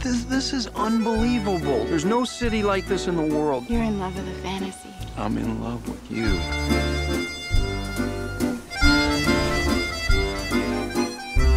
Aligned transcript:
This, 0.00 0.24
this 0.24 0.52
is 0.52 0.66
unbelievable. 0.68 1.84
There's 1.84 2.04
no 2.06 2.24
city 2.24 2.62
like 2.62 2.86
this 2.86 3.06
in 3.06 3.16
the 3.16 3.22
world. 3.22 3.68
You're 3.68 3.82
in 3.82 3.98
love 4.00 4.16
with 4.16 4.28
a 4.28 4.40
fantasy. 4.40 4.88
I'm 5.16 5.36
in 5.36 5.62
love 5.62 5.86
with 5.86 6.10
you. 6.10 6.38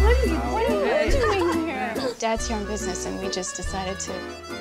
What 0.02 0.18
are 0.18 0.26
you, 0.26 0.36
what 0.36 0.70
are 0.70 1.04
you 1.06 1.10
doing 1.12 1.66
here? 1.66 1.94
Dad's 2.18 2.46
here 2.48 2.56
on 2.58 2.66
business, 2.66 3.06
and 3.06 3.18
we 3.20 3.30
just 3.30 3.56
decided 3.56 3.98
to 4.00 4.12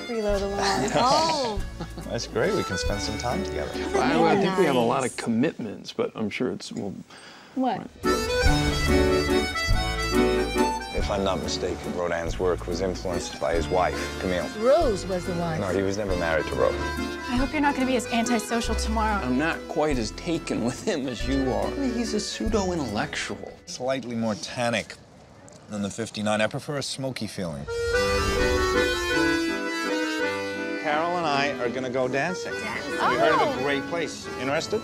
reload 0.09 0.41
the 0.41 0.47
lawn. 0.47 0.89
Oh, 0.95 1.61
That's 2.09 2.27
great. 2.27 2.53
We 2.53 2.63
can 2.63 2.77
spend 2.77 3.01
some 3.01 3.17
time 3.17 3.43
together. 3.43 3.71
I, 3.99 4.23
I 4.23 4.35
think 4.37 4.57
we 4.57 4.65
have 4.65 4.75
a 4.75 4.79
lot 4.79 5.05
of 5.05 5.15
commitments, 5.17 5.91
but 5.91 6.11
I'm 6.15 6.29
sure 6.29 6.51
it's 6.51 6.71
well. 6.71 6.93
what? 7.55 7.81
If 11.03 11.11
I'm 11.11 11.25
not 11.25 11.43
mistaken, 11.43 11.93
Rodin's 11.97 12.39
work 12.39 12.65
was 12.65 12.79
influenced 12.79 13.37
by 13.37 13.55
his 13.55 13.67
wife, 13.67 14.21
Camille. 14.21 14.47
Rose 14.59 15.05
was 15.05 15.25
the 15.25 15.33
one. 15.33 15.59
No, 15.59 15.67
he 15.67 15.81
was 15.81 15.97
never 15.97 16.15
married 16.15 16.45
to 16.45 16.55
Rose. 16.55 16.73
I 17.27 17.35
hope 17.35 17.51
you're 17.51 17.61
not 17.61 17.75
going 17.75 17.85
to 17.85 17.91
be 17.91 17.97
as 17.97 18.07
antisocial 18.13 18.73
tomorrow. 18.73 19.21
I'm 19.21 19.37
not 19.37 19.59
quite 19.67 19.97
as 19.97 20.11
taken 20.11 20.63
with 20.63 20.81
him 20.87 21.05
as 21.09 21.27
you 21.27 21.51
are. 21.51 21.69
He's 21.71 22.13
a 22.13 22.21
pseudo 22.21 22.71
intellectual. 22.71 23.51
Slightly 23.65 24.15
more 24.15 24.35
tannic 24.35 24.95
than 25.69 25.81
the 25.81 25.89
59. 25.89 26.39
I 26.39 26.47
prefer 26.47 26.77
a 26.77 26.81
smoky 26.81 27.27
feeling. 27.27 27.65
Carol 30.83 31.17
and 31.17 31.25
I 31.25 31.53
are 31.59 31.67
gonna 31.67 31.89
go 31.89 32.07
dancing. 32.07 32.53
We 32.53 32.59
heard 32.59 33.33
of 33.33 33.41
a 33.41 33.59
oh. 33.59 33.59
great 33.61 33.85
place. 33.87 34.25
Interested? 34.39 34.81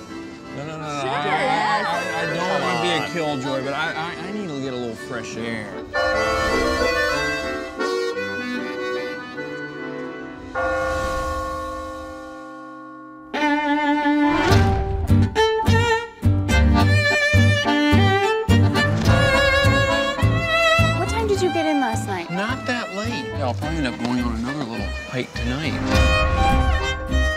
No, 0.56 0.66
no, 0.66 0.78
no, 0.78 0.78
no. 0.78 0.84
I, 0.84 1.84
I, 1.86 2.22
I 2.22 2.26
don't 2.34 2.62
want 2.62 2.78
to 2.78 2.82
be 2.84 2.90
a 2.90 3.08
killjoy, 3.14 3.64
but 3.64 3.74
I, 3.74 3.94
I, 3.94 4.28
I 4.28 4.32
need 4.32 4.48
to 4.48 4.60
get 4.62 4.74
a 4.74 4.76
little 4.76 4.96
fresh 4.96 5.38
air. 5.38 5.72
What 20.98 21.10
time 21.10 21.28
did 21.28 21.42
you 21.42 21.54
get 21.54 21.66
in 21.66 21.80
last 21.80 22.08
night? 22.08 22.30
Not 22.32 22.66
that 22.66 22.96
late. 22.96 23.10
Yeah, 23.10 23.46
I'll 23.46 23.54
probably 23.54 23.78
end 23.78 23.88
up 23.88 23.98
going 24.00 24.22
on 24.24 24.36
another 24.36 24.64
little 24.66 24.88
hike 25.10 25.32
tonight. 25.34 25.74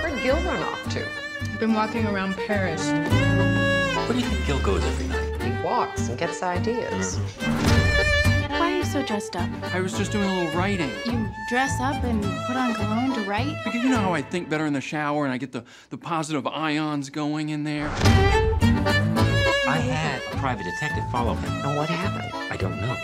Where'd 0.02 0.22
Gil 0.22 0.36
run 0.36 0.62
off 0.62 0.82
to? 0.94 1.21
Been 1.62 1.74
walking 1.74 2.08
around 2.08 2.36
Paris. 2.48 2.90
Where 2.90 4.08
do 4.08 4.18
you 4.18 4.26
think 4.26 4.44
Gil 4.48 4.58
goes 4.62 4.82
every 4.84 5.06
night? 5.06 5.40
He 5.40 5.62
walks 5.62 6.08
and 6.08 6.18
gets 6.18 6.42
ideas. 6.42 7.18
Why 7.38 8.72
are 8.72 8.76
you 8.78 8.84
so 8.84 9.00
dressed 9.06 9.36
up? 9.36 9.48
I 9.72 9.78
was 9.78 9.96
just 9.96 10.10
doing 10.10 10.28
a 10.28 10.40
little 10.40 10.58
writing. 10.58 10.90
You 11.06 11.28
dress 11.48 11.80
up 11.80 12.02
and 12.02 12.20
put 12.48 12.56
on 12.56 12.74
cologne 12.74 13.14
to 13.14 13.20
write? 13.20 13.56
Because 13.62 13.80
you 13.80 13.90
know 13.90 13.98
how 13.98 14.12
I 14.12 14.22
think 14.22 14.48
better 14.48 14.66
in 14.66 14.72
the 14.72 14.80
shower 14.80 15.24
and 15.24 15.32
I 15.32 15.38
get 15.38 15.52
the, 15.52 15.62
the 15.90 15.98
positive 15.98 16.48
ions 16.48 17.10
going 17.10 17.50
in 17.50 17.62
there? 17.62 17.88
I 19.68 19.78
had 19.78 20.20
a 20.32 20.36
private 20.38 20.64
detective 20.64 21.04
follow 21.12 21.34
him. 21.34 21.52
And 21.64 21.76
what 21.76 21.88
happened? 21.88 22.32
I 22.50 22.56
don't 22.56 22.80
know. 22.80 22.96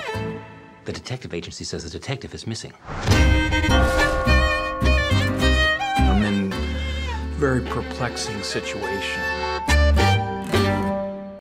The 0.85 0.93
detective 0.93 1.33
agency 1.33 1.63
says 1.63 1.85
the 1.85 1.91
detective 1.91 2.35
is 2.35 2.45
missing. 2.45 2.73
Very 7.39 7.61
perplexing 7.63 8.43
situation. 8.43 9.21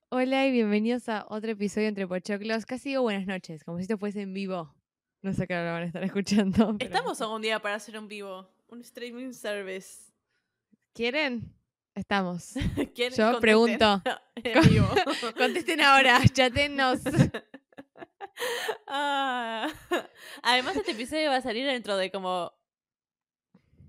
Hola 0.09 0.45
y 0.47 0.51
bienvenidos 0.51 1.09
a 1.09 1.25
otro 1.29 1.51
episodio 1.51 1.87
entre 1.87 2.07
Pochoclos. 2.07 2.65
Casi 2.65 2.89
digo 2.89 3.01
buenas 3.03 3.27
noches, 3.27 3.63
como 3.63 3.77
si 3.77 3.83
esto 3.83 3.97
fuese 3.97 4.21
en 4.21 4.33
vivo. 4.33 4.73
No 5.21 5.33
sé 5.33 5.47
qué 5.47 5.53
hora 5.55 5.65
lo 5.67 5.71
van 5.73 5.83
a 5.83 5.85
estar 5.85 6.03
escuchando. 6.11 6.75
pero- 6.77 6.91
Estamos 6.91 7.21
a 7.21 7.27
un 7.27 7.41
día 7.41 7.59
para 7.61 7.75
hacer 7.75 7.97
un 7.97 8.07
vivo. 8.07 8.47
Un 8.67 8.81
streaming 8.81 9.33
service. 9.33 10.11
¿Quieren? 10.93 11.53
Estamos. 11.95 12.53
¿Quieren? 12.95 13.17
Yo 13.17 13.31
Contesten. 13.33 13.39
pregunto. 13.41 14.03
en 14.35 14.69
vivo. 14.69 14.87
Contesten 15.37 15.81
ahora, 15.81 16.19
chatenos. 16.33 16.99
Ah. 18.87 19.67
Además, 20.43 20.75
este 20.75 20.91
episodio 20.91 21.29
va 21.29 21.37
a 21.37 21.41
salir 21.41 21.65
dentro 21.65 21.97
de 21.97 22.11
como 22.11 22.51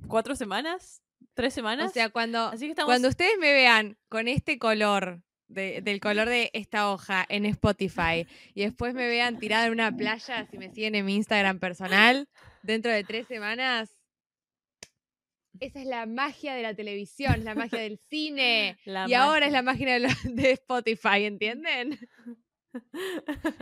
cuatro 0.09 0.35
semanas, 0.37 1.03
tres 1.39 1.55
O 1.55 1.57
semanas. 1.57 1.93
sea, 1.93 2.11
cuando, 2.11 2.49
Así 2.49 2.65
que 2.67 2.71
estamos. 2.71 2.89
cuando 2.91 3.09
ustedes 3.09 3.39
me 3.39 3.53
vean 3.53 3.97
con 4.09 4.27
este 4.29 4.59
color, 4.59 5.23
de- 5.47 5.81
del 5.81 6.01
color 6.01 6.29
de 6.29 6.51
esta 6.53 6.91
hoja 6.91 7.25
en 7.29 7.47
Spotify, 7.47 8.27
y 8.55 8.63
después 8.63 8.93
me 8.95 9.07
vean 9.07 9.39
tirada 9.39 9.67
en 9.67 9.73
una 9.73 9.91
playa, 9.97 10.47
si 10.51 10.59
me 10.59 10.71
siguen 10.75 10.95
en 10.97 11.05
mi 11.07 11.15
Instagram 11.15 11.59
personal, 11.61 12.29
dentro 12.63 12.91
de 12.93 13.05
tres 13.05 13.27
semanas. 13.29 13.95
Esa 15.61 15.81
es 15.81 15.87
la 15.87 16.07
magia 16.07 16.55
de 16.55 16.63
la 16.63 16.75
televisión, 16.75 17.35
es 17.35 17.45
la 17.45 17.55
magia 17.55 17.81
del 17.81 17.99
cine. 18.11 18.77
La 18.85 19.09
y 19.09 19.15
ahora 19.15 19.47
es 19.47 19.53
la 19.53 19.63
magia 19.63 19.99
de 20.25 20.51
Spotify, 20.53 21.25
¿entienden? 21.25 21.99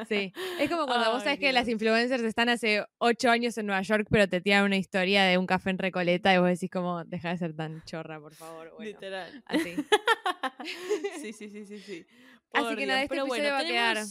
Sí. 0.09 0.33
Es 0.59 0.71
como 0.71 0.87
cuando 0.87 1.11
vos 1.13 1.19
Ay, 1.21 1.25
sabés 1.25 1.39
que 1.39 1.53
las 1.53 1.69
influencers 1.69 2.23
están 2.23 2.49
hace 2.49 2.85
ocho 2.99 3.31
años 3.31 3.57
en 3.59 3.67
Nueva 3.67 3.83
York, 3.83 4.07
pero 4.11 4.29
te 4.29 4.41
tiran 4.41 4.65
una 4.65 4.77
historia 4.77 5.25
de 5.25 5.39
un 5.39 5.47
café 5.47 5.71
en 5.71 5.79
Recoleta 5.79 6.35
y 6.35 6.39
vos 6.39 6.49
decís 6.49 6.71
como, 6.71 7.05
deja 7.05 7.31
de 7.31 7.39
ser 7.39 7.55
tan 7.55 7.83
chorra, 7.85 8.21
por 8.21 8.35
favor. 8.35 8.73
Bueno, 8.77 8.85
Literal. 8.93 9.43
así. 9.47 9.75
sí, 11.21 11.33
sí, 11.33 11.49
sí, 11.51 11.65
sí, 11.65 11.79
sí. 11.79 12.07
Así 12.53 12.65
Por 12.67 12.77
que 12.77 12.87
nada, 12.87 13.03
este 13.03 13.09
Pero 13.15 13.23
episodio 13.23 13.43
bueno, 13.43 13.55
va 13.55 13.61
a 13.61 13.65
quedar. 13.65 14.07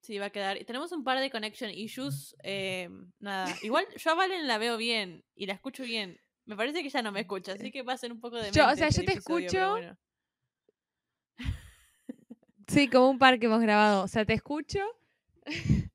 Sí, 0.00 0.18
va 0.18 0.26
a 0.26 0.30
quedar. 0.30 0.60
Y 0.60 0.64
tenemos 0.64 0.92
un 0.92 1.02
par 1.02 1.18
de 1.18 1.30
connection 1.30 1.70
issues. 1.70 2.36
eh, 2.42 2.88
nada. 3.20 3.54
Igual 3.62 3.86
yo 3.96 4.10
a 4.10 4.14
Valen 4.14 4.46
la 4.46 4.58
veo 4.58 4.76
bien 4.76 5.24
y 5.34 5.46
la 5.46 5.54
escucho 5.54 5.82
bien. 5.82 6.20
Me 6.44 6.56
parece 6.56 6.82
que 6.82 6.88
ella 6.88 7.00
no 7.02 7.10
me 7.10 7.20
escucha, 7.20 7.52
así 7.52 7.70
que 7.72 7.82
va 7.82 7.94
a 7.94 7.98
ser 7.98 8.12
un 8.12 8.20
poco 8.20 8.36
de. 8.36 8.50
Yo, 8.52 8.68
o 8.68 8.76
sea, 8.76 8.90
yo 8.90 9.02
te 9.04 9.12
escucho, 9.14 9.78
Sí, 12.68 12.88
como 12.88 13.10
un 13.10 13.18
par 13.18 13.38
que 13.38 13.46
hemos 13.46 13.60
grabado. 13.60 14.04
O 14.04 14.08
sea, 14.08 14.24
te 14.24 14.34
escucho. 14.34 14.80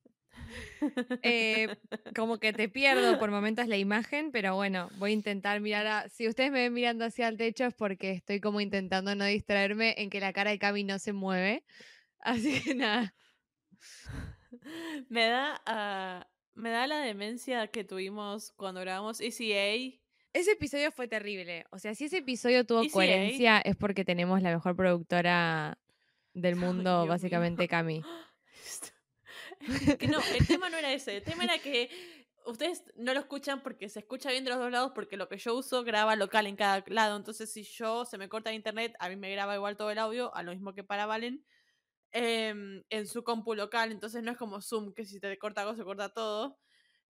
eh, 1.23 1.75
como 2.15 2.39
que 2.39 2.53
te 2.53 2.69
pierdo 2.69 3.19
por 3.19 3.31
momentos 3.31 3.67
la 3.67 3.77
imagen, 3.77 4.31
pero 4.31 4.55
bueno, 4.55 4.89
voy 4.97 5.11
a 5.11 5.13
intentar 5.13 5.59
mirar 5.61 5.87
a... 5.87 6.09
Si 6.09 6.27
ustedes 6.27 6.51
me 6.51 6.59
ven 6.59 6.73
mirando 6.73 7.05
hacia 7.05 7.27
el 7.27 7.37
techo 7.37 7.65
es 7.65 7.73
porque 7.73 8.11
estoy 8.11 8.39
como 8.39 8.61
intentando 8.61 9.15
no 9.15 9.25
distraerme 9.25 9.95
en 9.97 10.09
que 10.09 10.19
la 10.19 10.33
cara 10.33 10.51
de 10.51 10.59
Cami 10.59 10.83
no 10.83 10.99
se 10.99 11.13
mueve. 11.13 11.63
Así 12.19 12.61
que 12.61 12.75
nada. 12.75 13.13
Me 15.09 15.25
da, 15.25 15.61
ah, 15.65 16.27
me 16.53 16.69
da 16.69 16.87
la 16.87 16.99
demencia 16.99 17.67
que 17.67 17.83
tuvimos 17.83 18.51
cuando 18.53 18.81
grabamos 18.81 19.21
ECA. 19.21 19.97
Ese 20.33 20.51
episodio 20.51 20.91
fue 20.91 21.07
terrible. 21.07 21.65
O 21.71 21.79
sea, 21.79 21.95
si 21.95 22.05
ese 22.05 22.17
episodio 22.17 22.65
tuvo 22.65 22.81
ECA. 22.81 22.91
coherencia 22.91 23.59
es 23.59 23.75
porque 23.75 24.05
tenemos 24.05 24.41
la 24.41 24.51
mejor 24.51 24.75
productora 24.75 25.77
del 26.33 26.55
mundo, 26.57 27.03
Dios 27.03 27.07
mío. 27.07 27.07
básicamente 27.07 27.67
Cami. 27.67 28.03
No, 30.09 30.19
el 30.37 30.47
tema 30.47 30.69
no 30.69 30.77
era 30.77 30.93
ese. 30.93 31.17
El 31.17 31.23
tema 31.23 31.43
era 31.43 31.59
que 31.59 31.89
ustedes 32.45 32.83
no 32.95 33.13
lo 33.13 33.19
escuchan 33.19 33.61
porque 33.61 33.89
se 33.89 33.99
escucha 33.99 34.31
bien 34.31 34.43
de 34.43 34.51
los 34.51 34.59
dos 34.59 34.71
lados, 34.71 34.91
porque 34.95 35.17
lo 35.17 35.27
que 35.27 35.37
yo 35.37 35.55
uso 35.55 35.83
graba 35.83 36.15
local 36.15 36.47
en 36.47 36.55
cada 36.55 36.83
lado. 36.87 37.17
Entonces, 37.17 37.51
si 37.51 37.63
yo 37.63 38.05
se 38.05 38.17
me 38.17 38.29
corta 38.29 38.49
el 38.49 38.55
internet, 38.55 38.93
a 38.99 39.09
mí 39.09 39.15
me 39.15 39.31
graba 39.31 39.55
igual 39.55 39.77
todo 39.77 39.91
el 39.91 39.99
audio, 39.99 40.33
a 40.35 40.43
lo 40.43 40.51
mismo 40.51 40.73
que 40.73 40.83
para 40.83 41.05
Valen, 41.05 41.45
em, 42.11 42.83
en 42.89 43.07
su 43.07 43.23
compu 43.23 43.53
local. 43.55 43.91
Entonces, 43.91 44.23
no 44.23 44.31
es 44.31 44.37
como 44.37 44.61
Zoom, 44.61 44.93
que 44.93 45.05
si 45.05 45.19
te 45.19 45.37
corta 45.37 45.61
algo, 45.61 45.75
se 45.75 45.83
corta 45.83 46.13
todo. 46.13 46.59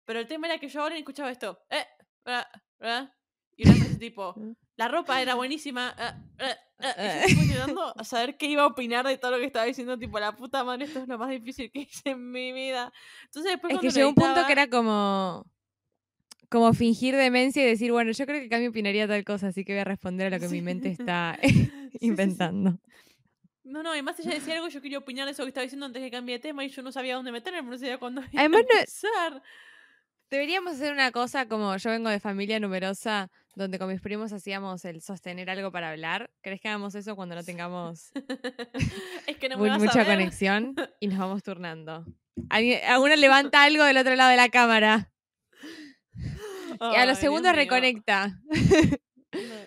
Pero 0.05 0.19
el 0.19 0.27
tema 0.27 0.47
era 0.47 0.59
que 0.59 0.69
yo 0.69 0.81
ahora 0.81 0.97
escuchaba 0.97 1.31
esto. 1.31 1.59
Eh, 1.69 1.85
ah, 2.25 2.47
ah, 2.81 3.13
y 3.55 3.63
una 3.63 3.73
frase 3.75 3.97
tipo, 3.97 4.35
la 4.77 4.87
ropa 4.87 5.21
era 5.21 5.35
buenísima. 5.35 5.93
ah, 5.97 6.15
ah, 6.39 6.55
ah", 6.79 6.93
y 6.97 7.03
yo 7.03 7.25
estuve 7.25 7.43
intentando 7.43 7.93
saber 8.03 8.37
qué 8.37 8.47
iba 8.47 8.63
a 8.63 8.67
opinar 8.67 9.05
de 9.07 9.17
todo 9.17 9.31
lo 9.31 9.37
que 9.39 9.45
estaba 9.45 9.65
diciendo. 9.65 9.97
Tipo, 9.97 10.19
la 10.19 10.35
puta 10.35 10.63
madre, 10.63 10.85
esto 10.85 10.99
es 10.99 11.07
lo 11.07 11.17
más 11.17 11.29
difícil 11.29 11.71
que 11.71 11.79
hice 11.81 12.09
en 12.11 12.31
mi 12.31 12.51
vida. 12.51 12.91
Entonces 13.25 13.53
después 13.53 13.73
Es 13.73 13.79
que 13.79 13.89
llegó 13.89 14.09
un 14.09 14.15
punto 14.15 14.45
que 14.45 14.51
era 14.53 14.67
como 14.69 15.45
como 16.49 16.73
fingir 16.73 17.15
demencia 17.15 17.63
y 17.63 17.65
decir, 17.65 17.91
bueno, 17.91 18.11
yo 18.11 18.25
creo 18.25 18.39
que 18.39 18.47
Cami 18.49 18.67
opinaría 18.67 19.07
tal 19.07 19.23
cosa, 19.25 19.47
así 19.47 19.65
que 19.65 19.73
voy 19.73 19.81
a 19.81 19.83
responder 19.83 20.27
a 20.27 20.29
lo 20.37 20.39
que 20.39 20.47
mi 20.47 20.61
mente 20.61 20.89
está 20.89 21.37
Sí, 21.41 21.89
sí, 21.91 21.97
sí. 21.99 22.07
inventando. 22.07 22.79
No, 23.63 23.81
no, 23.81 23.89
además 23.91 24.19
ella 24.19 24.35
decía 24.35 24.53
algo, 24.55 24.67
yo 24.67 24.79
quería 24.81 24.99
opinar 24.99 25.25
de 25.25 25.31
eso 25.31 25.43
que 25.43 25.49
estaba 25.49 25.63
diciendo 25.63 25.87
antes 25.87 26.01
que 26.03 26.11
cambie 26.11 26.35
de 26.35 26.39
tema 26.39 26.63
y 26.63 26.69
yo 26.69 26.83
no 26.83 26.91
sabía 26.91 27.15
dónde 27.15 27.31
meterme, 27.31 27.63
no 27.63 27.77
sabía 27.77 27.97
cuándo 27.97 28.21
iba 28.31 28.41
a 28.41 28.45
Además, 28.45 28.61
no- 28.71 28.77
empezar. 28.79 29.43
Deberíamos 30.29 30.73
hacer 30.73 30.91
una 30.91 31.11
cosa 31.11 31.47
como 31.47 31.75
yo 31.77 31.89
vengo 31.91 32.09
de 32.09 32.19
familia 32.19 32.59
numerosa, 32.59 33.29
donde 33.55 33.77
con 33.79 33.89
mis 33.89 34.01
primos 34.01 34.33
hacíamos 34.33 34.83
el 34.85 35.01
sostener 35.01 35.49
algo 35.49 35.71
para 35.71 35.91
hablar. 35.91 36.31
¿Crees 36.41 36.59
que 36.59 36.67
hagamos 36.67 36.95
eso 36.95 37.15
cuando 37.15 37.35
no 37.35 37.43
tengamos 37.43 38.11
es 39.27 39.37
que 39.37 39.49
no 39.49 39.57
me 39.59 39.69
muy- 39.69 39.79
mucha 39.79 40.01
a 40.01 40.05
conexión 40.05 40.75
y 40.99 41.07
nos 41.07 41.19
vamos 41.19 41.43
turnando? 41.43 42.05
Alguna 42.49 43.15
levanta 43.15 43.63
algo 43.63 43.83
del 43.83 43.97
otro 43.97 44.15
lado 44.15 44.29
de 44.31 44.35
la 44.37 44.49
cámara 44.49 45.11
y 46.13 46.95
a 46.95 47.05
los 47.05 47.17
segundos 47.19 47.51
mío. 47.53 47.61
reconecta. 47.61 48.41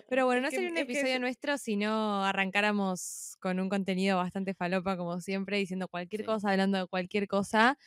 Pero 0.09 0.25
bueno, 0.27 0.43
no 0.43 0.51
sería 0.51 0.69
un 0.71 0.75
que 0.75 0.83
episodio 0.83 1.15
es- 1.15 1.21
nuestro 1.21 1.57
si 1.57 1.77
no 1.77 2.25
arrancáramos 2.25 3.37
con 3.41 3.61
un 3.61 3.69
contenido 3.69 4.17
bastante 4.19 4.55
falopa, 4.55 4.97
como 4.97 5.21
siempre, 5.21 5.57
diciendo 5.59 5.89
cualquier 5.89 6.23
Sí. 6.23 6.27
cosa, 6.27 6.51
hablando 6.51 6.79
de 6.79 6.87
cualquier 6.89 7.27
cosa. 7.29 7.79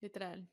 Literal. 0.00 0.46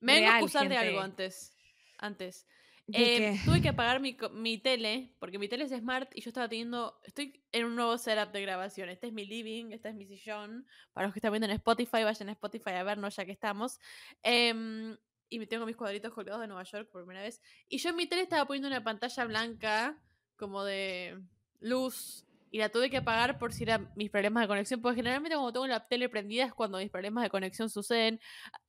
Me 0.00 0.14
vengo 0.14 0.30
a 0.30 0.36
acusar 0.38 0.68
de 0.68 0.76
algo 0.76 1.00
antes. 1.00 1.56
antes. 1.98 2.46
¿De 2.86 2.98
Eh, 2.98 3.18
qué? 3.34 3.40
tuve 3.44 3.62
que 3.62 3.68
apagar 3.68 4.00
mi, 4.00 4.16
mi 4.32 4.58
tele, 4.58 5.14
porque 5.20 5.38
mi 5.38 5.48
tele 5.48 5.64
es 5.64 5.70
smart 5.70 6.10
y 6.14 6.22
yo 6.22 6.30
estaba 6.30 6.48
teniendo. 6.48 6.98
Estoy 7.04 7.44
en 7.52 7.66
un 7.66 7.76
nuevo 7.76 7.96
setup 7.98 8.32
de 8.32 8.42
grabación. 8.42 8.88
Este 8.88 9.06
es 9.08 9.12
mi 9.12 9.24
living, 9.26 9.70
este 9.72 9.90
es 9.90 9.94
mi 9.94 10.06
sillón. 10.06 10.66
Para 10.92 11.06
los 11.06 11.14
que 11.14 11.18
están 11.20 11.30
viendo 11.30 11.46
en 11.46 11.52
Spotify, 11.52 12.02
vayan 12.02 12.28
a 12.30 12.32
Spotify 12.32 12.70
a 12.70 12.82
vernos 12.82 13.14
ya 13.14 13.24
que 13.24 13.32
estamos. 13.32 13.78
Em, 14.24 14.96
y 15.28 15.38
me 15.38 15.46
tengo 15.46 15.66
mis 15.66 15.76
cuadritos 15.76 16.12
colgados 16.12 16.40
de 16.40 16.48
Nueva 16.48 16.64
York 16.64 16.88
por 16.90 17.02
primera 17.02 17.22
vez. 17.22 17.40
Y 17.68 17.78
yo 17.78 17.90
en 17.90 17.96
mi 17.96 18.06
tele 18.08 18.22
estaba 18.22 18.44
poniendo 18.46 18.66
una 18.68 18.82
pantalla 18.82 19.24
blanca, 19.24 20.02
como 20.36 20.64
de 20.64 21.20
luz. 21.60 22.24
Y 22.50 22.58
la 22.58 22.68
tuve 22.68 22.90
que 22.90 22.96
apagar 22.96 23.38
por 23.38 23.52
si 23.52 23.62
eran 23.62 23.90
mis 23.94 24.10
problemas 24.10 24.42
de 24.42 24.48
conexión. 24.48 24.82
Porque 24.82 24.96
generalmente 24.96 25.36
cuando 25.36 25.52
tengo 25.52 25.66
la 25.68 25.86
tele 25.86 26.08
prendida 26.08 26.44
es 26.46 26.52
cuando 26.54 26.78
mis 26.78 26.90
problemas 26.90 27.22
de 27.22 27.30
conexión 27.30 27.70
suceden. 27.70 28.20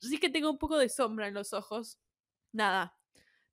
Así 0.03 0.19
que 0.19 0.29
tengo 0.29 0.49
un 0.51 0.57
poco 0.59 0.77
de 0.77 0.87
sombra 0.89 1.27
en 1.27 1.33
los 1.33 1.51
ojos. 1.53 1.97
Nada. 2.51 2.95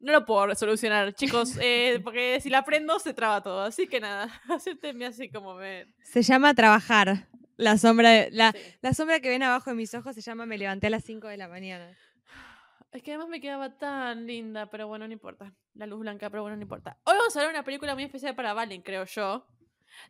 No 0.01 0.13
lo 0.13 0.25
puedo 0.27 0.55
solucionar, 0.55 1.13
chicos. 1.15 1.57
eh, 1.61 1.99
porque 2.05 2.41
si 2.41 2.51
la 2.51 2.63
prendo 2.65 2.99
se 2.99 3.15
traba 3.15 3.43
todo. 3.43 3.63
Así 3.63 3.87
que 3.89 4.01
nada. 4.01 4.29
Acéptenme 4.49 5.07
así 5.07 5.31
como 5.31 5.55
ven. 5.57 5.95
Se 6.05 6.23
llama 6.23 6.53
trabajar. 6.55 7.29
La 7.57 7.77
sombra, 7.77 8.29
la, 8.31 8.53
Sí. 8.53 8.59
la 8.83 8.95
sombra 8.95 9.19
que 9.19 9.31
ven 9.31 9.43
abajo 9.43 9.71
de 9.71 9.77
mis 9.77 9.93
ojos 9.93 10.15
se 10.15 10.21
llama 10.21 10.47
me 10.47 10.57
levanté 10.59 10.87
a 10.87 10.91
las 10.91 11.05
5 11.05 11.27
de 11.27 11.37
la 11.39 11.49
mañana. 11.49 11.97
Es 12.93 13.03
que 13.03 13.11
además 13.13 13.29
me 13.29 13.41
quedaba 13.41 13.77
tan 13.77 14.27
linda, 14.27 14.71
pero 14.71 14.87
bueno, 14.89 15.07
no 15.07 15.13
importa. 15.13 15.53
La 15.75 15.87
luz 15.87 16.01
blanca, 16.01 16.31
pero 16.31 16.43
bueno, 16.43 16.57
no 16.57 16.63
importa. 16.63 16.99
Hoy 17.05 17.15
vamos 17.19 17.37
a 17.37 17.41
ver 17.41 17.51
una 17.51 17.63
película 17.65 17.95
muy 17.95 18.05
especial 18.05 18.35
para 18.37 18.55
Valen, 18.55 18.81
creo 18.83 19.05
yo. 19.05 19.47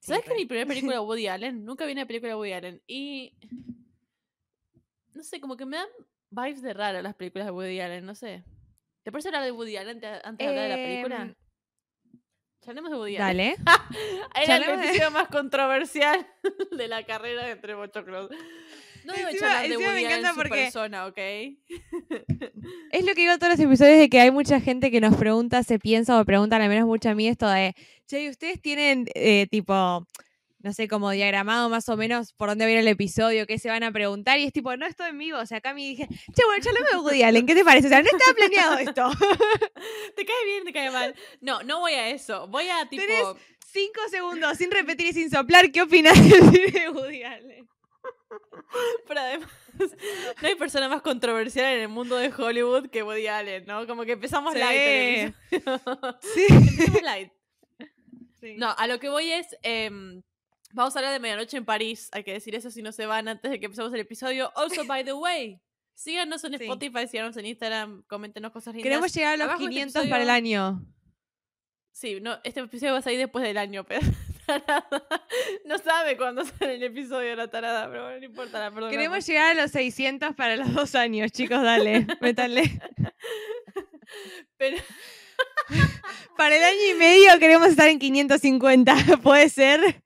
¿Sabes 0.01 0.25
que 0.25 0.35
mi 0.35 0.47
primera 0.47 0.67
película 0.67 1.01
Woody 1.03 1.27
Allen? 1.29 1.65
Nunca 1.65 1.85
vi 1.87 1.93
una 1.93 2.07
película 2.07 2.31
de 2.31 2.37
Woody 2.37 2.53
Allen. 2.53 2.83
Y. 2.87 3.35
No 5.15 5.23
sé, 5.23 5.41
como 5.41 5.57
que 5.57 5.67
me 5.67 5.77
dan 5.77 5.89
vibes 6.31 6.63
de 6.63 6.73
raro 6.75 7.03
las 7.03 7.15
películas 7.15 7.47
de 7.47 7.53
Woody 7.53 7.81
Allen, 7.81 8.05
no 8.07 8.15
sé. 8.15 8.45
¿Te 9.03 9.11
parece 9.11 9.29
hablar 9.29 9.45
de 9.45 9.53
Woody 9.53 9.77
Allen 9.77 10.01
te- 10.01 10.07
antes 10.07 10.39
de 10.39 10.49
hablar 10.49 10.65
de 10.65 10.69
la 10.69 10.77
película? 10.77 11.23
Em, 11.23 11.35
Charlemos 12.61 12.91
de 12.91 12.97
Woody 12.99 13.17
Allen. 13.17 13.55
Dale. 13.65 13.81
Era 14.45 14.57
el 14.57 14.63
de- 14.65 14.75
episodio 14.89 15.11
más 15.13 15.29
controversial 15.29 16.27
de 16.71 16.89
la 16.89 17.05
carrera 17.07 17.51
Entre 17.51 17.75
Bochoclos. 17.75 18.31
No 19.09 19.15
debo 19.15 19.29
Encima- 19.31 19.41
charlar 19.49 19.69
de 19.71 19.79
me 19.79 20.01
encanta 20.03 20.31
su 20.31 20.37
porque- 20.37 20.55
persona, 20.65 21.07
¿ok? 21.07 21.19
Es 22.93 23.05
lo 23.05 23.15
que 23.15 23.21
digo 23.23 23.33
en 23.33 23.39
todos 23.39 23.53
los 23.59 23.61
episodios 23.61 23.99
de 23.99 24.09
que 24.11 24.21
hay 24.21 24.31
mucha 24.31 24.61
gente 24.61 24.91
que 24.91 25.01
nos 25.01 25.17
pregunta, 25.17 25.63
se 25.63 25.79
piensa 25.79 26.15
o 26.15 26.19
me 26.19 26.25
preguntan, 26.25 26.61
al 26.63 26.69
menos 26.69 26.87
mucho 26.87 27.09
a 27.09 27.15
mí, 27.15 27.27
esto 27.29 27.49
de, 27.49 27.75
che, 28.07 28.23
¿y 28.23 28.29
¿ustedes 28.29 28.61
tienen 28.61 29.07
eh, 29.15 29.47
tipo, 29.51 30.07
no 30.61 30.73
sé, 30.73 30.89
como 30.89 31.11
diagramado 31.11 31.69
más 31.71 31.89
o 31.89 31.97
menos 31.97 32.33
por 32.35 32.49
dónde 32.51 32.67
viene 32.67 32.81
el 32.81 32.89
episodio, 32.89 33.47
qué 33.47 33.59
se 33.59 33.69
van 33.71 33.83
a 33.83 33.93
preguntar? 33.93 34.39
Y 34.39 34.45
es 34.45 34.53
tipo, 34.53 34.77
no 34.77 34.87
estoy 34.87 35.09
en 35.11 35.19
vivo. 35.19 35.39
O 35.39 35.47
sea, 35.47 35.59
acá 35.59 35.73
me 35.73 35.81
dije, 35.83 36.07
che, 36.09 36.45
bueno, 36.45 36.63
charlemos 36.63 36.91
de 36.91 36.97
Woody 36.99 37.23
Allen, 37.23 37.47
¿qué 37.47 37.55
te 37.55 37.65
parece? 37.65 37.87
O 37.87 37.91
sea, 37.91 38.03
no 38.03 38.09
estaba 38.13 38.35
planeado 38.37 38.79
esto. 38.79 39.11
¿Te 40.17 40.25
cae 40.27 40.45
bien, 40.47 40.65
te 40.65 40.73
cae 40.73 40.91
mal? 40.91 41.15
No, 41.41 41.63
no 41.63 41.81
voy 41.81 41.93
a 41.93 42.11
eso. 42.11 42.47
Voy 42.49 42.69
a 42.69 42.87
tipo. 42.89 43.03
Tenés- 43.03 43.37
Cinco 43.71 44.01
segundos, 44.11 44.57
sin 44.57 44.71
repetir 44.71 45.09
y 45.09 45.13
sin 45.13 45.31
soplar, 45.31 45.71
¿qué 45.71 45.83
opinas 45.83 46.15
de 46.19 46.89
Woody 46.91 47.23
Allen? 47.23 47.69
Pero 49.09 49.21
además, 49.21 49.49
no 50.43 50.49
hay 50.49 50.55
persona 50.57 50.89
más 50.89 51.03
controversial 51.03 51.73
en 51.75 51.81
el 51.83 51.89
mundo 51.89 52.17
de 52.17 52.33
Hollywood 52.37 52.91
que 52.91 53.03
Woody 53.03 53.27
Allen, 53.27 53.65
¿no? 53.67 53.87
Como 53.87 54.05
que 54.05 54.13
empezamos 54.13 54.53
Sí. 54.55 54.59
light. 54.61 55.35
Sí. 56.35 56.47
Empecemos 56.51 57.03
light. 57.03 57.33
Sí. 58.41 58.55
No, 58.57 58.71
a 58.77 58.87
lo 58.87 58.99
que 59.01 59.09
voy 59.09 59.31
es. 59.33 59.57
em, 59.63 60.23
vamos 60.73 60.95
a 60.95 60.99
hablar 61.01 61.13
de 61.13 61.19
Medianoche 61.21 61.57
en 61.57 61.65
París. 61.65 62.09
Hay 62.13 62.23
que 62.25 62.33
decir 62.33 62.55
eso 62.55 62.71
si 62.71 62.83
no 62.83 62.93
se 62.93 63.07
van 63.07 63.27
antes 63.29 63.51
de 63.51 63.59
que 63.59 63.67
empecemos 63.67 63.93
el 63.93 64.01
episodio. 64.01 64.53
Also, 64.57 64.85
by 64.85 65.05
the 65.05 65.13
way, 65.15 65.61
síganos 65.95 66.45
en 66.45 66.57
Sí. 66.59 66.65
Spotify, 66.65 67.09
síganos 67.09 67.37
en 67.37 67.47
Instagram, 67.47 68.03
coméntenos 68.07 68.53
cosas 68.53 68.75
lindas. 68.75 68.85
Queremos 68.85 69.13
llegar 69.15 69.35
a 69.35 69.37
los 69.39 69.45
Abajo 69.47 69.59
de 69.61 69.65
este 69.65 69.75
500 69.75 70.07
para 70.09 70.23
el 70.23 70.31
año. 70.31 70.85
Sí, 71.93 72.21
no, 72.21 72.39
este 72.45 72.61
episodio 72.61 72.93
va 72.93 72.99
a 73.01 73.03
salir 73.03 73.19
después 73.19 73.43
del 73.45 73.59
año, 73.59 73.83
pero 73.85 74.01
tarada. 74.49 74.89
No 75.65 75.79
sabe 75.79 76.17
cuándo 76.17 76.45
sale 76.59 76.77
el 76.77 76.83
episodio 76.83 77.37
la 77.37 77.49
tarada, 77.49 77.89
pero 77.89 78.05
bueno, 78.05 78.19
no 78.19 78.25
importa, 78.25 78.59
la 78.59 78.71
perdonamos. 78.71 78.91
Queremos 78.91 79.27
llegar 79.27 79.57
a 79.57 79.63
los 79.63 79.71
600 79.71 80.35
para 80.35 80.57
los 80.57 80.73
dos 80.75 80.95
años, 80.95 81.31
chicos, 81.33 81.63
dale, 81.63 82.07
métanle. 82.21 82.81
Pero 84.57 84.77
Para 86.37 86.57
el 86.57 86.65
año 86.65 86.95
y 86.95 86.95
medio 86.95 87.39
queremos 87.39 87.69
estar 87.69 87.89
en 87.89 87.99
550, 87.99 88.95
¿puede 89.23 89.49
ser? 89.49 90.03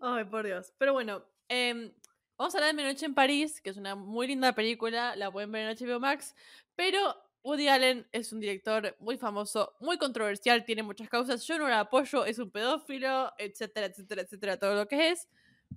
Ay, 0.00 0.24
por 0.24 0.44
Dios. 0.44 0.72
Pero 0.78 0.92
bueno, 0.92 1.24
em, 1.48 1.92
vamos 2.36 2.54
a 2.54 2.58
hablar 2.58 2.70
de 2.70 2.76
Medianoche 2.76 3.06
en 3.06 3.14
París, 3.14 3.60
que 3.60 3.70
es 3.70 3.76
una 3.76 3.94
muy 3.94 4.26
linda 4.26 4.54
película, 4.54 5.14
la 5.16 5.30
pueden 5.30 5.52
ver 5.52 5.68
en 5.68 5.76
HBO 5.76 6.00
Max, 6.00 6.34
pero 6.74 7.14
Woody 7.44 7.68
Allen 7.68 8.08
es 8.10 8.32
un 8.32 8.40
director 8.40 8.96
muy 8.98 9.16
famoso, 9.18 9.76
muy 9.78 9.98
controversial, 9.98 10.64
tiene 10.64 10.82
muchas 10.82 11.08
causas, 11.08 11.46
yo 11.46 11.58
no 11.58 11.68
lo 11.68 11.74
apoyo, 11.74 12.24
es 12.24 12.38
un 12.38 12.50
pedófilo, 12.50 13.32
etcétera, 13.38 13.86
etcétera, 13.86 14.22
etcétera, 14.22 14.58
todo 14.58 14.74
lo 14.74 14.88
que 14.88 15.10
es. 15.10 15.28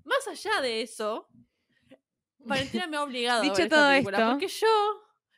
Más 0.05 0.25
allá 0.27 0.61
de 0.61 0.81
eso, 0.81 1.27
Valentina 2.39 2.87
me 2.87 2.97
ha 2.97 3.03
obligado 3.03 3.41
a 3.41 3.43
Dicho 3.43 3.55
ver 3.55 3.63
esta 3.65 3.75
todo 3.75 3.89
película, 3.89 4.17
esto- 4.17 4.31
porque 4.31 4.47
yo, 4.47 4.67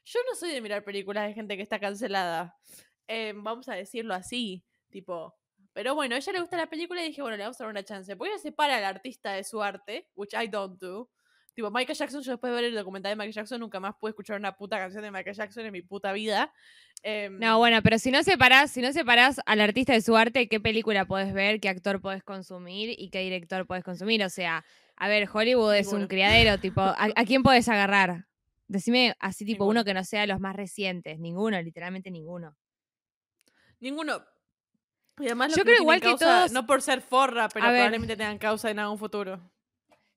yo 0.05 0.19
no 0.29 0.35
soy 0.35 0.51
de 0.51 0.61
mirar 0.61 0.83
películas 0.83 1.27
de 1.27 1.33
gente 1.33 1.57
que 1.57 1.63
está 1.63 1.79
cancelada. 1.79 2.55
Em, 3.07 3.43
vamos 3.43 3.67
a 3.69 3.73
decirlo 3.73 4.13
así, 4.13 4.63
tipo, 4.89 5.35
pero 5.73 5.95
bueno, 5.95 6.13
a 6.13 6.19
ella 6.19 6.33
le 6.33 6.39
gusta 6.41 6.57
la 6.57 6.69
película 6.69 7.01
y 7.03 7.07
dije, 7.07 7.21
bueno, 7.21 7.37
le 7.37 7.43
vamos 7.43 7.59
a 7.59 7.63
dar 7.63 7.71
una 7.71 7.83
chance. 7.83 8.15
Porque 8.15 8.33
ella 8.33 8.41
separa 8.41 8.77
al 8.77 8.83
artista 8.85 9.33
de 9.33 9.43
su 9.43 9.63
arte, 9.63 10.07
which 10.15 10.33
I 10.33 10.47
don't 10.47 10.79
do. 10.79 11.09
Tipo, 11.59 11.71
Michael 11.71 11.97
Jackson, 11.97 12.21
yo 12.21 12.31
después 12.31 12.51
de 12.51 12.55
ver 12.55 12.63
el 12.69 12.73
documental 12.75 13.09
de 13.11 13.15
Michael 13.17 13.33
Jackson, 13.33 13.59
nunca 13.59 13.81
más 13.81 13.93
pude 13.95 14.11
escuchar 14.11 14.39
una 14.39 14.55
puta 14.55 14.77
canción 14.77 15.03
de 15.03 15.11
Michael 15.11 15.35
Jackson 15.35 15.65
en 15.65 15.73
mi 15.73 15.81
puta 15.81 16.13
vida. 16.13 16.53
Em, 17.03 17.37
No, 17.37 17.57
bueno, 17.57 17.81
pero 17.83 17.99
si 17.99 18.11
no 18.11 18.23
separás, 18.23 18.71
si 18.71 18.81
no 18.81 18.93
separás 18.93 19.41
al 19.45 19.59
artista 19.59 19.91
de 19.91 19.99
su 19.99 20.15
arte, 20.15 20.47
¿qué 20.47 20.61
película 20.61 21.03
podés 21.03 21.33
ver, 21.33 21.59
qué 21.59 21.67
actor 21.67 21.99
podés 21.99 22.23
consumir 22.23 22.95
y 22.97 23.09
qué 23.09 23.19
director 23.19 23.67
podés 23.67 23.83
consumir? 23.83 24.23
O 24.23 24.29
sea, 24.29 24.63
a 24.95 25.09
ver, 25.09 25.27
Hollywood 25.33 25.73
es 25.75 25.91
un 25.91 26.07
criadero, 26.07 26.57
tipo, 26.61 26.79
¿a, 26.79 26.95
a 27.13 27.25
quién 27.25 27.43
podés 27.43 27.67
agarrar? 27.67 28.25
Decime 28.69 29.17
así, 29.19 29.43
tipo, 29.43 29.65
Ninguno. 29.65 29.81
uno 29.81 29.83
que 29.83 29.93
no 29.93 30.05
sea 30.05 30.25
los 30.27 30.39
más 30.39 30.55
recientes. 30.55 31.19
Ninguno, 31.19 31.61
literalmente 31.61 32.09
ninguno. 32.09 32.55
Ninguno. 33.81 34.23
Y 35.19 35.25
además 35.25 35.51
lo 35.51 35.57
Yo 35.57 35.63
que 35.63 35.71
creo 35.71 35.81
igual 35.81 35.99
que 35.99 36.15
todos- 36.15 36.53
No 36.53 36.65
por 36.65 36.81
ser 36.81 37.01
forra, 37.01 37.49
pero 37.49 37.65
A 37.65 37.71
ver. 37.71 37.79
probablemente 37.79 38.15
tengan 38.15 38.37
causa 38.37 38.71
en 38.71 38.79
algún 38.79 38.97
futuro. 38.97 39.41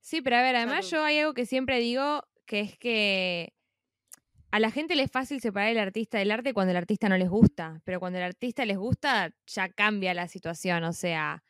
Sí, 0.03 0.21
pero 0.21 0.37
a 0.37 0.43
ver, 0.43 0.57
además 0.57 0.87
Salud. 0.87 0.91
yo 1.03 1.05
hay 1.05 1.19
algo 1.21 1.33
que 1.33 1.47
siempre 1.47 1.79
digo, 1.79 2.25
que 2.45 2.61
es 2.61 2.77
que 2.77 3.55
a 4.51 4.59
la 4.61 4.71
gente 4.71 4.97
le 4.97 5.05
es 5.05 5.11
fácil 5.11 5.41
separar 5.41 5.71
el 5.71 5.79
artista 5.79 6.19
del 6.19 6.31
arte 6.33 6.53
cuando 6.53 6.73
el 6.73 6.77
artista 6.77 7.09
no 7.09 7.17
les 7.17 7.31
gusta, 7.31 7.81
pero 7.85 8.01
cuando 8.01 8.19
el 8.19 8.25
artista 8.25 8.65
les 8.67 8.77
gusta, 8.77 9.33
ya 9.47 9.69
cambia 9.71 10.13
la 10.13 10.29
situación, 10.29 10.85
o 10.85 10.93
sea, 10.93 11.43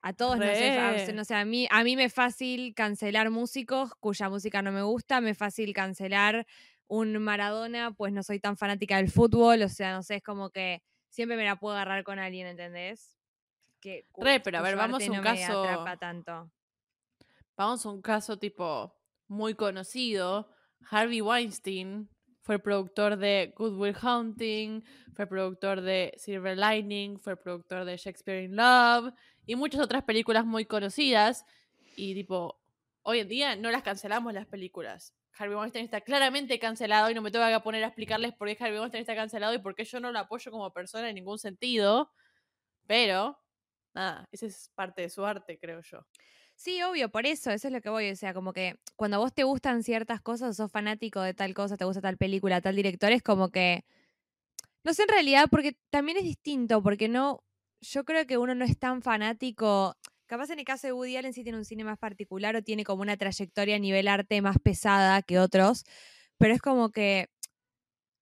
a 0.00 0.12
todos 0.14 0.38
fa- 0.38 0.44
Re. 0.44 1.12
no 1.12 1.24
sé, 1.24 1.34
a 1.34 1.44
mí, 1.44 1.66
a 1.70 1.84
mí 1.84 1.96
me 1.96 2.04
es 2.04 2.14
fácil 2.14 2.72
cancelar 2.74 3.30
músicos 3.30 3.94
cuya 3.96 4.28
música 4.30 4.62
no 4.62 4.72
me 4.72 4.82
gusta, 4.82 5.20
me 5.20 5.30
es 5.30 5.38
fácil 5.38 5.72
cancelar 5.74 6.46
un 6.86 7.18
Maradona, 7.18 7.90
pues 7.92 8.12
no 8.12 8.22
soy 8.22 8.38
tan 8.38 8.56
fanática 8.56 8.96
del 8.96 9.10
fútbol, 9.10 9.60
o 9.62 9.68
sea, 9.68 9.92
no 9.92 10.02
sé, 10.02 10.16
es 10.16 10.22
como 10.22 10.50
que 10.50 10.82
siempre 11.08 11.36
me 11.36 11.44
la 11.44 11.56
puedo 11.56 11.74
agarrar 11.74 12.04
con 12.04 12.18
alguien, 12.18 12.46
¿entendés? 12.46 13.18
Que, 13.80 14.06
Re, 14.16 14.40
pero 14.40 14.58
a 14.58 14.62
ver, 14.62 14.76
vamos 14.76 15.02
a 15.02 15.10
un 15.10 15.16
no 15.16 15.22
me 15.22 15.28
caso- 15.28 15.62
atrapa 15.64 15.96
tanto. 15.96 16.50
Vamos 17.62 17.86
a 17.86 17.90
un 17.90 18.02
caso 18.02 18.40
tipo 18.40 18.92
muy 19.28 19.54
conocido. 19.54 20.50
Harvey 20.90 21.20
Weinstein 21.20 22.08
fue 22.40 22.58
productor 22.58 23.16
de 23.16 23.54
Good 23.56 23.78
Will 23.78 23.96
Hunting, 24.02 24.82
fue 25.14 25.28
productor 25.28 25.80
de 25.80 26.12
Silver 26.16 26.58
Lining, 26.58 27.20
fue 27.20 27.36
productor 27.36 27.84
de 27.84 27.96
Shakespeare 27.96 28.42
in 28.42 28.56
Love 28.56 29.14
y 29.46 29.54
muchas 29.54 29.80
otras 29.80 30.02
películas 30.02 30.44
muy 30.44 30.64
conocidas. 30.64 31.46
Y 31.94 32.14
tipo, 32.14 32.60
hoy 33.02 33.20
en 33.20 33.28
día 33.28 33.54
no 33.54 33.70
las 33.70 33.84
cancelamos 33.84 34.32
las 34.32 34.48
películas. 34.48 35.14
Harvey 35.38 35.56
Weinstein 35.56 35.84
está 35.84 36.00
claramente 36.00 36.58
cancelado 36.58 37.10
y 37.10 37.14
no 37.14 37.22
me 37.22 37.30
tengo 37.30 37.46
que 37.46 37.60
poner 37.62 37.84
a 37.84 37.86
explicarles 37.86 38.34
por 38.34 38.48
qué 38.48 38.56
Harvey 38.58 38.80
Weinstein 38.80 39.02
está 39.02 39.14
cancelado 39.14 39.54
y 39.54 39.60
por 39.60 39.76
qué 39.76 39.84
yo 39.84 40.00
no 40.00 40.10
lo 40.10 40.18
apoyo 40.18 40.50
como 40.50 40.72
persona 40.72 41.08
en 41.08 41.14
ningún 41.14 41.38
sentido. 41.38 42.10
Pero, 42.88 43.38
nada, 43.94 44.28
esa 44.32 44.46
es 44.46 44.72
parte 44.74 45.02
de 45.02 45.10
su 45.10 45.24
arte, 45.24 45.60
creo 45.60 45.80
yo. 45.80 46.04
Sí, 46.56 46.80
obvio, 46.82 47.10
por 47.10 47.26
eso, 47.26 47.50
eso 47.50 47.68
es 47.68 47.72
lo 47.72 47.80
que 47.80 47.90
voy. 47.90 48.10
O 48.10 48.16
sea, 48.16 48.34
como 48.34 48.52
que 48.52 48.76
cuando 48.96 49.16
a 49.16 49.20
vos 49.20 49.32
te 49.34 49.42
gustan 49.44 49.82
ciertas 49.82 50.20
cosas, 50.20 50.56
sos 50.56 50.70
fanático 50.70 51.20
de 51.20 51.34
tal 51.34 51.54
cosa, 51.54 51.76
te 51.76 51.84
gusta 51.84 52.00
tal 52.00 52.16
película, 52.16 52.60
tal 52.60 52.76
director, 52.76 53.10
es 53.12 53.22
como 53.22 53.50
que. 53.50 53.84
No 54.84 54.94
sé 54.94 55.02
en 55.02 55.08
realidad, 55.08 55.46
porque 55.50 55.76
también 55.90 56.18
es 56.18 56.24
distinto, 56.24 56.82
porque 56.82 57.08
no. 57.08 57.42
Yo 57.80 58.04
creo 58.04 58.26
que 58.26 58.38
uno 58.38 58.54
no 58.54 58.64
es 58.64 58.78
tan 58.78 59.02
fanático. 59.02 59.96
Capaz 60.26 60.50
en 60.50 60.60
el 60.60 60.64
caso 60.64 60.86
de 60.86 60.92
Woody 60.92 61.16
Allen 61.16 61.32
sí 61.32 61.42
tiene 61.42 61.58
un 61.58 61.64
cine 61.64 61.84
más 61.84 61.98
particular 61.98 62.56
o 62.56 62.62
tiene 62.62 62.84
como 62.84 63.02
una 63.02 63.16
trayectoria 63.16 63.76
a 63.76 63.78
nivel 63.78 64.08
arte 64.08 64.40
más 64.40 64.56
pesada 64.58 65.20
que 65.22 65.38
otros, 65.38 65.84
pero 66.38 66.54
es 66.54 66.60
como 66.62 66.90
que 66.90 67.28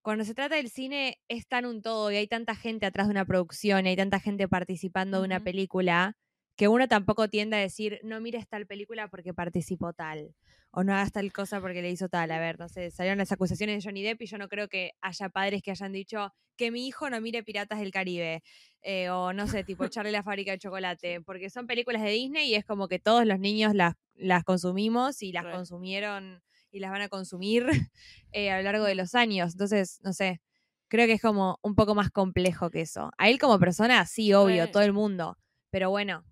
cuando 0.03 0.25
se 0.25 0.35
trata 0.35 0.57
del 0.57 0.71
cine 0.71 1.19
es 1.29 1.47
tan 1.47 1.67
un 1.67 1.83
todo 1.83 2.11
y 2.11 2.17
hay 2.17 2.27
tanta 2.27 2.55
gente 2.57 2.87
atrás 2.87 3.07
de 3.09 3.13
una 3.13 3.25
producción 3.27 3.87
y 3.87 3.91
hay 3.91 3.97
tanta 3.97 4.21
gente 4.21 4.49
participando 4.49 5.19
de 5.21 5.27
una 5.27 5.41
película 5.41 6.17
que 6.61 6.69
uno 6.69 6.89
tampoco 6.89 7.27
tiende 7.31 7.57
a 7.57 7.61
decir, 7.61 8.01
no 8.03 8.21
mires 8.21 8.47
tal 8.47 8.67
película 8.67 9.09
porque 9.09 9.33
participó 9.33 9.95
tal, 9.95 10.35
o 10.71 10.85
no 10.85 10.93
hagas 10.93 11.11
tal 11.11 11.33
cosa 11.33 11.59
porque 11.59 11.81
le 11.81 11.91
hizo 11.91 12.11
tal. 12.11 12.31
A 12.31 12.39
ver, 12.39 12.59
no 12.59 12.69
sé, 12.69 12.91
salieron 12.91 13.17
las 13.17 13.33
acusaciones 13.33 13.83
de 13.83 13.89
Johnny 13.89 14.03
Depp 14.03 14.21
y 14.21 14.27
yo 14.27 14.37
no 14.37 14.47
creo 14.47 14.69
que 14.69 14.93
haya 15.01 15.31
padres 15.31 15.63
que 15.63 15.71
hayan 15.71 15.91
dicho 15.91 16.35
que 16.59 16.71
mi 16.71 16.87
hijo 16.87 17.09
no 17.09 17.19
mire 17.23 17.43
Piratas 17.43 17.79
del 17.79 17.91
Caribe, 17.91 18.43
eh, 18.83 19.09
o 19.09 19.33
no 19.33 19.47
sé, 19.47 19.65
tipo 19.65 19.89
Charlie 19.89 20.13
la 20.13 20.23
fábrica 20.23 20.51
de 20.53 20.59
chocolate, 20.59 21.23
porque 21.23 21.49
son 21.49 21.67
películas 21.67 22.03
de 22.03 22.11
Disney 22.11 22.51
y 22.51 22.57
es 22.57 22.67
como 22.67 22.89
que 22.89 22.99
todos 22.99 23.25
los 23.25 23.39
niños 23.39 23.75
las, 23.75 23.95
las 24.15 24.45
consumimos 24.45 25.23
y 25.23 25.33
las 25.33 25.47
consumieron 25.47 26.43
y 26.71 26.81
las 26.81 26.91
van 26.91 27.01
a 27.01 27.09
consumir 27.09 27.65
eh, 28.33 28.51
a 28.51 28.59
lo 28.59 28.65
largo 28.65 28.85
de 28.85 28.97
los 28.97 29.15
años. 29.15 29.53
Entonces, 29.53 29.99
no 30.05 30.13
sé, 30.13 30.43
creo 30.89 31.07
que 31.07 31.15
es 31.15 31.23
como 31.23 31.59
un 31.63 31.75
poco 31.75 31.95
más 31.95 32.11
complejo 32.11 32.69
que 32.69 32.83
eso. 32.83 33.13
A 33.17 33.31
él 33.31 33.39
como 33.39 33.59
persona, 33.59 34.05
sí, 34.05 34.35
obvio, 34.35 34.71
todo 34.71 34.83
el 34.83 34.93
mundo. 34.93 35.39
Pero 35.71 35.89
bueno, 35.89 36.25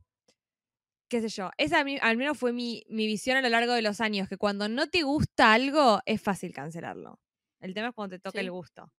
qué 1.08 1.20
sé 1.20 1.28
yo. 1.28 1.50
Esa 1.56 1.84
al 2.00 2.16
menos 2.16 2.38
fue 2.38 2.52
mi, 2.52 2.84
mi 2.88 3.06
visión 3.06 3.36
a 3.36 3.42
lo 3.42 3.48
largo 3.48 3.72
de 3.72 3.82
los 3.82 4.00
años, 4.00 4.28
que 4.28 4.36
cuando 4.36 4.68
no 4.68 4.88
te 4.88 5.02
gusta 5.02 5.52
algo, 5.52 6.00
es 6.06 6.20
fácil 6.22 6.52
cancelarlo. 6.52 7.20
El 7.60 7.74
tema 7.74 7.88
es 7.88 7.94
cuando 7.94 8.16
te 8.16 8.20
toca 8.20 8.38
Sí. 8.38 8.44
el 8.44 8.50
gusto. 8.50 8.92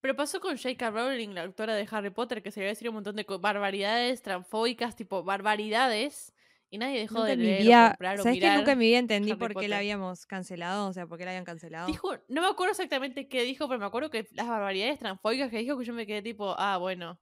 Pero 0.00 0.14
pasó 0.14 0.40
con 0.40 0.56
J.K. 0.56 0.90
Rowling, 0.90 1.30
la 1.30 1.42
autora 1.42 1.74
de 1.74 1.86
Harry 1.90 2.10
Potter, 2.10 2.42
que 2.42 2.52
se 2.52 2.60
iba 2.60 2.68
a 2.68 2.70
decir 2.70 2.88
un 2.88 2.94
montón 2.94 3.16
de 3.16 3.26
barbaridades 3.40 4.22
transfóbicas, 4.22 4.94
tipo 4.94 5.24
barbaridades, 5.24 6.32
y 6.70 6.78
nadie 6.78 7.00
dejó 7.00 7.14
Nunca 7.14 7.30
de 7.30 7.36
leer 7.36 7.60
o 7.62 7.64
vida, 7.64 7.88
comprar 7.90 8.20
o 8.20 8.22
¿sabes 8.22 8.38
que 8.38 8.50
nunca 8.50 8.72
en 8.72 8.78
mi 8.78 8.86
vida 8.86 8.98
entendí 8.98 9.30
Harry 9.32 9.40
por 9.40 9.56
qué 9.56 9.68
la 9.68 9.78
habíamos 9.78 10.26
cancelado? 10.26 10.88
O 10.88 10.92
sea, 10.92 11.06
por 11.06 11.18
qué 11.18 11.24
la 11.24 11.32
habían 11.32 11.44
cancelado. 11.44 11.86
Dijo, 11.88 12.16
no 12.28 12.42
me 12.42 12.46
acuerdo 12.46 12.72
exactamente 12.72 13.26
qué 13.28 13.42
dijo, 13.42 13.66
pero 13.66 13.80
me 13.80 13.86
acuerdo 13.86 14.10
que 14.10 14.28
las 14.32 14.46
barbaridades 14.46 14.98
transfóbicas 15.00 15.50
que 15.50 15.58
dijo 15.58 15.78
que 15.78 15.84
yo 15.84 15.94
me 15.94 16.06
quedé 16.06 16.22
tipo, 16.22 16.54
ah, 16.58 16.76
bueno, 16.76 17.18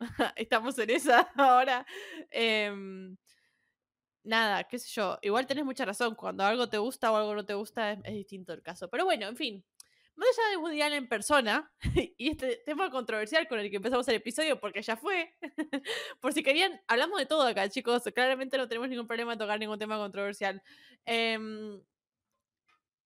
estamos 0.36 0.78
en 0.78 0.90
esa 0.90 1.20
ahora. 1.36 1.86
Em, 2.30 3.16
nada, 4.24 4.64
qué 4.64 4.78
sé 4.78 4.88
yo, 4.90 5.18
igual 5.22 5.46
tenés 5.46 5.64
mucha 5.64 5.84
razón, 5.84 6.14
cuando 6.14 6.44
algo 6.44 6.68
te 6.68 6.78
gusta 6.78 7.10
o 7.12 7.16
algo 7.16 7.34
no 7.34 7.44
te 7.46 7.54
gusta 7.54 7.92
es, 7.92 8.02
distinto 8.14 8.52
el 8.52 8.62
caso. 8.62 8.88
Pero 8.88 9.04
bueno, 9.04 9.26
en 9.28 9.36
fin, 9.36 9.64
más 10.16 10.28
allá 10.30 10.50
de 10.50 10.56
Woody 10.58 10.82
Allen 10.82 11.04
en 11.04 11.08
persona, 11.08 11.72
y 12.16 12.30
este 12.30 12.62
tema 12.66 12.90
controversial 12.90 13.48
con 13.48 13.58
el 13.60 13.70
que 13.70 13.76
empezamos 13.76 14.06
el 14.08 14.16
episodio, 14.16 14.60
porque 14.60 14.82
ya 14.82 14.96
fue, 14.96 15.34
por 16.20 16.32
si 16.32 16.42
querían, 16.42 16.80
hablamos 16.86 17.18
de 17.18 17.26
todo 17.26 17.42
acá, 17.42 17.68
chicos, 17.68 18.02
claramente 18.14 18.58
no 18.58 18.68
tenemos 18.68 18.88
ningún 18.88 19.06
problema 19.06 19.32
en 19.32 19.38
tocar 19.38 19.58
ningún 19.58 19.78
tema 19.78 19.96
controversial. 19.98 20.62
Em, 21.04 21.80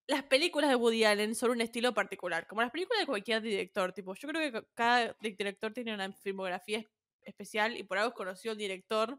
las 0.07 0.23
películas 0.25 0.69
de 0.71 0.77
Woody 0.77 1.05
Allen 1.05 1.35
son 1.35 1.51
un 1.53 1.61
estilo 1.61 1.95
particular, 1.95 2.47
como 2.47 2.61
las 2.63 2.71
películas 2.71 3.01
de 3.01 3.07
cualquier 3.07 3.41
director. 3.43 3.93
Tipo, 3.93 4.15
yo 4.15 4.29
creo 4.29 4.41
que 4.43 4.53
ca- 4.53 4.67
cada 4.75 5.17
di- 5.21 5.33
director 5.33 5.73
tiene 5.73 5.95
una 5.95 6.13
filmografía 6.13 6.79
es- 6.79 6.87
especial 7.23 7.77
y 7.77 7.85
por 7.85 7.99
algo 7.99 8.15
conoció 8.15 8.53
el 8.53 8.59
director. 8.59 9.19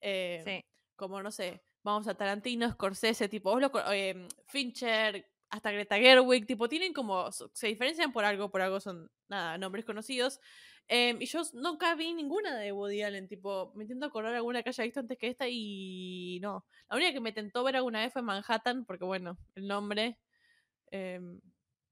eh, 0.00 0.42
Sí. 0.44 0.64
Como, 0.96 1.22
no 1.22 1.30
sé, 1.30 1.62
vamos 1.84 2.08
a 2.08 2.14
Tarantino, 2.14 2.70
Scorsese, 2.70 3.28
tipo, 3.28 3.50
vos 3.52 3.60
lo 3.60 3.92
em, 3.92 4.26
Fincher, 4.48 5.28
hasta 5.50 5.70
Greta 5.70 5.96
Gerwig, 5.96 6.46
tipo, 6.46 6.68
tienen 6.68 6.92
como, 6.92 7.30
se 7.32 7.66
diferencian 7.68 8.12
por 8.12 8.24
algo, 8.24 8.50
por 8.50 8.62
algo 8.62 8.80
son, 8.80 9.10
nada, 9.28 9.58
nombres 9.58 9.84
conocidos. 9.84 10.40
Em, 10.94 11.22
y 11.22 11.24
yo 11.24 11.40
nunca 11.54 11.94
vi 11.94 12.12
ninguna 12.12 12.54
de 12.58 12.70
Woody 12.70 13.00
Allen, 13.00 13.26
tipo, 13.26 13.72
me 13.74 13.84
intento 13.84 14.04
acordar 14.04 14.34
alguna 14.34 14.62
que 14.62 14.68
haya 14.68 14.84
visto 14.84 15.00
antes 15.00 15.16
que 15.16 15.28
esta 15.28 15.46
y 15.48 16.38
no. 16.42 16.66
La 16.90 16.96
única 16.96 17.14
que 17.14 17.20
me 17.20 17.32
tentó 17.32 17.64
ver 17.64 17.76
alguna 17.76 18.00
vez 18.00 18.12
fue 18.12 18.20
Manhattan, 18.20 18.84
porque 18.84 19.06
bueno, 19.06 19.38
el 19.54 19.66
nombre. 19.66 20.18
em, 20.90 21.40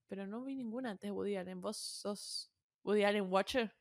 pero 0.07 0.27
no 0.27 0.45
vi 0.45 0.55
ninguna 0.55 0.91
antes 0.91 1.09
de 1.09 1.13
Woody 1.13 1.37
Allen. 1.37 1.63
¿Vos 1.63 1.79
sos 1.79 2.53
Woody 2.85 3.05
Allen 3.05 3.33
Watcher? 3.33 3.75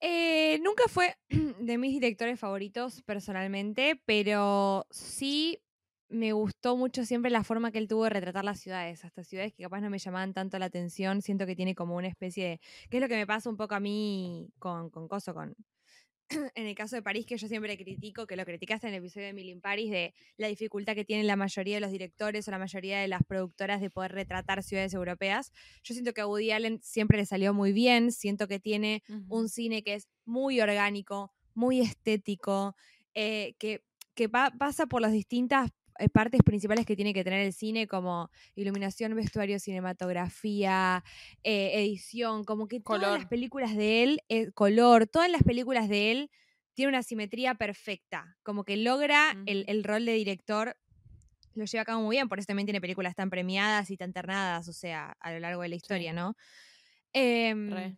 Eh, 0.00 0.60
nunca 0.62 0.84
fue 0.86 1.16
de 1.58 1.78
mis 1.78 1.92
directores 1.92 2.38
favoritos 2.38 3.02
personalmente, 3.02 4.00
pero 4.06 4.86
sí 4.90 5.60
me 6.10 6.32
gustó 6.32 6.76
mucho 6.76 7.04
siempre 7.04 7.30
la 7.30 7.44
forma 7.44 7.70
que 7.72 7.78
él 7.78 7.88
tuvo 7.88 8.04
de 8.04 8.10
retratar 8.10 8.44
las 8.44 8.60
ciudades, 8.60 9.04
hasta 9.04 9.24
ciudades 9.24 9.52
que 9.54 9.62
capaz 9.62 9.80
no 9.80 9.90
me 9.90 9.98
llamaban 9.98 10.34
tanto 10.34 10.58
la 10.58 10.66
atención, 10.66 11.22
siento 11.22 11.46
que 11.46 11.56
tiene 11.56 11.74
como 11.74 11.96
una 11.96 12.08
especie 12.08 12.44
de, 12.48 12.60
que 12.90 12.96
es 12.98 13.00
lo 13.00 13.08
que 13.08 13.16
me 13.16 13.26
pasa 13.26 13.48
un 13.50 13.56
poco 13.56 13.74
a 13.76 13.80
mí 13.80 14.50
con, 14.58 14.90
con 14.90 15.08
Coso, 15.08 15.34
con, 15.34 15.54
en 16.54 16.66
el 16.66 16.74
caso 16.74 16.96
de 16.96 17.02
París, 17.02 17.26
que 17.26 17.36
yo 17.36 17.48
siempre 17.48 17.76
critico, 17.76 18.26
que 18.26 18.36
lo 18.36 18.44
criticaste 18.44 18.86
en 18.88 18.94
el 18.94 19.00
episodio 19.00 19.26
de 19.26 19.30
Emily 19.30 19.50
in 19.50 19.60
Paris, 19.60 19.90
de 19.90 20.14
la 20.36 20.48
dificultad 20.48 20.94
que 20.94 21.04
tienen 21.04 21.26
la 21.26 21.36
mayoría 21.36 21.76
de 21.76 21.80
los 21.80 21.90
directores 21.90 22.46
o 22.48 22.50
la 22.52 22.58
mayoría 22.58 23.00
de 23.00 23.08
las 23.08 23.22
productoras 23.26 23.80
de 23.80 23.90
poder 23.90 24.12
retratar 24.12 24.62
ciudades 24.62 24.94
europeas. 24.94 25.52
Yo 25.82 25.94
siento 25.94 26.12
que 26.12 26.20
a 26.20 26.26
Woody 26.26 26.52
Allen 26.52 26.80
siempre 26.82 27.18
le 27.18 27.26
salió 27.26 27.54
muy 27.54 27.72
bien, 27.72 28.12
siento 28.12 28.48
que 28.48 28.60
tiene 28.60 29.02
un 29.28 29.48
cine 29.48 29.82
que 29.82 29.94
es 29.94 30.08
muy 30.24 30.60
orgánico, 30.60 31.32
muy 31.54 31.80
estético, 31.80 32.76
eh, 33.14 33.54
que, 33.58 33.82
que 34.14 34.28
pa- 34.28 34.52
pasa 34.58 34.86
por 34.86 35.00
las 35.02 35.12
distintas 35.12 35.70
partes 36.08 36.40
principales 36.42 36.86
que 36.86 36.96
tiene 36.96 37.12
que 37.12 37.24
tener 37.24 37.44
el 37.44 37.52
cine, 37.52 37.86
como 37.86 38.30
iluminación, 38.54 39.14
vestuario, 39.14 39.58
cinematografía, 39.58 41.04
eh, 41.42 41.72
edición, 41.74 42.44
como 42.44 42.68
que 42.68 42.80
todas 42.80 43.18
las 43.18 43.26
películas 43.26 43.76
de 43.76 44.02
él, 44.02 44.20
eh, 44.28 44.50
color, 44.52 45.06
todas 45.06 45.30
las 45.30 45.42
películas 45.42 45.88
de 45.88 46.12
él 46.12 46.30
tienen 46.74 46.94
una 46.94 47.02
simetría 47.02 47.54
perfecta, 47.54 48.36
como 48.42 48.64
que 48.64 48.76
logra 48.76 49.36
el, 49.46 49.64
el 49.68 49.84
rol 49.84 50.06
de 50.06 50.12
director. 50.12 50.76
Lo 51.54 51.64
lleva 51.64 51.82
a 51.82 51.84
cabo 51.84 52.02
muy 52.02 52.16
bien, 52.16 52.28
por 52.28 52.38
eso 52.38 52.46
también 52.46 52.66
tiene 52.66 52.80
películas 52.80 53.14
tan 53.14 53.28
premiadas 53.28 53.90
y 53.90 53.96
tan 53.96 54.12
ternadas, 54.12 54.68
o 54.68 54.72
sea, 54.72 55.16
a 55.20 55.32
lo 55.32 55.40
largo 55.40 55.62
de 55.62 55.68
la 55.68 55.74
historia, 55.74 56.12
¿no? 56.12 56.36
Em, 57.12 57.96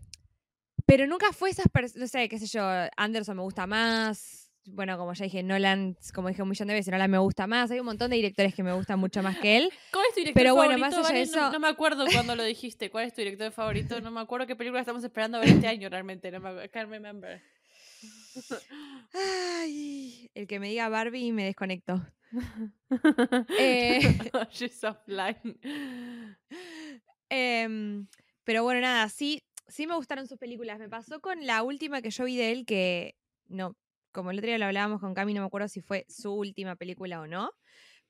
pero 0.86 1.06
nunca 1.06 1.32
fue 1.32 1.50
esas 1.50 1.68
personas, 1.68 2.00
no 2.00 2.08
sé, 2.08 2.28
qué 2.28 2.38
sé 2.38 2.46
yo, 2.46 2.62
Anderson 2.96 3.36
me 3.36 3.42
gusta 3.42 3.66
más. 3.66 4.41
Bueno, 4.64 4.96
como 4.96 5.12
ya 5.12 5.24
dije, 5.24 5.42
Nolan, 5.42 5.96
como 6.14 6.28
dije 6.28 6.42
un 6.42 6.48
millón 6.48 6.68
de 6.68 6.74
veces, 6.74 6.92
Nolan 6.92 7.10
me 7.10 7.18
gusta 7.18 7.46
más. 7.48 7.70
Hay 7.72 7.80
un 7.80 7.86
montón 7.86 8.10
de 8.10 8.16
directores 8.16 8.54
que 8.54 8.62
me 8.62 8.72
gustan 8.72 8.98
mucho 9.00 9.22
más 9.22 9.36
que 9.38 9.56
él. 9.56 9.70
¿Cuál 9.92 10.04
es 10.08 10.14
tu 10.14 10.20
director 10.20 10.40
Pero 10.40 10.54
bueno, 10.54 10.72
favorito? 10.78 10.96
más 11.00 11.10
allá 11.10 11.18
de 11.18 11.26
Valen? 11.30 11.52
No- 11.52 11.60
me 11.60 11.68
acuerdo 11.68 12.04
cuando 12.12 12.36
lo 12.36 12.44
dijiste. 12.44 12.88
¿Cuál 12.90 13.06
es 13.06 13.12
tu 13.14 13.20
director 13.22 13.50
favorito? 13.50 14.00
No 14.00 14.10
me 14.12 14.20
acuerdo 14.20 14.46
qué 14.46 14.54
película 14.54 14.80
estamos 14.80 15.02
esperando 15.02 15.40
ver 15.40 15.48
este 15.48 15.66
año 15.66 15.88
realmente. 15.88 16.30
No 16.30 16.38
me 16.40 16.68
can't 16.68 16.88
remember. 16.90 17.42
Ay, 19.14 20.30
el 20.34 20.46
que 20.46 20.58
me 20.60 20.68
diga 20.68 20.88
Barbie 20.88 21.32
me 21.32 21.44
desconecto. 21.44 22.00
Eh. 23.58 24.00
She's 24.52 24.82
offline. 24.84 25.58
Em, 27.28 28.06
pero 28.44 28.62
bueno, 28.62 28.80
nada, 28.80 29.08
sí, 29.08 29.42
sí 29.68 29.86
me 29.86 29.94
gustaron 29.96 30.26
sus 30.26 30.38
películas. 30.38 30.78
Me 30.78 30.88
pasó 30.88 31.20
con 31.20 31.46
la 31.46 31.62
última 31.62 32.00
que 32.02 32.10
yo 32.10 32.24
vi 32.24 32.36
de 32.36 32.52
él, 32.52 32.64
que 32.66 33.16
no, 33.48 33.76
como 34.12 34.30
el 34.30 34.38
otro 34.38 34.48
día 34.48 34.58
lo 34.58 34.66
hablábamos 34.66 35.00
con 35.00 35.14
Cami, 35.14 35.34
no 35.34 35.40
me 35.40 35.46
acuerdo 35.46 35.68
si 35.68 35.80
fue 35.80 36.04
su 36.08 36.32
última 36.32 36.76
película 36.76 37.20
o 37.20 37.26
no. 37.26 37.50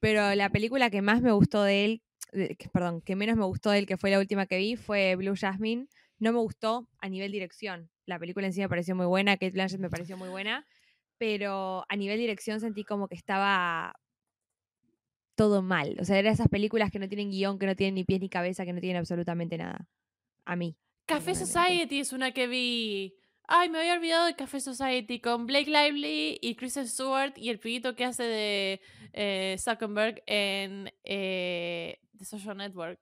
Pero 0.01 0.35
la 0.35 0.51
película 0.51 0.91
que 0.91 1.01
más 1.03 1.23
me 1.23 1.33
gustó 1.33 1.63
de 1.63 1.85
él, 1.85 2.03
de- 2.33 2.57
que- 2.57 2.69
perdón, 2.69 3.01
que 3.03 3.17
menos 3.17 3.37
me 3.37 3.45
gustó 3.45 3.71
de 3.71 3.79
él, 3.79 3.87
que 3.87 3.97
fue 3.97 4.11
la 4.11 4.19
última 4.19 4.47
que 4.47 4.59
vi, 4.59 4.77
fue 4.77 5.15
Blue 5.17 5.35
Jasmine. 5.37 5.87
No 6.19 6.33
me 6.33 6.39
gustó 6.39 6.89
a 7.01 7.09
nivel 7.09 7.31
dirección. 7.33 7.91
La 8.07 8.19
película 8.19 8.47
en 8.47 8.53
sí 8.53 8.61
me 8.61 8.69
pareció 8.69 8.95
muy 8.97 9.07
buena, 9.07 9.37
Kate 9.37 9.53
Blanchett 9.53 9.81
me 9.81 9.91
pareció 9.91 10.17
muy 10.17 10.29
buena, 10.29 10.67
pero 11.19 11.85
a 11.89 11.97
nivel 11.97 12.19
dirección 12.19 12.61
sentí 12.61 12.85
como 12.85 13.07
que 13.09 13.15
estaba 13.15 13.95
todo 15.35 15.63
mal. 15.63 15.97
O 16.01 16.05
sea, 16.05 16.19
eran 16.19 16.33
esas 16.33 16.49
películas 16.49 16.91
que 16.91 16.99
no 16.99 17.09
tienen 17.09 17.31
guion, 17.31 17.59
que 17.59 17.67
no 17.67 17.75
tienen 17.77 17.95
ni 17.95 18.05
pies 18.05 18.21
ni 18.21 18.29
cabeza, 18.29 18.65
que 18.65 18.73
no 18.73 18.81
tienen 18.81 18.99
absolutamente 18.99 19.57
nada. 19.57 19.87
A 20.45 20.57
mí. 20.57 20.77
Café. 21.07 21.35
Society 21.35 22.01
es 22.01 22.13
una 22.13 22.33
que 22.33 22.47
vi. 22.47 23.15
Ay, 23.49 23.69
me 23.69 23.79
había 23.81 23.95
olvidado 23.95 24.27
de 24.27 24.37
Café 24.37 24.61
Society 24.61 25.21
con 25.21 25.47
Blake 25.47 25.71
Lively 25.71 26.39
y 26.41 26.55
Kristen 26.55 26.87
Stewart 26.87 27.37
y 27.37 27.51
el 27.51 27.59
pibito 27.59 27.95
que 27.95 28.05
hace 28.05 28.23
de 28.23 28.81
eh, 29.13 29.57
Zuckerberg 29.59 30.23
en 30.27 30.93
eh, 31.05 32.01
The 32.17 32.25
Social 32.25 32.57
Network. 32.57 33.01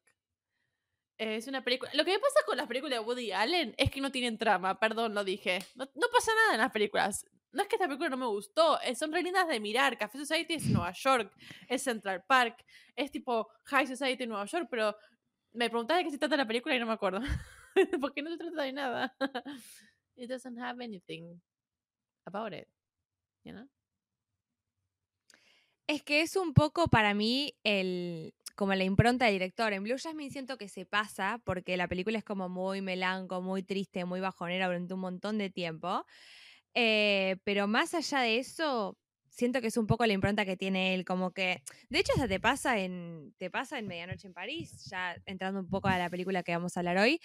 Eh, 1.18 1.36
es 1.36 1.46
una 1.46 1.62
película. 1.62 1.90
Lo 1.94 2.04
que 2.04 2.12
me 2.12 2.18
pasa 2.18 2.40
con 2.46 2.56
las 2.56 2.66
películas 2.66 2.98
de 2.98 3.04
Woody 3.04 3.32
Allen 3.32 3.74
es 3.76 3.90
que 3.90 4.00
no 4.00 4.10
tienen 4.10 4.38
trama, 4.38 4.80
perdón, 4.80 5.14
lo 5.14 5.22
dije. 5.24 5.58
No, 5.74 5.86
pasa 5.86 6.32
nada 6.34 6.54
en 6.54 6.60
las 6.60 6.72
películas. 6.72 7.26
No 7.52 7.62
es 7.62 7.68
que 7.68 7.76
esta 7.76 7.86
película 7.86 8.08
no 8.08 8.16
me 8.16 8.26
gustó, 8.26 8.78
son 8.94 9.12
re 9.12 9.22
de 9.22 9.60
mirar. 9.60 9.98
Café 9.98 10.18
Society 10.18 10.54
es 10.54 10.66
Nueva 10.66 10.92
York, 10.92 11.32
es 11.68 11.82
Central 11.82 12.24
Park, 12.26 12.64
es 12.96 13.10
tipo 13.10 13.48
High 13.64 13.88
Society 13.88 14.22
en 14.22 14.30
Nueva 14.30 14.46
York, 14.46 14.68
pero 14.70 14.96
me 15.52 15.68
preguntás 15.68 15.98
de 15.98 16.04
qué 16.04 16.10
se 16.10 16.18
trata 16.18 16.36
la 16.36 16.46
película 16.46 16.74
y 16.74 16.78
no 16.78 16.86
me 16.86 16.92
acuerdo. 16.92 17.20
Porque 18.00 18.22
no 18.22 18.30
se 18.30 18.38
trata 18.38 18.62
de 18.62 18.72
nada. 18.72 19.14
It 20.20 20.28
doesn't 20.28 20.58
have 20.58 20.84
anything 20.84 21.40
about 22.26 22.52
it. 22.52 22.68
You 23.42 23.52
know? 23.54 23.68
Es 25.86 26.02
que 26.02 26.20
es 26.20 26.36
un 26.36 26.52
poco 26.52 26.88
para 26.88 27.14
mí 27.14 27.54
el 27.64 28.34
como 28.54 28.74
la 28.74 28.84
impronta 28.84 29.24
del 29.24 29.36
director. 29.36 29.72
En 29.72 29.82
Blue 29.82 29.96
Jasmine 29.98 30.30
siento 30.30 30.58
que 30.58 30.68
se 30.68 30.84
pasa 30.84 31.40
porque 31.44 31.78
la 31.78 31.88
película 31.88 32.18
es 32.18 32.24
como 32.24 32.50
muy 32.50 32.82
melanco, 32.82 33.40
muy 33.40 33.62
triste, 33.62 34.04
muy 34.04 34.20
bajonera 34.20 34.66
durante 34.66 34.92
un 34.92 35.00
montón 35.00 35.38
de 35.38 35.48
tiempo. 35.48 36.04
Eh, 36.74 37.38
pero 37.44 37.66
más 37.66 37.94
allá 37.94 38.20
de 38.20 38.36
eso, 38.36 38.98
siento 39.30 39.62
que 39.62 39.68
es 39.68 39.78
un 39.78 39.86
poco 39.86 40.04
la 40.04 40.12
impronta 40.12 40.44
que 40.44 40.58
tiene 40.58 40.94
él, 40.94 41.06
como 41.06 41.32
que, 41.32 41.62
de 41.88 41.98
hecho, 42.00 42.12
hasta 42.12 42.28
te 42.28 42.38
pasa 42.38 42.78
en, 42.78 43.34
te 43.38 43.50
pasa 43.50 43.78
en 43.78 43.86
Medianoche 43.86 44.26
en 44.26 44.34
París, 44.34 44.84
ya 44.90 45.16
entrando 45.24 45.60
un 45.60 45.70
poco 45.70 45.88
a 45.88 45.96
la 45.96 46.10
película 46.10 46.42
que 46.42 46.52
vamos 46.52 46.76
a 46.76 46.80
hablar 46.80 46.98
hoy. 46.98 47.18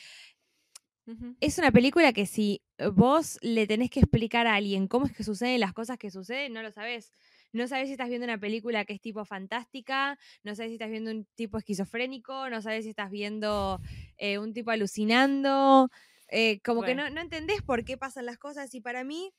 Es 1.40 1.58
una 1.60 1.72
película 1.72 2.14
que 2.14 2.26
si 2.26 2.62
vos 2.94 3.38
le 3.42 3.68
tenés 3.68 3.90
que 3.90 4.00
explicar 4.00 4.48
a 4.48 4.56
alguien 4.56 4.88
cómo 4.88 5.06
es 5.06 5.12
que 5.16 5.24
suceden 5.24 5.60
las 5.60 5.74
cosas 5.74 5.98
que 5.98 6.10
suceden, 6.10 6.54
no 6.54 6.62
lo 6.64 6.72
sabés. 6.72 7.12
No 7.54 7.68
sabés 7.68 7.88
si 7.88 7.92
estás 7.94 8.10
viendo 8.10 8.26
una 8.26 8.40
película 8.40 8.84
que 8.86 8.94
es 8.94 9.02
tipo 9.02 9.24
fantástica, 9.24 10.18
no 10.44 10.56
sabés 10.56 10.72
si 10.72 10.76
estás 10.76 10.90
viendo 10.90 11.12
un 11.12 11.26
tipo 11.36 11.58
esquizofrénico, 11.58 12.50
no 12.50 12.62
sabés 12.62 12.84
si 12.84 12.90
estás 12.90 13.12
viendo 13.12 13.80
eh, 14.18 14.40
un 14.40 14.54
tipo 14.54 14.72
alucinando. 14.72 15.90
eh, 16.30 16.60
como 16.62 16.82
que 16.84 16.96
no, 16.96 17.10
no 17.12 17.22
entendés 17.22 17.62
por 17.62 17.86
qué 17.86 17.98
pasan 17.98 18.26
las 18.26 18.38
cosas. 18.38 18.74
Y 18.74 18.82
para 18.82 19.04
mí, 19.04 19.32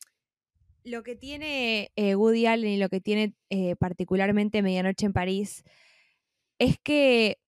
lo 0.85 1.03
que 1.03 1.17
tiene 1.17 1.91
eh, 1.97 2.15
Woody 2.15 2.47
Allen 2.47 2.71
y 2.71 2.77
lo 2.79 2.89
que 2.89 3.01
tiene 3.01 3.35
eh, 3.51 3.75
particularmente 3.77 4.63
Medianoche 4.63 5.05
en 5.07 5.13
París 5.13 5.65
es 6.59 6.79
que, 6.79 7.39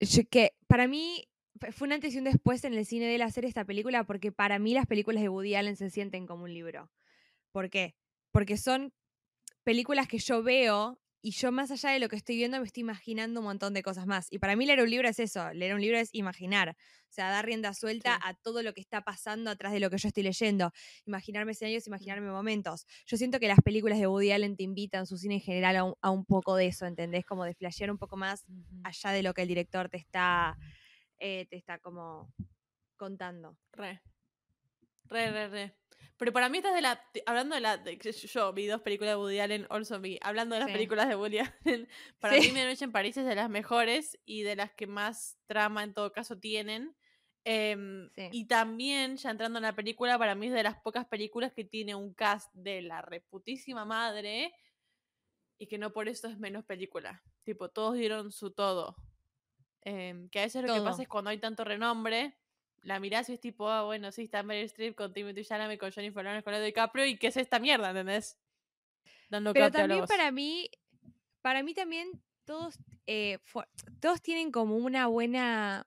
yo- 0.00 0.22
que 0.28 0.54
para 0.66 0.88
mí 0.88 1.27
fue 1.72 1.86
un 1.86 1.92
antes 1.92 2.14
y 2.14 2.18
un 2.18 2.24
después 2.24 2.64
en 2.64 2.74
el 2.74 2.84
cine 2.86 3.06
de 3.06 3.16
él 3.16 3.22
hacer 3.22 3.44
esta 3.44 3.64
película 3.64 4.04
porque 4.04 4.32
para 4.32 4.58
mí 4.58 4.74
las 4.74 4.86
películas 4.86 5.22
de 5.22 5.28
Woody 5.28 5.54
Allen 5.54 5.76
se 5.76 5.90
sienten 5.90 6.26
como 6.26 6.44
un 6.44 6.54
libro. 6.54 6.90
¿Por 7.52 7.70
qué? 7.70 7.94
Porque 8.32 8.56
son 8.56 8.92
películas 9.64 10.08
que 10.08 10.18
yo 10.18 10.42
veo 10.42 11.00
y 11.20 11.32
yo 11.32 11.50
más 11.50 11.70
allá 11.72 11.90
de 11.90 11.98
lo 11.98 12.08
que 12.08 12.14
estoy 12.14 12.36
viendo 12.36 12.58
me 12.60 12.64
estoy 12.64 12.82
imaginando 12.82 13.40
un 13.40 13.46
montón 13.46 13.74
de 13.74 13.82
cosas 13.82 14.06
más. 14.06 14.28
Y 14.30 14.38
para 14.38 14.54
mí 14.54 14.66
leer 14.66 14.80
un 14.80 14.88
libro 14.88 15.08
es 15.08 15.18
eso, 15.18 15.52
leer 15.52 15.74
un 15.74 15.80
libro 15.80 15.98
es 15.98 16.10
imaginar, 16.12 16.70
o 16.70 17.12
sea, 17.12 17.28
dar 17.30 17.44
rienda 17.44 17.74
suelta 17.74 18.14
Sí. 18.14 18.20
a 18.24 18.34
todo 18.34 18.62
lo 18.62 18.72
que 18.72 18.80
está 18.80 19.02
pasando 19.02 19.50
atrás 19.50 19.72
de 19.72 19.80
lo 19.80 19.90
que 19.90 19.98
yo 19.98 20.06
estoy 20.08 20.22
leyendo, 20.22 20.70
imaginarme 21.06 21.52
escenarios, 21.52 21.88
imaginarme 21.88 22.30
momentos. 22.30 22.86
Yo 23.04 23.16
siento 23.16 23.40
que 23.40 23.48
las 23.48 23.58
películas 23.64 23.98
de 23.98 24.06
Woody 24.06 24.30
Allen 24.30 24.56
te 24.56 24.62
invitan, 24.62 25.06
su 25.06 25.18
cine 25.18 25.34
en 25.34 25.40
general, 25.40 25.76
a 25.76 25.84
un, 25.84 25.94
a 26.00 26.10
un 26.10 26.24
poco 26.24 26.54
de 26.54 26.66
eso, 26.68 26.86
¿entendés? 26.86 27.24
Como 27.24 27.44
de 27.44 27.54
flashear 27.54 27.90
un 27.90 27.98
poco 27.98 28.16
más 28.16 28.44
allá 28.84 29.10
de 29.10 29.22
lo 29.24 29.34
que 29.34 29.42
el 29.42 29.48
director 29.48 29.88
te 29.88 29.96
está, 29.96 30.56
eh, 31.18 31.46
te 31.50 31.56
está 31.56 31.78
como 31.78 32.32
contando. 32.96 33.56
Re. 33.72 34.00
Re, 35.04 35.30
re, 35.30 35.48
re. 35.48 35.74
Pero 36.16 36.32
para 36.32 36.48
mí 36.48 36.58
estás 36.58 36.74
de 36.74 36.82
la. 36.82 37.02
Hablando 37.26 37.54
de 37.54 37.60
la. 37.60 37.76
de- 37.78 37.96
yo 37.98 38.52
vi 38.52 38.66
dos 38.66 38.82
películas 38.82 39.12
de 39.12 39.16
Woody 39.16 39.38
Allen, 39.40 39.66
also 39.70 40.00
vi. 40.00 40.18
Hablando 40.22 40.54
de 40.54 40.60
las 40.60 40.68
Sí. 40.68 40.72
películas 40.74 41.08
de 41.08 41.16
Woody 41.16 41.38
Allen, 41.64 41.88
para 42.18 42.34
Sí. 42.34 42.48
mí 42.48 42.52
Medianoche 42.52 42.84
en 42.84 42.92
París 42.92 43.16
es 43.16 43.24
de 43.26 43.34
las 43.34 43.48
mejores 43.48 44.18
y 44.24 44.42
de 44.42 44.56
las 44.56 44.72
que 44.72 44.86
más 44.86 45.38
trama 45.46 45.82
en 45.84 45.94
todo 45.94 46.12
caso 46.12 46.38
tienen. 46.38 46.94
Em, 47.44 48.10
Sí. 48.16 48.28
Y 48.32 48.46
también, 48.46 49.16
ya 49.16 49.30
entrando 49.30 49.58
en 49.58 49.62
la 49.62 49.74
película, 49.74 50.18
para 50.18 50.34
mí 50.34 50.48
es 50.48 50.52
de 50.52 50.62
las 50.64 50.76
pocas 50.80 51.06
películas 51.06 51.52
que 51.54 51.64
tiene 51.64 51.94
un 51.94 52.12
cast 52.14 52.52
de 52.52 52.82
la 52.82 53.00
reputísima 53.00 53.84
madre 53.84 54.52
y 55.56 55.66
que 55.68 55.78
no 55.78 55.92
por 55.92 56.08
eso 56.08 56.28
es 56.28 56.38
menos 56.38 56.64
película. 56.64 57.22
Tipo, 57.44 57.70
todos 57.70 57.94
dieron 57.94 58.30
su 58.32 58.50
todo. 58.50 58.96
Em, 59.90 60.28
que 60.28 60.40
a 60.40 60.42
veces 60.42 60.62
lo 60.62 60.74
que 60.74 60.82
pasa 60.82 61.00
es 61.00 61.08
cuando 61.08 61.30
hay 61.30 61.38
tanto 61.38 61.64
renombre, 61.64 62.36
la 62.82 63.00
mirás 63.00 63.30
y 63.30 63.32
es 63.32 63.40
tipo, 63.40 63.70
ah, 63.70 63.84
bueno, 63.84 64.12
sí, 64.12 64.24
está 64.24 64.42
Meryl 64.42 64.66
Streep 64.66 64.94
con 64.94 65.14
Timothy 65.14 65.42
Chalamet, 65.42 65.80
con 65.80 65.90
Jennifer 65.90 66.22
Lawrence, 66.22 66.44
con 66.44 66.52
Leo 66.52 66.62
DiCaprio, 66.62 67.06
¿y 67.06 67.16
qué 67.16 67.28
es 67.28 67.38
esta 67.38 67.58
mierda, 67.58 67.88
entendés? 67.88 68.38
Dando 69.30 69.54
Pero 69.54 69.70
también 69.70 70.04
para 70.04 70.30
mí, 70.30 70.70
para 71.40 71.62
mí 71.62 71.72
también 71.72 72.20
todos, 72.44 72.78
eh, 73.06 73.38
todos 73.98 74.20
tienen 74.20 74.52
como 74.52 74.76
una 74.76 75.06
buena, 75.06 75.86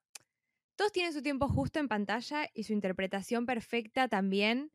todos 0.75 0.91
tienen 0.91 1.13
su 1.13 1.21
tiempo 1.21 1.47
justo 1.47 1.77
en 1.77 1.87
pantalla 1.87 2.49
y 2.55 2.63
su 2.63 2.73
interpretación 2.73 3.45
perfecta 3.45 4.07
también, 4.07 4.71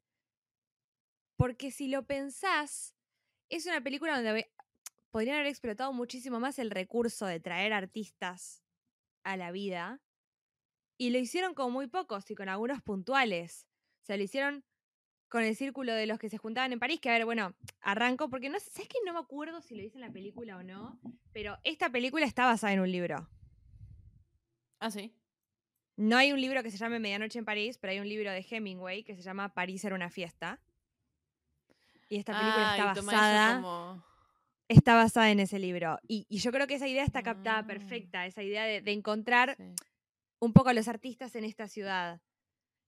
porque 1.37 1.73
si 1.73 1.89
lo 1.89 2.07
pensás, 2.07 2.95
es 3.49 3.67
una 3.67 3.81
película 3.81 4.15
donde 4.23 4.53
podrían 5.11 5.35
haber 5.35 5.49
explotado 5.49 5.93
muchísimo 5.93 6.39
más 6.39 6.61
el 6.61 6.71
recurso 6.71 7.27
de 7.27 7.41
traer 7.41 7.73
artistas 7.73 8.63
a 9.27 9.37
la 9.37 9.51
vida 9.51 10.01
y 10.99 11.11
lo 11.11 11.19
hicieron 11.19 11.53
con 11.55 11.73
muy 11.73 11.89
pocos 11.89 12.31
y 12.31 12.35
con 12.35 12.49
algunos 12.49 12.81
puntuales. 12.83 13.67
O 14.03 14.07
sea, 14.07 14.17
lo 14.17 14.23
hicieron 14.23 14.65
con 15.29 15.43
el 15.43 15.57
círculo 15.57 15.93
de 15.93 16.07
los 16.07 16.19
que 16.19 16.31
se 16.31 16.39
juntaban 16.39 16.73
en 16.73 16.79
París, 16.79 17.01
que 17.01 17.11
a 17.11 17.15
ver, 17.15 17.25
bueno, 17.25 17.55
arranco 17.81 18.31
porque 18.31 18.49
no 18.49 18.59
sé, 18.61 18.71
¿sabes 18.71 18.89
que 18.89 18.99
no 19.05 19.13
me 19.13 19.19
acuerdo 19.19 19.61
si 19.61 19.75
lo 19.75 19.83
hice 19.83 19.97
en 19.97 20.03
la 20.03 20.13
película 20.13 20.57
o 20.57 20.63
no? 20.63 20.99
Pero 21.33 21.59
esta 21.65 21.91
película 21.91 22.25
está 22.25 22.47
basada 22.47 22.73
en 22.73 22.81
un 22.81 22.91
libro. 22.91 23.29
Ah, 24.79 24.91
sí. 24.91 25.13
No 25.97 26.17
hay 26.17 26.33
un 26.33 26.41
libro 26.41 26.63
que 26.63 26.71
se 26.71 26.77
llame 26.79 27.01
Medianoche 27.01 27.39
en 27.39 27.45
París, 27.45 27.79
pero 27.79 27.91
hay 27.91 27.99
un 27.99 28.09
libro 28.09 28.31
de 28.31 28.47
Hemingway 28.49 29.03
que 29.03 29.17
se 29.17 29.23
llama 29.23 29.53
París 29.55 29.85
era 29.85 29.95
una 29.97 30.11
fiesta. 30.11 30.61
Y 32.09 32.19
esta 32.19 32.39
película 32.39 32.73
Ah, 32.73 32.77
está 32.93 33.03
basada, 33.03 33.55
como- 33.57 34.05
está 34.69 34.95
basada 34.95 35.31
en 35.31 35.41
ese 35.41 35.59
libro. 35.59 35.99
Y, 36.07 36.27
y 36.29 36.39
yo 36.39 36.51
creo 36.53 36.67
que 36.67 36.75
esa 36.75 36.89
idea 36.89 37.05
está 37.05 37.23
captada 37.23 37.59
Ah. 37.59 37.67
perfecta, 37.67 38.27
esa 38.27 38.43
idea 38.43 38.65
de, 38.65 38.81
de 38.81 38.93
encontrar 38.93 39.57
sí. 39.57 39.65
un 40.41 40.53
poco 40.53 40.71
a 40.71 40.75
los 40.75 40.89
artistas 40.89 41.35
en 41.37 41.45
esta 41.45 41.69
ciudad. 41.69 42.21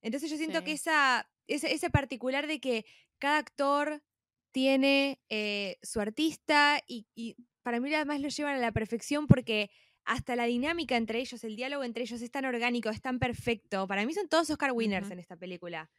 Entonces 0.02 0.30
yo 0.30 0.36
siento 0.36 0.62
que 0.64 0.72
esa, 0.72 1.28
ese, 1.46 1.72
ese 1.72 1.90
particular 1.90 2.46
de 2.46 2.60
que 2.60 2.84
cada 3.18 3.38
actor 3.38 4.02
tiene 4.52 5.20
eh, 5.28 5.76
su 5.82 6.00
artista 6.00 6.80
y, 6.86 7.06
y 7.14 7.36
para 7.62 7.80
mí 7.80 7.92
además 7.94 8.20
lo 8.20 8.28
llevan 8.28 8.54
a 8.54 8.58
la 8.58 8.72
perfección 8.72 9.26
porque 9.26 9.70
hasta 10.04 10.36
la 10.36 10.44
dinámica 10.44 10.96
entre 10.96 11.18
ellos, 11.20 11.44
el 11.44 11.54
diálogo 11.56 11.84
entre 11.84 12.04
ellos 12.04 12.22
es 12.22 12.30
tan 12.30 12.44
orgánico, 12.46 12.88
es 12.88 13.02
tan 13.02 13.18
perfecto. 13.18 13.86
Para 13.86 14.06
mí 14.06 14.14
son 14.14 14.28
todos 14.28 14.48
Oscar 14.50 14.72
winners 14.72 15.06
Ujú. 15.06 15.12
en 15.14 15.18
esta 15.18 15.36
película. 15.36 15.90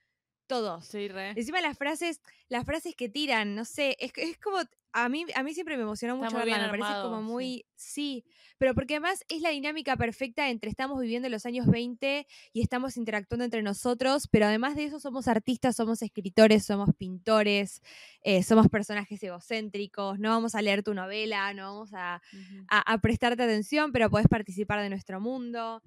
Todos. 0.48 0.86
Sí, 0.88 1.08
re. 1.10 1.30
Encima 1.32 1.62
las 1.62 1.78
frases, 1.78 2.22
las 2.48 2.65
frases 2.65 2.96
que 2.96 3.08
tiran, 3.08 3.54
no 3.54 3.65
sé, 3.65 3.96
es, 4.00 4.12
es 4.15 4.39
como, 4.39 4.58
a 4.93 5.08
mí, 5.10 5.25
a 5.36 5.43
mí 5.43 5.54
siempre 5.54 5.78
me 5.78 5.84
emocionó 5.84 6.15
Está 6.15 6.25
mucho 6.25 6.38
verla, 6.38 6.58
me 6.60 6.69
parece 6.69 6.93
como 7.02 7.21
muy, 7.21 7.65
sí. 7.75 8.25
pero 8.58 8.73
porque 8.73 8.95
además 8.95 9.23
es 9.30 9.41
la 9.41 9.49
dinámica 9.52 9.95
perfecta 9.97 10.49
entre 10.49 10.69
estamos 10.69 10.99
viviendo 10.99 11.30
los 11.30 11.45
años 11.45 11.67
20 11.67 12.25
y 12.54 12.62
estamos 12.62 12.97
interactuando 12.97 13.45
entre 13.45 13.62
nosotros, 13.62 14.28
pero 14.32 14.45
además 14.47 14.75
de 14.75 14.86
eso 14.86 14.99
somos 14.99 15.28
artistas, 15.28 15.75
somos 15.75 16.02
escritores, 16.02 16.65
somos 16.65 16.89
pintores, 16.97 17.82
eh, 18.21 18.43
somos 18.43 18.67
personajes 18.69 19.21
egocéntricos, 19.23 20.19
no 20.19 20.30
vamos 20.30 20.56
a 20.56 20.62
leer 20.62 20.84
tu 20.84 20.93
novela, 20.93 21.54
no 21.54 21.73
vamos 21.73 21.93
a, 21.93 22.21
a- 22.67 22.93
a 22.93 22.97
prestarte 22.99 23.43
atención, 23.43 23.91
pero 23.91 24.10
podés 24.10 24.28
participar 24.28 24.82
de 24.82 24.89
nuestro 24.89 25.19
mundo. 25.21 25.82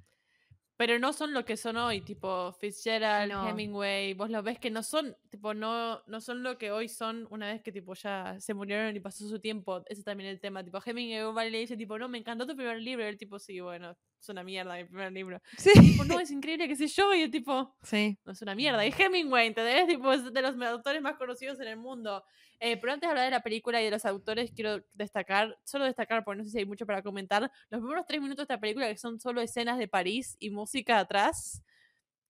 Pero 0.85 0.99
no 0.99 1.13
son 1.13 1.33
lo 1.33 1.45
que 1.45 1.57
son 1.57 1.77
hoy, 1.77 2.01
tipo 2.01 2.51
Fitzgerald, 2.55 3.31
No. 3.31 3.49
Hemingway, 3.49 4.15
vos 4.15 4.31
lo 4.31 4.43
ves 4.43 4.59
que 4.59 4.69
no 4.69 4.83
son, 4.83 5.17
tipo, 5.31 5.55
no, 5.55 6.03
no 6.09 6.21
son 6.21 6.43
lo 6.43 6.59
que 6.59 6.73
hoy 6.73 6.89
son 6.89 7.29
una 7.31 7.47
vez 7.47 7.63
que 7.63 7.71
tipo 7.71 7.95
ya 7.95 8.35
se 8.41 8.53
murieron 8.53 8.97
y 8.97 8.99
pasó 8.99 9.29
su 9.29 9.39
tiempo. 9.39 9.85
Ese 9.87 10.01
es 10.01 10.05
también 10.05 10.29
el 10.29 10.41
tema, 10.41 10.65
tipo, 10.65 10.81
Hemingway 10.85 11.33
vale, 11.33 11.51
le 11.51 11.59
dice, 11.61 11.77
tipo, 11.77 11.97
no, 12.01 12.09
me 12.09 12.19
encantó 12.19 12.49
tu 12.49 12.57
primer 12.57 12.81
libro, 12.81 13.05
y 13.05 13.09
el 13.09 13.17
tipo, 13.17 13.39
sí, 13.39 13.61
bueno, 13.61 13.97
es 14.21 14.29
una 14.29 14.43
mierda 14.43 14.75
mi 14.77 14.85
primer 14.87 15.13
libro. 15.13 15.41
Sí. 15.57 15.71
Tipo, 15.79 16.05
no, 16.05 16.19
es 16.19 16.33
increíble, 16.33 16.67
qué 16.67 16.75
sé 16.75 16.89
yo, 16.89 17.15
y 17.15 17.23
el 17.23 17.31
tipo, 17.31 17.77
Sí. 17.85 18.19
no 18.25 18.33
es 18.33 18.43
una 18.43 18.57
mierda. 18.57 18.85
Y 18.85 18.93
Hemingway, 18.99 19.47
¿entendés? 19.47 19.87
Tipo, 19.87 20.13
es 20.13 20.33
de 20.33 20.43
los 20.43 20.61
autores 20.63 21.01
más 21.01 21.15
conocidos 21.17 21.61
en 21.61 21.69
el 21.69 21.77
mundo. 21.77 22.25
Eh, 22.65 22.77
pero 22.77 22.93
antes 22.93 23.09
de 23.09 23.11
hablar 23.11 23.25
de 23.25 23.33
la 23.33 23.43
película 23.43 23.83
y 23.83 23.87
de 23.87 23.91
los 23.91 24.05
autores, 24.05 24.53
quiero 24.55 24.85
destacar, 24.95 25.59
solo 25.65 25.85
destacar, 25.85 26.23
porque 26.23 26.39
no 26.39 26.45
sé 26.45 26.51
si 26.51 26.59
hay 26.59 26.65
mucho 26.65 26.87
para 26.87 27.03
comentar, 27.03 27.51
los 27.71 27.81
primeros 27.81 28.07
tres 28.07 28.21
minutos 28.21 28.47
de 28.47 28.55
esta 28.55 28.61
película, 28.61 28.87
que 28.87 28.97
son 28.97 29.19
solo 29.19 29.41
escenas 29.41 29.79
de 29.79 29.89
París 29.89 30.37
y 30.39 30.51
música 30.51 31.01
atrás. 31.01 31.61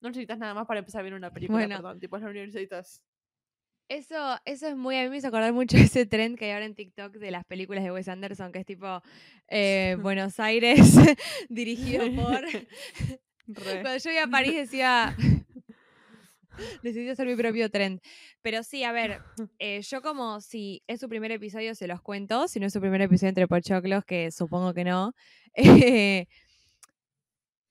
No 0.01 0.09
necesitas 0.09 0.38
nada 0.38 0.55
más 0.55 0.66
para 0.66 0.79
empezar 0.79 1.01
a 1.01 1.05
ver 1.05 1.12
una 1.12 1.31
película, 1.31 1.59
Bueno. 1.59 1.77
perdón. 1.77 2.01
Tipo, 2.01 2.18
no 2.18 2.33
necesitas. 2.33 3.03
Eso, 3.88 4.38
eso 4.47 4.68
es 4.68 4.75
muy, 4.75 4.97
a 4.97 5.03
mí 5.03 5.11
me 5.11 5.18
hizo 5.18 5.29
acordar 5.29 5.53
mucho 5.53 5.77
ese 5.95 6.07
trend 6.07 6.38
que 6.38 6.47
hay 6.47 6.53
ahora 6.53 6.64
en 6.64 6.77
TikTok 6.77 7.12
de 7.18 7.31
las 7.31 7.45
películas 7.45 7.85
de 7.85 7.92
Wes 7.92 8.09
Anderson, 8.09 8.53
que 8.53 8.61
es 8.61 8.64
tipo 8.64 9.03
eh, 9.49 9.99
Buenos 10.01 10.40
Aires, 10.40 10.97
dirigido 11.51 12.11
por... 12.14 12.40
Re. 12.40 13.83
Cuando 13.83 13.99
yo 13.99 14.11
iba 14.11 14.23
a 14.23 14.29
París 14.29 14.55
decía, 14.55 15.14
necesito 16.83 17.12
hacer 17.12 17.27
mi 17.27 17.37
propio 17.37 17.71
trend. 17.71 18.01
Pero 18.43 18.62
sí, 18.62 18.85
a 18.85 18.93
ver, 18.93 19.23
eh, 19.59 19.81
yo 19.83 20.03
como 20.03 20.41
si 20.41 20.83
es 20.87 21.01
su 21.01 21.09
primer 21.09 21.33
episodio 21.33 21.75
se 21.75 21.87
los 21.87 22.01
cuento, 22.03 22.49
si 22.49 22.61
no 22.61 22.67
es 22.67 22.73
su 22.73 22.81
primer 22.81 23.01
episodio 23.03 23.31
entre 23.31 23.49
pochoclos, 23.49 24.05
que 24.05 24.31
supongo 24.31 24.75
que 24.75 24.85
no, 24.85 25.12
eh, 25.55 26.27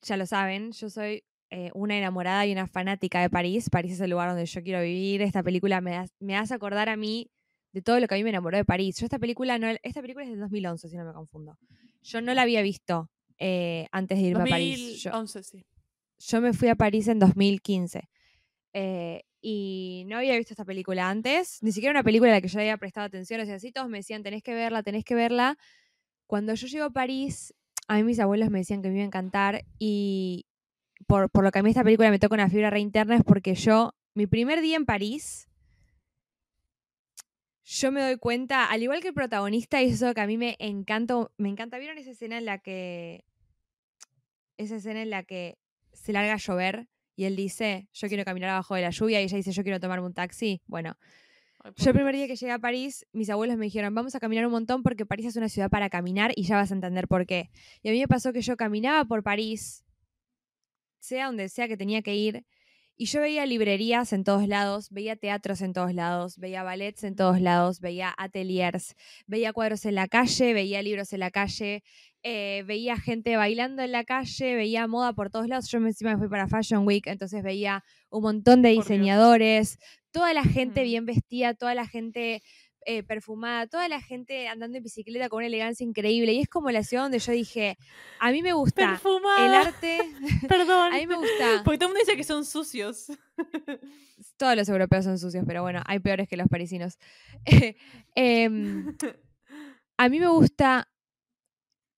ya 0.02 0.16
lo 0.16 0.26
saben, 0.26 0.72
yo 0.72 0.90
soy 0.90 1.24
eh, 1.50 1.70
una 1.74 1.96
enamorada 1.96 2.46
y 2.46 2.52
una 2.52 2.66
fanática 2.66 3.20
de 3.20 3.30
París. 3.30 3.68
París 3.70 3.92
es 3.92 4.00
el 4.00 4.10
lugar 4.10 4.28
donde 4.30 4.46
yo 4.46 4.62
quiero 4.62 4.82
vivir. 4.82 5.22
Esta 5.22 5.42
película 5.42 5.80
me, 5.80 5.96
ha- 5.96 6.06
me 6.18 6.36
hace 6.36 6.54
acordar 6.54 6.88
a 6.88 6.96
mí 6.96 7.30
de 7.72 7.82
todo 7.82 8.00
lo 8.00 8.08
que 8.08 8.14
a 8.14 8.18
mí 8.18 8.24
me 8.24 8.30
enamoró 8.30 8.56
de 8.56 8.64
París. 8.64 8.96
Yo 8.98 9.06
esta 9.06 9.18
película 9.18 9.58
no, 9.58 9.68
esta 9.82 10.00
película 10.00 10.24
es 10.24 10.30
del 10.30 10.40
2011, 10.40 10.88
si 10.88 10.96
no 10.96 11.04
me 11.04 11.12
confundo. 11.12 11.58
Yo 12.02 12.20
no 12.20 12.34
la 12.34 12.42
había 12.42 12.62
visto 12.62 13.10
antes 13.92 14.18
de 14.18 14.24
irme 14.24 14.42
a 14.42 14.46
París. 14.46 15.02
Yo, 15.02 15.10
2011, 15.10 15.42
sí. 15.42 15.64
yo 16.18 16.40
me 16.40 16.52
fui 16.52 16.68
a 16.68 16.74
París 16.74 17.08
en 17.08 17.18
2015 17.18 18.08
eh, 18.72 19.24
y 19.40 20.04
no 20.06 20.18
había 20.18 20.36
visto 20.36 20.54
esta 20.54 20.64
película 20.64 21.10
antes, 21.10 21.62
ni 21.62 21.72
siquiera 21.72 21.90
una 21.90 22.04
película 22.04 22.30
a 22.30 22.34
la 22.34 22.40
que 22.40 22.48
yo 22.48 22.58
le 22.58 22.64
había 22.64 22.76
prestado 22.76 23.06
atención, 23.06 23.40
o 23.40 23.44
sea, 23.44 23.56
así 23.56 23.72
todos 23.72 23.88
me 23.88 23.98
decían, 23.98 24.22
tenés 24.22 24.42
que 24.42 24.54
verla, 24.54 24.82
tenés 24.82 25.04
que 25.04 25.14
verla. 25.14 25.58
Cuando 26.26 26.54
yo 26.54 26.66
llego 26.66 26.86
a 26.86 26.90
París, 26.90 27.54
a 27.88 27.96
mí 27.96 28.04
mis 28.04 28.20
abuelos 28.20 28.50
me 28.50 28.60
decían 28.60 28.82
que 28.82 28.88
me 28.88 28.94
iba 28.94 29.02
a 29.02 29.06
encantar 29.06 29.64
y 29.78 30.46
por, 31.06 31.28
por 31.30 31.44
lo 31.44 31.50
que 31.50 31.58
a 31.58 31.62
mí 31.62 31.70
esta 31.70 31.84
película 31.84 32.10
me 32.10 32.18
toca 32.18 32.34
una 32.34 32.48
fibra 32.48 32.70
re 32.70 32.80
interna 32.80 33.16
es 33.16 33.24
porque 33.24 33.54
yo, 33.54 33.94
mi 34.14 34.26
primer 34.26 34.60
día 34.60 34.76
en 34.76 34.86
París, 34.86 35.48
yo 37.64 37.90
me 37.90 38.02
doy 38.02 38.16
cuenta, 38.18 38.66
al 38.66 38.82
igual 38.82 39.00
que 39.00 39.08
el 39.08 39.14
protagonista, 39.14 39.82
y 39.82 39.90
eso 39.90 40.14
que 40.14 40.20
a 40.20 40.26
mí 40.26 40.36
me 40.38 40.56
encanta, 40.58 41.30
me 41.36 41.48
encanta, 41.48 41.78
¿vieron 41.78 41.98
esa 41.98 42.10
escena 42.10 42.38
en 42.38 42.44
la 42.44 42.58
que 42.58 43.24
esa 44.56 44.76
escena 44.76 45.02
en 45.02 45.10
la 45.10 45.24
que 45.24 45.58
se 45.92 46.12
larga 46.12 46.34
a 46.34 46.38
llover 46.38 46.88
Y 47.14 47.24
él 47.24 47.36
dice, 47.36 47.88
yo 47.92 48.08
quiero 48.08 48.24
caminar 48.24 48.50
abajo 48.50 48.74
de 48.74 48.82
la 48.82 48.90
lluvia. 48.90 49.20
Y 49.20 49.24
ella 49.24 49.36
dice, 49.36 49.52
yo 49.52 49.62
quiero 49.62 49.80
tomarme 49.80 50.06
un 50.06 50.14
taxi. 50.14 50.62
Bueno, 50.66 50.96
Ay, 51.64 51.72
yo 51.76 51.90
el 51.90 51.94
primer 51.94 52.14
día 52.14 52.26
que 52.26 52.36
llegué 52.36 52.52
a 52.52 52.58
París, 52.58 53.06
mis 53.12 53.30
abuelos 53.30 53.56
me 53.56 53.66
dijeron, 53.66 53.94
vamos 53.94 54.14
a 54.14 54.20
caminar 54.20 54.46
un 54.46 54.52
montón 54.52 54.82
porque 54.82 55.06
París 55.06 55.26
es 55.26 55.36
una 55.36 55.48
ciudad 55.48 55.70
para 55.70 55.90
caminar 55.90 56.32
y 56.34 56.44
ya 56.44 56.56
vas 56.56 56.70
a 56.72 56.74
entender 56.74 57.06
por 57.06 57.26
qué. 57.26 57.50
Y 57.82 57.88
a 57.88 57.92
mí 57.92 58.00
me 58.00 58.08
pasó 58.08 58.32
que 58.32 58.42
yo 58.42 58.56
caminaba 58.56 59.04
por 59.04 59.22
París, 59.22 59.84
sea 60.98 61.26
donde 61.26 61.48
sea 61.48 61.68
que 61.68 61.76
tenía 61.76 62.02
que 62.02 62.16
ir, 62.16 62.44
y 62.96 63.06
yo 63.06 63.20
veía 63.20 63.46
librerías 63.46 64.12
en 64.12 64.24
todos 64.24 64.46
lados, 64.46 64.90
veía 64.90 65.16
teatros 65.16 65.60
en 65.62 65.72
todos 65.72 65.94
lados, 65.94 66.38
veía 66.38 66.62
ballets 66.62 67.04
en 67.04 67.16
todos 67.16 67.40
lados, 67.40 67.80
veía 67.80 68.14
ateliers, 68.16 68.94
veía 69.26 69.52
cuadros 69.52 69.84
en 69.86 69.94
la 69.94 70.08
calle, 70.08 70.52
veía 70.52 70.82
libros 70.82 71.12
en 71.12 71.20
la 71.20 71.30
calle, 71.30 71.82
eh, 72.22 72.62
veía 72.66 72.96
gente 72.96 73.36
bailando 73.36 73.82
en 73.82 73.92
la 73.92 74.04
calle, 74.04 74.54
veía 74.54 74.86
moda 74.86 75.12
por 75.12 75.30
todos 75.30 75.48
lados. 75.48 75.68
Yo 75.70 75.78
encima 75.78 76.12
me 76.12 76.18
fui 76.18 76.28
para 76.28 76.46
Fashion 76.46 76.86
Week, 76.86 77.06
entonces 77.06 77.42
veía 77.42 77.82
un 78.10 78.22
montón 78.22 78.62
de 78.62 78.70
diseñadores, 78.70 79.78
toda 80.12 80.32
la 80.34 80.44
gente 80.44 80.84
bien 80.84 81.04
vestida, 81.04 81.54
toda 81.54 81.74
la 81.74 81.86
gente 81.86 82.42
eh, 82.86 83.02
perfumada, 83.02 83.66
toda 83.66 83.88
la 83.88 84.00
gente 84.00 84.48
andando 84.48 84.76
en 84.76 84.82
bicicleta 84.82 85.28
con 85.28 85.38
una 85.38 85.46
elegancia 85.46 85.84
increíble. 85.84 86.32
Y 86.32 86.40
es 86.40 86.48
como 86.48 86.70
la 86.70 86.82
ciudad 86.82 87.04
donde 87.04 87.18
yo 87.18 87.32
dije, 87.32 87.78
a 88.20 88.30
mí 88.32 88.42
me 88.42 88.52
gusta 88.52 88.82
el 88.84 88.90
Perfumada. 88.90 89.60
arte, 89.60 89.98
Perdón. 90.48 90.92
a 90.92 90.96
mí 90.96 91.06
me 91.06 91.16
gusta. 91.16 91.62
Porque 91.64 91.78
todo 91.78 91.88
el 91.88 91.94
mundo 91.94 92.04
dice 92.04 92.16
que 92.16 92.24
son 92.24 92.44
sucios. 92.44 93.06
Todos 94.36 94.56
los 94.56 94.68
europeos 94.68 95.04
son 95.04 95.18
sucios, 95.18 95.44
pero 95.46 95.62
bueno, 95.62 95.82
hay 95.86 95.98
peores 95.98 96.28
que 96.28 96.36
los 96.36 96.48
parisinos. 96.48 96.98
Em, 98.14 98.96
a 99.96 100.08
mí 100.08 100.20
me 100.20 100.28
gusta, 100.28 100.88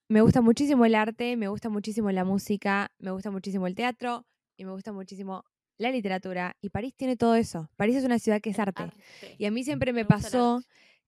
me 0.08 0.20
gusta 0.20 0.40
muchísimo 0.40 0.84
el 0.84 0.94
arte, 0.94 1.36
me 1.36 1.48
gusta 1.48 1.68
muchísimo 1.68 2.10
la 2.10 2.24
música, 2.24 2.92
me 2.98 3.10
gusta 3.10 3.30
muchísimo 3.30 3.66
el 3.66 3.74
teatro 3.74 4.26
y 4.56 4.64
me 4.64 4.72
gusta 4.72 4.92
muchísimo 4.92 5.44
la 5.78 5.90
literatura. 5.90 6.56
Y 6.60 6.70
París 6.70 6.94
tiene 6.96 7.16
todo 7.16 7.34
eso. 7.34 7.70
París 7.76 7.96
es 7.96 8.04
una 8.04 8.18
ciudad 8.18 8.40
que 8.40 8.50
es 8.50 8.58
arte. 8.58 8.84
Arte. 8.84 9.36
Y 9.38 9.46
a 9.46 9.50
mí 9.50 9.64
siempre 9.64 9.92
me, 9.92 10.04
pasó 10.04 10.62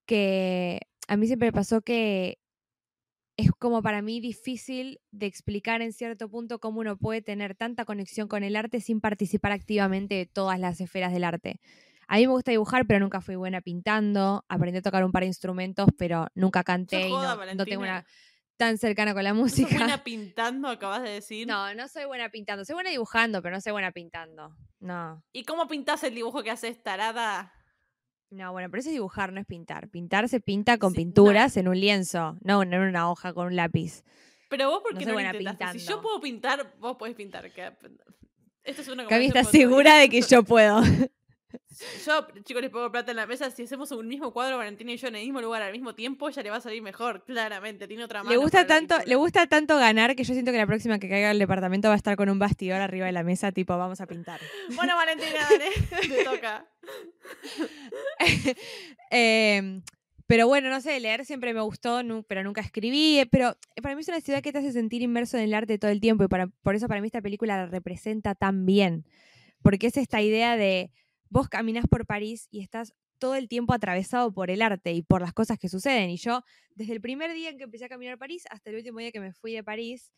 que, 0.07 0.81
a 1.09 1.17
mí 1.17 1.27
siempre 1.27 1.49
me 1.49 1.53
pasó 1.53 1.83
que 1.83 2.39
es 3.37 3.51
como 3.53 3.83
para 3.83 4.01
mí 4.01 4.21
difícil 4.21 5.01
de 5.11 5.27
explicar 5.27 5.83
en 5.83 5.93
cierto 5.93 6.29
punto 6.31 6.59
cómo 6.59 6.81
uno 6.81 6.97
puede 6.97 7.21
tener 7.21 7.55
tanta 7.55 7.85
conexión 7.85 8.29
con 8.29 8.43
el 8.43 8.57
arte 8.57 8.81
sin 8.81 9.01
participar 9.01 9.53
activamente 9.53 10.15
de 10.15 10.27
todas 10.27 10.59
las 10.59 10.81
esferas 10.81 11.13
del 11.13 11.25
arte. 11.25 11.61
A 12.09 12.17
mí 12.17 12.27
me 12.27 12.33
gusta 12.33 12.53
dibujar, 12.53 12.87
pero 12.87 13.01
nunca 13.01 13.21
fui 13.21 13.35
buena 13.35 13.61
pintando. 13.61 14.45
Aprendí 14.49 14.79
a 14.79 14.83
tocar 14.83 15.05
un 15.05 15.13
par 15.13 15.23
de 15.23 15.27
instrumentos, 15.27 15.89
pero 15.99 16.29
nunca 16.35 16.63
canté 16.63 17.09
y 17.09 17.11
joda, 17.11 17.35
no, 17.35 17.55
no 17.55 17.65
tengo 17.65 17.83
una 17.83 18.07
tan 18.57 18.79
cercana 18.79 19.15
con 19.15 19.23
la 19.25 19.33
¿No 19.33 19.41
música. 19.41 19.77
buena 19.77 20.03
pintando, 20.05 20.69
acabas 20.69 21.03
de 21.03 21.11
decir? 21.11 21.47
No, 21.47 21.75
no 21.75 21.89
soy 21.89 22.05
buena 22.05 22.29
pintando. 22.31 22.65
Soy 22.65 22.75
buena 22.75 22.91
dibujando, 22.91 23.43
pero 23.43 23.55
no 23.55 23.61
soy 23.61 23.73
buena 23.73 23.93
pintando. 23.93 24.57
No. 24.81 25.23
¿Y 25.33 25.45
cómo 25.45 25.69
pintás 25.69 26.03
el 26.05 26.15
dibujo 26.15 26.43
que 26.43 26.51
haces, 26.51 26.83
tarada? 26.83 27.53
No, 28.31 28.53
bueno, 28.53 28.69
pero 28.71 28.81
eso 28.81 28.89
es 28.89 28.95
dibujar, 28.95 29.33
no 29.33 29.41
es 29.41 29.47
pintar. 29.47 29.89
Pintar 29.89 30.29
se 30.29 30.41
pinta 30.41 30.79
con 30.79 30.93
Sí, 30.93 30.97
no. 30.97 31.05
pinturas 31.05 31.57
en 31.57 31.69
un 31.69 31.79
lienzo, 31.79 32.37
no 32.43 32.63
en 32.63 32.75
una 32.75 33.11
hoja 33.11 33.33
con 33.33 33.47
un 33.47 33.57
lápiz. 33.57 34.03
Pero 34.49 34.71
vos, 34.71 34.79
No 34.79 34.83
¿por 34.83 34.99
qué 34.99 35.05
soy 35.05 35.25
no, 35.25 35.43
lo? 35.43 35.73
Si 35.73 35.79
yo 35.87 36.01
puedo 36.01 36.21
pintar, 36.21 36.75
vos 36.79 36.97
podés 36.97 37.15
pintar. 37.15 37.45
Esto 38.65 38.83
es 38.83 38.89
una 38.89 39.07
Cami 39.07 39.27
está 39.27 39.45
segura 39.45 39.99
de 39.99 40.09
que 40.09 40.23
yo 40.23 40.43
puedo. 40.43 40.81
Yo, 42.05 42.27
chicos, 42.45 42.63
les 42.63 42.71
pongo 42.71 42.91
plata 42.91 43.11
en 43.11 43.17
la 43.17 43.27
mesa. 43.27 43.51
Si 43.51 43.65
hacemos 43.65 43.91
un 43.93 44.07
mismo 44.09 44.33
cuadro, 44.33 44.57
Valentina 44.57 44.93
y 44.93 44.97
yo 44.97 45.09
en 45.09 45.17
el 45.17 45.25
mismo 45.25 45.41
lugar 45.41 45.63
al 45.63 45.73
mismo 45.73 45.95
tiempo, 45.95 46.31
ya 46.31 46.43
le 46.43 46.51
va 46.51 46.57
a 46.57 46.61
salir 46.61 46.83
mejor, 46.83 47.25
claramente. 47.25 47.87
Tiene 47.87 48.05
otra 48.05 48.23
mano. 48.23 48.31
Le 48.31 48.37
gusta 48.37 48.67
tanto, 48.67 48.97
le 49.05 49.15
gusta 49.17 49.47
tanto 49.47 49.77
ganar 49.77 50.17
que 50.17 50.25
yo 50.25 50.33
siento 50.33 50.53
que 50.53 50.59
la 50.59 50.67
próxima 50.67 50.99
que 50.99 51.09
caiga 51.09 51.31
al 51.31 51.39
departamento 51.39 51.89
va 51.89 51.95
a 51.95 51.97
estar 51.97 52.17
con 52.17 52.29
un 52.29 52.39
bastidor 52.39 52.81
arriba 52.81 53.07
de 53.07 53.13
la 53.13 53.23
mesa, 53.23 53.53
tipo, 53.53 53.77
vamos 53.77 54.01
a 54.01 54.07
pintar. 54.07 54.41
Bueno, 54.77 54.95
Valentina, 54.97 55.47
dale, 55.51 55.71
te 56.17 56.25
toca. 56.25 56.67
Em, 59.11 59.83
pero 60.27 60.49
bueno, 60.49 60.71
no 60.71 60.81
sé, 60.81 60.99
leer 60.99 61.25
siempre 61.25 61.55
me 61.55 61.61
gustó, 61.61 62.01
pero 62.27 62.43
nunca 62.43 62.61
escribí. 62.61 63.21
eh, 63.21 63.27
Pero 63.27 63.57
para 63.83 63.95
mí 63.95 64.01
es 64.01 64.09
una 64.09 64.21
ciudad 64.21 64.43
que 64.43 64.53
te 64.53 64.59
hace 64.59 64.73
sentir 64.73 65.03
inmerso 65.03 65.37
en 65.37 65.45
el 65.45 65.55
arte 65.55 65.79
todo 65.79 65.91
el 65.91 66.01
tiempo 66.01 66.25
y 66.25 66.29
para, 66.29 66.49
por 66.49 66.75
eso 66.75 66.89
para 66.89 67.01
mí 67.01 67.07
esta 67.07 67.23
película 67.23 67.57
la 67.57 67.67
representa 67.67 68.35
tan 68.35 68.67
bien. 68.67 69.05
Porque 69.63 69.87
es 69.87 69.97
esta 69.97 70.21
idea 70.21 70.57
de 70.57 70.91
vos 71.37 71.51
caminás 71.51 71.87
por 71.87 72.07
París 72.07 72.49
y 72.51 72.63
estás 72.63 72.95
todo 73.19 73.35
el 73.35 73.47
tiempo 73.47 73.75
atravesado 73.75 74.33
por 74.33 74.51
el 74.51 74.63
arte 74.63 74.95
y 74.95 75.03
por 75.03 75.21
las 75.21 75.35
cosas 75.35 75.59
que 75.59 75.69
suceden. 75.69 76.09
Y 76.09 76.17
yo, 76.17 76.41
desde 76.75 76.95
el 76.95 77.03
primer 77.03 77.35
día 77.35 77.51
en 77.51 77.59
que 77.59 77.65
empecé 77.65 77.85
a 77.85 77.91
caminar 77.91 78.17
París 78.17 78.45
hasta 78.49 78.71
el 78.71 78.77
último 78.77 79.01
día 79.01 79.13
que 79.13 79.21
me 79.21 79.35
fui 79.35 79.53
de 79.53 79.63
París, 79.63 80.15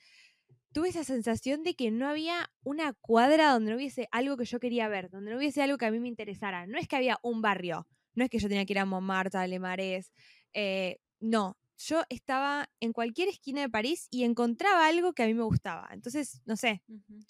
tuve 0.73 0.91
esa 0.91 1.03
sensación 1.03 1.65
de 1.65 1.75
que 1.75 1.91
no 1.91 2.07
había 2.07 2.53
una 2.63 2.93
cuadra 3.01 3.51
donde 3.51 3.73
no 3.73 3.77
hubiese 3.79 4.07
algo 4.13 4.37
que 4.37 4.45
yo 4.45 4.61
quería 4.61 4.87
ver, 4.87 5.11
donde 5.11 5.33
no 5.33 5.39
hubiese 5.39 5.61
algo 5.61 5.77
que 5.77 5.87
a 5.87 5.91
mí 5.91 5.99
me 5.99 6.07
interesara. 6.07 6.69
No 6.69 6.79
es 6.79 6.87
que 6.87 6.95
había 6.95 7.19
un 7.25 7.43
barrio, 7.43 7.89
no 8.15 8.23
es 8.23 8.31
que 8.31 8.39
yo 8.39 8.47
tenía 8.47 8.65
que 8.65 8.75
ir 8.75 8.79
a 8.79 8.85
Montmartre, 8.85 9.41
a 9.41 9.47
Le 9.49 9.59
Marais, 9.59 10.13
eh, 10.53 11.01
no. 11.19 11.57
Yo 11.79 12.03
estaba 12.09 12.69
en 12.81 12.93
cualquier 12.93 13.29
esquina 13.29 13.61
de 13.61 13.69
París 13.69 14.09
y 14.11 14.25
encontraba 14.25 14.89
algo 14.89 15.13
que 15.13 15.23
a 15.23 15.27
mí 15.27 15.35
me 15.35 15.45
gustaba. 15.45 15.89
Entonces, 15.93 16.43
no 16.45 16.57
sé, 16.57 16.83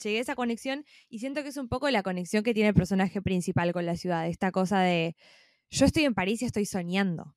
llegué 0.03 0.19
a 0.19 0.23
esa 0.23 0.35
conexión 0.35 0.87
y 1.11 1.19
siento 1.19 1.43
que 1.43 1.51
es 1.51 1.59
un 1.59 1.69
poco 1.69 1.91
la 1.91 2.03
conexión 2.03 2.43
que 2.43 2.55
tiene 2.55 2.71
el 2.71 2.75
personaje 2.75 3.21
principal 3.21 3.75
con 3.75 3.85
la 3.85 3.97
ciudad. 3.97 4.27
Esta 4.27 4.51
cosa 4.51 4.81
de, 4.81 5.17
yo 5.69 5.85
estoy 5.85 6.05
en 6.05 6.15
París 6.15 6.41
y 6.41 6.47
estoy 6.47 6.65
soñando. 6.65 7.37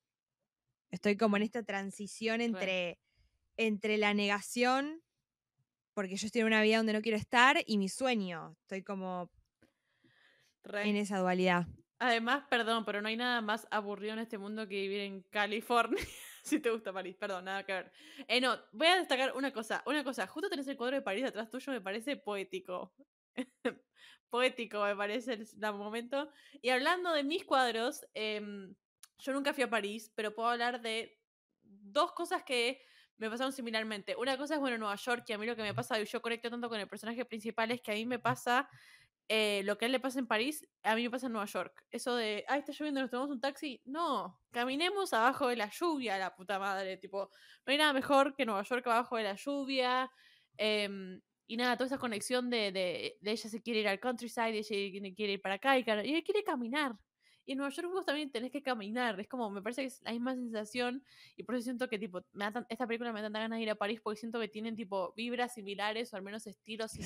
Estoy 0.89 1.17
como 1.17 1.35
en 1.35 1.43
esta 1.43 1.63
transición 1.63 2.39
entre, 2.39 2.97
entre 3.57 3.97
la 3.97 4.13
negación, 4.13 5.01
porque 5.93 6.15
yo 6.15 6.27
estoy 6.27 6.41
en 6.41 6.47
una 6.47 6.61
vida 6.61 6.77
donde 6.77 6.93
no 6.93 7.01
quiero 7.01 7.17
estar, 7.17 7.61
y 7.65 7.77
mi 7.77 7.89
sueño. 7.89 8.55
Estoy 8.61 8.83
como 8.83 9.29
Re. 10.63 10.89
en 10.89 10.95
esa 10.95 11.19
dualidad. 11.19 11.67
Además, 11.99 12.45
perdón, 12.49 12.85
pero 12.85 13.01
no 13.01 13.09
hay 13.09 13.17
nada 13.17 13.41
más 13.41 13.67
aburrido 13.69 14.13
en 14.13 14.19
este 14.19 14.37
mundo 14.37 14.67
que 14.67 14.75
vivir 14.75 15.01
en 15.01 15.23
California. 15.23 16.01
si 16.43 16.59
te 16.59 16.69
gusta 16.69 16.93
París, 16.93 17.15
perdón, 17.17 17.45
nada 17.45 17.65
que 17.65 17.73
ver. 17.73 17.91
Eh, 18.27 18.41
no, 18.41 18.59
voy 18.71 18.87
a 18.87 18.97
destacar 18.97 19.33
una 19.35 19.51
cosa, 19.51 19.83
una 19.85 20.03
cosa. 20.03 20.27
Justo 20.27 20.49
tenés 20.49 20.67
el 20.67 20.77
cuadro 20.77 20.95
de 20.97 21.01
París 21.01 21.25
atrás 21.25 21.49
tuyo, 21.49 21.71
me 21.71 21.81
parece 21.81 22.17
poético. 22.17 22.93
poético, 24.29 24.83
me 24.83 24.95
parece 24.95 25.33
el, 25.33 25.47
el 25.61 25.73
momento. 25.73 26.31
Y 26.61 26.69
hablando 26.69 27.13
de 27.13 27.23
mis 27.23 27.45
cuadros, 27.45 28.05
em, 28.13 28.75
yo 29.17 29.33
nunca 29.33 29.53
fui 29.53 29.63
a 29.63 29.69
París, 29.69 30.11
pero 30.15 30.33
puedo 30.33 30.49
hablar 30.49 30.81
de 30.81 31.19
dos 31.61 32.13
cosas 32.13 32.43
que 32.43 32.81
me 33.17 33.29
pasaron 33.29 33.53
similarmente. 33.53 34.15
Una 34.15 34.35
cosa 34.37 34.55
es, 34.55 34.59
bueno, 34.59 34.77
Nueva 34.79 34.95
York, 34.95 35.25
y 35.27 35.33
a 35.33 35.37
mí 35.37 35.45
lo 35.45 35.55
que 35.55 35.61
me 35.61 35.75
pasa, 35.75 35.99
y 35.99 36.05
yo 36.05 36.21
conecto 36.21 36.49
tanto 36.49 36.69
con 36.69 36.79
el 36.79 36.87
personaje 36.87 37.23
principal, 37.23 37.69
es 37.71 37.81
que 37.81 37.91
a 37.91 37.95
mí 37.95 38.05
me 38.05 38.17
pasa 38.17 38.67
eh, 39.29 39.61
lo 39.63 39.77
que 39.77 39.85
a 39.85 39.87
él 39.87 39.91
le 39.93 39.99
pasa 39.99 40.19
en 40.19 40.27
París, 40.27 40.67
a 40.83 40.95
mí 40.95 41.03
me 41.03 41.09
pasa 41.09 41.27
en 41.27 41.33
Nueva 41.33 41.45
York. 41.47 41.85
Eso 41.89 42.15
de, 42.15 42.43
ay, 42.47 42.59
está 42.59 42.73
lloviendo, 42.73 43.01
nos 43.01 43.09
tomamos 43.11 43.31
un 43.31 43.39
taxi. 43.39 43.81
No, 43.85 44.39
caminemos 44.51 45.13
abajo 45.13 45.47
de 45.47 45.55
la 45.55 45.69
lluvia, 45.69 46.17
la 46.17 46.35
puta 46.35 46.59
madre. 46.59 46.97
Tipo, 46.97 47.29
no 47.65 47.71
hay 47.71 47.77
nada 47.77 47.93
mejor 47.93 48.35
que 48.35 48.45
Nueva 48.45 48.63
York 48.63 48.85
abajo 48.87 49.15
de 49.17 49.23
la 49.23 49.35
lluvia. 49.35 50.11
em, 50.57 51.21
y 51.47 51.57
nada, 51.57 51.75
toda 51.75 51.87
esa 51.87 51.97
conexión 51.97 52.49
de, 52.49 52.71
de, 52.71 53.17
de 53.19 53.31
ella 53.31 53.49
se 53.49 53.61
quiere 53.61 53.81
ir 53.81 53.87
al 53.89 53.99
countryside, 53.99 54.57
ella 54.57 55.13
quiere 55.15 55.33
ir 55.33 55.41
para 55.41 55.55
acá 55.55 55.77
y, 55.77 55.83
cara- 55.83 56.05
y 56.05 56.13
él 56.13 56.23
quiere 56.23 56.43
caminar. 56.43 56.95
Y 57.45 57.53
en 57.53 57.57
Nueva 57.57 57.73
York 57.73 57.89
vos 57.91 58.05
también 58.05 58.31
tenés 58.31 58.51
que 58.51 58.61
caminar. 58.61 59.19
Es 59.19 59.27
como, 59.27 59.49
me 59.49 59.61
parece 59.61 59.81
que 59.81 59.87
es 59.87 60.01
la 60.03 60.11
misma 60.11 60.35
sensación. 60.35 61.03
Y 61.35 61.43
por 61.43 61.55
eso 61.55 61.63
siento 61.63 61.89
que, 61.89 61.97
tipo, 61.97 62.21
me 62.33 62.45
da 62.45 62.51
tan- 62.53 62.65
esta 62.69 62.85
película 62.87 63.11
me 63.11 63.19
da 63.21 63.25
tanta 63.25 63.39
ganas 63.39 63.57
de 63.57 63.63
ir 63.63 63.69
a 63.69 63.75
París 63.75 63.99
porque 64.01 64.19
siento 64.19 64.39
que 64.39 64.47
tienen, 64.47 64.75
tipo, 64.75 65.13
vibras 65.17 65.53
similares 65.55 66.13
o 66.13 66.17
al 66.17 66.21
menos 66.21 66.45
estilos 66.47 66.91
Sí. 66.91 67.03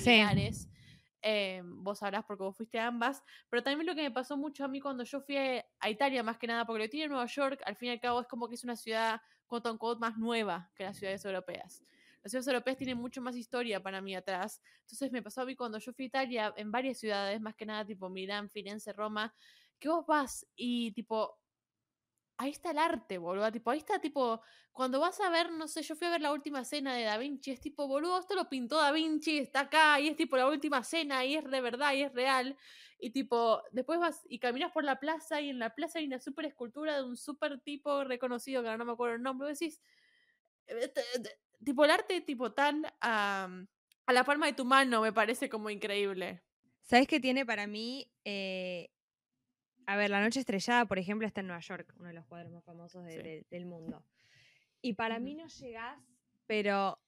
Eh, 1.22 1.62
vos 1.64 1.98
sabrás 1.98 2.24
porque 2.24 2.42
vos 2.42 2.56
fuiste 2.56 2.78
a 2.78 2.86
ambas. 2.86 3.22
Pero 3.48 3.62
también 3.62 3.86
lo 3.86 3.94
que 3.94 4.02
me 4.02 4.10
pasó 4.10 4.36
mucho 4.36 4.64
a 4.64 4.68
mí 4.68 4.80
cuando 4.80 5.04
yo 5.04 5.20
fui 5.20 5.36
a, 5.36 5.64
Italia, 5.88 6.22
más 6.22 6.38
que 6.38 6.46
nada, 6.46 6.64
porque 6.64 6.84
lo 6.84 6.88
tiene 6.88 7.08
Nueva 7.08 7.26
York, 7.26 7.60
al 7.64 7.76
fin 7.76 7.88
y 7.88 7.92
al 7.92 8.00
cabo, 8.00 8.20
es 8.20 8.26
como 8.26 8.48
que 8.48 8.54
es 8.54 8.64
una 8.64 8.76
ciudad, 8.76 9.20
quote 9.46 9.70
unquote, 9.70 10.00
más 10.00 10.16
nueva 10.18 10.70
que 10.74 10.84
las 10.84 10.96
ciudades 10.98 11.24
europeas. 11.24 11.82
Las 12.22 12.32
ciudades 12.32 12.48
europeas 12.48 12.76
tienen 12.76 12.98
mucho 12.98 13.22
más 13.22 13.36
historia 13.36 13.82
para 13.82 14.00
mí 14.00 14.14
atrás. 14.14 14.60
Entonces 14.80 15.12
me 15.12 15.22
pasó 15.22 15.42
a 15.42 15.46
mí 15.46 15.54
cuando 15.54 15.78
yo 15.78 15.92
fui 15.92 16.06
a 16.06 16.08
Italia, 16.08 16.54
en 16.56 16.70
varias 16.72 16.98
ciudades, 16.98 17.40
más 17.40 17.54
que 17.54 17.66
nada 17.66 17.84
tipo 17.84 18.08
Milán, 18.08 18.50
Firenze, 18.50 18.92
Roma, 18.92 19.32
que 19.78 19.88
vos 19.88 20.06
vas 20.06 20.46
y 20.56 20.92
tipo, 20.92 21.38
ahí 22.38 22.50
está 22.50 22.70
el 22.70 22.78
arte, 22.78 23.18
boludo. 23.18 23.50
Tipo, 23.50 23.70
ahí 23.70 23.78
está, 23.78 23.98
tipo, 23.98 24.40
cuando 24.72 25.00
vas 25.00 25.20
a 25.20 25.30
ver, 25.30 25.50
no 25.50 25.68
sé, 25.68 25.82
yo 25.82 25.96
fui 25.96 26.06
a 26.06 26.10
ver 26.10 26.20
la 26.20 26.32
última 26.32 26.64
cena 26.64 26.94
de 26.94 27.04
Da 27.04 27.18
Vinci, 27.18 27.50
es 27.50 27.60
tipo, 27.60 27.88
boludo, 27.88 28.18
esto 28.20 28.34
lo 28.34 28.48
pintó 28.48 28.76
Da 28.76 28.92
Vinci, 28.92 29.38
está 29.38 29.60
acá, 29.60 29.98
y 30.00 30.08
es 30.08 30.16
tipo 30.16 30.36
la 30.36 30.48
última 30.48 30.84
cena, 30.84 31.24
y 31.24 31.36
es 31.36 31.44
de 31.50 31.60
verdad, 31.60 31.92
y 31.94 32.02
es 32.02 32.12
real. 32.12 32.56
Y 32.98 33.10
tipo, 33.10 33.62
después 33.72 33.98
vas 33.98 34.22
y 34.28 34.38
caminas 34.38 34.72
por 34.72 34.84
la 34.84 35.00
plaza, 35.00 35.40
y 35.40 35.50
en 35.50 35.58
la 35.58 35.74
plaza 35.74 35.98
hay 35.98 36.06
una 36.06 36.18
super 36.20 36.44
escultura 36.44 36.96
de 36.96 37.04
un 37.04 37.16
super 37.16 37.60
tipo 37.60 38.04
reconocido, 38.04 38.62
que 38.62 38.68
ahora 38.68 38.78
no 38.78 38.84
me 38.84 38.92
acuerdo 38.92 39.16
el 39.16 39.22
nombre, 39.22 39.48
decís, 39.48 39.80
eh, 40.66 40.92
tipo, 41.64 41.84
el 41.84 41.90
arte, 41.90 42.20
tipo, 42.20 42.52
tan 42.52 42.86
a 43.00 44.12
la 44.12 44.24
palma 44.24 44.46
de 44.46 44.52
tu 44.52 44.64
mano, 44.64 45.00
me 45.00 45.12
parece 45.12 45.48
como 45.48 45.68
increíble. 45.68 46.42
¿Sabes 46.82 47.08
qué 47.08 47.18
tiene 47.18 47.44
para 47.44 47.66
mí? 47.66 48.12
Eh, 48.24 48.90
a 49.86 49.96
ver, 49.96 50.10
La 50.10 50.20
Noche 50.20 50.40
Estrellada, 50.40 50.84
por 50.86 50.98
ejemplo, 50.98 51.26
está 51.26 51.40
en 51.40 51.46
Nueva 51.48 51.60
York, 51.60 51.92
uno 51.98 52.08
de 52.08 52.14
los 52.14 52.26
cuadros 52.26 52.52
más 52.52 52.64
famosos 52.64 53.04
de- 53.04 53.12
Sí. 53.12 53.18
de- 53.18 53.46
del 53.50 53.66
mundo. 53.66 54.04
Y 54.82 54.94
para 54.94 55.18
mí 55.18 55.34
no 55.34 55.46
llegás, 55.46 55.98
pero 56.46 56.98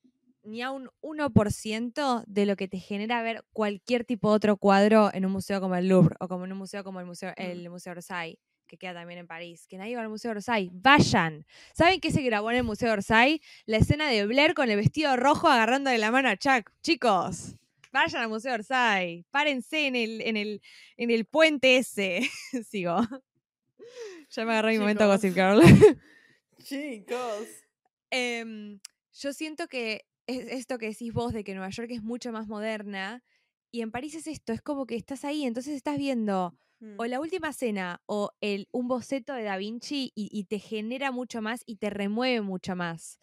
ni 0.44 0.62
a 0.62 0.70
un 0.70 0.88
1% 1.00 2.24
de 2.26 2.46
lo 2.46 2.56
que 2.56 2.68
te 2.68 2.78
genera 2.78 3.22
ver 3.22 3.44
cualquier 3.52 4.04
tipo 4.04 4.30
de 4.30 4.36
otro 4.36 4.56
cuadro 4.56 5.10
en 5.12 5.26
un 5.26 5.32
museo 5.32 5.60
como 5.60 5.74
el 5.76 5.88
Louvre 5.88 6.16
o 6.20 6.28
como 6.28 6.44
en 6.44 6.52
un 6.52 6.58
museo 6.58 6.82
como 6.84 7.00
el 7.00 7.06
Museo, 7.06 7.32
el 7.36 7.68
museo 7.68 7.92
Orsay, 7.92 8.38
que 8.66 8.78
queda 8.78 8.94
también 8.94 9.18
en 9.20 9.26
París. 9.26 9.66
Que 9.66 9.76
nadie 9.78 9.96
va 9.96 10.02
al 10.02 10.08
Museo 10.08 10.30
Orsay. 10.30 10.70
Vayan. 10.72 11.44
¿Saben 11.74 12.00
qué 12.00 12.10
se 12.10 12.22
grabó 12.22 12.50
en 12.50 12.58
el 12.58 12.64
Museo 12.64 12.92
Orsay? 12.92 13.40
La 13.66 13.76
escena 13.78 14.08
de 14.08 14.26
Blair 14.26 14.54
con 14.54 14.70
el 14.70 14.76
vestido 14.76 15.16
rojo 15.16 15.48
agarrándole 15.48 15.98
la 15.98 16.10
mano 16.10 16.28
a 16.28 16.36
Chuck. 16.36 16.70
Chicos, 16.82 17.56
vayan 17.92 18.22
al 18.22 18.28
Museo 18.28 18.54
Orsay. 18.54 19.24
Párense 19.30 19.86
en 19.86 19.96
el, 19.96 20.20
en 20.22 20.36
el, 20.36 20.62
en 20.96 21.10
el 21.10 21.24
puente 21.24 21.76
ese. 21.78 22.20
Sigo. 22.68 23.00
Ya 24.30 24.44
me 24.44 24.52
agarré 24.52 24.72
mi 24.72 24.78
momento. 24.78 25.06
Gossip 25.06 25.34
Girl. 25.34 25.60
Chicos. 26.62 27.48
Em, 28.10 28.80
yo 29.12 29.32
siento 29.32 29.68
que 29.68 30.06
es 30.26 30.46
esto 30.48 30.78
que 30.78 30.86
decís 30.88 31.12
vos 31.12 31.32
de 31.32 31.44
que 31.44 31.54
Nueva 31.54 31.70
York 31.70 31.90
es 31.90 32.02
mucho 32.02 32.32
más 32.32 32.48
moderna 32.48 33.22
y 33.70 33.82
en 33.82 33.90
París 33.90 34.14
es 34.14 34.26
esto, 34.26 34.52
es 34.52 34.62
como 34.62 34.86
que 34.86 34.96
estás 34.96 35.24
ahí, 35.24 35.44
entonces 35.44 35.74
estás 35.74 35.98
viendo 35.98 36.54
o 36.96 37.04
Mm. 37.04 37.08
la 37.08 37.18
última 37.20 37.52
cena 37.52 38.00
o 38.06 38.30
el, 38.40 38.68
un 38.70 38.86
boceto 38.86 39.32
de 39.34 39.42
Da 39.42 39.56
Vinci 39.56 40.12
y, 40.14 40.28
y 40.30 40.44
te 40.44 40.60
genera 40.60 41.10
mucho 41.10 41.42
más 41.42 41.62
y 41.66 41.76
te 41.76 41.90
remueve 41.90 42.40
mucho 42.40 42.76
más. 42.76 43.18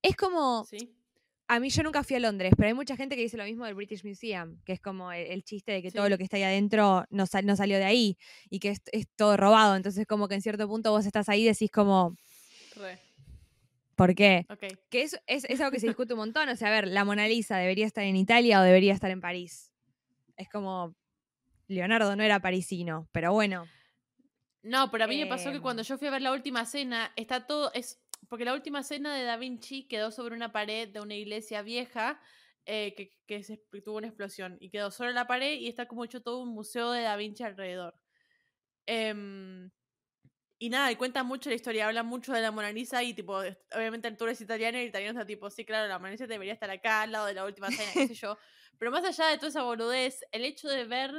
Es 0.00 0.16
como, 0.16 0.64
Sí. 0.64 0.95
A 1.48 1.60
mí 1.60 1.70
yo 1.70 1.82
nunca 1.82 2.02
fui 2.02 2.16
a 2.16 2.20
Londres, 2.20 2.52
pero 2.56 2.68
hay 2.68 2.74
mucha 2.74 2.96
gente 2.96 3.14
que 3.16 3.22
dice 3.22 3.36
lo 3.36 3.44
mismo 3.44 3.64
del 3.64 3.74
British 3.74 4.04
Museum, 4.04 4.58
que 4.64 4.72
es 4.72 4.80
como 4.80 5.12
el, 5.12 5.26
el 5.28 5.44
chiste 5.44 5.72
de 5.72 5.82
que 5.82 5.90
todo 5.92 6.08
lo 6.08 6.18
que 6.18 6.24
está 6.24 6.36
ahí 6.36 6.42
adentro 6.42 7.04
no, 7.10 7.26
sal- 7.26 7.46
no 7.46 7.54
salió 7.56 7.78
de 7.78 7.84
ahí 7.84 8.18
y 8.50 8.58
que 8.58 8.70
es, 8.70 8.80
es 8.92 9.06
todo 9.16 9.36
robado, 9.36 9.76
entonces 9.76 10.06
como 10.06 10.26
que 10.28 10.34
en 10.34 10.42
cierto 10.42 10.66
punto 10.68 10.90
vos 10.90 11.06
estás 11.06 11.28
ahí 11.28 11.42
y 11.42 11.46
decís 11.46 11.70
como, 11.70 12.16
Re. 12.74 12.98
¿por 13.94 14.14
qué? 14.14 14.44
Que 14.90 15.02
es, 15.02 15.18
es, 15.26 15.44
es 15.44 15.60
algo 15.60 15.70
que 15.72 15.80
se 15.80 15.86
discute 15.88 16.12
un 16.14 16.18
montón. 16.18 16.48
O 16.48 16.56
sea, 16.56 16.68
a 16.68 16.70
ver, 16.72 16.88
la 16.88 17.04
Mona 17.04 17.26
Lisa 17.28 17.56
debería 17.58 17.86
estar 17.86 18.04
en 18.04 18.16
Italia 18.16 18.60
o 18.60 18.62
debería 18.62 18.92
estar 18.92 19.10
en 19.10 19.20
París. 19.20 19.72
Es 20.36 20.48
como. 20.48 20.94
Leonardo 21.68 22.14
no 22.14 22.22
era 22.22 22.38
parisino, 22.40 23.08
pero 23.10 23.32
bueno. 23.32 23.66
No, 24.62 24.90
pero 24.90 25.04
a 25.04 25.06
mí 25.06 25.16
me 25.18 25.26
pasó 25.26 25.50
que 25.50 25.56
Em. 25.56 25.62
cuando 25.62 25.82
yo 25.82 25.96
fui 25.98 26.08
a 26.08 26.10
ver 26.10 26.22
la 26.22 26.32
última 26.32 26.64
cena, 26.66 27.12
está 27.16 27.46
todo. 27.46 27.72
es 27.72 28.00
Porque 28.28 28.44
la 28.44 28.54
última 28.54 28.82
cena 28.82 29.14
de 29.14 29.24
Da 29.24 29.36
Vinci 29.36 29.86
quedó 29.88 30.10
sobre 30.10 30.34
una 30.34 30.52
pared 30.52 30.88
de 30.88 31.00
una 31.00 31.14
iglesia 31.14 31.62
vieja 31.62 32.20
eh, 32.64 32.94
que, 32.96 33.14
que 33.26 33.42
se- 33.44 33.62
que 33.70 33.80
tuvo 33.82 33.98
una 33.98 34.08
explosión. 34.08 34.56
Y 34.60 34.70
quedó 34.70 34.90
sobre 34.90 35.12
la 35.12 35.26
pared 35.26 35.54
y 35.60 35.68
está 35.68 35.86
como 35.86 36.04
hecho 36.04 36.22
todo 36.22 36.40
un 36.42 36.50
museo 36.50 36.90
de 36.92 37.02
Da 37.02 37.16
Vinci 37.16 37.42
alrededor. 37.44 37.94
Em, 38.86 39.70
y 40.58 40.70
nada, 40.70 40.90
y 40.92 40.96
cuenta 40.96 41.22
mucho 41.22 41.50
la 41.50 41.56
historia, 41.56 41.86
habla 41.86 42.02
mucho 42.02 42.32
de 42.32 42.40
la 42.40 42.50
Mona 42.50 42.72
Lisa 42.72 43.02
y 43.02 43.12
tipo, 43.14 43.34
obviamente 43.74 44.08
el 44.08 44.16
tour 44.16 44.30
es 44.30 44.40
italiano 44.40 44.78
y 44.78 44.82
el 44.82 44.88
italiano 44.88 45.18
está 45.20 45.26
tipo, 45.26 45.50
sí, 45.50 45.64
claro, 45.66 45.88
la 45.88 45.98
Mona 45.98 46.12
Lisa 46.12 46.26
debería 46.26 46.54
estar 46.54 46.70
acá 46.70 47.02
al 47.02 47.12
lado 47.12 47.26
de 47.26 47.34
la 47.34 47.44
última 47.44 47.72
cena, 47.72 47.96
qué 47.96 48.04
sé 48.06 48.14
yo. 48.14 48.38
Pero 48.78 48.90
más 48.90 49.04
allá 49.04 49.26
de 49.28 49.36
toda 49.36 49.48
esa 49.48 49.62
boludez, 49.62 50.20
el 50.32 50.44
hecho 50.44 50.68
de 50.68 50.84
ver 50.86 51.12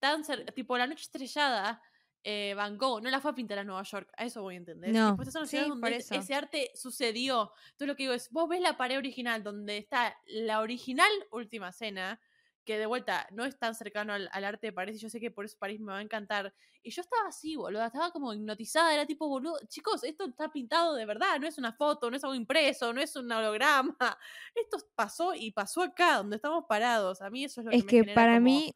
tan 0.00 0.22
tipo 0.54 0.78
la 0.78 0.86
noche 0.86 1.02
estrellada, 1.02 1.82
eh, 2.24 2.54
Van 2.54 2.76
Gogh 2.76 3.02
no 3.02 3.10
la 3.10 3.20
fue 3.20 3.30
a 3.30 3.34
pintar 3.34 3.58
a 3.58 3.64
Nueva 3.64 3.82
York, 3.82 4.10
a 4.16 4.24
eso 4.24 4.42
voy 4.42 4.54
a 4.54 4.58
entender. 4.58 4.92
No, 4.92 5.16
son 5.30 5.46
sí, 5.46 5.58
donde 5.58 5.96
eso. 5.96 6.14
ese 6.14 6.34
arte 6.34 6.70
sucedió. 6.74 7.52
Entonces 7.70 7.88
lo 7.88 7.96
que 7.96 8.02
digo 8.04 8.12
es, 8.12 8.30
vos 8.30 8.48
ves 8.48 8.60
la 8.60 8.76
pared 8.76 8.98
original 8.98 9.42
donde 9.42 9.78
está 9.78 10.16
la 10.26 10.60
original 10.60 11.10
última 11.30 11.72
cena, 11.72 12.20
que 12.64 12.78
de 12.78 12.86
vuelta 12.86 13.26
no 13.32 13.44
es 13.44 13.58
tan 13.58 13.74
cercano 13.74 14.12
al, 14.12 14.28
al 14.32 14.44
arte 14.44 14.66
de 14.68 14.72
París, 14.72 14.96
y 14.96 15.00
yo 15.00 15.08
sé 15.08 15.20
que 15.20 15.30
por 15.30 15.44
eso 15.44 15.56
París 15.58 15.80
me 15.80 15.92
va 15.92 15.98
a 15.98 16.02
encantar. 16.02 16.52
Y 16.82 16.90
yo 16.90 17.02
estaba 17.02 17.28
así, 17.28 17.56
boludo, 17.56 17.84
estaba 17.84 18.10
como 18.10 18.32
hipnotizada, 18.32 18.94
era 18.94 19.06
tipo, 19.06 19.28
boludo, 19.28 19.58
chicos, 19.68 20.04
esto 20.04 20.26
está 20.26 20.50
pintado 20.50 20.94
de 20.94 21.06
verdad, 21.06 21.38
no 21.40 21.46
es 21.46 21.58
una 21.58 21.72
foto, 21.72 22.10
no 22.10 22.16
es 22.16 22.24
algo 22.24 22.34
impreso, 22.34 22.92
no 22.92 23.00
es 23.00 23.16
un 23.16 23.30
holograma. 23.30 23.96
Esto 24.54 24.78
pasó 24.94 25.34
y 25.34 25.50
pasó 25.50 25.82
acá, 25.82 26.18
donde 26.18 26.36
estamos 26.36 26.64
parados. 26.68 27.20
A 27.20 27.30
mí 27.30 27.44
eso 27.44 27.60
es 27.60 27.66
lo 27.66 27.72
Es 27.72 27.84
que 27.84 28.00
me 28.00 28.06
que 28.08 28.14
para 28.14 28.34
como 28.34 28.44
mí, 28.44 28.74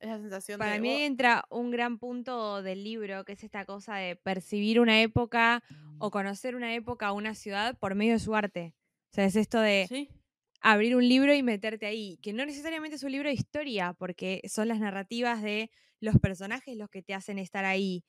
esa 0.00 0.18
sensación 0.18 0.58
para 0.58 0.78
de, 0.78 0.80
mí 0.80 1.02
"Oh, 1.02 1.04
entra 1.04 1.44
un 1.50 1.70
gran 1.70 1.98
punto 1.98 2.62
del 2.62 2.84
libro, 2.84 3.24
que 3.24 3.32
es 3.32 3.44
esta 3.44 3.64
cosa 3.64 3.96
de 3.96 4.16
percibir 4.16 4.80
una 4.80 5.00
época 5.02 5.62
o 5.98 6.10
conocer 6.10 6.54
una 6.54 6.74
época 6.74 7.12
o 7.12 7.16
una 7.16 7.34
ciudad 7.34 7.78
por 7.78 7.94
medio 7.94 8.12
de 8.14 8.18
su 8.18 8.34
arte. 8.34 8.74
O 9.12 9.14
sea, 9.14 9.24
es 9.24 9.36
esto 9.36 9.60
de 9.60 9.90
sí, 9.90 10.08
abrir 10.62 10.96
un 10.96 11.08
libro 11.08 11.34
y 11.34 11.42
meterte 11.42 11.86
ahí, 11.86 12.18
que 12.22 12.32
no 12.32 12.46
necesariamente 12.46 12.96
es 12.96 13.04
un 13.04 13.12
libro 13.12 13.28
de 13.28 13.34
historia, 13.34 13.94
porque 13.94 14.42
son 14.48 14.68
las 14.68 14.80
narrativas 14.80 15.42
de 15.42 15.70
los 16.00 16.18
personajes 16.18 16.76
los 16.76 16.90
que 16.90 17.02
te 17.02 17.14
hacen 17.14 17.38
estar 17.38 17.64
ahí. 17.64 18.04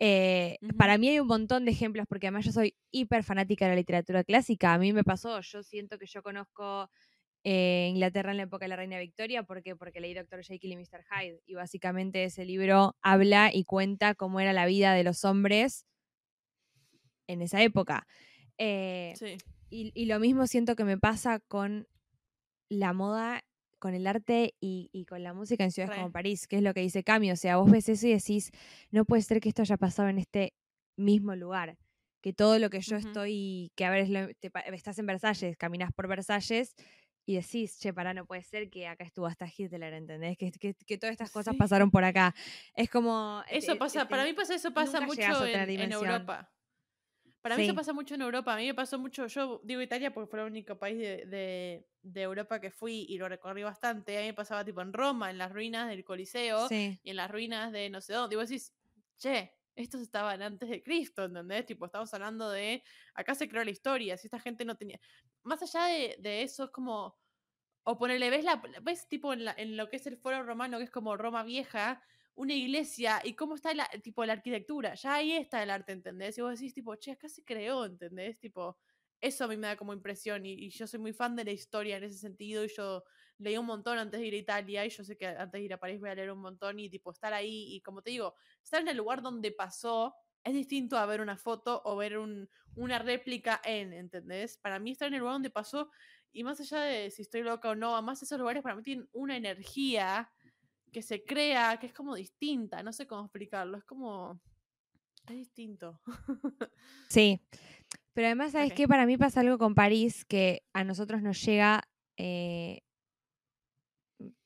Eh. 0.00 0.58
Para 0.78 0.98
mí 0.98 1.08
hay 1.10 1.20
un 1.20 1.28
montón 1.28 1.64
de 1.64 1.72
ejemplos, 1.72 2.06
porque 2.08 2.26
además 2.28 2.44
yo 2.46 2.52
soy 2.52 2.76
hiper 2.92 3.24
fanática 3.24 3.66
de 3.66 3.72
la 3.72 3.76
literatura 3.76 4.24
clásica. 4.24 4.74
A 4.74 4.78
mí 4.78 4.92
me 4.92 5.04
pasó, 5.04 5.40
yo 5.40 5.62
siento 5.62 5.98
que 5.98 6.06
yo 6.06 6.22
conozco 6.22 6.90
eh, 7.48 7.86
Inglaterra 7.90 8.32
en 8.32 8.38
la 8.38 8.42
época 8.42 8.64
de 8.64 8.70
la 8.70 8.74
Reina 8.76 8.98
Victoria, 8.98 9.44
¿por 9.44 9.62
qué? 9.62 9.76
Porque 9.76 10.00
leí 10.00 10.14
Dr. 10.14 10.42
Jekyll 10.42 10.72
y 10.72 10.76
Mr. 10.78 11.04
Hyde, 11.08 11.40
y 11.46 11.54
básicamente 11.54 12.24
ese 12.24 12.44
libro 12.44 12.96
habla 13.02 13.50
y 13.54 13.62
cuenta 13.62 14.16
cómo 14.16 14.40
era 14.40 14.52
la 14.52 14.66
vida 14.66 14.94
de 14.94 15.04
los 15.04 15.24
hombres 15.24 15.86
en 17.28 17.42
esa 17.42 17.62
época. 17.62 18.04
Eh, 18.58 19.12
sí. 19.16 19.36
y, 19.70 19.92
y 19.94 20.06
lo 20.06 20.18
mismo 20.18 20.48
siento 20.48 20.74
que 20.74 20.82
me 20.84 20.98
pasa 20.98 21.38
con 21.38 21.86
la 22.68 22.92
moda, 22.92 23.44
con 23.78 23.94
el 23.94 24.08
arte 24.08 24.54
y, 24.60 24.88
y 24.92 25.04
con 25.04 25.22
la 25.22 25.32
música 25.32 25.62
en 25.62 25.70
ciudades 25.70 25.94
Re. 25.94 26.00
como 26.02 26.10
París, 26.12 26.48
que 26.48 26.56
es 26.56 26.62
lo 26.62 26.74
que 26.74 26.80
dice 26.80 27.04
Cami. 27.04 27.30
O 27.30 27.36
sea, 27.36 27.58
vos 27.58 27.70
ves 27.70 27.88
eso 27.88 28.08
y 28.08 28.12
decís, 28.12 28.50
no 28.90 29.04
puede 29.04 29.22
ser 29.22 29.38
que 29.40 29.48
esto 29.50 29.62
haya 29.62 29.76
pasado 29.76 30.08
en 30.08 30.18
este 30.18 30.52
mismo 30.96 31.36
lugar. 31.36 31.76
Que 32.22 32.32
todo 32.32 32.58
lo 32.58 32.70
que 32.70 32.80
yo 32.80 32.96
Ujú. 32.96 33.06
estoy, 33.06 33.70
que 33.76 33.84
a 33.84 33.90
ver, 33.90 34.00
es 34.00 34.10
lo- 34.10 34.34
te 34.40 34.50
estás 34.74 34.98
en 34.98 35.06
Versalles, 35.06 35.56
caminas 35.56 35.92
por 35.92 36.08
Versalles 36.08 36.74
y 37.28 37.34
decís, 37.34 37.78
che, 37.78 37.92
pará, 37.92 38.14
no 38.14 38.24
puede 38.24 38.44
ser 38.44 38.70
que 38.70 38.86
acá 38.86 39.04
estuvo 39.04 39.26
hasta 39.26 39.46
Hitler, 39.54 39.92
¿entendés? 39.94 40.38
Que, 40.38 40.52
que, 40.52 40.74
que 40.74 40.96
todas 40.96 41.10
estas 41.12 41.30
cosas 41.32 41.54
Sí. 41.54 41.58
pasaron 41.58 41.90
por 41.90 42.04
acá. 42.04 42.34
Es 42.74 42.88
como... 42.88 43.42
Eso 43.50 43.72
eh, 43.72 43.76
pasa, 43.76 44.08
para 44.08 44.22
ten- 44.22 44.32
mí 44.32 44.36
pasa 44.36 44.54
eso 44.54 44.72
pasa 44.72 45.00
mucho 45.00 45.44
en, 45.44 45.70
en. 45.80 45.92
Europa. 45.92 46.50
Para 47.42 47.56
mí 47.56 47.62
eso 47.64 47.72
Sí. 47.72 47.76
pasa 47.76 47.92
mucho 47.92 48.14
en 48.14 48.22
Europa. 48.22 48.54
A 48.54 48.56
mí 48.56 48.66
me 48.66 48.74
pasó 48.74 48.98
mucho, 48.98 49.26
yo 49.26 49.60
digo 49.64 49.80
Italia 49.82 50.12
porque 50.14 50.30
fue 50.30 50.40
el 50.40 50.46
único 50.46 50.78
país 50.78 50.98
de, 50.98 51.26
de- 51.26 51.86
de 52.02 52.22
Europa 52.22 52.60
que 52.60 52.70
fui 52.70 53.06
y 53.08 53.18
lo 53.18 53.28
recorrí 53.28 53.64
bastante. 53.64 54.16
A 54.16 54.20
mí 54.20 54.26
me 54.28 54.34
pasaba 54.34 54.64
tipo 54.64 54.80
en 54.80 54.92
Roma, 54.92 55.28
en 55.30 55.38
las 55.38 55.50
ruinas 55.52 55.88
del 55.88 56.04
Coliseo 56.04 56.68
Sí. 56.68 56.98
y 57.02 57.10
en 57.10 57.16
las 57.16 57.28
ruinas 57.30 57.72
de 57.72 57.90
no 57.90 58.00
sé 58.00 58.12
dónde. 58.12 58.30
Digo, 58.36 58.42
decís, 58.42 58.72
che, 59.16 59.52
estos 59.76 60.00
estaban 60.02 60.42
antes 60.42 60.68
de 60.68 60.82
Cristo, 60.82 61.24
¿entendés? 61.24 61.66
Tipo, 61.66 61.86
estamos 61.86 62.12
hablando 62.14 62.50
de, 62.50 62.82
acá 63.14 63.34
se 63.34 63.48
creó 63.48 63.64
la 63.64 63.70
historia, 63.70 64.16
si 64.16 64.26
esta 64.26 64.40
gente 64.40 64.64
no 64.64 64.76
tenía... 64.76 65.00
Más 65.44 65.62
allá 65.62 65.84
de, 65.86 66.16
de 66.20 66.42
eso, 66.42 66.64
es 66.64 66.70
como, 66.70 67.18
o 67.84 67.98
ponerle, 67.98 68.30
ves, 68.30 68.44
la, 68.44 68.62
ves 68.82 69.08
tipo 69.08 69.32
en, 69.32 69.44
la- 69.44 69.56
lo 69.58 69.88
que 69.88 69.96
es 69.96 70.06
el 70.06 70.16
foro 70.18 70.42
romano, 70.42 70.78
que 70.78 70.84
es 70.84 70.90
como 70.90 71.16
Roma 71.16 71.44
vieja, 71.44 72.02
una 72.34 72.54
iglesia 72.54 73.20
y 73.24 73.34
cómo 73.34 73.54
está 73.54 73.74
la, 73.74 73.88
tipo 74.02 74.24
la 74.24 74.34
arquitectura. 74.34 74.94
Ya 74.94 75.14
ahí 75.14 75.32
está 75.32 75.62
el 75.62 75.70
arte, 75.70 75.92
¿entendés? 75.92 76.36
Y 76.38 76.42
vos 76.42 76.58
decís, 76.58 76.74
tipo, 76.74 76.94
che, 76.96 77.12
acá 77.12 77.28
se 77.28 77.44
creó, 77.44 77.84
¿entendés? 77.86 78.40
Tipo, 78.40 78.78
eso 79.20 79.44
a 79.44 79.48
mí 79.48 79.56
me 79.56 79.68
da 79.68 79.76
como 79.76 79.92
impresión 79.94 80.44
y, 80.46 80.52
y 80.54 80.70
yo 80.70 80.86
soy 80.86 81.00
muy 81.00 81.12
fan 81.12 81.36
de 81.36 81.44
la 81.44 81.52
historia 81.52 81.96
en 81.96 82.04
ese 82.04 82.18
sentido 82.18 82.64
y 82.64 82.68
yo 82.68 83.04
leí 83.38 83.56
un 83.58 83.66
montón 83.66 83.98
antes 83.98 84.20
de 84.20 84.26
ir 84.26 84.34
a 84.34 84.38
Italia 84.38 84.86
y 84.86 84.90
yo 84.90 85.04
sé 85.04 85.16
que 85.16 85.26
antes 85.26 85.52
de 85.60 85.64
ir 85.64 85.72
a 85.74 85.78
París 85.78 86.00
voy 86.00 86.10
a 86.10 86.14
leer 86.14 86.30
un 86.30 86.40
montón 86.40 86.78
y 86.78 86.88
tipo 86.88 87.10
estar 87.10 87.32
ahí 87.34 87.74
y 87.74 87.80
como 87.82 88.02
te 88.02 88.10
digo, 88.10 88.34
estar 88.62 88.80
en 88.80 88.88
el 88.88 88.96
lugar 88.96 89.22
donde 89.22 89.52
pasó 89.52 90.14
es 90.44 90.54
distinto 90.54 90.96
a 90.96 91.06
ver 91.06 91.20
una 91.20 91.36
foto 91.36 91.82
o 91.84 91.96
ver 91.96 92.18
un, 92.18 92.48
una 92.76 92.98
réplica 92.98 93.60
en, 93.64 93.92
¿entendés? 93.92 94.58
Para 94.58 94.78
mí 94.78 94.92
estar 94.92 95.08
en 95.08 95.14
el 95.14 95.20
lugar 95.20 95.34
donde 95.34 95.50
pasó 95.50 95.90
y 96.32 96.44
más 96.44 96.60
allá 96.60 96.80
de 96.80 97.10
si 97.10 97.22
estoy 97.22 97.42
loca 97.42 97.70
o 97.70 97.74
no, 97.74 97.94
además 97.94 98.22
esos 98.22 98.38
lugares 98.38 98.62
para 98.62 98.76
mí 98.76 98.82
tienen 98.82 99.08
una 99.12 99.36
energía 99.36 100.30
que 100.92 101.02
se 101.02 101.24
crea, 101.24 101.78
que 101.78 101.86
es 101.86 101.92
como 101.92 102.14
distinta, 102.14 102.82
no 102.82 102.92
sé 102.92 103.06
cómo 103.06 103.22
explicarlo, 103.22 103.76
es 103.76 103.84
como... 103.84 104.40
Es 105.28 105.34
distinto. 105.34 106.00
Sí. 107.08 107.40
Pero 108.14 108.28
además, 108.28 108.52
¿sabes 108.52 108.70
Ok. 108.70 108.76
qué? 108.76 108.88
Para 108.88 109.06
mí 109.06 109.16
pasa 109.16 109.40
algo 109.40 109.58
con 109.58 109.74
París 109.74 110.24
que 110.24 110.66
a 110.72 110.84
nosotros 110.84 111.22
nos 111.22 111.42
llega 111.44 111.82
eh, 112.16 112.82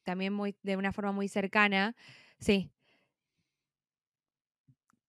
también 0.04 0.32
muy, 0.32 0.56
de 0.62 0.76
una 0.76 0.92
forma 0.92 1.12
muy 1.12 1.28
cercana. 1.28 1.94
Sí. 2.38 2.70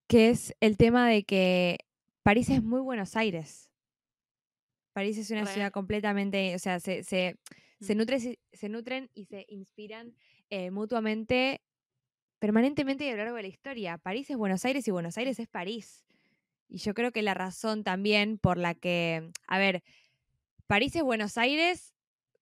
Que 0.08 0.30
es 0.30 0.54
el 0.60 0.77
tema 0.77 1.08
de 1.08 1.23
que 1.23 1.77
París 2.23 2.49
es 2.49 2.62
muy 2.63 2.82
Buenos 2.82 3.15
Aires. 3.15 3.69
París 4.93 5.17
es 5.17 5.32
una 5.32 5.45
ciudad 5.45 5.71
completamente, 5.71 6.54
o 6.54 6.60
sea, 6.60 6.80
se, 6.82 7.04
se, 7.04 7.38
se, 7.80 7.95
Mm. 7.95 7.99
nutre- 7.99 8.19
se- 8.19 8.39
se 8.51 8.67
nutren 8.69 9.10
y 9.13 9.25
se 9.25 9.45
inspiran 9.47 10.13
eh, 10.49 10.69
mutuamente, 10.69 11.62
permanentemente 12.39 13.06
y 13.06 13.08
a 13.08 13.12
lo 13.12 13.19
largo 13.19 13.38
de 13.38 13.43
la 13.43 13.47
historia. 13.47 13.97
París 13.97 14.30
es 14.30 14.36
Buenos 14.36 14.65
Aires 14.65 14.86
y 14.86 14.91
Buenos 14.91 15.17
Aires 15.17 15.39
es 15.39 15.47
París. 15.47 16.04
Y 16.67 16.80
yo 16.80 16.93
creo 16.93 17.13
que 17.13 17.21
la 17.21 17.34
razón 17.34 17.86
también 17.86 18.38
por 18.38 18.58
la 18.58 18.73
que, 18.75 19.32
a 19.47 19.58
ver, 19.60 19.82
París 20.67 20.93
es 20.97 21.04
Buenos 21.04 21.38
Aires 21.38 21.90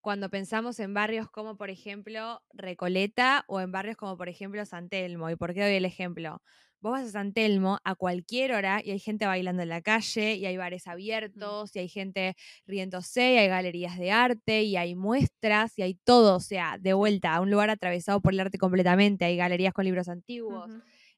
cuando 0.00 0.30
pensamos 0.30 0.80
en 0.80 0.94
barrios 0.94 1.30
como, 1.30 1.56
por 1.56 1.70
ejemplo, 1.70 2.42
Recoleta 2.52 3.44
o 3.48 3.60
en 3.60 3.72
barrios 3.72 3.96
como, 3.96 4.16
por 4.16 4.28
ejemplo, 4.28 4.64
San 4.66 4.88
Telmo. 4.88 5.30
¿Y 5.30 5.36
por 5.36 5.54
qué 5.54 5.62
doy 5.62 5.74
el 5.74 5.84
ejemplo? 5.84 6.42
Vos 6.80 6.92
vas 6.92 7.08
a 7.08 7.10
San 7.10 7.34
Telmo 7.34 7.78
a 7.84 7.94
cualquier 7.94 8.52
hora 8.52 8.80
y 8.82 8.90
hay 8.92 8.98
gente 8.98 9.26
bailando 9.26 9.62
en 9.62 9.68
la 9.68 9.82
calle 9.82 10.34
y 10.34 10.46
hay 10.46 10.56
bares 10.56 10.86
abiertos 10.86 11.76
y 11.76 11.78
hay 11.80 11.88
gente 11.88 12.36
riéndose 12.66 13.34
y 13.34 13.38
hay 13.38 13.48
galerías 13.48 13.98
de 13.98 14.10
arte 14.12 14.62
y 14.62 14.76
hay 14.76 14.94
muestras 14.94 15.78
y 15.78 15.82
hay 15.82 15.94
todo, 15.94 16.36
o 16.36 16.40
sea, 16.40 16.78
de 16.80 16.94
vuelta 16.94 17.34
a 17.34 17.40
un 17.42 17.50
lugar 17.50 17.68
atravesado 17.68 18.22
por 18.22 18.32
el 18.32 18.40
arte 18.40 18.56
completamente, 18.56 19.26
hay 19.26 19.36
galerías 19.36 19.74
con 19.74 19.84
libros 19.84 20.08
antiguos. 20.08 20.70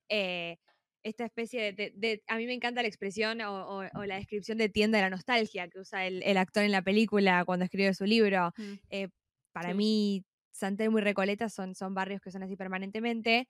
Eh, 0.08 0.56
esta 1.02 1.24
especie 1.24 1.60
de, 1.62 1.72
de- 1.72 1.92
de- 1.96 2.22
A 2.28 2.36
mí 2.36 2.46
me 2.46 2.54
encanta 2.54 2.82
la 2.82 2.88
expresión 2.88 3.40
o, 3.40 3.78
o- 3.80 3.88
o 3.94 4.04
la 4.04 4.16
descripción 4.16 4.58
de 4.58 4.68
tienda 4.68 4.98
de 4.98 5.02
la 5.02 5.10
nostalgia 5.10 5.68
que 5.68 5.80
usa 5.80 6.06
el, 6.06 6.22
el 6.22 6.36
actor 6.36 6.62
en 6.62 6.72
la 6.72 6.82
película 6.82 7.44
cuando 7.44 7.64
escribe 7.64 7.92
su 7.94 8.04
libro. 8.04 8.52
Mm. 8.56 8.72
Eh, 8.90 9.08
para 9.52 9.70
Sí. 9.70 9.74
mí, 9.74 10.24
San 10.52 10.76
Telmo 10.76 10.98
y 10.98 11.02
Recoleta 11.02 11.48
son, 11.48 11.74
son 11.74 11.94
barrios 11.94 12.20
que 12.20 12.30
son 12.30 12.42
así 12.42 12.56
permanentemente. 12.56 13.48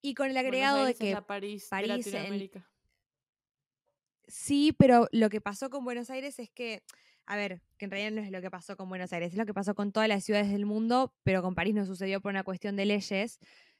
Y 0.00 0.14
con 0.14 0.28
el 0.30 0.36
agregado 0.36 0.78
de 0.78 0.82
Aires 0.88 1.00
es 1.00 1.06
que 1.08 1.14
la 1.14 1.26
París, 1.26 1.62
de 1.64 1.68
París 1.70 2.06
en-. 2.14 2.64
Sí, 4.26 4.74
pero 4.78 5.08
lo 5.12 5.28
que 5.30 5.40
pasó 5.40 5.68
con 5.70 5.84
Buenos 5.84 6.10
Aires 6.10 6.38
es 6.38 6.50
que, 6.50 6.82
a 7.26 7.36
ver, 7.36 7.60
que 7.78 7.84
en 7.84 7.90
realidad 7.90 8.12
no 8.12 8.22
es 8.22 8.30
lo 8.30 8.40
que 8.40 8.50
pasó 8.50 8.76
con 8.76 8.88
Buenos 8.88 9.12
Aires, 9.12 9.32
es 9.32 9.38
lo 9.38 9.46
que 9.46 9.54
pasó 9.54 9.74
con 9.74 9.92
todas 9.92 10.08
las 10.08 10.24
ciudades 10.24 10.50
del 10.50 10.64
mundo, 10.66 11.14
pero 11.22 11.42
con 11.42 11.54
París 11.54 11.74
no 11.74 11.84
sucedió 11.86 12.20
por 12.20 12.30
una 12.30 12.42
cuestión 12.44 12.76
de 12.76 12.86
leyes. 12.86 13.38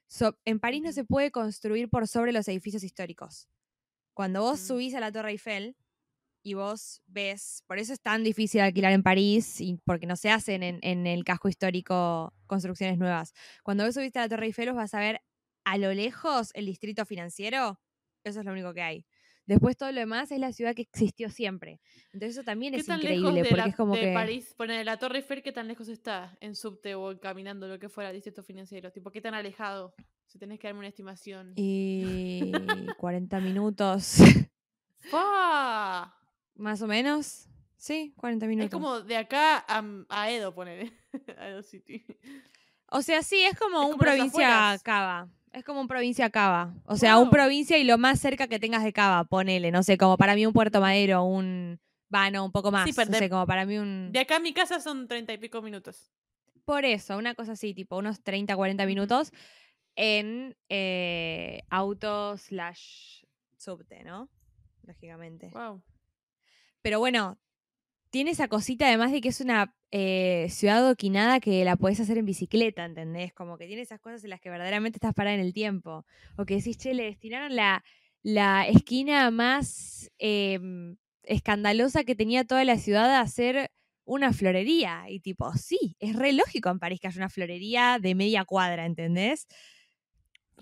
So- 0.08 0.38
en 0.44 0.60
París 0.60 0.82
no 0.82 0.92
se 0.92 1.04
puede 1.04 1.30
construir 1.30 1.88
por 1.88 2.06
sobre 2.08 2.32
los 2.32 2.46
edificios 2.48 2.82
históricos. 2.84 3.48
Cuando 4.14 4.42
vos 4.42 4.60
Mm. 4.60 4.66
subís 4.66 4.94
a 4.94 5.00
la 5.00 5.10
Torre 5.12 5.30
Eiffel 5.30 5.76
y 6.42 6.54
vos 6.54 7.02
ves, 7.06 7.62
por 7.66 7.78
eso 7.78 7.92
es 7.92 8.00
tan 8.00 8.24
difícil 8.24 8.60
alquilar 8.60 8.92
en 8.92 9.02
París, 9.02 9.60
y 9.60 9.78
porque 9.84 10.06
no 10.06 10.16
se 10.16 10.30
hacen 10.30 10.62
en, 10.62 10.80
en 10.82 11.06
el 11.06 11.24
casco 11.24 11.48
histórico 11.48 12.34
construcciones 12.46 12.98
nuevas. 12.98 13.32
Cuando 13.62 13.84
vos 13.84 13.94
subiste 13.94 14.18
a 14.18 14.22
la 14.22 14.28
Torre 14.28 14.46
Eiffel, 14.46 14.68
vos 14.70 14.76
vas 14.76 14.94
a 14.94 15.00
ver 15.00 15.20
a 15.64 15.78
lo 15.78 15.92
lejos 15.94 16.50
el 16.54 16.66
distrito 16.66 17.06
financiero, 17.06 17.80
eso 18.24 18.40
es 18.40 18.44
lo 18.46 18.52
único 18.52 18.74
que 18.74 18.82
hay. 18.82 19.06
Después 19.46 19.76
todo 19.76 19.90
lo 19.90 19.98
demás 20.00 20.30
es 20.30 20.38
la 20.38 20.52
ciudad 20.52 20.74
que 20.74 20.82
existió 20.82 21.28
siempre. 21.30 21.80
Entonces 22.12 22.36
eso 22.36 22.44
también 22.44 22.74
¿Qué 22.74 22.80
es 22.80 22.88
increíble 22.88 23.40
porque 23.44 23.56
la- 23.56 23.66
es 23.66 23.76
como 23.76 23.94
de 23.94 24.00
que 24.02 24.14
París, 24.14 24.54
poner 24.56 24.86
la 24.86 24.98
Torre 24.98 25.18
Eiffel, 25.18 25.42
qué 25.42 25.50
tan 25.52 25.66
lejos 25.68 25.88
está 25.88 26.36
en 26.40 26.54
subte 26.54 26.94
o 26.94 27.18
caminando, 27.18 27.66
lo 27.66 27.78
que 27.78 27.88
fuera, 27.88 28.10
el 28.10 28.16
distrito 28.16 28.42
financiero? 28.42 28.92
Tipo, 28.92 29.10
¿qué 29.10 29.20
tan 29.20 29.34
alejado? 29.34 29.94
Si 30.26 30.38
tenés 30.38 30.58
que 30.60 30.68
darme 30.68 30.78
una 30.80 30.88
estimación. 30.88 31.52
y 31.56 32.52
40 32.98 33.40
minutos 33.40 34.18
más 36.54 36.82
o 36.82 36.86
menos. 36.86 37.48
Sí, 37.76 38.14
40 38.16 38.46
minutos. 38.46 38.66
Es 38.66 38.72
como 38.72 39.00
de 39.00 39.16
acá 39.16 39.64
a, 39.68 39.82
a 40.08 40.30
Edo, 40.30 40.54
poner 40.54 40.92
a 41.38 41.48
Edo 41.48 41.62
City. 41.62 42.04
O 42.90 43.02
sea, 43.02 43.22
sí, 43.22 43.42
es 43.42 43.58
como 43.58 43.78
Es 43.80 43.84
un 43.86 43.90
como 43.92 43.98
provincia. 43.98 44.78
Cava. 44.84 45.28
Es 45.52 45.64
como 45.64 45.80
un 45.80 45.88
provincia 45.88 46.30
Cava. 46.30 46.74
O 46.86 46.96
sea, 46.96 47.18
un 47.18 47.24
Wow. 47.24 47.30
provincia 47.32 47.76
y 47.78 47.84
lo 47.84 47.98
más 47.98 48.18
cerca 48.20 48.46
que 48.48 48.58
tengas 48.58 48.82
de 48.84 48.92
Cava, 48.92 49.24
ponele. 49.24 49.70
No 49.70 49.82
sé, 49.82 49.98
como 49.98 50.16
para 50.16 50.34
mí 50.34 50.46
un 50.46 50.52
Puerto 50.52 50.80
Madero, 50.80 51.24
un. 51.24 51.78
Va, 52.14 52.30
no, 52.30 52.44
un 52.44 52.52
poco 52.52 52.70
más. 52.70 52.88
pero 52.94 53.06
no 53.06 53.12
de- 53.12 53.18
sé, 53.18 53.30
como 53.30 53.46
para 53.46 53.66
mí 53.66 53.78
un. 53.78 54.10
De 54.12 54.20
acá 54.20 54.36
a 54.36 54.40
mi 54.40 54.52
casa 54.54 54.80
son 54.80 55.08
treinta 55.08 55.32
y 55.32 55.38
pico 55.38 55.60
minutos. 55.62 56.10
Por 56.64 56.84
eso, 56.84 57.16
una 57.18 57.34
cosa 57.34 57.52
así, 57.52 57.74
tipo 57.74 57.96
unos 57.98 58.22
30, 58.22 58.54
40 58.56 58.84
Ujú. 58.84 58.88
minutos 58.88 59.32
en 59.96 60.56
eh, 60.68 61.62
auto 61.68 62.36
slash 62.38 63.24
subte, 63.58 64.04
¿no? 64.04 64.28
Lógicamente. 64.84 65.50
Wow. 65.52 65.82
Pero 66.80 66.98
bueno, 66.98 67.38
tiene 68.12 68.32
esa 68.32 68.46
cosita 68.46 68.86
además 68.86 69.10
de 69.10 69.22
que 69.22 69.30
es 69.30 69.40
una 69.40 69.74
eh, 69.90 70.46
ciudad 70.50 70.78
adoquinada 70.78 71.40
que 71.40 71.64
la 71.64 71.76
podés 71.76 71.98
hacer 71.98 72.18
en 72.18 72.26
bicicleta, 72.26 72.84
¿entendés? 72.84 73.32
Como 73.32 73.56
que 73.56 73.66
tiene 73.66 73.80
esas 73.80 74.00
cosas 74.00 74.22
en 74.22 74.30
las 74.30 74.40
que 74.40 74.50
verdaderamente 74.50 74.98
estás 74.98 75.14
parada 75.14 75.34
en 75.34 75.40
el 75.40 75.54
tiempo. 75.54 76.04
O 76.36 76.44
que 76.44 76.56
decís, 76.56 76.76
che, 76.76 76.92
le 76.92 77.04
destinaron 77.04 77.56
la, 77.56 77.82
la 78.22 78.68
esquina 78.68 79.30
más 79.30 80.10
em, 80.18 80.98
escandalosa 81.22 82.04
que 82.04 82.14
tenía 82.14 82.44
toda 82.44 82.64
la 82.64 82.76
ciudad 82.76 83.10
a 83.10 83.20
hacer 83.20 83.70
una 84.04 84.34
florería. 84.34 85.04
Y 85.08 85.20
tipo, 85.20 85.50
sí, 85.54 85.96
es 85.98 86.14
re 86.14 86.34
lógico 86.34 86.68
en 86.68 86.80
París 86.80 87.00
que 87.00 87.08
haya 87.08 87.18
una 87.18 87.30
florería 87.30 87.98
de 87.98 88.14
media 88.14 88.44
cuadra, 88.44 88.84
¿entendés? 88.84 89.46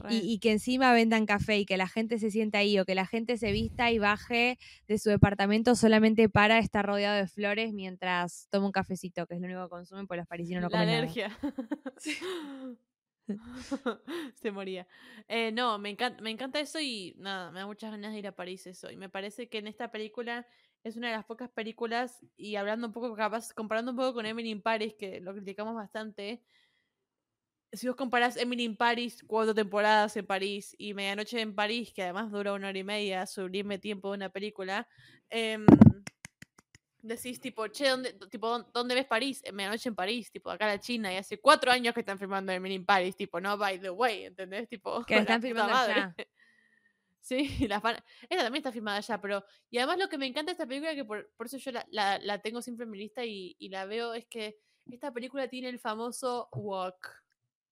Y, 0.09 0.33
y 0.33 0.39
que 0.39 0.53
encima 0.53 0.93
vendan 0.93 1.27
café 1.27 1.59
y 1.59 1.67
que 1.67 1.77
la 1.77 1.89
gente 1.89 2.19
se 2.19 2.31
sienta 2.31 2.59
ahí 2.59 2.79
o 2.79 2.85
que 2.87 2.95
la 2.95 3.07
gente 3.07 3.37
se 3.37 3.53
vista 3.53 3.91
y 3.91 3.99
baje 3.99 4.59
de 4.89 4.99
su 4.99 5.11
departamento 5.11 5.75
solamente 5.75 6.29
para 6.29 6.59
estar 6.59 6.87
rodeado 6.87 7.17
de 7.17 7.27
flores 7.27 7.73
mientras 7.75 8.49
toma 8.51 8.67
un 8.67 8.73
cafecito, 8.73 9.27
que 9.27 9.35
es 9.35 9.41
lo 9.41 9.47
único 9.47 9.63
que 9.65 9.69
consumen, 9.71 10.07
pues 10.07 10.19
los 10.19 10.27
parisinos 10.27 10.63
no 10.63 10.67
la 10.67 10.71
comen 10.71 10.89
nada. 10.89 10.99
alergia. 10.99 11.39
Se 14.35 14.51
moría. 14.51 14.87
Eh, 15.29 15.53
no, 15.53 15.79
me 15.79 15.91
encanta, 15.91 16.23
me 16.23 16.31
encanta 16.31 16.61
eso 16.61 16.81
y 16.81 17.15
nada, 17.19 17.51
me 17.51 17.61
da 17.61 17.67
muchas 17.67 17.91
ganas 17.91 18.13
de 18.13 18.19
ir 18.19 18.27
a 18.27 18.35
París 18.37 18.67
eso. 18.67 18.91
Y 18.91 18.97
me 18.97 19.09
parece 19.09 19.49
que 19.49 19.59
en 19.59 19.67
esta 19.67 19.91
película 19.91 20.47
es 20.83 20.97
una 20.97 21.09
de 21.09 21.17
las 21.17 21.25
pocas 21.25 21.51
películas, 21.51 22.25
y 22.37 22.57
hablando 22.57 22.87
un 22.87 22.93
poco, 22.93 23.15
capaz, 23.15 23.53
comparando 23.53 23.91
un 23.93 23.97
poco 23.99 24.15
con 24.15 24.27
Emily 24.27 24.51
in 24.51 24.63
Paris, 24.63 24.95
que 24.95 25.21
lo 25.21 25.35
criticamos 25.35 25.75
bastante. 25.75 26.43
Si 27.73 27.87
vos 27.87 27.97
comparás 27.97 28.37
Emily 28.37 28.65
in 28.65 28.77
Paris, 28.77 29.23
cuatro 29.27 29.55
temporadas 29.55 30.17
en 30.17 30.27
París, 30.27 30.75
y 30.77 30.93
Medianoche 30.93 31.41
en 31.41 31.55
París, 31.55 31.93
que 31.93 32.03
además 32.03 32.33
dura 32.33 32.53
una 32.53 32.69
hora 32.69 32.79
y 32.79 32.85
media, 32.85 33.27
sublime 33.27 33.79
tiempo 33.79 34.11
de 34.11 34.17
una 34.17 34.29
película, 34.29 34.89
em, 35.29 35.65
decís 37.03 37.41
tipo, 37.41 37.69
che, 37.69 37.89
¿dónde, 37.89 38.13
tipo, 38.29 38.65
¿dónde, 38.75 38.95
ves 38.95 39.07
París? 39.07 39.41
En 39.45 39.55
Medianoche 39.55 39.89
en 39.89 39.95
París, 39.95 40.33
tipo, 40.33 40.51
acá 40.51 40.67
la 40.67 40.81
China, 40.81 41.13
y 41.13 41.17
hace 41.17 41.41
cuatro 41.41 41.71
años 41.71 41.95
que 41.95 42.01
están 42.01 42.19
filmando 42.19 42.51
Emily 42.53 42.75
in 42.75 42.85
Paris, 42.85 43.17
tipo, 43.17 43.41
no 43.41 43.57
by 43.57 43.81
the 43.81 43.91
way, 43.91 44.25
¿entendés? 44.25 44.69
Tipo, 44.69 45.05
Que 45.07 45.19
están 45.19 45.41
filmando 45.41 45.75
allá. 45.75 46.15
Sí, 47.23 47.47
la 47.69 47.81
fan... 47.81 47.97
esta 48.23 48.43
también 48.43 48.61
está 48.61 48.73
filmada 48.73 48.97
allá, 48.97 49.21
pero... 49.21 49.45
Y 49.71 49.77
además 49.77 49.99
lo 49.99 50.09
que 50.09 50.19
me 50.19 50.27
encanta 50.27 50.51
de 50.51 50.53
esta 50.53 50.67
película, 50.67 50.95
que 50.95 51.05
por, 51.05 51.31
por 51.37 51.47
eso 51.47 51.59
yo 51.59 51.71
la, 51.71 51.87
la, 51.91 52.19
la 52.19 52.41
tengo 52.41 52.63
siempre 52.63 52.85
en 52.85 52.91
mi 52.91 52.99
lista 52.99 53.25
y, 53.25 53.57
y 53.59 53.69
la 53.69 53.85
veo, 53.85 54.15
es 54.15 54.27
que 54.27 54.59
esta 54.91 55.13
película 55.13 55.47
tiene 55.47 55.69
el 55.69 55.79
famoso 55.79 56.49
walk. 56.53 57.23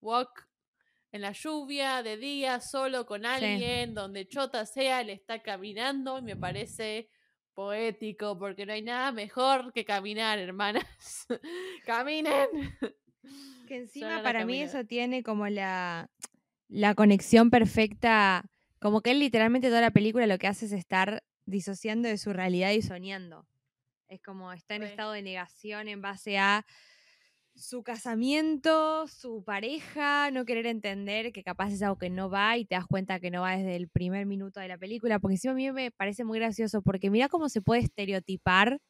Walk 0.00 0.48
en 1.12 1.22
la 1.22 1.32
lluvia, 1.32 2.02
de 2.02 2.16
día, 2.16 2.60
solo 2.60 3.06
con 3.06 3.24
alguien, 3.24 3.94
donde 3.94 4.28
Chota 4.28 4.66
sea, 4.66 5.02
le 5.02 5.14
está 5.14 5.42
caminando 5.42 6.18
y 6.18 6.22
me 6.22 6.36
parece 6.36 7.08
poético, 7.54 8.38
porque 8.38 8.66
no 8.66 8.72
hay 8.72 8.82
nada 8.82 9.10
mejor 9.10 9.72
que 9.72 9.84
caminar, 9.84 10.38
hermanas. 10.38 10.84
¡Caminen! 11.86 12.48
Que 13.66 13.76
encima 13.76 14.22
para 14.22 14.44
mí 14.44 14.60
eso 14.60 14.84
tiene 14.84 15.22
como 15.22 15.48
la, 15.48 16.10
la 16.68 16.94
conexión 16.94 17.50
perfecta, 17.50 18.44
como 18.78 19.00
que 19.00 19.12
él 19.12 19.18
literalmente 19.18 19.68
toda 19.68 19.80
la 19.80 19.90
película 19.90 20.26
lo 20.26 20.38
que 20.38 20.46
hace 20.46 20.66
es 20.66 20.72
estar 20.72 21.24
disociando 21.46 22.08
de 22.08 22.18
su 22.18 22.32
realidad 22.32 22.70
y 22.72 22.82
soñando. 22.82 23.46
Es 24.08 24.22
como 24.22 24.52
está 24.52 24.76
en 24.76 24.84
estado 24.84 25.12
de 25.12 25.22
negación 25.22 25.88
en 25.88 26.00
base 26.00 26.38
a 26.38 26.64
su 27.58 27.82
casamiento, 27.82 29.06
su 29.08 29.42
pareja, 29.44 30.30
no 30.30 30.44
querer 30.44 30.66
entender 30.66 31.32
que 31.32 31.42
capaz 31.42 31.72
es 31.72 31.82
algo 31.82 31.98
que 31.98 32.08
no 32.08 32.30
va 32.30 32.56
y 32.56 32.64
te 32.64 32.76
das 32.76 32.86
cuenta 32.86 33.18
que 33.20 33.30
no 33.30 33.42
va 33.42 33.56
desde 33.56 33.76
el 33.76 33.88
primer 33.88 34.26
minuto 34.26 34.60
de 34.60 34.68
la 34.68 34.78
película, 34.78 35.18
porque 35.18 35.34
encima 35.34 35.52
a 35.52 35.56
mí 35.56 35.70
me 35.72 35.90
parece 35.90 36.24
muy 36.24 36.38
gracioso, 36.38 36.82
porque 36.82 37.10
mira 37.10 37.28
cómo 37.28 37.48
se 37.48 37.60
puede 37.60 37.82
estereotipar 37.82 38.80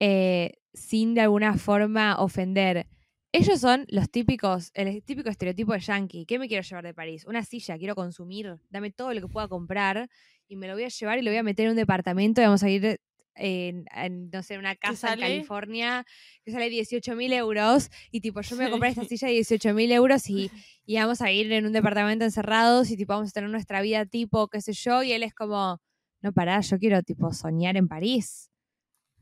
eh, 0.00 0.52
sin 0.74 1.14
de 1.14 1.22
alguna 1.22 1.56
forma 1.56 2.16
ofender. 2.20 2.86
Ellos 3.32 3.60
son 3.60 3.86
los 3.88 4.10
típicos, 4.10 4.70
el 4.74 5.02
típico 5.02 5.30
estereotipo 5.30 5.72
de 5.72 5.80
yankee. 5.80 6.26
¿Qué 6.26 6.38
me 6.38 6.48
quiero 6.48 6.62
llevar 6.62 6.84
de 6.84 6.92
París? 6.92 7.24
Una 7.26 7.42
silla, 7.42 7.78
quiero 7.78 7.94
consumir, 7.94 8.58
dame 8.68 8.90
todo 8.90 9.14
lo 9.14 9.22
que 9.22 9.28
pueda 9.28 9.48
comprar 9.48 10.10
y 10.46 10.56
me 10.56 10.68
lo 10.68 10.74
voy 10.74 10.84
a 10.84 10.88
llevar 10.88 11.18
y 11.18 11.22
lo 11.22 11.30
voy 11.30 11.38
a 11.38 11.42
meter 11.42 11.64
en 11.64 11.70
un 11.70 11.76
departamento 11.76 12.42
y 12.42 12.44
vamos 12.44 12.62
a 12.62 12.68
ir 12.68 13.00
en, 13.34 13.84
en, 13.94 14.30
no 14.30 14.42
sé, 14.42 14.58
una 14.58 14.76
casa 14.76 15.14
en? 15.14 15.20
California 15.20 16.04
que 16.44 16.52
sale 16.52 16.68
18 16.68 17.14
mil 17.16 17.32
euros 17.32 17.90
y 18.10 18.20
tipo 18.20 18.40
yo 18.42 18.56
me 18.56 18.64
voy 18.64 18.68
a 18.68 18.70
comprar 18.72 18.90
esta 18.90 19.04
silla 19.04 19.28
de 19.28 19.34
18 19.34 19.72
mil 19.74 19.90
euros 19.92 20.28
y, 20.28 20.50
y 20.86 20.96
vamos 20.96 21.20
a 21.22 21.30
ir 21.32 21.50
en 21.52 21.66
un 21.66 21.72
departamento 21.72 22.24
encerrados 22.24 22.90
y 22.90 22.96
tipo 22.96 23.12
vamos 23.14 23.30
a 23.30 23.32
tener 23.32 23.48
nuestra 23.50 23.80
vida 23.82 24.04
tipo, 24.06 24.48
qué 24.48 24.60
sé 24.60 24.72
yo, 24.72 25.02
y 25.02 25.12
él 25.12 25.22
es 25.22 25.34
como, 25.34 25.80
no 26.20 26.32
pará, 26.32 26.60
yo 26.60 26.78
quiero 26.78 27.02
tipo 27.02 27.32
soñar 27.32 27.76
en 27.76 27.88
París. 27.88 28.50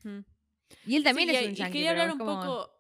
Mm. 0.03 0.21
Y 0.87 0.97
él 0.97 1.05
también 1.05 1.29
Sí, 1.31 1.37
es 1.37 1.43
y- 1.43 1.47
un 1.47 1.53
y 1.53 1.55
yankee, 1.57 1.73
quería 1.73 1.91
pero 1.91 2.03
hablar 2.03 2.15
un 2.15 2.19
como- 2.19 2.41
poco. 2.41 2.71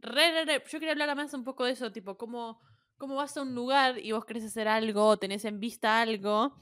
re, 0.00 0.32
re, 0.32 0.44
re, 0.44 0.62
yo 0.70 0.78
quería 0.78 0.92
hablar 0.92 1.14
más 1.16 1.32
un 1.34 1.44
poco 1.44 1.64
de 1.64 1.72
eso, 1.72 1.90
tipo, 1.92 2.16
cómo, 2.16 2.60
cómo 2.96 3.14
vas 3.14 3.36
a 3.36 3.42
un 3.42 3.54
lugar 3.54 3.98
y 3.98 4.12
vos 4.12 4.24
querés 4.24 4.44
hacer 4.44 4.66
algo, 4.68 5.16
tenés 5.18 5.44
en 5.44 5.60
vista 5.60 6.00
algo, 6.00 6.56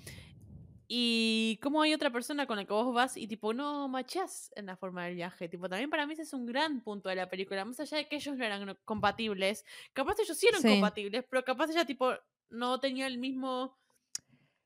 y 0.89 1.59
cómo 1.63 1.83
hay 1.83 1.95
otra 1.95 2.11
persona 2.11 2.47
con 2.47 2.57
la 2.57 2.65
que 2.65 2.73
vos 2.73 2.95
vas 2.95 3.17
y 3.17 3.27
tipo, 3.27 3.53
no 3.53 3.89
machás 3.89 4.53
en 4.55 4.67
la 4.67 4.77
forma 4.77 5.05
del 5.07 5.17
viaje. 5.17 5.49
Tipo, 5.49 5.69
también 5.69 5.91
para 5.91 6.07
mí 6.07 6.13
ese 6.13 6.23
es 6.23 6.33
un 6.33 6.47
gran 6.47 6.81
punto 6.83 7.09
de 7.09 7.17
la 7.17 7.29
película. 7.29 7.65
Más 7.65 7.81
allá 7.81 7.97
de 7.99 8.09
que 8.09 8.17
ellos 8.17 8.37
no 8.37 8.45
eran 8.45 8.77
compatibles. 8.85 9.65
Capaz 9.93 10.21
ellos 10.21 10.37
sí 10.37 10.47
eran 10.49 10.63
Sí. 10.63 10.69
compatibles, 10.69 11.25
pero 11.29 11.45
capaz 11.45 11.71
ella 11.71 11.85
tipo 11.85 12.13
no 12.51 12.79
tenía 12.81 13.07
el 13.07 13.19
mismo 13.19 13.77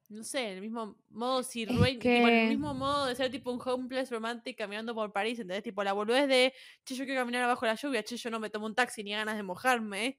no 0.09 0.25
sé, 0.25 0.55
el 0.55 0.61
mismo 0.61 0.97
modo 1.11 1.45
Sir 1.45 1.69
Rhaenyra, 1.69 2.01
tipo, 2.01 2.27
el 2.27 2.35
que- 2.35 2.49
mismo 2.49 2.75
modo 2.75 3.07
de 3.07 3.15
ser 3.15 3.31
tipo 3.31 3.53
un 3.53 3.61
homeless 3.65 4.11
romantic 4.11 4.59
caminando 4.59 4.93
por 4.93 5.13
París, 5.13 5.39
¿entendés? 5.39 5.63
Tipo, 5.63 5.85
la 5.85 5.93
boludez 5.93 6.27
de, 6.27 6.53
che, 6.85 6.97
yo 6.97 7.05
quiero 7.05 7.21
caminar 7.21 7.45
abajo 7.45 7.65
de 7.65 7.71
la 7.71 7.77
lluvia, 7.77 8.03
che, 8.03 8.17
yo 8.17 8.29
no 8.29 8.41
me 8.41 8.51
tomo 8.51 8.67
un 8.67 8.75
taxi 8.75 9.05
ni 9.05 9.13
ganas 9.13 9.37
de 9.37 9.45
mojarme. 9.45 10.19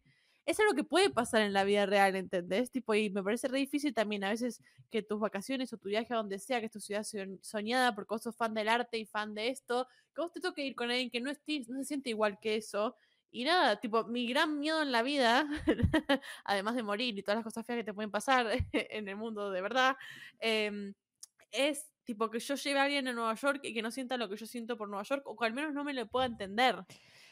Es 0.51 0.59
algo 0.59 0.73
que 0.73 0.83
puede 0.83 1.09
pasar 1.09 1.41
en 1.41 1.53
la 1.53 1.63
vida 1.63 1.85
real, 1.85 2.15
¿entendés? 2.15 2.71
Tipo, 2.71 2.93
y 2.93 3.09
me 3.09 3.23
parece 3.23 3.47
re 3.47 3.59
difícil 3.59 3.93
también 3.93 4.23
a 4.23 4.29
veces 4.29 4.61
que 4.89 5.01
tus 5.01 5.19
vacaciones 5.19 5.71
o 5.71 5.77
tu 5.77 5.87
viaje 5.89 6.13
a 6.13 6.17
donde 6.17 6.39
sea, 6.39 6.59
que 6.59 6.65
es 6.65 6.71
tu 6.71 6.79
ciudad 6.81 7.01
soñ- 7.03 7.39
soñada 7.41 7.95
porque 7.95 8.13
vos 8.15 8.23
sos 8.23 8.35
fan 8.35 8.53
del 8.53 8.67
arte 8.67 8.97
y 8.97 9.05
fan 9.05 9.33
de 9.33 9.47
esto, 9.49 9.87
que 10.13 10.21
vos 10.21 10.31
te 10.33 10.41
toque 10.41 10.65
ir 10.65 10.75
con 10.75 10.89
alguien 10.91 11.09
que 11.09 11.21
no, 11.21 11.31
estés, 11.31 11.69
no 11.69 11.77
se 11.79 11.85
siente 11.85 12.09
igual 12.09 12.37
que 12.41 12.57
eso. 12.57 12.95
Y 13.31 13.45
nada, 13.45 13.79
tipo, 13.79 14.03
mi 14.05 14.27
gran 14.27 14.59
miedo 14.59 14.81
en 14.81 14.91
la 14.91 15.03
vida, 15.03 15.47
además 16.43 16.75
de 16.75 16.83
morir 16.83 17.17
y 17.17 17.23
todas 17.23 17.37
las 17.37 17.45
cosas 17.45 17.65
feas 17.65 17.77
que 17.79 17.83
te 17.85 17.93
pueden 17.93 18.11
pasar 18.11 18.47
en 18.73 19.07
el 19.07 19.15
mundo 19.15 19.51
de 19.51 19.61
verdad, 19.61 19.95
em, 20.39 20.93
es 21.51 21.87
tipo 22.05 22.29
que 22.31 22.39
yo 22.39 22.55
lleve 22.55 22.79
a 22.79 22.83
alguien 22.83 23.07
a 23.07 23.13
Nueva 23.13 23.35
York 23.35 23.61
y 23.63 23.73
que 23.73 23.81
no 23.81 23.91
sienta 23.91 24.17
lo 24.17 24.29
que 24.29 24.37
yo 24.37 24.45
siento 24.47 24.77
por 24.77 24.89
Nueva 24.89 25.03
York, 25.03 25.23
o 25.27 25.35
que 25.37 25.45
al 25.45 25.53
menos 25.53 25.73
no 25.73 25.83
me 25.83 25.93
lo 25.93 26.07
pueda 26.07 26.25
entender. 26.27 26.77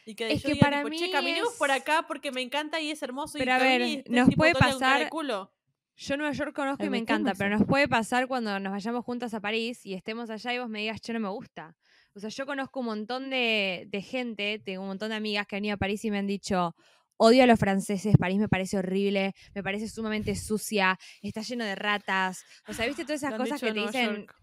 Y 0.10 0.16
que 0.16 0.32
Es 0.32 0.42
yo 0.42 0.48
que 0.48 0.54
diga, 0.56 0.66
para 0.66 0.78
tipo, 0.84 0.96
che, 0.96 1.06
mí 1.06 1.12
caminemos 1.12 1.54
por 1.54 1.70
acá 1.70 2.06
porque 2.08 2.32
me 2.32 2.42
encanta 2.42 2.80
y 2.82 2.90
es 2.90 3.02
hermoso 3.04 3.38
y 3.38 3.42
Pero 3.42 3.54
a 3.54 3.58
que 3.60 3.64
ver, 3.64 3.82
estés, 3.82 4.12
nos 4.12 4.36
puede 4.36 4.54
pasar- 4.54 5.08
culo. 5.10 5.52
Yo 5.96 6.18
Nueva 6.18 6.32
York 6.32 6.56
conozco 6.56 6.86
y 6.86 6.90
me 6.90 6.98
encanta, 6.98 7.34
pero 7.38 7.56
nos 7.58 7.68
puede 7.68 7.88
pasar 7.88 8.28
cuando 8.28 8.58
nos 8.60 8.72
vayamos 8.72 9.04
juntas 9.04 9.34
a 9.34 9.42
París 9.42 9.86
y 9.86 9.94
estemos 9.94 10.30
allá 10.30 10.54
y 10.54 10.58
vos 10.58 10.70
me 10.70 10.80
digas, 10.80 11.02
yo 11.02 11.14
no 11.14 11.20
me 11.20 11.28
gusta. 11.30 11.76
O 12.16 12.20
sea, 12.20 12.30
yo 12.30 12.46
conozco 12.46 12.80
un 12.80 12.86
montón 12.88 13.30
de, 13.30 13.86
de 13.90 14.02
gente, 14.02 14.60
tengo 14.64 14.82
un 14.82 14.88
montón 14.88 15.10
de 15.10 15.16
amigas 15.16 15.46
que 15.46 15.58
han 15.58 15.66
ido 15.66 15.74
a 15.76 15.78
París 15.78 16.04
y 16.06 16.10
me 16.10 16.18
han 16.18 16.26
dicho, 16.26 16.74
odio 17.18 17.44
a 17.44 17.48
los 17.48 17.60
franceses, 17.60 18.16
París 18.18 18.40
me 18.40 18.48
parece 18.48 18.78
horrible, 18.78 19.36
me 19.54 19.62
parece 19.62 19.90
sumamente 19.90 20.36
sucia, 20.36 20.98
está 21.22 21.42
lleno 21.42 21.66
de 21.66 21.76
ratas. 21.76 22.46
O 22.68 22.74
sea, 22.74 22.88
¿viste 22.88 23.04
todas 23.04 23.22
esas 23.22 23.36
cosas 23.36 23.60
que 23.60 23.74
te 23.74 23.80
dicen? 23.80 24.16
York. 24.16 24.36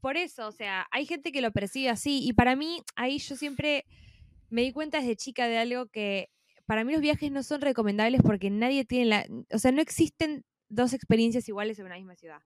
Por 0.00 0.16
eso, 0.16 0.46
o 0.46 0.52
sea, 0.52 0.86
hay 0.92 1.04
gente 1.04 1.32
que 1.32 1.40
lo 1.42 1.50
percibe 1.50 1.90
así 1.90 2.24
y 2.24 2.32
para 2.32 2.54
mí, 2.56 2.80
ahí 2.94 3.18
yo 3.18 3.34
siempre 3.36 3.84
me 4.52 4.62
di 4.62 4.72
cuenta 4.72 4.98
desde 4.98 5.16
chica 5.16 5.48
de 5.48 5.58
algo 5.58 5.86
que 5.86 6.30
para 6.66 6.84
mí 6.84 6.92
los 6.92 7.00
viajes 7.00 7.32
no 7.32 7.42
son 7.42 7.60
recomendables 7.62 8.20
porque 8.22 8.50
nadie 8.50 8.84
tiene 8.84 9.06
la, 9.06 9.26
o 9.50 9.58
sea, 9.58 9.72
no 9.72 9.80
existen 9.82 10.44
dos 10.68 10.92
experiencias 10.92 11.48
iguales 11.48 11.78
en 11.78 11.86
una 11.86 11.96
misma 11.96 12.16
ciudad. 12.16 12.42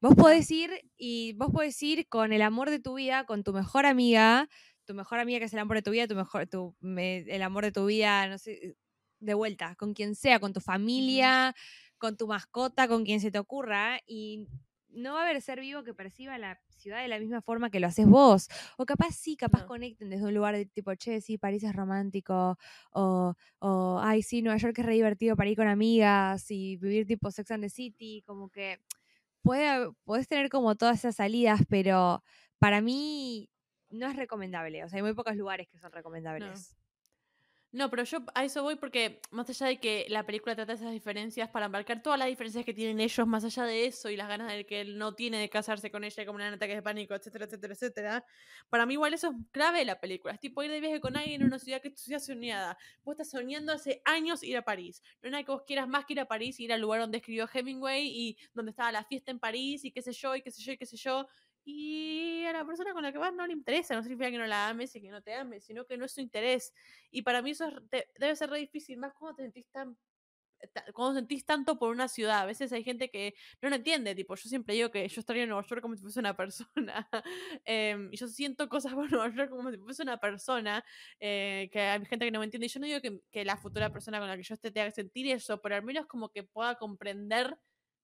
Vos 0.00 0.14
podés 0.14 0.50
ir 0.50 0.70
y 0.96 1.34
vos 1.34 1.50
podés 1.52 1.82
ir 1.82 2.08
con 2.08 2.32
el 2.32 2.42
amor 2.42 2.70
de 2.70 2.78
tu 2.80 2.94
vida, 2.94 3.26
con 3.26 3.44
tu 3.44 3.52
mejor 3.52 3.86
amiga, 3.86 4.48
tu 4.86 4.94
mejor 4.94 5.18
amiga 5.18 5.40
que 5.40 5.44
es 5.44 5.52
el 5.52 5.58
amor 5.58 5.76
de 5.76 5.82
tu 5.82 5.90
vida, 5.90 6.06
tu 6.06 6.14
mejor, 6.14 6.46
tu, 6.46 6.74
me- 6.80 7.18
el 7.18 7.42
amor 7.42 7.64
de 7.64 7.72
tu 7.72 7.86
vida, 7.86 8.26
no 8.28 8.38
sé, 8.38 8.76
de 9.18 9.34
vuelta, 9.34 9.74
con 9.76 9.92
quien 9.92 10.14
sea, 10.14 10.40
con 10.40 10.52
tu 10.52 10.60
familia, 10.60 11.54
con 11.98 12.16
tu 12.16 12.26
mascota, 12.26 12.88
con 12.88 13.04
quien 13.04 13.20
se 13.20 13.30
te 13.30 13.38
ocurra, 13.38 14.00
y 14.06 14.46
no 14.92 15.14
va 15.14 15.20
a 15.20 15.24
haber 15.28 15.40
ser 15.42 15.60
vivo 15.60 15.82
que 15.84 15.94
perciba 15.94 16.36
la 16.38 16.60
ciudad 16.76 17.02
de 17.02 17.08
la 17.08 17.18
misma 17.18 17.42
forma 17.42 17.70
que 17.70 17.80
lo 17.80 17.86
haces 17.86 18.06
vos. 18.06 18.48
O 18.76 18.86
capaz 18.86 19.12
sí, 19.12 19.36
capaz 19.36 19.60
No. 19.62 19.66
conecten 19.66 20.10
desde 20.10 20.24
un 20.26 20.34
lugar 20.34 20.54
de 20.54 20.66
tipo, 20.66 20.94
che, 20.96 21.20
sí, 21.20 21.38
París 21.38 21.62
es 21.62 21.74
romántico, 21.74 22.58
o, 22.92 23.34
o 23.58 24.00
ay, 24.02 24.22
sí, 24.22 24.42
Nueva 24.42 24.58
York 24.58 24.78
es 24.78 24.86
re 24.86 24.94
divertido 24.94 25.36
para 25.36 25.48
ir 25.50 25.56
con 25.56 25.68
amigas 25.68 26.50
y 26.50 26.76
vivir 26.76 27.06
tipo 27.06 27.30
Sex 27.30 27.50
and 27.50 27.62
the 27.64 27.70
City, 27.70 28.22
como 28.26 28.48
que 28.50 28.80
puede, 29.42 29.90
podés 30.04 30.28
tener 30.28 30.48
como 30.48 30.74
todas 30.76 30.98
esas 30.98 31.16
salidas, 31.16 31.60
pero 31.68 32.22
para 32.58 32.80
mí 32.80 33.48
no 33.90 34.06
es 34.06 34.16
recomendable. 34.16 34.84
O 34.84 34.88
sea, 34.88 34.96
hay 34.98 35.02
muy 35.02 35.14
pocos 35.14 35.36
lugares 35.36 35.68
que 35.68 35.78
son 35.78 35.92
recomendables. 35.92 36.76
No, 37.72 37.88
pero 37.88 38.02
yo 38.02 38.18
a 38.34 38.44
eso 38.44 38.64
voy 38.64 38.74
porque 38.74 39.20
más 39.30 39.48
allá 39.48 39.66
de 39.68 39.78
que 39.78 40.06
la 40.08 40.26
película 40.26 40.56
trata 40.56 40.72
esas 40.72 40.90
diferencias 40.90 41.48
para 41.50 41.68
marcar 41.68 42.02
todas 42.02 42.18
las 42.18 42.26
diferencias 42.26 42.64
que 42.64 42.74
tienen 42.74 42.98
ellos, 42.98 43.24
más 43.28 43.44
allá 43.44 43.62
de 43.64 43.86
eso 43.86 44.10
y 44.10 44.16
las 44.16 44.26
ganas 44.26 44.52
de 44.52 44.66
que 44.66 44.80
él 44.80 44.98
no 44.98 45.14
tiene 45.14 45.38
de 45.38 45.48
casarse 45.48 45.88
con 45.92 46.02
ella 46.02 46.26
como 46.26 46.36
un 46.36 46.42
ataque 46.42 46.74
de 46.74 46.82
pánico, 46.82 47.14
etcétera, 47.14 47.44
etcétera, 47.44 47.74
etcétera, 47.74 48.24
para 48.70 48.86
mí 48.86 48.94
igual 48.94 49.14
eso 49.14 49.30
es 49.30 49.36
clave 49.52 49.78
de 49.80 49.84
la 49.84 50.00
película. 50.00 50.34
Es 50.34 50.40
tipo 50.40 50.64
ir 50.64 50.70
de 50.72 50.80
viaje 50.80 51.00
con 51.00 51.16
alguien 51.16 51.42
en 51.42 51.46
una 51.46 51.60
ciudad 51.60 51.80
que 51.80 51.88
es 51.88 51.94
tu 51.94 52.02
ciudad 52.02 52.18
soñada. 52.18 52.76
Vos 53.04 53.12
estás 53.12 53.30
soñando 53.30 53.72
hace 53.72 54.02
años 54.04 54.42
ir 54.42 54.56
a 54.56 54.62
París. 54.62 55.00
No 55.22 55.28
es 55.28 55.30
nada 55.32 55.44
que 55.44 55.52
vos 55.52 55.62
quieras 55.64 55.86
más 55.86 56.06
que 56.06 56.14
ir 56.14 56.20
a 56.20 56.26
París 56.26 56.58
y 56.58 56.64
ir 56.64 56.72
al 56.72 56.80
lugar 56.80 57.00
donde 57.00 57.18
escribió 57.18 57.48
Hemingway 57.52 58.04
y 58.08 58.36
donde 58.52 58.70
estaba 58.70 58.90
la 58.90 59.04
fiesta 59.04 59.30
en 59.30 59.38
París 59.38 59.84
y 59.84 59.92
qué 59.92 60.02
sé 60.02 60.12
yo, 60.12 60.34
y 60.34 60.42
qué 60.42 60.50
sé 60.50 60.60
yo, 60.60 60.72
y 60.72 60.76
qué 60.76 60.86
sé 60.86 60.96
yo. 60.96 61.28
A 62.46 62.52
la 62.52 62.64
persona 62.64 62.92
con 62.92 63.02
la 63.02 63.12
que 63.12 63.18
vas 63.18 63.32
no 63.34 63.46
le 63.46 63.52
interesa, 63.52 63.94
no 63.94 64.02
significa 64.02 64.30
que 64.30 64.38
no 64.38 64.46
la 64.46 64.68
ames 64.68 64.94
y 64.96 65.00
que 65.02 65.10
no 65.10 65.22
te 65.22 65.34
ames, 65.34 65.64
sino 65.64 65.84
que 65.86 65.96
no 65.98 66.04
es 66.06 66.12
su 66.12 66.20
interés. 66.20 66.72
Y 67.10 67.22
para 67.22 67.42
mí 67.42 67.50
eso 67.50 67.66
es- 67.68 67.74
te- 67.90 68.08
debe 68.18 68.36
ser 68.36 68.50
re 68.50 68.58
difícil, 68.58 68.98
más 68.98 69.12
cuando 69.14 69.36
te 69.36 69.42
sentís 69.44 69.66
tan 69.70 69.96
ta- 70.72 70.84
cuando 70.94 71.18
sentís 71.20 71.44
tanto 71.46 71.78
por 71.78 71.90
una 71.90 72.08
ciudad. 72.08 72.40
A 72.40 72.46
veces 72.46 72.72
hay 72.72 72.84
gente 72.84 73.10
que 73.10 73.34
no 73.62 73.70
lo 73.70 73.76
entiende, 73.76 74.14
tipo, 74.14 74.34
yo 74.36 74.48
siempre 74.48 74.74
digo 74.74 74.90
que 74.90 75.08
yo 75.08 75.20
estaría 75.20 75.44
en 75.44 75.48
Nueva 75.50 75.66
York 75.66 75.80
como 75.82 75.96
si 75.96 76.02
fuese 76.02 76.20
una 76.20 76.36
persona. 76.36 77.08
em, 77.64 78.08
y 78.12 78.16
yo 78.16 78.28
siento 78.28 78.68
cosas 78.68 78.94
por 78.94 79.10
Nueva 79.12 79.30
York 79.34 79.50
como 79.50 79.70
si 79.70 79.78
fuese 79.78 80.02
una 80.02 80.18
persona, 80.18 80.84
eh, 81.20 81.68
que 81.72 81.80
hay 81.80 82.04
gente 82.06 82.24
que 82.26 82.30
no 82.30 82.40
me 82.40 82.44
entiende. 82.46 82.66
Y 82.66 82.70
yo 82.70 82.80
no 82.80 82.86
digo 82.86 83.00
que, 83.00 83.20
que 83.30 83.44
la 83.44 83.56
futura 83.56 83.90
persona 83.92 84.18
con 84.18 84.28
la 84.28 84.36
que 84.36 84.42
yo 84.42 84.54
esté 84.54 84.70
tenga 84.70 84.86
que 84.88 84.92
sentir 84.94 85.28
eso, 85.30 85.60
pero 85.62 85.76
al 85.76 85.82
menos 85.84 86.06
como 86.06 86.28
que 86.30 86.42
pueda 86.44 86.74
comprender 86.76 87.58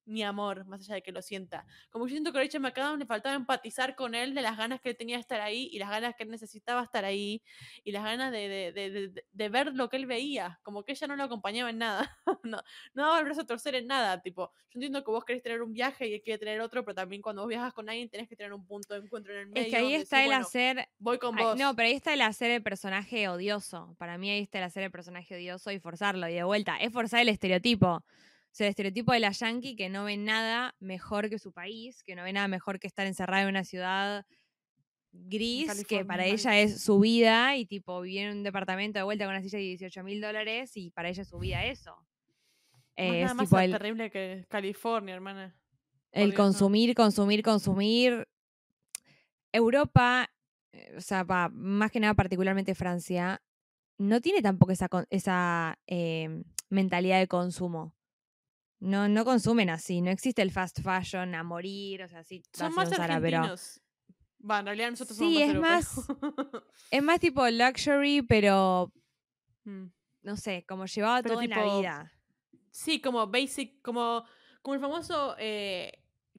mi 0.06 0.22
amor, 0.22 0.64
más 0.66 0.80
allá 0.82 0.94
de 0.96 1.02
que 1.02 1.12
lo 1.12 1.20
sienta. 1.22 1.66
Como 1.90 2.06
yo 2.06 2.12
siento 2.12 2.32
que 2.32 2.38
a 2.38 2.42
Rachel 2.42 2.60
McAdams 2.62 2.98
le 2.98 3.06
faltaba 3.06 3.34
empatizar 3.34 3.94
con 3.96 4.14
él 4.14 4.34
de 4.34 4.42
las 4.42 4.56
ganas 4.56 4.80
que 4.80 4.90
él 4.90 4.96
tenía 4.96 5.16
de 5.16 5.20
estar 5.20 5.40
ahí 5.40 5.68
y 5.72 5.78
las 5.78 5.90
ganas 5.90 6.14
que 6.16 6.22
él 6.24 6.30
necesitaba 6.30 6.82
estar 6.82 7.04
ahí 7.04 7.42
y 7.84 7.92
las 7.92 8.04
ganas 8.04 8.32
de, 8.32 8.48
de, 8.48 8.72
de, 8.72 9.24
de- 9.32 9.48
ver 9.48 9.74
lo 9.74 9.88
que 9.88 9.96
él 9.96 10.06
veía, 10.06 10.60
como 10.62 10.84
que 10.84 10.92
ella 10.92 11.06
no 11.06 11.16
lo 11.16 11.24
acompañaba 11.24 11.70
en 11.70 11.78
nada, 11.78 12.18
no, 12.44 12.58
no 12.94 13.02
daba 13.04 13.18
el 13.18 13.24
brazo 13.24 13.42
a 13.42 13.46
torcer 13.46 13.74
en 13.74 13.86
nada, 13.86 14.20
tipo, 14.22 14.52
yo 14.70 14.78
entiendo 14.78 15.04
que 15.04 15.10
vos 15.10 15.24
querés 15.24 15.42
tener 15.42 15.62
un 15.62 15.72
viaje 15.72 16.08
y 16.08 16.14
él 16.14 16.22
quiere 16.22 16.38
tener 16.38 16.60
otro, 16.60 16.84
pero 16.84 16.94
también 16.94 17.22
cuando 17.22 17.42
vos 17.42 17.48
viajas 17.48 17.72
con 17.72 17.88
alguien 17.88 18.08
tenés 18.10 18.28
que 18.28 18.36
tener 18.36 18.52
un 18.52 18.66
punto 18.66 18.94
de 18.94 19.00
encuentro 19.00 19.32
en 19.32 19.40
el 19.40 19.46
medio. 19.48 19.56
Es 19.60 19.66
que 19.68 19.76
ahí 19.76 19.94
está 19.94 20.18
decís, 20.18 20.24
el 20.24 20.26
"Bueno, 20.26 20.32
hacer 20.32 20.88
voy 20.98 21.18
con 21.18 21.36
vos. 21.36 21.60
no, 21.60 21.74
pero 21.76 21.88
ahí 21.88 21.94
está 21.94 22.14
el 22.14 22.20
hacer 22.22 22.50
el 22.50 22.62
personaje 22.62 23.28
odioso. 23.28 23.94
Para 23.98 24.18
mí 24.18 24.30
ahí 24.30 24.42
está 24.42 24.58
el 24.58 24.64
hacer 24.64 24.82
el 24.84 24.90
personaje 24.90 25.34
odioso 25.36 25.70
y 25.72 25.80
forzarlo. 25.80 26.28
Y 26.28 26.34
de 26.34 26.44
vuelta, 26.44 26.76
es 26.78 26.92
forzar 26.92 27.20
el 27.22 27.28
estereotipo. 27.30 28.04
Sea, 28.56 28.68
el 28.68 28.70
estereotipo 28.70 29.12
de 29.12 29.20
la 29.20 29.32
yankee 29.32 29.76
que 29.76 29.90
no 29.90 30.04
ve 30.04 30.16
nada 30.16 30.74
mejor 30.80 31.28
que 31.28 31.38
su 31.38 31.52
país, 31.52 32.02
que 32.02 32.16
no 32.16 32.22
ve 32.22 32.32
nada 32.32 32.48
mejor 32.48 32.80
que 32.80 32.86
estar 32.86 33.06
encerrada 33.06 33.42
en 33.42 33.50
una 33.50 33.64
ciudad 33.64 34.24
gris, 35.12 35.84
que 35.86 36.06
para 36.06 36.24
ella 36.24 36.58
es 36.58 36.80
su 36.80 36.98
vida, 36.98 37.54
y 37.58 37.66
tipo 37.66 38.00
vivir 38.00 38.22
en 38.22 38.38
un 38.38 38.42
departamento 38.44 38.98
de 38.98 39.02
vuelta 39.02 39.26
con 39.26 39.34
una 39.34 39.42
silla 39.42 39.58
de 39.58 39.64
18 39.64 40.02
mil 40.04 40.22
dólares, 40.22 40.74
y 40.74 40.90
para 40.90 41.10
ella 41.10 41.20
es 41.20 41.28
su 41.28 41.38
vida 41.38 41.66
eso. 41.66 41.98
Eh, 42.96 43.24
es 43.24 43.34
más 43.34 43.46
tipo 43.46 43.58
el, 43.58 43.72
terrible 43.72 44.10
que 44.10 44.46
California, 44.48 45.14
hermana. 45.14 45.54
El 46.10 46.30
no. 46.30 46.36
consumir, 46.36 46.94
consumir, 46.94 47.42
consumir. 47.42 48.26
Europa, 49.52 50.30
eh, 50.72 50.94
o 50.96 51.02
sea, 51.02 51.26
pa- 51.26 51.50
más 51.50 51.90
que 51.90 52.00
nada 52.00 52.14
particularmente 52.14 52.74
Francia, 52.74 53.42
no 53.98 54.22
tiene 54.22 54.40
tampoco 54.40 54.72
esa, 54.72 54.88
esa 55.10 55.78
eh, 55.86 56.42
mentalidad 56.70 57.18
de 57.18 57.28
consumo. 57.28 57.95
No, 58.86 59.08
no 59.08 59.24
consumen 59.24 59.68
así, 59.70 60.00
no 60.00 60.10
existe 60.10 60.42
el 60.42 60.50
fast 60.52 60.80
fashion 60.80 61.34
a 61.34 61.42
morir, 61.42 62.02
o 62.04 62.08
sea, 62.08 62.22
sí, 62.22 62.42
Son 62.52 62.72
más 62.74 62.88
ir 62.88 62.94
a 62.94 63.02
un 63.02 63.06
Zara, 63.08 63.20
pero 63.20 63.38
argentinos. 63.38 63.80
Va, 64.48 64.60
en 64.60 64.66
realidad 64.66 64.90
nosotros 64.90 65.18
Sí, 65.18 65.42
es 65.42 65.48
somos 65.48 65.60
más 65.62 66.08
europeos. 66.08 66.62
es 66.90 67.02
más 67.02 67.20
tipo 67.20 67.48
luxury, 67.48 68.22
pero 68.22 68.92
Mm. 69.64 69.86
no 70.22 70.36
sé, 70.36 70.64
como 70.68 70.86
llevado 70.86 71.22
Pero 71.24 71.34
todo 71.34 71.42
en 71.42 71.50
la 71.50 71.56
tipo, 71.64 71.78
vida. 71.78 72.12
Sí, 72.70 73.00
como 73.00 73.26
basic, 73.26 73.82
como, 73.82 74.24
como 74.62 74.74
el 74.74 74.80
famoso 74.80 75.34
eh, 75.38 75.92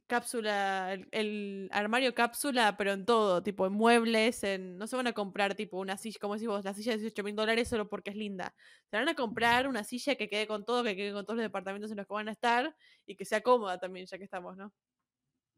cápsula, 0.07 0.93
el, 0.93 1.07
el 1.11 1.69
armario 1.71 2.13
cápsula, 2.15 2.75
pero 2.77 2.93
en 2.93 3.05
todo, 3.05 3.43
tipo 3.43 3.67
en 3.67 3.73
muebles, 3.73 4.43
en, 4.43 4.77
no 4.77 4.87
se 4.87 4.95
van 4.95 5.07
a 5.07 5.13
comprar 5.13 5.55
tipo 5.55 5.77
una 5.79 5.97
silla, 5.97 6.17
como 6.19 6.33
decís 6.35 6.47
vos, 6.47 6.65
la 6.65 6.73
silla 6.73 6.93
de 6.93 6.99
18 6.99 7.23
mil 7.23 7.35
dólares 7.35 7.67
solo 7.67 7.87
porque 7.89 8.09
es 8.11 8.15
linda. 8.15 8.55
Se 8.89 8.97
van 8.97 9.07
a 9.09 9.15
comprar 9.15 9.67
una 9.67 9.83
silla 9.83 10.15
que 10.15 10.29
quede 10.29 10.47
con 10.47 10.65
todo, 10.65 10.83
que 10.83 10.95
quede 10.95 11.13
con 11.13 11.25
todos 11.25 11.37
los 11.37 11.43
departamentos 11.43 11.91
en 11.91 11.97
los 11.97 12.07
que 12.07 12.13
van 12.13 12.29
a 12.29 12.31
estar 12.31 12.75
y 13.05 13.15
que 13.15 13.25
sea 13.25 13.41
cómoda 13.41 13.79
también, 13.79 14.05
ya 14.07 14.17
que 14.17 14.23
estamos, 14.23 14.57
¿no? 14.57 14.73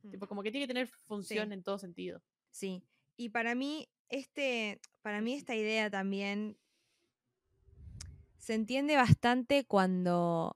Mm. 0.04 0.12
Tipo, 0.12 0.28
como 0.28 0.44
que 0.44 0.52
tiene 0.52 0.66
que 0.66 0.74
tener 0.74 0.88
función 0.88 1.48
Sí. 1.50 1.54
en 1.54 1.64
todo 1.64 1.78
sentido. 1.78 2.22
Sí. 2.52 2.84
Y 3.18 3.30
para 3.30 3.56
mí, 3.56 3.88
este, 4.10 4.82
para 5.02 5.22
mí 5.22 5.34
esta 5.34 5.56
idea 5.56 5.90
también 5.90 6.58
se 8.38 8.54
entiende 8.56 8.96
bastante 8.96 9.66
cuando. 9.66 10.56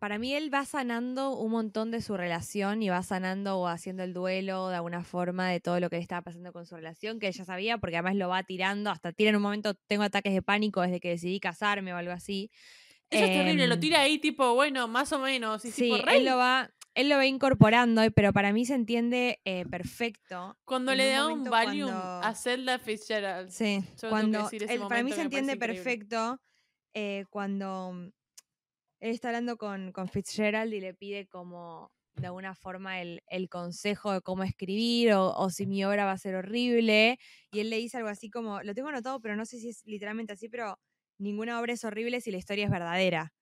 Para 0.00 0.18
mí 0.18 0.32
él 0.34 0.52
va 0.52 0.64
sanando 0.64 1.36
un 1.36 1.52
montón 1.52 1.90
de 1.90 2.00
su 2.00 2.16
relación 2.16 2.82
y 2.82 2.88
va 2.88 3.02
sanando 3.02 3.58
o 3.58 3.66
haciendo 3.68 4.02
el 4.02 4.14
duelo 4.14 4.68
de 4.70 4.76
alguna 4.76 5.04
forma 5.04 5.48
de 5.50 5.60
todo 5.60 5.78
lo 5.78 5.90
que 5.90 5.96
le 5.96 6.02
estaba 6.02 6.22
pasando 6.22 6.54
con 6.54 6.64
su 6.64 6.74
relación, 6.74 7.18
que 7.20 7.28
ella 7.28 7.44
sabía, 7.44 7.76
porque 7.76 7.96
además 7.96 8.16
lo 8.16 8.30
va 8.30 8.42
tirando, 8.42 8.88
hasta 8.90 9.12
tira 9.12 9.28
en 9.28 9.36
un 9.36 9.42
momento, 9.42 9.74
tengo 9.86 10.02
ataques 10.02 10.32
de 10.32 10.40
pánico 10.40 10.80
desde 10.80 11.00
que 11.00 11.10
decidí 11.10 11.38
casarme 11.38 11.92
o 11.92 11.98
algo 11.98 12.12
así. 12.12 12.50
Eso 13.10 13.24
es 13.24 13.30
terrible, 13.30 13.66
lo 13.66 13.74
Em, 13.74 13.80
tira 13.80 14.00
ahí 14.00 14.18
tipo, 14.18 14.54
bueno, 14.54 14.88
más 14.88 15.12
o 15.12 15.18
menos. 15.18 15.64
Y 15.66 15.70
Sí, 15.70 15.82
tipo, 15.92 16.08
él 16.08 16.24
lo 16.24 16.38
va, 16.38 16.70
él 16.94 17.10
lo 17.10 17.16
va 17.16 17.26
incorporando, 17.26 18.00
pero 18.12 18.32
para 18.32 18.54
mí 18.54 18.64
se 18.64 18.76
entiende 18.76 19.40
eh, 19.44 19.66
perfecto. 19.70 20.56
Cuando 20.64 20.92
en 20.92 20.98
le 20.98 21.08
un 21.08 21.12
da 21.12 21.26
un 21.26 21.44
Valium 21.44 21.90
cuando- 21.90 22.26
a 22.26 22.34
Zelda 22.34 22.78
Fitzgerald. 22.78 23.50
Sí, 23.50 23.80
Yo 23.80 23.84
tengo 23.84 23.92
que 24.00 24.08
cuando 24.08 24.48
el- 24.50 24.80
para 24.88 25.02
mí 25.02 25.12
se 25.12 25.20
entiende 25.20 25.56
perfecto 25.58 26.40
eh, 26.94 27.26
cuando 27.28 28.10
él 29.00 29.10
está 29.10 29.28
hablando 29.28 29.56
con, 29.56 29.92
con 29.92 30.08
Fitzgerald 30.08 30.72
y 30.72 30.80
le 30.80 30.94
pide 30.94 31.26
como 31.26 31.90
de 32.14 32.26
alguna 32.26 32.54
forma 32.54 33.00
el, 33.00 33.22
el 33.28 33.48
consejo 33.48 34.12
de 34.12 34.20
cómo 34.20 34.42
escribir 34.42 35.14
o, 35.14 35.32
o 35.34 35.50
si 35.50 35.66
mi 35.66 35.84
obra 35.84 36.04
va 36.04 36.12
a 36.12 36.18
ser 36.18 36.34
horrible. 36.34 37.18
Y 37.50 37.60
él 37.60 37.70
le 37.70 37.78
dice 37.78 37.96
algo 37.96 38.10
así 38.10 38.30
como, 38.30 38.62
lo 38.62 38.74
tengo 38.74 38.88
anotado, 38.88 39.20
pero 39.20 39.36
no 39.36 39.46
sé 39.46 39.58
si 39.58 39.70
es 39.70 39.82
literalmente 39.86 40.34
así, 40.34 40.48
pero 40.48 40.78
ninguna 41.18 41.58
obra 41.60 41.72
es 41.72 41.84
horrible 41.84 42.20
si 42.20 42.30
la 42.30 42.38
historia 42.38 42.66
es 42.66 42.70
verdadera. 42.70 43.32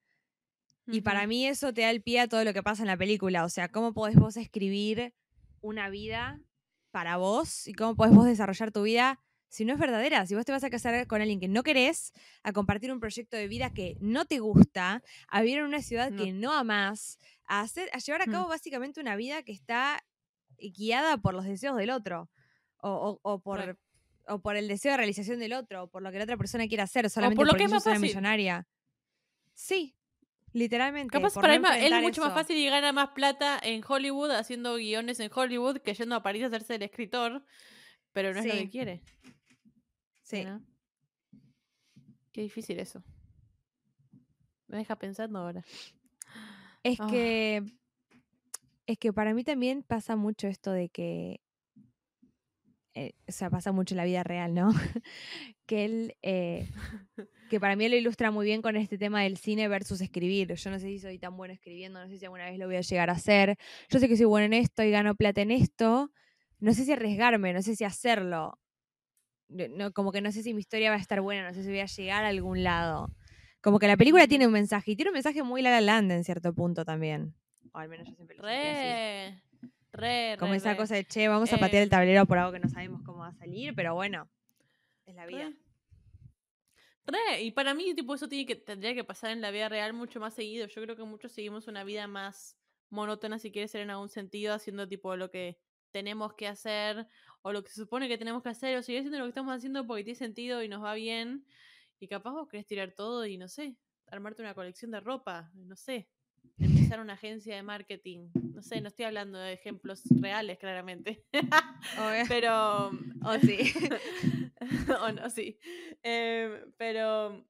Y 0.87 1.03
para 1.03 1.27
mí 1.27 1.47
eso 1.47 1.75
te 1.75 1.83
da 1.83 1.91
el 1.91 2.03
pie 2.03 2.21
a 2.21 2.29
todo 2.29 2.45
lo 2.45 2.55
que 2.55 2.63
pasa 2.63 2.83
en 2.83 2.87
la 2.87 2.97
película. 2.97 3.45
O 3.45 3.51
sea, 3.51 3.69
cómo 3.69 3.93
podés 3.93 4.17
vos 4.17 4.37
escribir 4.39 5.13
una 5.61 5.91
vida 5.91 6.41
para 6.93 7.19
vos 7.19 7.67
y 7.67 7.75
cómo 7.75 7.95
podés 7.95 8.15
vos 8.15 8.25
desarrollar 8.25 8.73
tu 8.73 8.83
vida 8.83 9.21
si 9.49 9.65
no 9.65 9.73
es 9.75 9.79
verdadera. 9.79 10.27
Si 10.27 10.35
vos 10.35 10.45
te 10.45 10.53
vas 10.53 10.65
a 10.65 10.71
casar 10.71 11.07
con 11.07 11.21
alguien 11.21 11.41
que 11.41 11.49
no 11.49 11.63
querés, 11.63 12.13
a 12.43 12.53
compartir 12.53 12.93
un 12.93 13.01
proyecto 13.01 13.37
de 13.37 13.49
vida 13.49 13.73
que 13.73 13.97
no 14.01 14.25
te 14.27 14.39
gusta, 14.41 15.03
a 15.29 15.41
vivir 15.43 15.59
en 15.59 15.65
una 15.65 15.83
ciudad 15.83 16.11
No. 16.11 16.23
que 16.25 16.33
no 16.33 16.53
amás, 16.53 17.19
a, 17.47 17.61
hacer, 17.63 17.89
a 17.93 17.99
llevar 17.99 18.23
a 18.23 18.27
Mm. 18.27 18.31
cabo 18.33 18.49
básicamente 18.49 19.01
una 19.01 19.17
vida 19.17 19.43
que 19.43 19.53
está 19.53 20.05
guiada 20.59 21.17
por 21.19 21.35
los 21.35 21.45
deseos 21.45 21.77
del 21.77 21.91
otro. 21.91 22.29
O, 22.81 22.91
o- 22.91 23.21
o 23.23 23.41
por, 23.41 23.79
o 24.29 24.39
por 24.41 24.57
el 24.57 24.69
deseo 24.69 24.93
de 24.93 24.99
realización 24.99 25.39
del 25.41 25.53
otro, 25.55 25.85
o 25.85 25.89
por 25.89 26.03
lo 26.03 26.13
que 26.13 26.19
la 26.19 26.25
otra 26.25 26.37
persona 26.37 26.69
quiere 26.69 26.83
hacer, 26.83 27.09
solamente 27.11 27.37
por 27.37 27.47
lo 27.47 27.51
porque 27.53 27.63
que 27.63 27.67
es 27.67 27.71
más 27.73 27.87
una 27.87 27.95
fácil. 27.97 28.09
millonaria. 28.09 28.69
Sí, 29.55 29.97
literalmente. 30.53 31.11
Capaz 31.13 31.35
para 31.35 31.59
no 31.59 31.73
él, 31.73 31.93
es 31.93 32.03
mucho 32.03 32.21
más 32.23 32.35
fácil 32.35 32.57
y 32.57 32.67
gana 32.69 32.93
más 32.93 33.09
plata 33.11 33.59
en 33.63 33.83
Hollywood 33.87 34.31
haciendo 34.31 34.77
guiones 34.77 35.19
en 35.21 35.31
Hollywood 35.35 35.79
que 35.79 35.95
yendo 35.95 36.15
a 36.15 36.23
París 36.23 36.45
a 36.45 36.47
hacerse 36.47 36.77
el 36.77 36.83
escritor, 36.83 37.45
pero 38.13 38.33
no 38.33 38.41
es 38.41 38.47
lo 38.47 38.53
que 38.53 38.69
quiere. 38.71 39.03
Sí. 40.29 40.45
¿no? 40.45 40.63
Qué 42.33 42.43
difícil 42.43 42.79
eso. 42.79 43.03
Me 44.67 44.77
deja 44.77 44.97
pensando 44.97 45.39
ahora. 45.39 45.65
Es 46.83 47.01
Ah. 47.01 47.07
que. 47.11 47.63
Es 48.87 48.99
que 48.99 49.13
para 49.13 49.33
mí 49.35 49.43
también 49.45 49.83
pasa 49.83 50.17
mucho 50.17 50.47
esto 50.49 50.71
de 50.73 50.89
que. 50.91 51.41
eh, 52.95 53.13
o 53.29 53.33
sea, 53.33 53.49
pasa 53.49 53.73
mucho 53.73 53.95
en 53.95 53.99
la 53.99 54.05
vida 54.05 54.23
real, 54.25 54.55
¿no? 54.55 54.69
que 55.67 55.85
él. 55.85 56.17
eh, 56.23 56.69
que 57.51 57.59
para 57.61 57.77
mí 57.77 57.89
lo 57.89 57.97
ilustra 57.97 58.31
muy 58.31 58.45
bien 58.45 58.61
con 58.61 58.77
este 58.77 58.99
tema 58.99 59.23
del 59.23 59.39
cine 59.39 59.69
versus 59.69 60.03
escribir. 60.03 60.53
Yo 60.55 60.71
no 60.71 60.79
sé 60.79 60.89
si 60.89 60.99
soy 60.99 61.19
tan 61.19 61.37
bueno 61.37 61.55
escribiendo, 61.55 62.01
no 62.01 62.09
sé 62.09 62.19
si 62.19 62.25
alguna 62.27 62.45
vez 62.45 62.59
lo 62.59 62.67
voy 62.67 62.77
a 62.77 62.83
llegar 62.83 63.09
a 63.09 63.15
hacer. 63.15 63.57
Yo 63.89 63.99
sé 63.99 64.09
que 64.09 64.17
soy 64.19 64.27
bueno 64.27 64.45
en 64.47 64.53
esto 64.53 64.83
y 64.83 64.91
gano 64.91 65.15
plata 65.15 65.41
en 65.41 65.53
esto. 65.53 66.13
No 66.61 66.75
sé 66.75 66.85
si 66.85 66.93
arriesgarme, 66.93 67.55
no 67.55 67.63
sé 67.63 67.75
si 67.77 67.85
hacerlo. 67.85 68.59
No- 69.49 69.93
como 69.93 70.13
que 70.13 70.21
no 70.21 70.31
sé 70.33 70.43
si 70.43 70.53
mi 70.55 70.61
historia 70.61 70.91
va 70.91 70.97
a 70.97 71.01
estar 71.01 71.21
buena, 71.21 71.49
no 71.49 71.55
sé 71.55 71.63
si 71.63 71.69
voy 71.69 71.81
a 71.81 71.87
llegar 71.87 72.25
a 72.25 72.29
algún 72.29 72.63
lado. 72.63 73.09
Como 73.61 73.79
que 73.79 73.89
la 73.89 73.97
película 73.97 74.23
Ujú. 74.25 74.29
tiene 74.29 74.47
un 74.47 74.53
mensaje 74.53 74.93
y 74.93 74.97
tiene 74.97 75.11
un 75.11 75.15
mensaje 75.15 75.43
muy 75.43 75.63
La 75.63 75.71
La 75.71 75.81
Land 75.81 76.13
en 76.13 76.25
cierto 76.25 76.53
punto 76.55 76.85
también. 76.85 77.35
O 77.73 77.79
al 77.79 77.89
menos 77.89 78.07
yo 78.09 78.15
siempre 78.15 78.37
lo 78.37 78.43
sentí 78.43 78.59
así. 78.59 78.71
Re, 78.73 79.43
re, 79.93 80.37
Como 80.39 80.53
re, 80.53 80.57
esa 80.59 80.73
re. 80.73 80.77
cosa 80.77 80.95
de, 80.95 81.05
che, 81.05 81.29
vamos 81.29 81.53
a 81.53 81.59
patear 81.59 81.83
el 81.83 81.89
Em, 81.89 81.91
tablero 81.91 82.27
por 82.27 82.39
algo 82.39 82.53
que 82.53 82.61
no 82.61 82.69
sabemos 82.69 83.03
cómo 83.03 83.19
va 83.21 83.29
a 83.29 83.35
salir, 83.35 83.75
pero 83.75 83.95
bueno, 83.95 84.29
es 85.07 85.15
la 85.15 85.27
vida. 85.27 85.49
Re. 85.49 85.57
Re, 87.07 87.43
y 87.43 87.51
para 87.53 87.73
mí, 87.75 87.95
tipo, 87.95 88.15
eso 88.15 88.29
tiene 88.29 88.45
que, 88.45 88.55
tendría 88.57 88.95
que 88.95 89.03
pasar 89.05 89.31
en 89.31 89.41
la 89.41 89.51
vida 89.51 89.69
real 89.69 89.95
mucho 89.95 90.21
más 90.21 90.35
seguido. 90.35 90.67
Yo 90.67 90.83
creo 90.83 90.95
que 90.95 91.05
muchos 91.05 91.33
seguimos 91.33 91.67
una 91.67 91.83
vida 91.83 92.07
más 92.07 92.57
monótona, 92.91 93.39
si 93.39 93.51
quiere 93.51 93.67
ser 93.69 93.81
en 93.81 93.91
algún 93.91 94.09
sentido, 94.11 94.55
haciendo 94.55 94.87
tipo 94.87 95.17
lo 95.17 95.31
que 95.31 95.59
tenemos 95.91 96.35
que 96.35 96.47
hacer, 96.47 97.07
o 97.43 97.53
lo 97.53 97.63
que 97.63 97.71
se 97.71 97.81
supone 97.83 98.09
que 98.09 98.19
tenemos 98.19 98.43
que 98.43 98.49
hacer, 98.51 98.77
o 98.77 98.83
seguir 98.83 99.01
haciendo 99.01 99.19
lo 99.19 99.25
que 99.25 99.31
estamos 99.31 99.55
haciendo 99.55 99.87
porque 99.87 100.05
tiene 100.05 100.19
sentido 100.19 100.63
y 100.63 100.69
nos 100.69 100.83
va 100.83 100.95
bien. 100.95 101.45
Y 102.01 102.09
capaz 102.09 102.33
vos 102.33 102.49
querés 102.49 102.67
tirar 102.67 102.93
todo 102.93 103.27
y 103.27 103.39
no 103.39 103.49
sé, 103.49 103.77
armarte 104.07 104.43
una 104.43 104.55
colección 104.55 104.91
de 104.91 105.01
ropa, 105.01 105.51
no 105.55 105.77
sé, 105.77 106.09
empezar 106.59 107.01
una 107.01 107.15
agencia 107.15 107.55
de 107.57 107.63
marketing. 107.63 108.31
No 108.55 108.63
sé, 108.63 108.81
no 108.81 108.89
estoy 108.89 109.05
hablando 109.05 109.39
de 109.39 109.53
ejemplos 109.53 110.03
reales, 110.21 110.59
claramente. 110.59 111.25
Obvio. 111.99 112.25
Pero. 112.29 112.91
O 113.25 113.39
sí. 113.39 113.73
o 115.03 115.13
no, 115.13 115.29
sí. 115.31 115.59
Eh, 116.03 116.65
pero. 116.77 117.45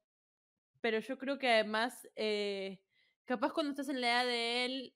Pero 0.81 1.01
yo 1.01 1.19
creo 1.19 1.39
que 1.39 1.49
además. 1.49 2.09
eh, 2.17 2.81
capaz 3.25 3.53
cuando 3.53 3.71
estás 3.71 3.89
en 3.89 4.01
la 4.01 4.09
edad 4.09 4.27
de 4.27 4.65
él. 4.65 4.95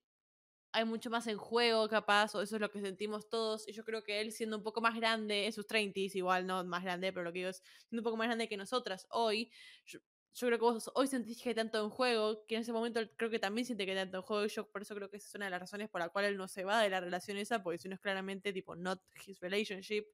Hay 0.74 0.86
mucho 0.86 1.10
más 1.10 1.26
en 1.26 1.36
juego, 1.36 1.86
capaz, 1.86 2.34
o 2.34 2.40
eso 2.40 2.56
es 2.56 2.60
lo 2.60 2.70
que 2.70 2.80
sentimos 2.80 3.28
todos. 3.28 3.68
Y 3.68 3.72
yo 3.72 3.84
creo 3.84 4.02
que 4.02 4.22
él, 4.22 4.32
siendo 4.32 4.56
un 4.56 4.62
poco 4.62 4.80
más 4.80 4.94
grande, 4.96 5.44
en 5.44 5.52
sus 5.52 5.66
30 5.66 6.16
igual 6.16 6.46
no 6.46 6.64
más 6.64 6.82
grande, 6.82 7.12
pero 7.12 7.24
lo 7.24 7.32
que 7.32 7.40
digo 7.40 7.50
es, 7.50 7.62
siendo 7.88 8.00
un 8.00 8.04
poco 8.04 8.16
más 8.16 8.26
grande 8.28 8.48
que 8.48 8.56
nosotras 8.56 9.06
hoy, 9.10 9.50
yo, 9.84 10.00
creo 10.38 10.58
que 10.58 10.64
vos 10.64 10.90
hoy 10.94 11.06
sentís 11.08 11.42
que 11.42 11.50
hay 11.50 11.54
tanto 11.54 11.82
en 11.84 11.90
juego, 11.90 12.46
que 12.46 12.54
en 12.54 12.62
ese 12.62 12.72
momento 12.72 13.00
creo 13.18 13.28
que 13.30 13.38
también 13.38 13.66
siente 13.66 13.84
que 13.84 13.92
hay 13.92 13.98
tanto 13.98 14.16
en 14.18 14.22
juego, 14.22 14.46
y 14.46 14.48
yo 14.48 14.66
por 14.70 14.80
eso 14.80 14.94
creo 14.94 15.10
que 15.10 15.18
esa 15.18 15.28
es 15.28 15.34
una 15.34 15.44
de 15.46 15.50
las 15.50 15.60
razones 15.60 15.90
por 15.90 16.00
la 16.00 16.08
cual 16.08 16.24
él 16.24 16.38
no 16.38 16.48
se 16.48 16.64
va 16.64 16.80
de 16.82 16.88
la 16.88 17.00
relación 17.00 17.36
esa, 17.36 17.62
porque 17.62 17.78
si 17.78 17.88
no 17.90 17.94
es 17.96 18.00
claramente 18.00 18.50
tipo 18.54 18.74
not 18.74 19.02
his 19.26 19.40
relationship. 19.40 20.06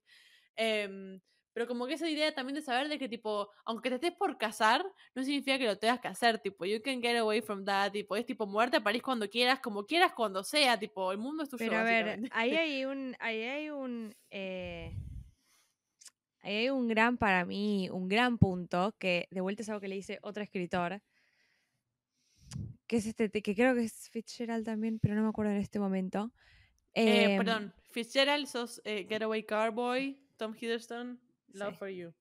Em, 0.57 1.21
pero 1.53 1.67
como 1.67 1.87
que 1.87 1.93
esa 1.93 2.09
idea 2.09 2.33
también 2.33 2.55
de 2.55 2.61
saber 2.61 2.89
de 2.89 2.99
que 2.99 3.09
tipo, 3.09 3.49
aunque 3.65 3.89
te 3.89 3.95
estés 3.95 4.11
por 4.13 4.37
casar, 4.37 4.85
no 5.15 5.23
significa 5.23 5.57
que 5.57 5.65
lo 5.65 5.77
tengas 5.77 5.99
que 5.99 6.07
hacer, 6.07 6.39
tipo, 6.39 6.65
you 6.65 6.81
can 6.81 7.01
get 7.01 7.17
away 7.17 7.41
from 7.41 7.65
that, 7.65 7.91
tipo, 7.91 8.15
es 8.15 8.25
tipo, 8.25 8.45
muerte 8.45 8.77
a 8.77 8.83
París 8.83 9.01
cuando 9.01 9.29
quieras, 9.29 9.59
como 9.59 9.85
quieras, 9.85 10.13
cuando 10.13 10.43
sea, 10.43 10.77
tipo, 10.77 11.11
el 11.11 11.17
mundo 11.17 11.43
es 11.43 11.49
tuyo, 11.49 11.65
Pero 11.65 11.77
a 11.77 11.83
ver, 11.83 12.19
ahí 12.31 12.51
hay 12.55 12.85
un, 12.85 13.15
ahí 13.19 13.41
hay 13.41 13.69
un, 13.69 14.15
eh, 14.29 14.95
ahí 16.41 16.55
hay 16.55 16.69
un 16.69 16.87
gran 16.87 17.17
para 17.17 17.45
mí, 17.45 17.89
un 17.89 18.07
gran 18.07 18.37
punto 18.37 18.95
que 18.99 19.27
de 19.31 19.41
vuelta 19.41 19.63
es 19.63 19.69
algo 19.69 19.81
que 19.81 19.87
le 19.87 19.95
dice 19.95 20.19
otro 20.21 20.43
escritor, 20.43 21.01
que 22.87 22.97
es 22.97 23.05
este, 23.05 23.29
que 23.29 23.55
creo 23.55 23.75
que 23.75 23.83
es 23.83 24.09
Fitzgerald 24.09 24.65
también, 24.65 24.99
pero 24.99 25.15
no 25.15 25.21
me 25.23 25.29
acuerdo 25.29 25.51
en 25.51 25.59
este 25.59 25.79
momento. 25.79 26.31
Eh, 26.93 27.33
Em, 27.33 27.37
perdón, 27.37 27.73
Fitzgerald, 27.91 28.47
sos 28.47 28.81
eh, 28.83 29.05
Getaway 29.07 29.43
Carboy, 29.43 30.19
Tom 30.37 30.55
Hiddleston, 30.59 31.19
Love 31.53 31.73
Sí. 31.73 31.77
for 31.79 31.89
You. 31.89 32.13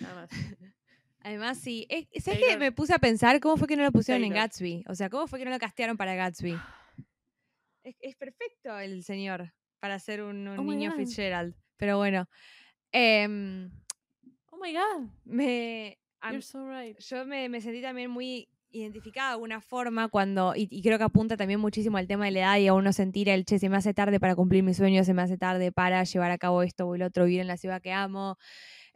Nada 0.00 0.14
más. 0.14 0.30
Además, 1.20 1.58
sí. 1.58 1.86
Es, 1.88 2.06
¿Sabes 2.22 2.38
que 2.40 2.46
Taylor- 2.46 2.58
me 2.60 2.72
puse 2.72 2.94
a 2.94 2.98
pensar 2.98 3.40
cómo 3.40 3.56
fue 3.56 3.66
que 3.66 3.76
no 3.76 3.82
lo 3.82 3.92
pusieron 3.92 4.22
en. 4.24 4.32
Gatsby? 4.32 4.84
O 4.88 4.94
sea, 4.94 5.10
¿cómo 5.10 5.26
fue 5.26 5.38
que 5.38 5.44
no 5.44 5.50
lo 5.50 5.58
castearon 5.58 5.96
para 5.96 6.14
Gatsby? 6.14 6.56
Es, 7.84 7.96
es 8.00 8.16
perfecto 8.16 8.78
el 8.78 9.02
señor 9.02 9.54
para 9.80 9.98
ser 9.98 10.20
un, 10.22 10.46
un 10.46 10.58
Oh 10.58 10.62
niño. 10.62 10.92
Fitzgerald. 10.92 11.54
Pero 11.78 11.96
bueno. 11.96 12.28
em, 12.92 13.70
Oh 14.50 14.58
my 14.60 14.72
god, 14.74 15.08
me, 15.24 15.96
you're 16.24 16.42
so 16.42 16.66
right. 16.68 16.98
yo 16.98 17.24
me, 17.24 17.48
me 17.48 17.60
sentí 17.62 17.80
también 17.80 18.10
muy 18.10 18.48
identificada 18.70 19.28
de 19.28 19.32
alguna 19.34 19.60
forma 19.60 20.08
cuando, 20.08 20.54
y, 20.56 20.68
y 20.70 20.82
creo 20.82 20.98
que 20.98 21.04
apunta 21.04 21.36
también 21.36 21.60
muchísimo 21.60 21.96
al 21.98 22.06
tema 22.06 22.26
de 22.26 22.32
la 22.32 22.38
edad 22.40 22.58
y 22.58 22.66
a 22.68 22.74
uno 22.74 22.92
sentir 22.92 23.28
el, 23.28 23.44
che, 23.44 23.58
se 23.58 23.68
me 23.68 23.76
hace 23.76 23.94
tarde 23.94 24.20
para 24.20 24.36
cumplir 24.36 24.62
mis 24.62 24.76
sueños, 24.76 25.06
se 25.06 25.14
me 25.14 25.22
hace 25.22 25.38
tarde 25.38 25.72
para 25.72 26.04
llevar 26.04 26.30
a 26.30 26.38
cabo 26.38 26.62
esto 26.62 26.86
o 26.86 26.94
el 26.94 27.02
otro, 27.02 27.24
vivir 27.24 27.40
en 27.40 27.46
la 27.48 27.56
ciudad 27.56 27.80
que 27.82 27.92
amo, 27.92 28.36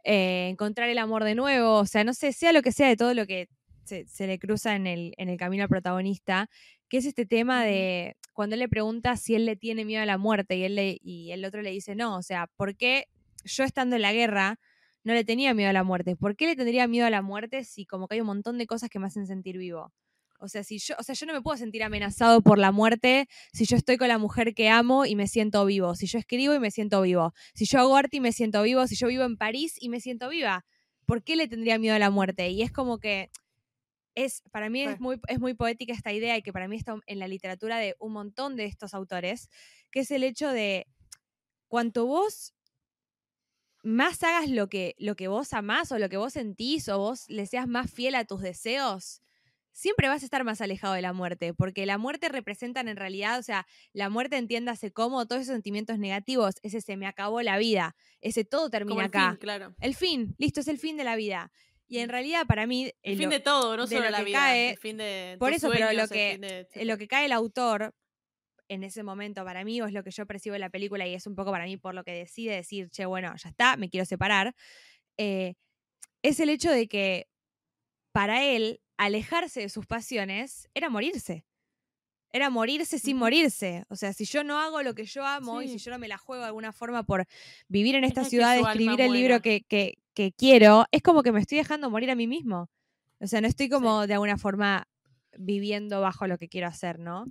eh, 0.03 0.49
encontrar 0.49 0.89
el 0.89 0.97
amor 0.97 1.23
de 1.23 1.35
nuevo, 1.35 1.79
o 1.79 1.85
sea, 1.85 2.03
no 2.03 2.13
sé, 2.13 2.33
sea 2.33 2.53
lo 2.53 2.61
que 2.61 2.71
sea 2.71 2.87
de 2.87 2.97
todo 2.97 3.13
lo 3.13 3.25
que 3.25 3.47
se, 3.85 4.05
se 4.07 4.27
le 4.27 4.39
cruza 4.39 4.75
en 4.75 4.87
el, 4.87 5.13
en 5.17 5.29
el 5.29 5.37
camino 5.37 5.63
al 5.63 5.69
protagonista, 5.69 6.49
que 6.89 6.97
es 6.97 7.05
este 7.05 7.25
tema 7.25 7.63
de 7.65 8.15
cuando 8.33 8.55
él 8.55 8.59
le 8.59 8.69
pregunta 8.69 9.17
si 9.17 9.35
él 9.35 9.45
le 9.45 9.55
tiene 9.55 9.85
miedo 9.85 10.03
a 10.03 10.05
la 10.05 10.17
muerte 10.17 10.57
y, 10.57 10.63
él 10.63 10.75
le- 10.75 10.97
y 11.01 11.31
el 11.31 11.43
otro 11.45 11.61
le 11.61 11.71
dice, 11.71 11.95
no, 11.95 12.17
o 12.17 12.21
sea, 12.23 12.47
¿por 12.55 12.75
qué 12.75 13.05
yo 13.45 13.63
estando 13.63 13.95
en 13.95 14.01
la 14.03 14.13
guerra 14.13 14.59
no 15.03 15.13
le 15.13 15.23
tenía 15.23 15.53
miedo 15.53 15.69
a 15.69 15.73
la 15.73 15.83
muerte? 15.83 16.15
¿Por 16.15 16.35
qué 16.35 16.47
le 16.47 16.55
tendría 16.55 16.87
miedo 16.87 17.05
a 17.05 17.09
la 17.09 17.21
muerte 17.21 17.63
si 17.63 17.85
como 17.85 18.07
que 18.07 18.15
hay 18.15 18.21
un 18.21 18.27
montón 18.27 18.57
de 18.57 18.67
cosas 18.67 18.89
que 18.89 18.99
me 18.99 19.07
hacen 19.07 19.27
sentir 19.27 19.57
vivo? 19.57 19.93
O 20.39 20.49
sea, 20.49 20.63
si 20.63 20.77
yo, 20.77 20.95
o 20.99 21.03
sea, 21.03 21.15
yo 21.15 21.25
no 21.25 21.31
me 21.31 21.41
puedo 21.41 21.55
sentir 21.55 21.83
amenazado 21.83 22.41
por 22.41 22.59
la 22.59 22.73
muerte 22.73 23.29
si 23.53 23.65
yo 23.65 23.77
estoy 23.77 23.95
con 23.95 24.09
la 24.09 24.17
mujer 24.17 24.53
que 24.53 24.67
amo 24.67 25.05
y 25.05 25.15
me 25.15 25.27
siento 25.27 25.65
vivo, 25.65 25.95
si 25.95 26.05
yo 26.05 26.19
escribo 26.19 26.53
y 26.53 26.59
me 26.59 26.69
siento 26.69 27.01
vivo, 27.01 27.33
si 27.53 27.65
yo 27.65 27.79
hago 27.79 27.95
arte 27.95 28.17
y 28.17 28.19
me 28.19 28.33
siento 28.33 28.61
vivo, 28.61 28.85
si 28.85 28.95
yo 28.95 29.07
vivo 29.07 29.23
en 29.23 29.37
París 29.37 29.77
y 29.79 29.87
me 29.87 30.01
siento 30.01 30.27
viva. 30.27 30.65
¿Por 31.05 31.23
qué 31.23 31.37
le 31.37 31.47
tendría 31.47 31.79
miedo 31.79 31.95
a 31.95 31.99
la 31.99 32.09
muerte? 32.09 32.49
Y 32.49 32.61
es 32.61 32.73
como 32.73 32.99
que 32.99 33.29
es, 34.15 34.41
para 34.51 34.69
mí 34.69 34.81
es 34.81 34.99
muy, 34.99 35.19
es 35.27 35.39
muy 35.39 35.53
poética 35.53 35.93
esta 35.93 36.11
idea 36.11 36.37
y 36.37 36.41
que 36.41 36.51
para 36.51 36.67
mí 36.67 36.75
está 36.75 36.95
en 37.07 37.19
la 37.19 37.27
literatura 37.29 37.77
de 37.77 37.95
un 37.99 38.11
montón 38.13 38.57
de 38.57 38.65
estos 38.65 38.93
autores, 38.93 39.49
que 39.91 40.01
es 40.01 40.11
el 40.11 40.23
hecho 40.23 40.49
de 40.49 40.87
cuanto 41.67 42.05
vos 42.05 42.53
más 43.83 44.23
hagas 44.23 44.49
lo 44.49 44.69
que, 44.69 44.95
lo 44.97 45.15
que 45.15 45.27
vos 45.27 45.53
amás 45.53 45.91
o 45.91 45.99
lo 45.99 46.09
que 46.09 46.17
vos 46.17 46.33
sentís 46.33 46.87
o 46.89 46.97
vos 46.97 47.25
le 47.27 47.45
seas 47.45 47.67
más 47.67 47.91
fiel 47.91 48.15
a 48.15 48.25
tus 48.25 48.41
deseos, 48.41 49.21
siempre 49.71 50.07
vas 50.07 50.21
a 50.21 50.25
estar 50.25 50.43
más 50.43 50.61
alejado 50.61 50.93
de 50.93 51.01
la 51.01 51.13
muerte, 51.13 51.53
porque 51.53 51.85
la 51.85 51.97
muerte 51.97 52.29
representan 52.29 52.87
en 52.87 52.95
realidad, 52.95 53.39
o 53.39 53.43
sea, 53.43 53.65
la 53.91 54.09
muerte 54.09 54.37
entiéndase 54.37 54.91
como 54.91 55.25
todos 55.25 55.41
esos 55.41 55.53
sentimientos 55.53 55.97
negativos, 55.99 56.55
ese 56.61 56.79
se 56.79 56.95
me 56.95 57.07
acabó 57.07 57.41
la 57.41 57.57
vida, 57.57 57.95
ese 58.21 58.45
todo 58.45 58.61
Como 58.61 58.69
termina 58.71 59.01
el 59.01 59.07
acá. 59.07 59.29
fin, 59.31 59.37
claro. 59.39 59.75
El 59.81 59.95
fin, 59.95 60.35
listo, 60.37 60.59
es 60.61 60.67
el 60.67 60.77
fin 60.77 60.95
de 60.95 61.03
la 61.03 61.15
vida. 61.15 61.51
Y 61.87 61.97
en 61.97 62.07
Mm. 62.07 62.11
realidad 62.11 62.45
para 62.47 62.65
mí... 62.67 62.91
El 63.01 63.17
fin 63.17 63.25
lo- 63.25 63.31
de 63.35 63.39
todo, 63.39 63.75
no 63.75 63.85
de 63.87 63.95
solo 63.95 64.05
lo 64.05 64.11
la 64.11 64.23
vida. 64.23 64.39
cae- 64.39 64.69
el 64.71 64.77
fin 64.77 64.97
de 64.97 65.35
por 65.39 65.51
eso, 65.53 65.69
pero 65.71 65.91
lo 65.91 66.07
que- 66.07 66.67
de- 66.73 66.85
lo 66.85 66.97
que 66.97 67.07
cae 67.07 67.25
el 67.25 67.31
autor 67.31 67.93
en 68.73 68.83
ese 68.83 69.03
momento 69.03 69.43
para 69.45 69.63
mí, 69.63 69.81
o 69.81 69.85
es 69.85 69.93
lo 69.93 70.03
que 70.03 70.11
yo 70.11 70.25
percibo 70.25 70.55
en 70.55 70.61
la 70.61 70.69
película, 70.69 71.07
y 71.07 71.13
es 71.13 71.25
un 71.27 71.35
poco 71.35 71.51
para 71.51 71.65
mí 71.65 71.77
por 71.77 71.93
lo 71.95 72.03
que 72.03 72.11
decide 72.11 72.55
decir, 72.55 72.89
che, 72.89 73.05
bueno, 73.05 73.33
ya 73.35 73.49
está, 73.49 73.77
me 73.77 73.89
quiero 73.89 74.05
separar, 74.05 74.53
eh, 75.17 75.55
es 76.21 76.39
el 76.39 76.49
hecho 76.49 76.71
de 76.71 76.87
que 76.87 77.27
para 78.11 78.43
él 78.43 78.79
alejarse 78.97 79.61
de 79.61 79.69
sus 79.69 79.85
pasiones 79.85 80.69
era 80.73 80.89
morirse. 80.89 81.45
Era 82.31 82.49
morirse 82.49 82.97
sin 82.97 83.17
morirse. 83.17 83.85
O 83.89 83.95
sea, 83.95 84.11
si 84.13 84.25
yo 84.25 84.43
no 84.43 84.59
hago 84.59 84.81
lo 84.81 84.95
que 84.95 85.05
yo 85.05 85.23
amo 85.25 85.61
y 85.61 85.67
si 85.67 85.77
yo 85.77 85.91
no 85.91 85.99
me 85.99 86.07
la 86.07 86.17
juego 86.17 86.41
de 86.41 86.47
alguna 86.47 86.71
forma 86.73 87.03
por 87.03 87.25
vivir 87.67 87.93
en 87.95 88.03
esta 88.05 88.23
ciudad, 88.25 88.57
escribir 88.57 89.01
el 89.01 89.11
libro 89.13 89.41
que, 89.41 89.61
que- 89.67 89.95
que 90.15 90.31
quiero, 90.31 90.85
es 90.91 91.01
como 91.03 91.21
que 91.23 91.31
me 91.31 91.39
estoy 91.39 91.57
dejando 91.59 91.89
morir 91.91 92.09
a 92.11 92.15
mí 92.15 92.25
mismo. 92.27 92.69
O 93.19 93.27
sea, 93.27 93.39
no 93.41 93.47
estoy 93.47 93.67
Sí. 93.67 93.71
como 93.71 94.07
de 94.07 94.13
alguna 94.13 94.37
forma 94.37 94.87
viviendo 95.37 96.01
bajo 96.01 96.25
lo 96.27 96.37
que 96.37 96.49
quiero 96.49 96.67
hacer, 96.67 96.97
¿no? 96.99 97.25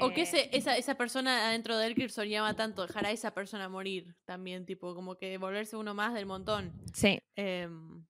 O 0.00 0.10
que 0.10 0.20
Eh, 0.20 0.24
ese, 0.24 0.56
esa, 0.56 0.76
esa 0.76 0.96
persona 0.96 1.48
adentro 1.48 1.76
de 1.78 1.86
él 1.86 1.94
que 1.94 2.08
soñaba 2.08 2.54
tanto, 2.54 2.82
dejar 2.86 3.06
a 3.06 3.12
esa 3.12 3.32
persona 3.32 3.68
morir 3.68 4.16
también, 4.24 4.66
tipo, 4.66 4.94
como 4.94 5.16
que 5.16 5.38
volverse 5.38 5.76
uno 5.76 5.94
más 5.94 6.14
del 6.14 6.26
montón. 6.26 6.72
Sí, 6.92 7.20
Em, 7.36 8.04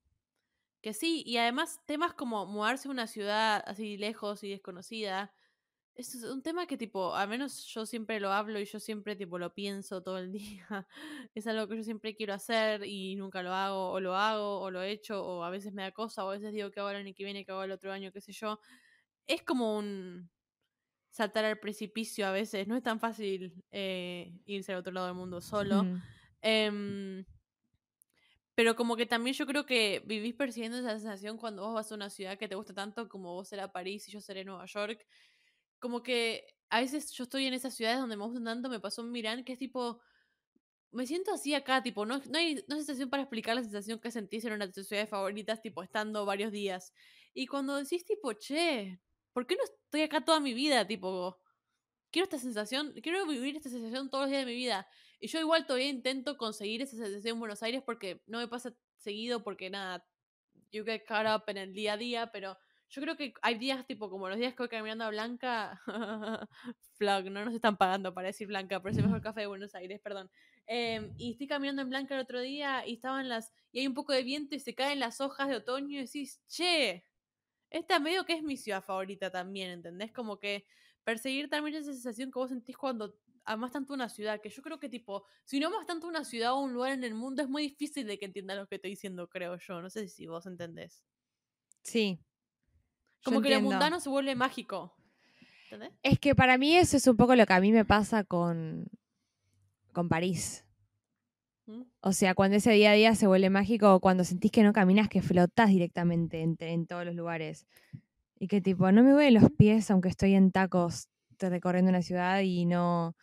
que 0.83 0.93
sí, 0.95 1.23
y 1.27 1.37
además 1.39 1.81
temas 1.87 2.15
como 2.15 2.47
mudarse 2.47 2.89
a 2.89 2.93
una 2.93 3.07
ciudad 3.07 3.63
así 3.67 3.97
lejos 3.97 4.45
y 4.45 4.51
desconocida, 4.51 5.33
es 5.97 6.15
un 6.25 6.43
tema 6.43 6.67
que 6.67 6.77
tipo, 6.77 7.15
al 7.15 7.29
menos 7.29 7.65
yo 7.67 7.87
siempre 7.87 8.21
lo 8.21 8.31
hablo 8.31 8.61
y 8.61 8.67
yo 8.67 8.79
siempre 8.79 9.17
tipo 9.17 9.39
lo 9.39 9.55
pienso 9.55 10.03
todo 10.03 10.19
el 10.19 10.31
día. 10.33 10.87
Es 11.35 11.47
algo 11.47 11.69
que 11.69 11.77
yo 11.77 11.83
siempre 11.83 12.15
quiero 12.15 12.35
hacer 12.35 12.85
y 12.85 13.17
nunca 13.17 13.43
lo 13.43 13.53
hago, 13.55 13.91
o 13.93 14.01
lo 14.01 14.15
hago, 14.17 14.61
o 14.61 14.71
lo 14.71 14.83
he 14.83 14.91
hecho, 14.91 15.25
o 15.25 15.43
a 15.43 15.51
veces 15.51 15.73
me 15.73 15.83
da 15.83 15.93
cosa, 15.93 16.25
o 16.25 16.31
a 16.31 16.35
veces 16.35 16.53
digo 16.53 16.71
que 16.71 16.81
hago 16.81 16.91
el 16.91 16.97
año 16.97 17.15
que 17.17 17.25
viene, 17.25 17.45
que 17.45 17.53
hago 17.53 17.65
el 17.65 17.73
otro 17.73 17.93
año, 17.93 18.13
qué 18.13 18.21
sé 18.21 18.33
yo. 18.33 18.61
Es 19.27 19.43
como 19.43 19.77
un 19.79 20.31
saltar 21.17 21.45
al 21.47 21.59
precipicio 21.61 22.27
a 22.27 22.33
veces, 22.33 22.69
no 22.69 22.77
es 22.77 22.83
tan 22.83 23.01
fácil 23.01 23.65
eh, 23.71 24.41
irse 24.47 24.73
al 24.73 24.79
otro 24.81 24.93
lado 24.93 25.07
del 25.09 25.17
mundo 25.17 25.41
solo. 25.41 25.89
ujú, 25.89 26.03
Em, 26.43 27.25
pero 28.55 28.75
como 28.77 28.97
que 28.97 29.07
también 29.07 29.35
yo 29.37 29.47
creo 29.47 29.67
que 29.67 30.03
vivís 30.07 30.35
persiguiendo 30.35 30.79
esa 30.79 30.93
sensación 30.99 31.37
cuando 31.39 31.63
vos 31.63 31.75
vas 31.75 31.93
a 31.93 31.95
una 31.95 32.09
ciudad 32.11 32.39
que 32.39 32.49
te 32.49 32.55
gusta 32.55 32.73
tanto 32.75 33.09
como 33.09 33.35
vos 33.35 33.49
será 33.49 33.71
París 33.73 34.09
y 34.09 34.13
yo 34.13 34.21
seré 34.21 34.45
Nueva 34.45 34.65
York. 34.67 35.07
Como 35.81 36.03
que 36.03 36.47
a 36.71 36.81
veces 36.81 37.13
yo 37.13 37.25
estoy 37.25 37.47
en 37.47 37.55
esas 37.55 37.75
ciudades 37.75 37.99
donde 38.01 38.17
me 38.17 38.25
gustan 38.25 38.45
tanto, 38.45 38.71
me 38.71 38.81
pasó 38.81 39.03
en 39.03 39.13
Milán, 39.13 39.45
que 39.45 39.55
es 39.55 39.59
tipo, 39.59 40.01
me 40.93 41.07
siento 41.07 41.33
así 41.35 41.55
acá, 41.55 41.83
tipo, 41.83 42.07
no, 42.07 42.19
no 42.31 42.39
hay 42.39 42.57
no 42.69 42.77
hay 42.77 42.81
sensación 42.83 43.11
para 43.11 43.25
explicar 43.25 43.57
la 43.57 43.63
sensación 43.65 44.01
que 44.01 44.11
sentís 44.13 44.45
en 44.47 44.55
una 44.55 44.67
de 44.69 44.73
tus 44.75 44.89
ciudades 44.89 45.11
favoritas, 45.11 45.63
tipo, 45.63 45.83
estando 45.83 46.27
varios 46.27 46.53
días. 46.53 46.95
Y 47.35 47.47
cuando 47.49 47.77
decís, 47.77 48.05
tipo, 48.07 48.33
che, 48.35 49.01
¿por 49.37 49.47
qué 49.47 49.55
no 49.55 49.65
estoy 49.65 50.01
acá 50.01 50.25
toda 50.25 50.41
mi 50.41 50.55
vida? 50.55 50.87
Tipo, 50.87 51.39
quiero 52.11 52.25
esta 52.25 52.39
sensación, 52.39 52.95
quiero 53.03 53.27
vivir 53.27 53.55
esta 53.55 53.69
sensación 53.69 54.09
todos 54.09 54.23
los 54.23 54.31
días 54.31 54.47
de 54.47 54.51
mi 54.51 54.57
vida. 54.57 54.89
Y 55.21 55.29
yo 55.29 55.39
igual 55.39 55.67
todavía 55.67 55.91
intento 55.91 56.39
conseguir 56.39 56.81
esa 56.81 56.97
sensación 56.97 57.35
en 57.35 57.41
Buenos 57.41 57.63
Aires 57.63 57.83
porque 57.85 58.23
no 58.27 58.39
me 58.39 58.49
pasa 58.49 58.75
seguido 58.97 59.45
porque 59.45 59.69
nada, 59.69 60.09
you 60.73 60.85
get 60.87 61.05
caught 61.07 61.27
up 61.27 61.43
en 61.49 61.59
el 61.59 61.75
día 61.75 61.93
a 61.93 61.97
día, 61.99 62.33
pero 62.33 62.57
yo 62.89 63.03
creo 63.03 63.19
que 63.19 63.35
hay 63.43 63.59
días 63.59 63.87
tipo 63.87 64.09
como 64.09 64.27
los 64.31 64.39
días 64.39 64.55
que 64.55 64.63
voy 64.63 64.69
caminando 64.71 65.05
a 65.05 65.11
Blanca, 65.11 65.83
Flag, 66.97 67.31
no 67.31 67.45
nos 67.45 67.55
están 67.55 67.77
pagando 67.77 68.15
para 68.15 68.29
decir 68.29 68.47
Blanca, 68.47 68.81
pero 68.81 68.93
es 68.93 68.97
el 68.97 69.05
mejor 69.05 69.21
café 69.23 69.41
de 69.43 69.49
Buenos 69.49 69.75
Aires, 69.75 70.01
perdón. 70.01 70.31
Em, 70.67 71.13
y 71.19 71.33
estoy 71.33 71.47
caminando 71.47 71.83
en 71.83 71.91
Blanca 71.91 72.15
el 72.15 72.23
otro 72.23 72.41
día 72.41 72.87
y 72.87 72.95
estaban 72.95 73.29
las, 73.29 73.53
y 73.71 73.81
hay 73.81 73.87
un 73.87 73.93
poco 73.93 74.15
de 74.15 74.23
viento 74.23 74.55
y 74.55 74.61
se 74.61 74.75
caen 74.75 74.99
las 74.99 75.21
hojas 75.21 75.51
de 75.51 75.57
otoño 75.57 75.99
y 75.99 76.05
decís, 76.05 76.41
che, 76.49 77.05
esta 77.71 77.99
medio 77.99 78.25
que 78.25 78.35
es 78.35 78.43
mi 78.43 78.57
ciudad 78.57 78.83
favorita 78.83 79.31
también, 79.31 79.71
¿entendés? 79.71 80.13
Como 80.13 80.39
que 80.39 80.65
perseguir 81.05 81.49
también 81.49 81.77
esa 81.77 81.93
sensación 81.93 82.31
que 82.31 82.39
vos 82.39 82.51
sentís 82.51 82.77
cuando 82.77 83.17
amas 83.45 83.71
tanto 83.71 83.95
una 83.95 84.09
ciudad, 84.09 84.41
que 84.41 84.51
yo 84.51 84.63
creo 84.63 84.79
que 84.79 84.89
tipo, 84.89 85.25
si 85.45 85.61
no 85.61 85.69
amas 85.69 85.87
tanto 85.87 86.07
una 86.09 86.25
ciudad 86.25 86.53
o 86.53 86.61
un 86.61 86.73
lugar 86.73 86.93
en 86.93 87.05
el 87.05 87.15
mundo, 87.15 87.43
es 87.43 87.49
muy 87.49 87.63
difícil 87.63 88.07
de 88.07 88.19
que 88.19 88.27
entiendas 88.27 88.57
lo 88.57 88.67
que 88.67 88.75
estoy 88.75 88.91
diciendo, 88.91 89.29
creo 89.29 89.57
yo. 89.57 89.81
No 89.81 89.89
sé 89.89 90.09
si 90.09 90.27
vos 90.27 90.47
entendés. 90.47 91.03
sí. 91.83 92.19
Como 93.25 93.41
que 93.41 93.49
lo 93.49 93.57
entiendo. 93.57 93.71
mundano 93.71 93.99
se 93.99 94.09
vuelve 94.09 94.37
mágico. 94.37 94.95
¿Entendés? 95.65 95.93
Es 96.05 96.21
que 96.21 96.37
para 96.37 96.59
mí 96.59 96.77
eso 96.77 96.97
es 96.97 97.09
un 97.09 97.17
poco 97.17 97.35
lo 97.35 97.45
que 97.45 97.53
a 97.55 97.61
mí 97.61 97.73
me 97.73 97.85
pasa 97.85 98.23
con, 98.23 98.87
con 99.93 100.09
París. 100.09 100.66
O 102.01 102.13
sea, 102.13 102.35
cuando 102.35 102.57
ese 102.57 102.71
día 102.73 102.93
a 102.93 102.95
día 102.95 103.15
se 103.15 103.27
vuelve 103.27 103.51
mágico, 103.51 103.95
o 103.95 104.01
cuando 104.01 104.25
sentís 104.25 104.51
que 104.53 104.63
no 104.63 104.73
caminas, 104.73 105.09
que 105.09 105.23
flotás 105.23 105.71
directamente 105.71 106.41
en, 106.43 106.57
en 106.61 106.87
todos 106.87 107.05
los 107.05 107.15
lugares. 107.15 107.67
Y 108.39 108.49
que 108.49 108.61
tipo, 108.61 108.91
no 108.93 109.03
me 109.03 109.13
voy 109.15 109.31
los 109.31 109.51
pies 109.51 109.91
aunque 109.91 110.09
estoy 110.09 110.35
en 110.35 110.53
tacos 110.53 111.09
recorriendo 111.39 111.91
una 111.91 112.03
ciudad 112.03 112.41
y 112.41 112.65
no, 112.67 113.15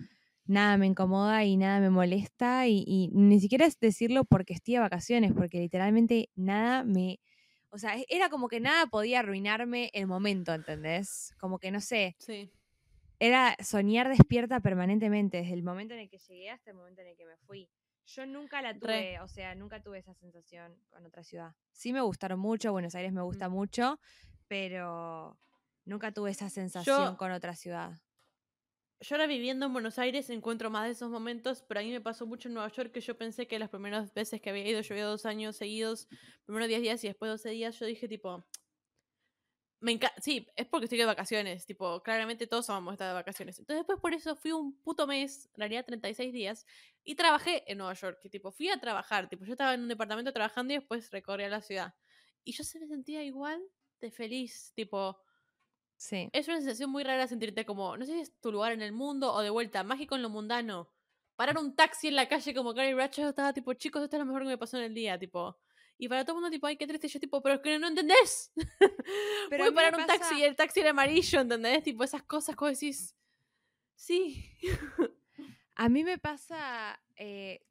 nada 0.46 0.78
me 0.78 0.88
incomoda 0.88 1.44
y 1.46 1.58
nada 1.58 1.80
me 1.80 1.90
molesta. 1.90 2.68
Y, 2.68 2.84
y 2.88 3.10
ni 3.14 3.40
siquiera 3.40 3.66
es 3.66 3.80
decirlo 3.80 4.26
porque 4.26 4.54
estoy 4.54 4.76
de 4.76 4.80
vacaciones, 4.82 5.34
porque 5.34 5.60
literalmente 5.60 6.30
nada 6.36 6.84
me... 6.84 7.20
O 7.70 7.78
sea, 7.78 7.98
e- 7.98 8.06
era 8.10 8.30
como 8.30 8.48
que 8.50 8.60
nada 8.60 8.86
podía 8.88 9.20
arruinarme 9.20 9.90
el 9.94 10.08
momento, 10.08 10.54
¿entendés? 10.54 11.34
Como 11.40 11.58
que 11.60 11.72
no 11.72 11.80
sé, 11.80 12.16
Sí. 12.20 12.52
era 13.20 13.56
soñar 13.64 14.10
despierta 14.10 14.60
permanentemente, 14.60 15.38
desde 15.38 15.54
el 15.54 15.64
momento 15.64 15.94
en 15.94 16.02
el 16.02 16.10
que 16.10 16.18
llegué 16.18 16.50
hasta 16.50 16.72
el 16.72 16.78
momento 16.78 17.02
en 17.02 17.08
el 17.08 17.16
que 17.16 17.26
me 17.26 17.38
fui. 17.38 17.70
Yo 18.06 18.26
nunca 18.26 18.62
la 18.62 18.74
Re. 18.74 18.80
tuve, 18.80 19.20
o 19.22 19.28
sea, 19.28 19.56
nunca 19.56 19.82
tuve 19.82 20.00
esa 20.00 20.14
sensación 20.14 20.78
con 20.90 21.06
otra 21.06 21.24
ciudad. 21.24 21.56
Sí 21.72 21.94
me 21.94 22.02
gustaron 22.02 22.40
mucho, 22.40 22.72
Buenos 22.72 22.96
Aires 22.96 23.14
me 23.14 23.22
gusta 23.22 23.50
Mm. 23.50 23.52
mucho, 23.54 24.00
pero 24.48 25.38
nunca 25.86 26.12
tuve 26.12 26.32
esa 26.32 26.50
sensación 26.50 27.12
Yo- 27.12 27.18
con 27.18 27.32
otra 27.32 27.56
ciudad. 27.56 27.94
Yo 29.00 29.16
ahora 29.16 29.28
viviendo 29.28 29.66
en 29.66 29.74
Buenos 29.74 30.00
Aires 30.00 30.30
encuentro 30.30 30.70
más 30.70 30.86
de 30.86 30.92
esos 30.92 31.10
momentos, 31.10 31.62
pero 31.68 31.82
a 31.82 31.84
mí 31.84 31.92
me 31.92 32.00
pasó 32.00 32.26
mucho 32.26 32.48
en 32.48 32.54
Nueva 32.54 32.72
York 32.72 32.92
que 32.94 33.02
yo 33.02 33.18
pensé 33.18 33.48
que 33.48 33.60
las 33.60 33.70
primeras 33.70 34.14
veces 34.14 34.40
que 34.40 34.50
había 34.50 34.66
ido, 34.68 34.80
yo 34.80 34.94
había 34.94 35.06
dos 35.06 35.26
años 35.26 35.58
seguidos, 35.58 36.08
primero 36.46 36.68
10 36.68 36.82
días 36.82 37.04
y 37.04 37.08
después 37.08 37.30
12 37.30 37.50
días, 37.50 37.78
yo 37.80 37.86
dije 37.86 38.08
tipo, 38.08 38.46
me 39.84 39.92
encanta, 39.94 40.20
sí, 40.22 40.48
es 40.56 40.68
porque 40.68 40.86
estoy 40.86 40.98
de 41.00 41.06
vacaciones, 41.06 41.66
tipo, 41.66 42.02
claramente 42.04 42.48
todos 42.48 42.70
amamos 42.70 42.94
estar 42.94 43.08
de 43.10 43.14
vacaciones. 43.14 43.60
Entonces 43.60 43.82
después 43.82 44.00
por 44.00 44.14
eso 44.14 44.36
fui 44.36 44.52
un 44.52 44.80
puto 44.82 45.08
mes, 45.08 45.48
en 45.56 45.60
realidad 45.60 45.86
36 45.86 46.34
días, 46.34 46.66
y 47.04 47.16
trabajé 47.16 47.70
en 47.72 47.80
Nueva 47.80 47.94
York, 47.94 48.20
que 48.22 48.30
tipo, 48.30 48.52
fui 48.52 48.70
a 48.70 48.80
trabajar, 48.80 49.30
tipo, 49.30 49.46
yo 49.46 49.54
estaba 49.54 49.74
en 49.74 49.82
un 49.82 49.90
departamento 49.90 50.34
trabajando 50.34 50.74
y 50.74 50.78
después 50.78 51.12
recorrí 51.12 51.44
a 51.44 51.50
la 51.50 51.62
ciudad. 51.62 51.96
Y 52.44 52.54
yo 52.54 52.64
se 52.64 52.80
me 52.80 52.88
sentía 52.88 53.24
igual 53.24 53.62
de 54.02 54.12
feliz, 54.12 54.72
tipo, 54.76 55.18
Sí. 55.98 56.30
es 56.34 56.48
una 56.48 56.58
sensación 56.58 56.90
muy 56.90 57.04
rara 57.04 57.28
sentirte 57.28 57.66
como, 57.66 57.98
no 57.98 58.06
sé 58.06 58.14
si 58.14 58.20
es 58.22 58.40
tu 58.42 58.52
lugar 58.52 58.72
en 58.74 58.82
el 58.82 58.92
mundo 58.92 59.34
o 59.34 59.42
de 59.42 59.50
vuelta, 59.50 59.84
mágico 59.84 60.16
en 60.16 60.22
lo 60.24 60.30
mundano. 60.30 60.92
Parar 61.36 61.58
un 61.58 61.76
taxi 61.76 62.08
en 62.10 62.16
la 62.16 62.28
calle 62.28 62.54
como 62.54 62.74
Carrie 62.74 62.94
Bradshaw 62.96 63.30
estaba 63.30 63.54
tipo, 63.54 63.74
chicos, 63.74 64.04
esto 64.04 64.16
es 64.18 64.20
lo 64.20 64.26
mejor 64.26 64.44
que 64.44 64.50
me 64.50 64.58
pasó 64.58 64.78
en 64.78 64.84
el 64.86 64.94
día, 64.94 65.18
tipo. 65.20 65.58
Y 65.98 66.08
para 66.08 66.26
todo 66.26 66.36
el 66.38 66.42
mundo, 66.42 66.52
tipo, 66.52 66.68
ay, 66.68 66.78
qué 66.78 66.88
triste. 66.88 67.08
Yo, 67.08 67.20
tipo, 67.20 67.42
pero 67.42 67.56
es 67.56 67.62
que 67.62 67.80
no 67.80 67.88
entendés. 67.88 68.52
Pero 69.50 69.66
Voy 69.66 69.74
a 69.74 69.76
parar 69.76 70.00
un 70.00 70.06
taxi 70.06 70.40
y 70.40 70.44
el 70.44 70.56
taxi 70.56 70.80
era 70.80 70.90
amarillo, 70.90 71.42
¿entendés? 71.42 71.84
Tipo, 71.84 72.04
esas 72.04 72.24
cosas 72.24 72.56
como 72.56 72.72
decís. 72.72 73.16
Sí. 73.96 74.52
A 75.76 75.90
mí 75.90 76.04
me 76.04 76.18
pasa, 76.18 77.00
eh, 77.16 77.62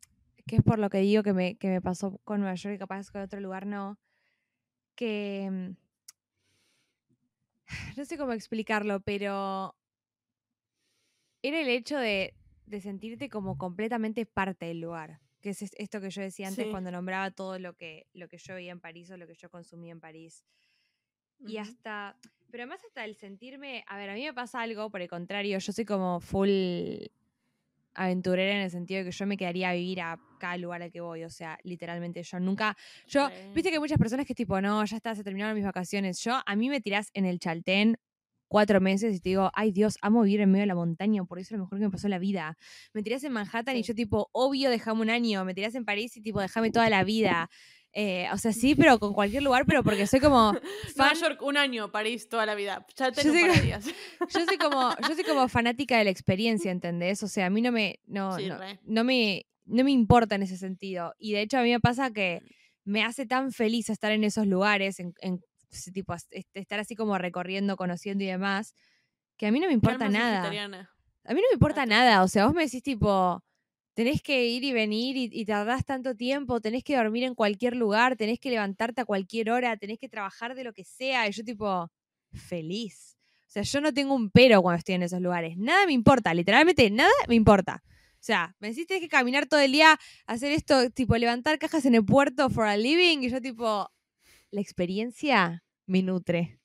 que 0.47 0.57
es 0.57 0.63
por 0.63 0.79
lo 0.79 0.91
que 0.91 0.99
digo 0.99 1.23
que 1.23 1.33
me, 1.33 1.57
que 1.57 1.69
me 1.69 1.81
pasó 1.81 2.19
con 2.25 2.41
Nueva 2.41 2.55
York 2.55 2.75
y 2.75 2.79
capaz 2.79 3.11
con 3.11 3.23
otro 3.23 3.41
lugar 3.41 3.67
no, 3.67 3.99
que 4.97 5.49
mm, 5.51 5.77
no 7.97 8.05
sé 8.05 8.19
cómo 8.19 8.33
explicarlo, 8.33 9.01
pero 9.01 9.77
era 11.43 11.61
el 11.61 11.69
hecho 11.69 11.97
de, 11.99 12.35
de 12.67 12.81
sentirte 12.81 13.29
como 13.29 13.57
completamente 13.57 14.27
parte 14.27 14.67
del 14.67 14.81
lugar, 14.81 15.21
que 15.43 15.51
es 15.51 15.61
es- 15.63 15.75
esto 15.77 16.01
que 16.01 16.09
yo 16.11 16.23
decía 16.23 16.49
antes 16.49 16.65
Sí. 16.65 16.71
cuando 16.71 16.91
nombraba 16.91 17.31
todo 17.31 17.59
lo 17.59 17.75
que, 17.75 18.07
lo 18.15 18.29
que 18.29 18.39
yo 18.39 18.55
veía 18.55 18.73
en 18.73 18.81
París 18.81 19.11
o 19.11 19.17
lo 19.19 19.27
que 19.27 19.35
yo 19.35 19.51
consumía 19.51 19.93
en 19.93 20.01
París. 20.01 20.45
Y 21.47 21.57
hasta, 21.59 22.17
pero 22.51 22.63
además 22.63 22.81
hasta 22.87 23.05
el 23.05 23.17
sentirme, 23.17 23.85
a 23.89 23.97
ver, 23.99 24.09
a 24.11 24.15
mí 24.15 24.23
me 24.25 24.33
pasa 24.33 24.61
algo, 24.63 24.89
por 24.91 25.03
el 25.03 25.09
contrario, 25.09 25.59
yo 25.59 25.73
soy 25.73 25.85
como 25.85 26.21
full 26.21 26.49
aventurera 27.95 28.53
en 28.53 28.63
el 28.63 28.71
sentido 28.71 29.01
de 29.01 29.05
que 29.11 29.11
yo 29.17 29.27
me 29.27 29.37
quedaría 29.37 29.69
a 29.71 29.75
vivir 29.75 30.01
a 30.01 30.19
cada 30.39 30.57
lugar 30.57 30.81
al 30.83 30.91
que 30.91 31.01
voy, 31.03 31.25
o 31.25 31.31
sea, 31.31 31.59
literalmente 31.63 32.23
yo 32.23 32.41
nunca, 32.41 32.75
yo, 33.07 33.29
viste 33.55 33.69
que 33.71 33.77
hay 33.77 33.81
muchas 33.81 33.99
personas 33.99 34.25
que 34.25 34.33
es 34.33 34.37
tipo, 34.37 34.61
no, 34.63 34.83
ya 34.85 34.97
está, 34.97 35.15
se 35.15 35.23
terminaron 35.23 35.55
mis 35.55 35.65
vacaciones, 35.65 36.19
yo, 36.25 36.41
a 36.47 36.57
mí 36.57 36.71
me 36.71 36.81
tirás 36.81 37.11
en 37.13 37.27
el 37.27 37.39
Chaltén 37.39 37.99
cuatro 38.53 38.81
meses 38.83 39.17
y 39.17 39.21
te 39.21 39.31
digo, 39.31 39.51
ay 39.55 39.73
Dios, 39.73 39.97
amo 40.03 40.21
vivir 40.23 40.43
en 40.43 40.51
medio 40.51 40.65
de 40.65 40.67
la 40.67 40.75
montaña, 40.75 41.25
por 41.25 41.39
eso 41.39 41.55
es 41.55 41.59
lo 41.59 41.65
mejor 41.65 41.79
que 41.79 41.85
me 41.87 41.91
pasó 41.91 42.07
en 42.07 42.11
la 42.11 42.19
vida. 42.19 42.57
Me 42.93 43.03
tirás 43.03 43.25
en 43.25 43.33
Manhattan 43.33 43.77
y 43.77 43.83
Sí. 43.83 43.89
yo 43.89 43.95
tipo, 43.95 44.29
obvio, 44.33 44.69
dejame 44.69 45.01
un 45.01 45.09
año, 45.11 45.43
me 45.47 45.55
tirás 45.55 45.75
en 45.75 45.87
París 45.87 46.15
y 46.19 46.21
tipo, 46.21 46.39
déjame 46.41 46.71
toda 46.71 46.91
la 46.91 47.03
vida. 47.05 47.49
Eh, 47.95 48.27
o 48.33 48.39
sea, 48.39 48.55
sí, 48.55 48.75
pero 48.75 48.99
con 48.99 49.13
cualquier 49.13 49.43
lugar, 49.43 49.67
pero 49.67 49.83
porque 49.85 50.07
soy 50.07 50.19
como 50.19 50.53
fan, 50.97 51.09
Nueva 51.13 51.13
York, 51.13 51.43
un 51.43 51.59
año, 51.59 51.93
París, 51.93 52.27
toda 52.27 52.47
la 52.47 52.55
vida. 52.55 52.87
Ya 52.97 53.11
Yo 53.11 53.13
tengo 53.23 53.35
par 53.39 53.51
que- 53.51 53.57
de 53.61 53.67
días. 53.67 53.85
yo 54.35 54.47
soy 54.47 54.57
como, 54.57 54.95
yo 55.07 55.15
soy 55.15 55.25
como 55.25 55.47
fanática 55.47 55.99
de 55.99 56.05
la 56.05 56.11
experiencia, 56.11 56.71
¿entendés? 56.71 57.23
O 57.23 57.29
sea, 57.29 57.45
a 57.47 57.51
mí 57.51 57.61
no 57.61 57.71
me, 57.71 58.01
no, 58.07 58.39
Sí, 58.39 58.47
no, 58.49 58.57
no 58.85 59.05
me, 59.05 59.45
no 59.67 59.85
me 59.85 59.91
importa 59.91 60.37
en 60.37 60.43
ese 60.43 60.57
sentido. 60.57 61.13
Y 61.19 61.33
de 61.35 61.43
hecho 61.43 61.59
a 61.59 61.63
mí 61.63 61.71
me 61.71 61.81
pasa 61.81 62.11
que 62.13 62.41
me 62.85 63.05
hace 63.05 63.27
tan 63.27 63.53
feliz 63.53 63.91
estar 63.91 64.11
en 64.11 64.25
esos 64.25 64.47
lugares, 64.47 64.99
en, 64.99 65.13
en 65.21 65.41
tipo, 65.93 66.15
este, 66.15 66.61
estar 66.61 66.79
así 66.79 66.95
como 66.95 67.19
recorriendo, 67.19 67.77
conociendo 67.77 68.25
y 68.25 68.27
demás, 68.27 68.75
que 69.37 69.47
a 69.47 69.53
mí 69.53 69.59
no 69.59 69.67
me 69.67 69.71
¿Qué 69.71 69.75
importa 69.75 70.09
nada. 70.09 70.47
A 70.47 70.51
mí 71.35 71.41
no 71.41 71.49
me 71.49 71.55
importa 71.55 71.87
nada. 71.87 72.23
O 72.23 72.29
sea, 72.29 72.47
vos 72.47 72.55
me 72.55 72.65
decís 72.65 72.83
tipo, 72.83 73.43
tenés 73.95 74.23
que 74.23 74.47
ir 74.47 74.65
y 74.65 74.73
venir 74.73 75.17
y, 75.17 75.29
y 75.33 75.45
tardás 75.45 75.85
tanto 75.85 76.15
tiempo, 76.15 76.61
tenés 76.61 76.85
que 76.85 76.97
dormir 76.97 77.25
en 77.25 77.35
cualquier 77.35 77.77
lugar, 77.77 78.17
tenés 78.17 78.39
que 78.39 78.51
levantarte 78.51 79.01
a 79.01 79.05
cualquier 79.05 79.51
hora, 79.51 79.77
tenés 79.77 79.99
que 79.99 80.09
trabajar 80.09 80.55
de 80.55 80.65
lo 80.65 80.73
que 80.73 80.85
sea. 80.85 81.29
Y 81.29 81.33
yo 81.33 81.45
tipo, 81.45 81.91
feliz. 82.33 83.17
O 83.47 83.53
sea, 83.53 83.63
yo 83.63 83.81
no 83.81 83.93
tengo 83.93 84.15
un 84.15 84.31
pero 84.31 84.63
cuando 84.63 84.79
estoy 84.79 84.95
en 84.95 85.03
esos 85.03 85.21
lugares. 85.21 85.59
Nada 85.59 85.87
me 85.87 85.93
importa, 85.93 86.33
literalmente 86.33 86.91
nada 86.91 87.11
me 87.29 87.35
importa. 87.35 87.83
O 88.15 88.25
sea, 88.25 88.55
me 88.61 88.69
decís 88.69 88.87
tenés 88.87 89.03
que 89.03 89.09
caminar 89.09 89.47
todo 89.47 89.61
el 89.61 89.73
día, 89.73 89.99
hacer 90.27 90.53
esto, 90.53 90.91
tipo 90.91 91.17
levantar 91.17 91.59
cajas 91.59 91.85
en 91.87 91.97
el 91.97 92.05
puerto 92.05 92.49
for 92.49 92.65
a 92.65 92.77
living. 92.77 93.19
Y 93.19 93.29
yo 93.29 93.43
tipo, 93.43 93.91
la 94.53 94.61
experiencia 94.61 95.65
me 95.87 96.03
nutre. 96.03 96.61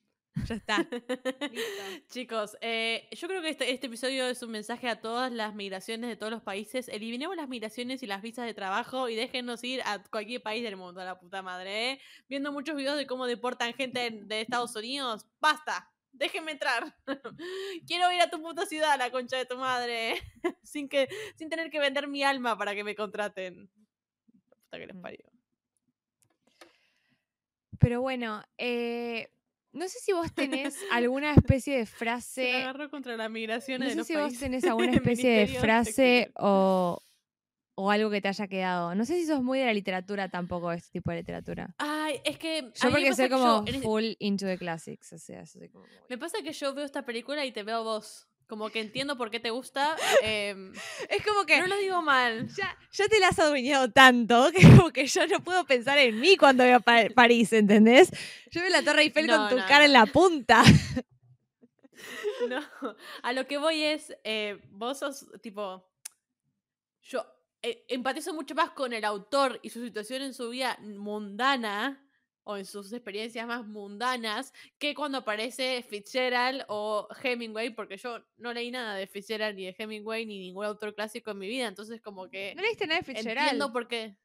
Ya 0.46 0.56
está. 0.56 0.88
Chicos, 2.10 2.58
eh, 2.62 3.08
yo 3.12 3.28
creo 3.28 3.42
que 3.42 3.50
este, 3.50 3.72
este 3.72 3.88
episodio 3.88 4.28
es 4.28 4.44
un 4.44 4.52
mensaje 4.52 4.88
a 4.88 5.02
todas 5.02 5.32
las 5.32 5.56
migraciones 5.56 6.10
de 6.10 6.16
todos 6.16 6.32
los 6.32 6.44
países. 6.44 6.90
Eliminemos 6.90 7.36
las 7.36 7.50
migraciones 7.50 8.04
y 8.04 8.08
las 8.08 8.22
visas 8.22 8.46
de 8.46 8.54
trabajo 8.54 9.10
y 9.10 9.16
déjenos 9.16 9.64
ir 9.64 9.82
a 9.84 10.04
cualquier 10.04 10.44
país 10.44 10.62
del 10.64 10.78
mundo, 10.78 11.02
a 11.02 11.06
la 11.06 11.20
puta 11.20 11.42
madre. 11.42 11.92
¿eh? 11.94 12.02
Viendo 12.30 12.52
muchos 12.52 12.76
videos 12.76 12.98
de 12.98 13.08
cómo 13.08 13.26
deportan 13.26 13.74
gente 13.74 14.12
de 14.12 14.42
Estados 14.42 14.76
Unidos. 14.76 15.26
¡Basta! 15.40 15.92
Déjenme 16.12 16.52
entrar. 16.52 16.96
Quiero 17.88 18.12
ir 18.12 18.22
a 18.22 18.30
tu 18.30 18.42
puta 18.42 18.66
ciudad, 18.68 18.98
la 18.98 19.12
concha 19.12 19.38
de 19.38 19.46
tu 19.46 19.58
madre. 19.58 20.22
sin, 20.64 20.88
que, 20.88 21.08
sin 21.36 21.50
tener 21.50 21.72
que 21.72 21.80
vender 21.80 22.08
mi 22.08 22.24
alma 22.24 22.58
para 22.58 22.76
que 22.76 22.84
me 22.84 22.96
contraten. 22.96 23.70
La 24.50 24.56
puta 24.56 24.78
que 24.78 24.88
les 24.88 24.96
Mm. 24.96 25.02
parió. 25.02 25.37
Pero 27.80 28.02
bueno, 28.02 28.44
eh, 28.58 29.30
no 29.74 29.88
sé 29.88 30.00
si 30.00 30.14
vos 30.14 30.34
tenés 30.34 30.76
alguna 30.92 31.34
especie 31.34 31.78
de 31.78 31.86
Se 31.86 31.96
frase. 31.96 32.54
agarró 32.56 32.90
contra 32.90 33.16
la 33.18 33.30
migración 33.30 33.80
No 33.80 33.86
de 33.86 33.92
sé 33.92 33.98
los 33.98 34.08
si 34.08 34.16
vos 34.16 34.38
tenés 34.40 34.64
alguna 34.66 34.92
especie 34.94 35.30
de 35.30 35.48
frase 35.60 36.32
o, 36.36 37.00
o 37.76 37.92
algo 37.92 38.10
que 38.10 38.22
te 38.22 38.28
haya 38.28 38.48
quedado. 38.48 38.96
No 38.96 39.06
sé 39.06 39.16
si 39.20 39.26
sos 39.26 39.44
muy 39.44 39.60
de 39.60 39.66
la 39.66 39.74
literatura 39.74 40.30
tampoco, 40.30 40.72
este 40.72 40.90
tipo 40.92 41.12
de 41.12 41.18
literatura. 41.18 41.76
Ay, 41.78 42.20
es 42.24 42.38
que. 42.40 42.72
Yo 42.74 42.90
porque 42.92 43.14
soy 43.14 43.30
yo 43.30 43.38
como 43.38 43.66
full 43.82 44.14
into 44.20 44.46
the 44.46 44.58
classics. 44.58 45.14
O 45.14 45.20
sea, 45.20 45.46
soy 45.46 45.70
como 45.70 45.86
muy- 45.86 45.94
Me 46.10 46.18
pasa 46.18 46.42
que 46.44 46.54
yo 46.54 46.74
veo 46.74 46.86
esta 46.86 47.06
película 47.06 47.46
y 47.46 47.52
te 47.52 47.64
veo 47.64 47.84
vos. 47.84 48.27
Como 48.48 48.70
que 48.70 48.80
entiendo 48.80 49.18
por 49.18 49.30
qué 49.30 49.40
te 49.42 49.50
gusta. 49.50 49.96
em, 50.22 50.72
Es 51.10 51.26
como 51.26 51.46
que 51.46 51.60
no 51.60 51.68
lo 51.68 51.78
digo 51.78 52.02
mal. 52.02 52.48
ya, 52.56 52.78
ya 52.92 53.08
te 53.10 53.20
la 53.20 53.28
has 53.28 53.40
adueñado 53.40 53.92
tanto 53.92 54.50
que 54.56 54.62
como 54.64 54.92
que 54.92 55.06
yo 55.06 55.28
no 55.28 55.42
puedo 55.44 55.66
pensar 55.66 55.98
en 55.98 56.20
mí 56.20 56.38
cuando 56.38 56.64
veo 56.64 56.80
Pa- 56.80 57.10
París, 57.14 57.52
¿entendés? 57.54 58.10
Yo 58.52 58.62
veo 58.62 58.70
la 58.70 58.82
Torre 58.84 59.02
Eiffel 59.04 59.28
No, 59.28 59.36
con 59.38 59.50
tu 59.50 59.56
no, 59.58 59.62
cara 59.68 59.80
no. 59.80 59.86
en 59.86 59.94
la 59.94 60.06
punta. 60.06 60.64
No, 62.48 62.62
a 63.24 63.34
lo 63.34 63.48
que 63.48 63.58
voy 63.58 63.82
es, 63.84 64.16
eh, 64.24 64.60
vos 64.70 65.00
sos 65.00 65.26
tipo, 65.42 65.90
yo 67.02 67.26
eh, 67.62 67.86
empatizo 67.90 68.34
mucho 68.34 68.54
más 68.56 68.70
con 68.72 68.94
el 68.94 69.04
autor 69.04 69.60
y 69.64 69.70
su 69.72 69.84
situación 69.84 70.22
en 70.22 70.34
su 70.34 70.50
vida 70.50 70.78
mundana 70.82 72.07
o 72.48 72.56
en 72.58 72.66
sus 72.66 72.94
experiencias 72.94 73.46
más 73.46 73.66
mundanas 73.68 74.54
que 74.80 74.96
cuando 74.96 75.18
aparece 75.20 75.84
Fitzgerald 75.84 76.64
o 76.70 77.08
Hemingway, 77.22 77.72
porque 77.72 77.98
yo 77.98 78.24
no 78.38 78.54
leí 78.54 78.72
nada 78.72 78.96
de 78.96 79.06
Fitzgerald 79.06 79.58
ni 79.58 79.66
de 79.66 79.76
Hemingway 79.78 80.26
ni 80.26 80.40
ningún 80.40 80.64
autor 80.66 80.96
clásico 80.96 81.32
en 81.32 81.40
mi 81.40 81.48
vida, 81.48 81.68
entonces 81.68 82.02
como 82.02 82.30
que 82.30 82.54
¿No 82.56 82.62
leíste 82.62 82.88
nada 82.88 83.02
de 83.02 83.06
Fitzgerald? 83.06 83.40
entiendo 83.40 83.74
por 83.74 83.88
qué, 83.88 84.16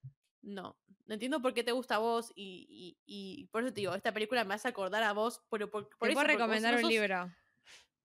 no. 0.40 0.78
No 1.04 1.14
entiendo 1.14 1.42
por 1.42 1.52
qué 1.52 1.64
te 1.64 1.72
gusta 1.72 1.96
a 1.96 1.98
vos 1.98 2.32
y, 2.36 2.96
y, 3.06 3.42
y 3.42 3.46
por 3.46 3.64
eso 3.64 3.72
te 3.74 3.80
digo, 3.80 3.94
esta 3.94 4.12
película 4.12 4.44
me 4.44 4.54
hace 4.54 4.68
acordar 4.68 5.02
a 5.02 5.12
vos, 5.12 5.42
pero 5.50 5.68
por, 5.68 5.88
por 5.88 6.06
Te 6.06 6.12
eso, 6.12 6.14
puedo 6.14 6.26
recomendar 6.28 6.74
no 6.74 6.86
un 6.86 6.88
libro. 6.92 7.30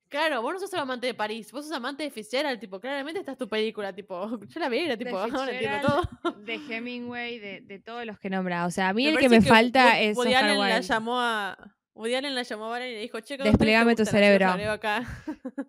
Claro, 0.09 0.41
vos 0.41 0.53
no 0.53 0.59
sos 0.59 0.73
amante 0.75 1.07
de 1.07 1.13
París, 1.13 1.51
vos 1.51 1.65
sos 1.65 1.73
amante 1.75 2.03
de 2.03 2.11
Fitzgerald, 2.11 2.59
tipo, 2.59 2.79
claramente 2.79 3.19
esta 3.19 3.33
es 3.33 3.37
tu 3.37 3.47
película, 3.47 3.93
tipo, 3.93 4.39
yo 4.47 4.59
la 4.59 4.69
vi, 4.69 4.79
era 4.79 4.97
tipo, 4.97 5.17
ahora 5.17 5.51
entiendo 5.51 5.79
Fitzgerald, 5.89 6.21
todo. 6.23 6.31
De 6.43 6.53
Hemingway, 6.69 7.39
de, 7.39 7.61
de 7.61 7.79
todos 7.79 8.05
los 8.05 8.17
que 8.19 8.29
nombra. 8.29 8.65
O 8.65 8.71
sea, 8.71 8.89
a 8.89 8.93
mí 8.93 9.03
Me 9.05 9.11
el 9.11 9.17
que 9.17 9.29
me 9.29 9.41
falta 9.41 9.99
es 9.99 10.15
Woody 10.17 10.29
Oscar 10.33 10.43
Allen 10.45 10.59
la 10.59 10.79
llamó 10.81 11.19
a 11.19 11.73
Woody 11.93 12.13
Allen 12.13 12.35
la 12.35 12.43
llamó 12.43 12.71
a 12.71 12.79
y 12.87 12.93
le 12.93 12.99
dijo, 13.01 13.19
che, 13.21 13.37
¿cómo 13.37 13.49
Desplegame 13.49 13.95
tu? 13.95 14.03
Así 14.03 14.11
los 14.11 14.21
cerebro. 14.21 14.71
acá. 14.71 14.97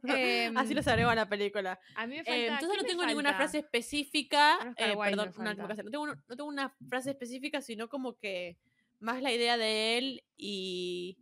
Así 0.06 0.70
Em, 0.72 0.74
los 0.76 0.86
agrego 0.86 1.08
a 1.10 1.14
la 1.14 1.26
película. 1.28 1.80
A 1.96 2.06
mí 2.06 2.16
me 2.16 2.20
Eh, 2.20 2.24
falta. 2.24 2.36
entonces 2.44 2.68
¿quién 2.68 2.82
no 2.82 2.88
tengo 2.88 3.06
ninguna 3.06 3.34
frase 3.34 3.58
específica. 3.60 4.74
Eh, 4.76 4.94
perdón, 4.96 5.32
una. 5.38 5.54
No 5.54 5.66
tengo, 5.90 6.06
no 6.06 6.16
tengo 6.36 6.44
una 6.44 6.74
frase 6.88 7.10
específica, 7.10 7.62
sino 7.62 7.88
como 7.88 8.18
que 8.18 8.58
más 9.00 9.22
la 9.22 9.32
idea 9.32 9.56
de 9.56 9.96
él 9.98 10.22
y. 10.36 11.16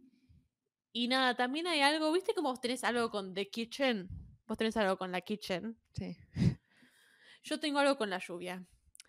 Y 0.99 1.09
nada, 1.09 1.35
también 1.35 1.67
hay 1.67 1.83
algo, 1.83 2.11
¿viste 2.11 2.33
cómo 2.33 2.49
vos 2.49 2.59
tenés 2.59 2.83
algo 2.83 3.11
con 3.11 3.35
The 3.35 3.51
Kitchen? 3.51 4.09
Vos 4.47 4.57
tenés 4.57 4.79
algo 4.79 4.97
con 4.97 5.13
la 5.13 5.21
Kitchen. 5.21 5.77
Sí. 5.93 6.17
Yo 7.43 7.61
tengo 7.61 7.81
algo 7.81 7.99
con 7.99 8.09
la 8.09 8.17
lluvia. 8.19 8.65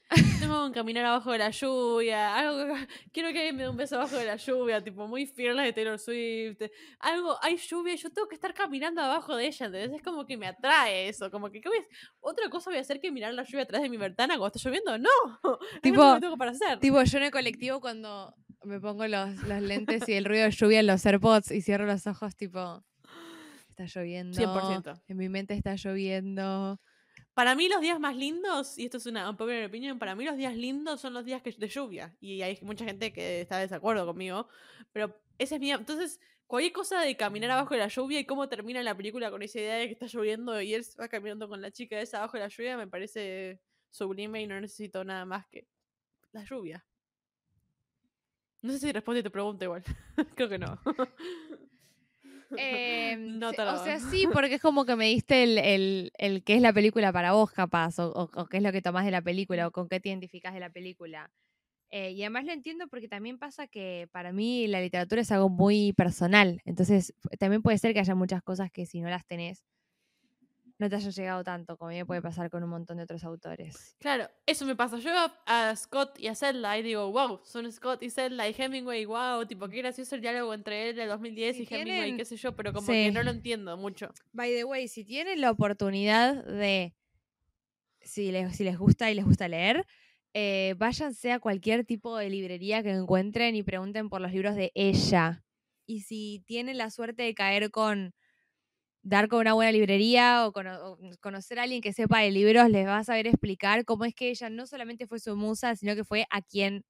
Tengo 0.42 0.68
que 0.68 0.74
caminar 0.74 1.06
abajo 1.06 1.32
de 1.32 1.38
la 1.38 1.50
lluvia. 1.50 2.36
Algo, 2.36 2.74
quiero 3.14 3.30
que 3.32 3.38
alguien 3.40 3.56
me 3.56 3.64
dé 3.64 3.70
un 3.70 3.78
beso 3.78 3.96
abajo 3.96 4.18
de 4.18 4.26
la 4.26 4.36
lluvia, 4.36 4.84
tipo 4.84 5.08
muy 5.08 5.26
fearless 5.28 5.66
de 5.66 5.74
Taylor 5.74 5.98
Swift. 6.00 6.62
Algo, 7.00 7.38
hay 7.42 7.56
lluvia 7.58 7.94
y 7.94 7.98
yo 7.98 8.10
tengo 8.12 8.28
que 8.28 8.36
estar 8.36 8.54
caminando 8.54 9.02
abajo 9.02 9.38
de 9.38 9.48
ella. 9.48 9.66
Entonces 9.68 9.92
es 9.96 10.02
como 10.04 10.26
que 10.26 10.36
me 10.36 10.48
atrae 10.48 11.08
eso. 11.08 11.32
Como 11.32 11.50
que, 11.50 11.62
¿qué 11.62 11.70
voy 11.70 11.78
a- 11.78 11.86
otra 12.20 12.50
cosa 12.50 12.70
voy 12.70 12.80
a 12.80 12.82
hacer 12.82 13.00
que 13.00 13.12
mirar 13.14 13.34
la 13.34 13.44
lluvia 13.44 13.64
atrás 13.64 13.82
de 13.82 13.88
mi 13.90 13.96
ventana 13.98 14.38
cuando 14.38 14.56
está 14.58 14.60
lloviendo. 14.70 14.98
No. 14.98 15.10
Tipo- 15.82 16.16
que 16.16 16.20
tengo 16.22 16.36
para 16.38 16.52
hacer. 16.52 16.80
Tipo, 16.80 17.02
yo 17.02 17.18
en 17.18 17.24
el 17.24 17.32
colectivo 17.32 17.80
cuando 17.80 18.34
me 18.68 18.80
pongo 18.80 19.08
los, 19.08 19.36
los 19.44 19.62
lentes 19.62 20.08
y 20.08 20.14
el 20.14 20.26
ruido 20.26 20.46
de 20.46 20.52
lluvia 20.52 20.80
en 20.80 20.88
los 20.88 21.06
AirPods 21.06 21.52
y 21.52 21.62
cierro 21.62 21.86
los 21.86 22.06
ojos, 22.08 22.36
tipo, 22.36 22.84
está 23.70 23.86
lloviendo. 23.86 24.38
100%. 24.38 25.04
En 25.08 25.18
mi 25.18 25.30
mente 25.30 25.54
está 25.54 25.76
lloviendo. 25.76 26.80
Para 27.34 27.54
mí 27.54 27.70
los 27.70 27.82
días 27.82 28.00
más 28.00 28.16
lindos, 28.16 28.78
y 28.80 28.86
esto 28.86 28.98
es 28.98 29.06
una 29.06 29.30
unpopular 29.30 29.66
opinion, 29.66 30.00
para 30.00 30.16
mí 30.16 30.26
los 30.26 30.38
días 30.38 30.56
lindos 30.56 31.00
son 31.00 31.14
los 31.14 31.24
días 31.24 31.44
que, 31.44 31.52
de 31.52 31.68
lluvia. 31.68 32.16
Y 32.20 32.42
hay 32.42 32.58
mucha 32.64 32.84
gente 32.84 33.14
que 33.14 33.42
está 33.42 33.58
de 33.58 33.64
desacuerdo 33.64 34.08
conmigo. 34.08 34.48
Pero 34.92 35.16
ese 35.38 35.56
es 35.56 35.62
mi... 35.62 35.72
Entonces, 35.72 36.20
cualquier 36.48 36.74
cosa 36.74 37.02
de 37.02 37.16
caminar 37.16 37.52
abajo 37.52 37.76
de 37.76 37.82
la 37.82 37.90
lluvia 37.90 38.20
y 38.20 38.26
cómo 38.26 38.50
termina 38.50 38.82
la 38.82 38.98
película 38.98 39.30
con 39.30 39.44
esa 39.44 39.60
idea 39.60 39.76
de 39.76 39.86
que 39.86 39.94
está 39.94 40.08
lloviendo 40.08 40.60
y 40.62 40.74
él 40.74 40.84
va 41.00 41.10
caminando 41.10 41.48
con 41.48 41.62
la 41.62 41.70
chica 41.70 42.02
esa 42.02 42.18
abajo 42.18 42.38
de 42.38 42.44
la 42.44 42.48
lluvia, 42.48 42.76
me 42.76 42.88
parece 42.88 43.62
sublime 43.92 44.42
y 44.42 44.48
no 44.48 44.60
necesito 44.60 45.04
nada 45.04 45.26
más 45.26 45.46
que 45.48 45.68
la 46.32 46.44
lluvia. 46.44 46.87
No 48.68 48.74
sé 48.74 48.80
si 48.80 48.92
responde 48.92 49.24
tu 49.24 49.32
pregunta 49.32 49.64
igual. 49.64 49.82
Creo 50.36 50.50
que 50.50 50.60
no. 50.60 50.78
Em, 52.58 53.40
No 53.40 53.50
o 53.50 53.54
sea, 53.54 54.00
sí, 54.00 54.26
porque 54.34 54.56
es 54.56 54.62
como 54.62 54.86
que 54.86 54.96
me 54.96 55.06
diste 55.06 55.44
el, 55.44 55.58
el, 55.58 56.12
el 56.18 56.44
qué 56.44 56.56
es 56.56 56.62
la 56.62 56.74
película 56.74 57.14
para 57.14 57.32
vos, 57.32 57.52
capaz, 57.52 58.00
o, 58.00 58.12
o- 58.12 58.30
o 58.42 58.46
qué 58.48 58.58
es 58.58 58.64
lo 58.64 58.72
que 58.72 58.82
tomás 58.82 59.06
de 59.06 59.12
la 59.12 59.22
película, 59.22 59.68
o 59.68 59.72
con 59.72 59.88
qué 59.88 60.00
te 60.00 60.10
identificás 60.10 60.54
de 60.54 60.60
la 60.60 60.70
película. 60.70 61.32
Eh, 61.90 62.12
y 62.12 62.22
además 62.24 62.44
lo 62.46 62.52
entiendo 62.52 62.88
porque 62.90 63.08
también 63.08 63.38
pasa 63.38 63.68
que 63.68 64.10
para 64.12 64.34
mí 64.34 64.68
la 64.68 64.82
literatura 64.82 65.22
es 65.22 65.32
algo 65.32 65.48
muy 65.50 65.94
personal. 65.94 66.62
Entonces, 66.66 67.14
también 67.40 67.62
puede 67.62 67.78
ser 67.78 67.94
que 67.94 68.02
haya 68.02 68.16
muchas 68.16 68.44
cosas 68.44 68.70
que 68.72 68.86
si 68.86 69.00
no 69.00 69.10
las 69.10 69.26
tenés, 69.26 69.64
no 70.80 70.90
te 70.90 70.96
hayan 70.96 71.12
llegado 71.12 71.44
tanto, 71.44 71.76
como 71.78 71.90
a 71.90 71.92
mí 71.94 71.98
me 71.98 72.06
puede 72.06 72.22
pasar 72.22 72.50
con 72.52 72.64
un 72.64 72.70
montón 72.70 72.98
de 72.98 73.04
otros 73.04 73.24
autores. 73.24 73.96
Claro, 74.00 74.30
eso 74.46 74.64
me 74.66 74.76
pasa. 74.76 75.00
Yo 75.00 75.10
a, 75.12 75.70
a 75.70 75.76
Scott 75.76 76.20
y 76.20 76.28
a 76.28 76.36
Zelda 76.36 76.78
y 76.78 76.84
digo, 76.84 77.12
wow, 77.12 77.42
son 77.44 77.72
Scott 77.72 78.04
y 78.04 78.10
Zelda 78.12 78.48
y 78.48 78.56
Hemingway, 78.58 79.06
wow, 79.06 79.46
tipo, 79.48 79.68
qué 79.70 79.78
gracioso 79.78 80.14
el 80.16 80.22
diálogo 80.22 80.54
entre 80.54 80.90
él 80.90 80.96
de 80.96 81.06
2010 81.08 81.56
Si 81.58 81.64
y 81.64 81.68
Hemingway, 81.70 81.96
tienen- 82.02 82.18
qué 82.18 82.26
sé 82.26 82.38
yo, 82.38 82.56
pero 82.56 82.74
como 82.74 82.86
Sí. 82.86 82.94
que 82.94 83.12
no 83.12 83.24
lo 83.24 83.32
entiendo 83.32 83.76
mucho. 83.78 84.14
By 84.34 84.52
the 84.54 84.64
way, 84.66 84.88
si 84.88 85.04
tienen 85.04 85.42
la 85.42 85.50
oportunidad 85.52 86.46
de, 86.46 86.94
si 88.02 88.32
les, 88.32 88.56
si 88.56 88.64
les 88.64 88.78
gusta 88.78 89.12
y 89.12 89.16
les 89.16 89.26
gusta 89.26 89.48
leer, 89.48 89.86
eh, 90.34 90.76
váyanse 90.78 91.32
a 91.32 91.40
cualquier 91.40 91.84
tipo 91.86 92.16
de 92.18 92.30
librería 92.30 92.84
que 92.84 92.92
encuentren 92.92 93.56
y 93.56 93.64
pregunten 93.64 94.10
por 94.10 94.22
los 94.22 94.32
libros 94.32 94.56
de 94.56 94.72
ella. 94.76 95.44
Y 95.88 96.02
si 96.02 96.44
tienen 96.46 96.78
la 96.78 96.92
suerte 96.92 97.24
de 97.24 97.34
caer 97.34 97.72
con, 97.72 98.14
dar 99.04 99.28
con 99.30 99.40
una 99.40 99.54
buena 99.54 99.72
librería 99.72 100.46
o, 100.48 100.52
cono- 100.52 100.92
o 100.94 100.98
conocer 101.22 101.60
a 101.60 101.64
alguien 101.64 101.82
que 101.82 101.94
sepa 101.94 102.20
de 102.20 102.32
libros, 102.32 102.70
les 102.70 102.86
va 102.86 102.98
a 102.98 103.04
saber 103.04 103.28
explicar 103.28 103.86
cómo 103.86 104.04
es 104.06 104.14
que 104.14 104.30
ella 104.30 104.50
no 104.50 104.68
solamente 104.68 105.08
fue 105.08 105.20
su 105.20 105.36
musa, 105.36 105.76
sino 105.76 105.96
que 105.96 106.04
fue 106.04 106.26
a 106.30 106.42
quien 106.42 106.84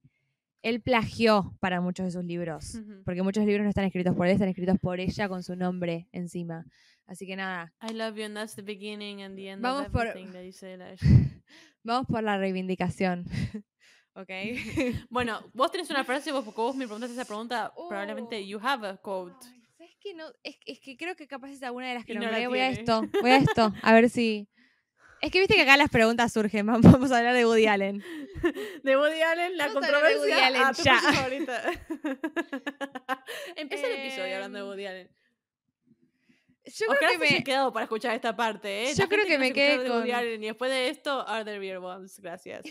él 0.64 0.82
plagió 0.82 1.56
para 1.60 1.80
muchos 1.82 2.06
de 2.08 2.12
sus 2.12 2.24
libros. 2.26 2.76
Ujú. 2.76 3.04
Porque 3.06 3.22
muchos 3.22 3.46
libros 3.46 3.64
no 3.64 3.70
están 3.70 3.86
escritos 3.86 4.16
por 4.16 4.26
él, 4.28 4.34
están 4.34 4.50
escritos 4.50 4.78
por 4.80 5.00
ella 5.00 5.30
con 5.30 5.44
su 5.44 5.56
nombre 5.56 6.08
encima. 6.12 6.66
Así 7.06 7.26
que 7.28 7.36
nada, 7.36 7.74
I 7.88 7.94
love 7.94 8.16
you 8.18 8.26
and 8.26 8.36
that's 8.36 8.56
the 8.56 8.62
beginning 8.64 9.22
and 9.22 9.36
the 9.38 9.50
end 9.52 9.62
Vamos 9.62 9.86
of 9.86 9.92
por- 9.94 10.08
vamos 11.84 12.08
por 12.08 12.24
la 12.24 12.38
reivindicación. 12.38 13.26
¿Ok? 14.14 14.30
Bueno, 15.12 15.40
vos 15.54 15.72
tenés 15.72 15.90
una 15.92 16.04
frase, 16.04 16.32
vos, 16.32 16.44
porque 16.44 16.60
vos 16.60 16.76
me 16.76 16.86
preguntaste 16.86 17.14
esa 17.14 17.26
pregunta, 17.26 17.72
probablemente 17.88 18.38
Oh. 18.38 18.46
you 18.46 18.60
have 18.62 18.86
a 18.88 18.98
quote. 18.98 19.46
Ay, 20.08 20.14
¿Sabes 20.14 20.14
qué? 20.14 20.14
No, 20.14 20.26
es, 20.44 20.58
es 20.66 20.80
que 20.80 20.98
creo 20.98 21.16
que 21.16 21.28
capaz 21.28 21.50
es 21.52 21.64
alguna 21.64 21.88
de 21.90 21.96
las 21.96 22.06
que 22.06 22.14
no 22.16 22.22
nombré. 22.22 22.48
voy 22.48 22.60
a 22.60 22.70
esto, 22.70 23.02
voy 23.22 23.32
a 23.32 23.38
esto, 23.38 23.74
a 23.82 23.94
ver 23.94 24.10
si. 24.10 24.48
Es 25.20 25.32
que 25.32 25.40
viste 25.40 25.56
que 25.56 25.62
acá 25.64 25.78
las 25.78 25.90
preguntas 25.90 26.32
surgen. 26.32 26.68
Vamos 26.68 27.12
a 27.12 27.18
hablar 27.18 27.34
de 27.34 27.44
Woody 27.44 27.66
Allen. 27.66 28.04
De 28.84 28.96
Woody 28.98 29.20
Allen, 29.24 29.58
la 29.58 29.66
Vamos 29.68 29.84
a 29.84 29.88
hablar 29.88 30.04
de 30.04 30.16
controversia. 30.16 30.36
Woody 30.36 30.46
Allen 30.46 30.62
ah, 30.64 30.72
ya. 30.84 31.00
favorita. 31.12 31.64
Empieza 33.56 33.88
el 33.88 33.94
episodio 34.00 34.36
hablando 34.36 34.58
de 34.60 34.64
Em, 34.64 34.70
Woody 34.70 34.86
Allen. 34.86 35.10
Yo 36.66 36.86
Ojalá 36.88 37.00
creo 37.00 37.20
que 37.22 37.34
me. 37.38 37.44
quedado 37.44 37.74
para 37.74 37.86
escuchar 37.86 38.14
esta 38.14 38.36
parte, 38.36 38.84
¿eh? 38.90 38.94
Yo 38.96 39.04
La 39.06 39.10
creo 39.10 39.26
que 39.26 39.38
me 39.40 39.54
quedé 39.54 39.80
de 39.84 39.90
Woody 39.90 40.10
con- 40.10 40.16
Allen 40.20 40.44
Y 40.44 40.48
después 40.48 40.70
de 40.70 40.90
esto, 40.90 41.28
Are 41.28 41.44
There 41.46 41.60
Beer 41.60 41.80
Bombs? 41.80 42.20
Gracias. 42.20 42.64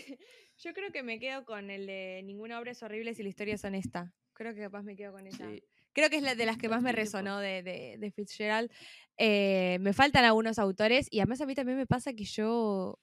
Yo 0.59 0.73
creo 0.73 0.91
que 0.93 1.03
me 1.03 1.19
quedo 1.19 1.43
con 1.45 1.69
el 1.69 1.85
de 1.85 2.21
ninguna 2.23 2.59
obra 2.59 2.71
es 2.71 2.81
horrible 2.81 3.13
si 3.13 3.23
la 3.23 3.29
historia 3.29 3.55
es 3.55 3.63
honesta. 3.65 4.13
Creo 4.33 4.53
que 4.53 4.61
capaz 4.61 4.83
me 4.83 4.95
quedo 4.95 5.11
con 5.11 5.27
esa. 5.27 5.49
Sí. 5.49 5.63
Creo 5.97 6.11
que 6.11 6.17
es 6.17 6.21
la 6.21 6.35
de 6.35 6.45
las 6.45 6.59
que 6.59 6.69
más 6.69 6.83
me 6.83 6.91
resonó 6.91 7.39
de, 7.39 7.63
de, 7.63 7.95
de 7.97 8.11
Fitzgerald. 8.11 8.71
Eh, 9.17 9.79
me 9.81 9.93
faltan 9.93 10.25
algunos 10.25 10.59
autores 10.59 11.07
y 11.09 11.21
además 11.21 11.41
a 11.41 11.47
mí 11.47 11.55
también 11.55 11.75
me 11.75 11.87
pasa 11.87 12.13
que 12.13 12.23
yo 12.23 12.99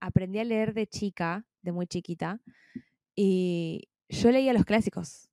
aprendí 0.00 0.40
a 0.40 0.44
leer 0.44 0.74
de 0.74 0.88
chica, 0.88 1.46
de 1.62 1.70
muy 1.70 1.86
chiquita, 1.86 2.40
y 3.14 3.88
yo 4.08 4.32
leía 4.32 4.52
los 4.52 4.64
clásicos. 4.64 5.28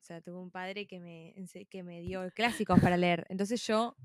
O 0.00 0.04
sea, 0.04 0.20
tuve 0.20 0.38
un 0.38 0.52
padre 0.52 0.86
que 0.86 1.00
me, 1.00 1.34
que 1.68 1.82
me 1.82 2.02
dio 2.02 2.30
clásicos 2.30 2.78
para 2.78 2.96
leer. 2.96 3.26
Entonces 3.30 3.66
yo, 3.66 3.96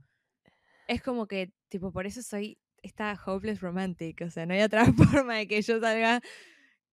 es 0.88 1.04
como 1.04 1.28
que, 1.28 1.54
tipo, 1.70 1.92
por 1.92 2.08
eso 2.08 2.24
soy 2.24 2.58
esta 2.82 3.14
hopeless 3.28 3.62
romantic. 3.62 4.22
O 4.22 4.32
sea, 4.32 4.48
no 4.48 4.56
hay 4.56 4.64
otra 4.64 4.86
forma 5.24 5.36
de 5.36 5.48
que 5.48 5.62
yo 5.62 5.80
salga, 5.80 6.20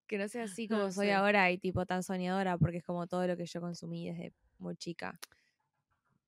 que 0.07 0.18
no 0.18 0.28
sea 0.28 0.43
así 0.43 0.68
como 0.68 0.93
soy 0.93 1.07
sí. 1.07 1.12
ahora 1.12 1.51
y 1.51 1.57
tipo 1.57 1.86
tan 1.86 2.03
soñadora, 2.03 2.59
porque 2.59 2.76
es 2.76 2.84
como 2.84 3.07
todo 3.07 3.26
lo 3.26 3.38
que 3.38 3.47
yo 3.47 3.62
consumí 3.62 4.07
desde 4.07 4.34
muy 4.61 4.76
chica. 4.76 5.18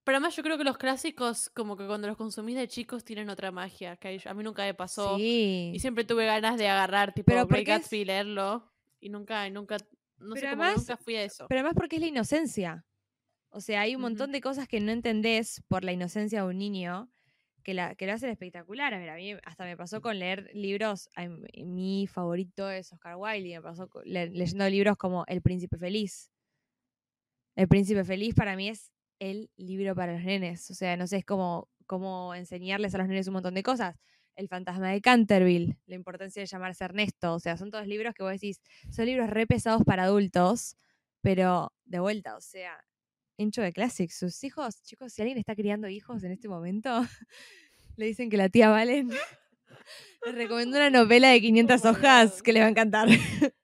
Pero 0.04 0.16
además 0.16 0.34
yo 0.34 0.42
creo 0.42 0.58
que 0.58 0.64
los 0.64 0.78
clásicos, 0.78 1.48
como 1.50 1.76
que 1.76 1.86
cuando 1.86 2.08
los 2.08 2.16
consumís 2.16 2.56
de 2.56 2.66
chicos, 2.66 3.04
tienen 3.04 3.30
otra 3.30 3.52
magia. 3.52 3.96
Que 3.96 4.20
a 4.24 4.34
mí 4.34 4.42
nunca 4.42 4.64
me 4.64 4.74
pasó. 4.74 5.16
Sí. 5.16 5.70
Y 5.74 5.78
siempre 5.78 6.04
tuve 6.04 6.26
ganas 6.26 6.58
de 6.58 6.68
agarrar, 6.68 7.14
tipo, 7.14 7.26
Pero 7.26 7.46
es- 7.48 7.64
Gatsby 7.64 7.98
y 7.98 8.04
leerlo. 8.04 8.68
Y 9.00 9.10
nunca, 9.10 9.46
y 9.46 9.50
nunca, 9.52 9.76
no 10.18 10.34
sé, 10.34 10.40
Pero 10.40 10.48
además- 10.48 10.78
nunca 10.78 10.96
fui 10.96 11.14
a 11.16 11.22
eso. 11.22 11.46
Pero 11.48 11.60
además 11.60 11.74
porque 11.76 11.96
es 11.96 12.02
la 12.02 12.08
inocencia. 12.08 12.84
O 13.50 13.60
sea, 13.60 13.82
hay 13.82 13.94
un 13.94 14.00
montón 14.00 14.32
de 14.32 14.40
cosas 14.40 14.66
que 14.66 14.80
no 14.80 14.90
entendés 14.90 15.62
por 15.68 15.84
la 15.84 15.92
inocencia 15.92 16.42
de 16.42 16.48
un 16.48 16.58
niño 16.58 17.08
que, 17.62 17.74
la, 17.74 17.94
que 17.94 18.06
lo 18.06 18.14
hacen 18.14 18.30
espectacular. 18.30 18.94
A 18.94 18.98
ver, 18.98 19.10
a 19.10 19.14
mí 19.14 19.34
hasta 19.44 19.64
me 19.66 19.76
pasó 19.76 20.00
con 20.00 20.18
leer 20.18 20.50
libros, 20.54 21.08
mi 21.64 22.08
favorito 22.08 22.68
es 22.70 22.92
Oscar 22.92 23.14
Wilde, 23.16 23.50
y 23.50 23.52
me 23.54 23.62
pasó 23.62 23.88
le- 24.04 24.30
leyendo 24.30 24.68
libros 24.68 24.96
como 24.96 25.24
El 25.28 25.42
Príncipe 25.42 25.76
Feliz. 25.78 26.31
El 27.54 27.68
Príncipe 27.68 28.04
Feliz 28.04 28.34
para 28.34 28.56
mí 28.56 28.68
es 28.68 28.90
el 29.18 29.50
libro 29.56 29.94
para 29.94 30.14
los 30.14 30.24
nenes. 30.24 30.70
O 30.70 30.74
sea, 30.74 30.96
no 30.96 31.06
sé, 31.06 31.18
es 31.18 31.24
como, 31.24 31.68
como 31.86 32.34
enseñarles 32.34 32.94
a 32.94 32.98
los 32.98 33.08
nenes 33.08 33.28
un 33.28 33.34
montón 33.34 33.54
de 33.54 33.62
cosas. 33.62 33.96
El 34.34 34.48
fantasma 34.48 34.90
de 34.90 35.00
Canterville, 35.02 35.76
la 35.86 35.94
importancia 35.94 36.40
de 36.40 36.46
llamarse 36.46 36.84
Ernesto. 36.84 37.34
O 37.34 37.38
sea, 37.38 37.56
son 37.56 37.70
todos 37.70 37.86
libros 37.86 38.14
que 38.14 38.22
vos 38.22 38.32
decís, 38.32 38.60
son 38.90 39.06
libros 39.06 39.28
re 39.28 39.46
pesados 39.46 39.82
para 39.84 40.04
adultos, 40.04 40.76
pero 41.20 41.72
de 41.84 42.00
vuelta, 42.00 42.36
o 42.36 42.40
sea, 42.40 42.82
hincho 43.36 43.60
de 43.60 43.72
classics. 43.72 44.16
Sus 44.16 44.42
hijos, 44.44 44.82
chicos, 44.82 45.12
si 45.12 45.20
alguien 45.20 45.38
está 45.38 45.54
criando 45.54 45.88
hijos 45.88 46.24
en 46.24 46.32
este 46.32 46.48
momento, 46.48 46.90
le 47.96 48.06
dicen 48.06 48.30
que 48.30 48.38
la 48.38 48.48
tía 48.48 48.70
Valen 48.70 49.10
les 50.26 50.34
recomiendo 50.34 50.78
una 50.78 50.90
novela 50.90 51.28
de 51.28 51.40
500 51.40 51.84
Oh 51.84 51.88
my 51.88 51.90
hojas 51.90 52.42
que 52.42 52.52
le 52.52 52.60
va 52.60 52.66
a 52.66 52.70
encantar. 52.70 53.08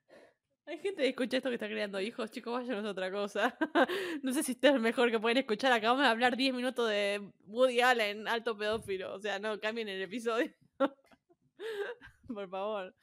Hay 0.69 0.77
gente 0.81 1.03
que 1.03 1.09
escucha 1.09 1.39
esto 1.39 1.49
que 1.49 1.55
está 1.55 1.67
creando 1.67 1.99
hijos, 1.99 2.31
chicos, 2.31 2.53
váyanos 2.53 2.85
a 2.85 2.91
otra 2.91 3.11
cosa. 3.11 3.57
no 4.23 4.35
sé 4.35 4.43
si 4.43 4.53
esto 4.53 4.69
es 4.69 4.75
lo 4.75 4.81
mejor 4.81 5.11
que 5.11 5.19
pueden 5.19 5.39
escuchar. 5.39 5.73
Acabamos 5.73 6.03
de 6.03 6.11
hablar 6.11 6.37
10 6.37 6.53
minutos 6.53 6.87
de 6.91 7.27
Woody 7.47 7.81
Allen, 7.81 8.29
alto 8.29 8.55
pedófilo. 8.55 9.15
O 9.15 9.19
sea, 9.19 9.39
no, 9.39 9.59
cambien 9.61 9.89
el 9.89 10.03
episodio. 10.03 10.53
Por 12.27 12.51
favor. 12.51 12.95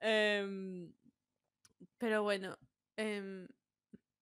Em, 0.00 0.92
pero 1.96 2.24
bueno. 2.24 2.58
em, 2.96 3.46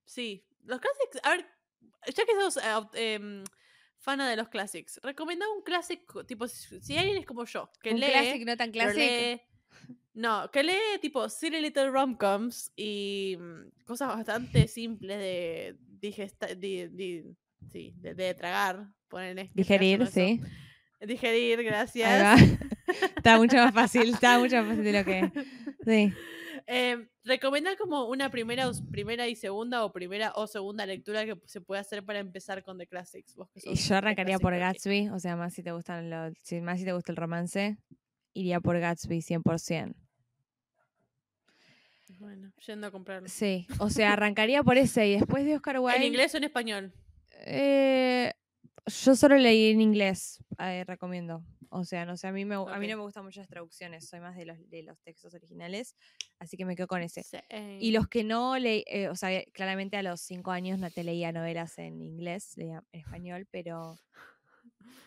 sí. 0.04 0.46
Los 0.64 0.78
classics. 0.78 1.20
A 1.22 1.30
ver, 1.30 1.46
ya 2.14 2.26
que 2.26 2.34
sos 2.34 2.58
em, 2.92 3.44
fana 3.96 4.28
de 4.28 4.36
los 4.36 4.50
classics, 4.50 5.00
recomendá 5.02 5.48
un 5.48 5.62
clásico. 5.62 6.26
Tipo, 6.26 6.46
si, 6.48 6.98
alguien 6.98 7.16
es 7.16 7.24
como 7.24 7.46
yo, 7.46 7.70
que 7.82 7.94
Un 7.94 8.00
lee. 8.00 8.10
classic 8.10 8.44
no 8.44 8.56
tan 8.58 8.72
lee- 8.72 9.40
no, 10.14 10.50
que 10.50 10.62
lee 10.62 10.98
tipo 11.02 11.28
Silly 11.28 11.60
Little 11.60 11.90
Romcoms 11.90 12.72
y 12.76 13.36
mm, 13.38 13.84
cosas 13.84 14.08
bastante 14.08 14.66
simples 14.68 15.18
de 15.18 15.76
digesta 16.00 16.46
di- 16.54 16.88
di- 16.88 17.24
sí, 17.70 17.94
de, 17.98 18.14
de 18.14 18.34
tragar. 18.34 18.88
Ponen 19.08 19.38
este 19.38 19.52
Digerir, 19.54 20.06
sí. 20.06 20.40
Digerir, 21.00 21.62
gracias. 21.62 22.40
Está 23.16 23.36
mucho 23.38 23.56
más 23.56 23.74
fácil, 23.74 24.10
está 24.14 24.38
mucho 24.38 24.56
más 24.56 24.66
fácil 24.68 24.84
de 24.84 24.92
lo 24.92 25.04
que. 25.04 25.32
Sí. 25.84 26.12
Eh, 26.66 27.08
recomendar 27.24 27.76
como 27.76 28.06
una 28.08 28.30
primera, 28.30 28.70
primera 28.90 29.26
y 29.28 29.34
segunda 29.36 29.84
o 29.84 29.92
primera 29.92 30.32
o 30.36 30.46
segunda 30.46 30.86
lectura 30.86 31.24
que 31.26 31.36
se 31.46 31.60
puede 31.60 31.80
hacer 31.80 32.04
para 32.04 32.20
empezar 32.20 32.62
con 32.62 32.78
The 32.78 32.86
Classics. 32.86 33.34
Vos 33.36 33.48
Y 33.64 33.74
yo 33.74 33.96
arrancaría 33.96 34.38
por 34.38 34.56
Gatsby, 34.56 35.08
o 35.10 35.18
sea, 35.18 35.36
más 35.36 35.54
si 35.54 35.62
te 35.62 35.72
gustan 35.72 36.08
los, 36.10 36.32
más 36.62 36.78
si 36.78 36.84
te 36.84 36.92
gusta 36.92 37.12
el 37.12 37.16
romance, 37.16 37.76
iría 38.32 38.60
por 38.60 38.78
Gatsby 38.78 39.20
100%. 39.22 39.94
Bueno, 42.18 42.52
yendo 42.66 42.86
a 42.86 42.90
comprarlo. 42.90 43.28
Sí, 43.28 43.66
o 43.78 43.90
sea, 43.90 44.12
arrancaría 44.12 44.62
por 44.62 44.78
ese 44.78 45.08
y 45.08 45.12
después 45.14 45.44
de 45.44 45.56
Oscar 45.56 45.78
Wilde. 45.78 45.98
¿En 45.98 46.04
inglés 46.04 46.34
o 46.34 46.38
en 46.38 46.44
español? 46.44 46.92
Eh, 47.46 48.32
yo 48.86 49.14
solo 49.16 49.36
leí 49.36 49.70
en 49.70 49.80
inglés, 49.80 50.42
eh, 50.58 50.84
recomiendo. 50.86 51.44
O 51.70 51.84
sea, 51.84 52.04
no 52.04 52.16
sé, 52.16 52.28
a 52.28 52.32
mí, 52.32 52.44
me, 52.44 52.54
a 52.54 52.78
mí 52.78 52.86
no 52.86 52.96
me 52.96 53.02
gustan 53.02 53.24
mucho 53.24 53.40
las 53.40 53.48
traducciones, 53.48 54.08
soy 54.08 54.20
más 54.20 54.36
de 54.36 54.46
los, 54.46 54.70
de 54.70 54.84
los 54.84 55.00
textos 55.00 55.34
originales, 55.34 55.96
así 56.38 56.56
que 56.56 56.64
me 56.64 56.76
quedo 56.76 56.86
con 56.86 57.02
ese. 57.02 57.24
Sí. 57.24 57.38
Y 57.80 57.90
los 57.90 58.06
que 58.06 58.22
no 58.22 58.56
leí, 58.58 58.84
eh, 58.86 59.08
o 59.08 59.16
sea, 59.16 59.42
claramente 59.52 59.96
a 59.96 60.04
los 60.04 60.20
cinco 60.20 60.52
años 60.52 60.78
no 60.78 60.88
te 60.90 61.02
leía 61.02 61.32
novelas 61.32 61.76
en 61.78 62.00
inglés, 62.00 62.56
leía 62.56 62.84
en 62.92 63.00
español, 63.00 63.48
pero 63.50 63.98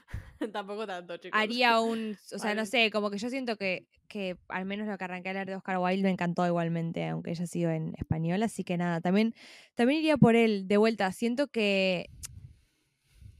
Tampoco 0.54 0.86
tanto, 0.86 1.18
chicos. 1.18 1.40
haría 1.40 1.80
un, 1.80 2.18
o 2.34 2.40
sea, 2.40 2.56
no 2.56 2.66
sé, 2.66 2.92
como 2.92 3.10
que 3.10 3.18
yo 3.18 3.30
siento 3.30 3.58
que, 3.58 3.88
que 4.08 4.38
al 4.48 4.66
menos 4.66 4.88
lo 4.88 4.98
que 4.98 5.04
arranqué 5.04 5.30
a 5.30 5.34
leer 5.34 5.48
de 5.48 5.56
Oscar 5.56 5.78
Wilde 5.78 6.04
me 6.04 6.12
encantó 6.12 6.46
igualmente, 6.46 7.08
aunque 7.08 7.32
haya 7.32 7.48
sido 7.48 7.72
en 7.72 7.94
español, 7.98 8.42
así 8.44 8.64
que 8.64 8.78
nada, 8.78 9.02
también, 9.02 9.34
también 9.76 10.00
iría 10.00 10.18
por 10.18 10.36
él, 10.36 10.68
de 10.68 10.78
vuelta, 10.78 11.12
siento 11.12 11.48
que 11.48 12.10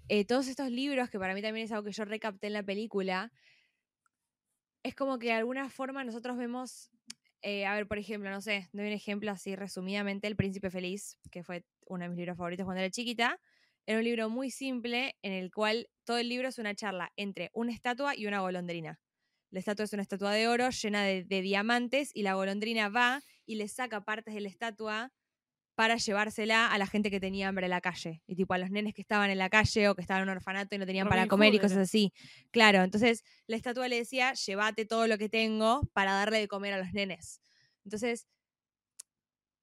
eh, 0.10 0.26
todos 0.26 0.48
estos 0.48 0.72
libros, 0.72 1.10
que 1.10 1.20
para 1.20 1.34
mí 1.34 1.42
también 1.42 1.66
es 1.66 1.72
algo 1.72 1.84
que 1.86 1.92
yo 1.92 2.06
recapté 2.06 2.48
en 2.48 2.54
la 2.54 2.64
película, 2.64 3.32
es 4.84 4.96
como 4.96 5.20
que 5.20 5.28
de 5.28 5.34
alguna 5.34 5.70
forma 5.70 6.04
nosotros 6.04 6.38
vemos, 6.38 6.90
eh, 7.42 7.66
a 7.66 7.76
ver, 7.76 7.88
por 7.88 7.98
ejemplo, 7.98 8.30
no 8.30 8.42
sé, 8.42 8.70
doy 8.72 8.88
un 8.88 8.94
ejemplo 8.94 9.32
así 9.32 9.56
resumidamente, 9.56 10.28
El 10.28 10.36
Príncipe 10.36 10.70
Feliz, 10.70 11.20
que 11.30 11.44
fue 11.44 11.66
uno 11.86 12.04
de 12.04 12.10
mis 12.10 12.18
libros 12.18 12.38
favoritos 12.38 12.66
cuando 12.66 12.82
era 12.82 12.90
chiquita, 12.90 13.40
era 13.88 13.98
un 14.00 14.04
libro 14.04 14.30
muy 14.30 14.52
simple 14.52 15.16
en 15.24 15.32
el 15.32 15.50
cual 15.50 15.90
todo 16.04 16.18
el 16.18 16.30
libro 16.30 16.50
es 16.50 16.60
una 16.60 16.76
charla 16.76 17.12
entre 17.16 17.50
una 17.54 17.72
estatua 17.72 18.16
y 18.16 18.28
una 18.28 18.42
golondrina. 18.42 19.00
La 19.50 19.60
estatua 19.60 19.86
es 19.86 19.94
una 19.94 20.02
estatua 20.02 20.34
de 20.34 20.48
oro 20.48 20.70
llena 20.70 21.04
de, 21.04 21.24
de 21.24 21.42
diamantes 21.42 22.12
y 22.14 22.24
la 22.24 22.34
golondrina 22.34 22.90
va 22.90 23.24
y 23.46 23.56
le 23.56 23.70
saca 23.70 24.04
partes 24.04 24.34
de 24.34 24.42
la 24.42 24.50
estatua 24.50 25.14
para 25.78 25.98
llevársela 25.98 26.68
a 26.72 26.78
la 26.80 26.88
gente 26.88 27.12
que 27.12 27.20
tenía 27.20 27.48
hambre 27.48 27.68
en 27.68 27.70
la 27.70 27.82
calle. 27.82 28.24
Y 28.26 28.36
tipo 28.36 28.56
a 28.56 28.58
los 28.58 28.72
nenes 28.72 28.96
que 28.96 29.02
estaban 29.02 29.30
en 29.30 29.38
la 29.38 29.50
calle 29.50 29.88
o 29.88 29.96
que 29.96 30.02
estaban 30.02 30.24
en 30.24 30.30
un 30.30 30.36
orfanato 30.36 30.76
y 30.76 30.80
no 30.80 30.88
tenían 30.88 31.08
para 31.08 31.28
comer 31.28 31.54
y 31.54 31.60
cosas 31.60 31.78
así. 31.78 32.14
Claro, 32.52 32.82
entonces 32.82 33.24
la 33.46 33.56
estatua 33.56 33.88
le 33.88 33.98
decía, 33.98 34.34
llévate 34.34 34.86
todo 34.86 35.08
lo 35.08 35.20
que 35.20 35.30
tengo 35.30 35.84
para 35.94 36.14
darle 36.14 36.40
de 36.40 36.48
comer 36.48 36.74
a 36.74 36.80
los 36.80 36.94
nenes. 36.94 37.42
Entonces, 37.86 38.28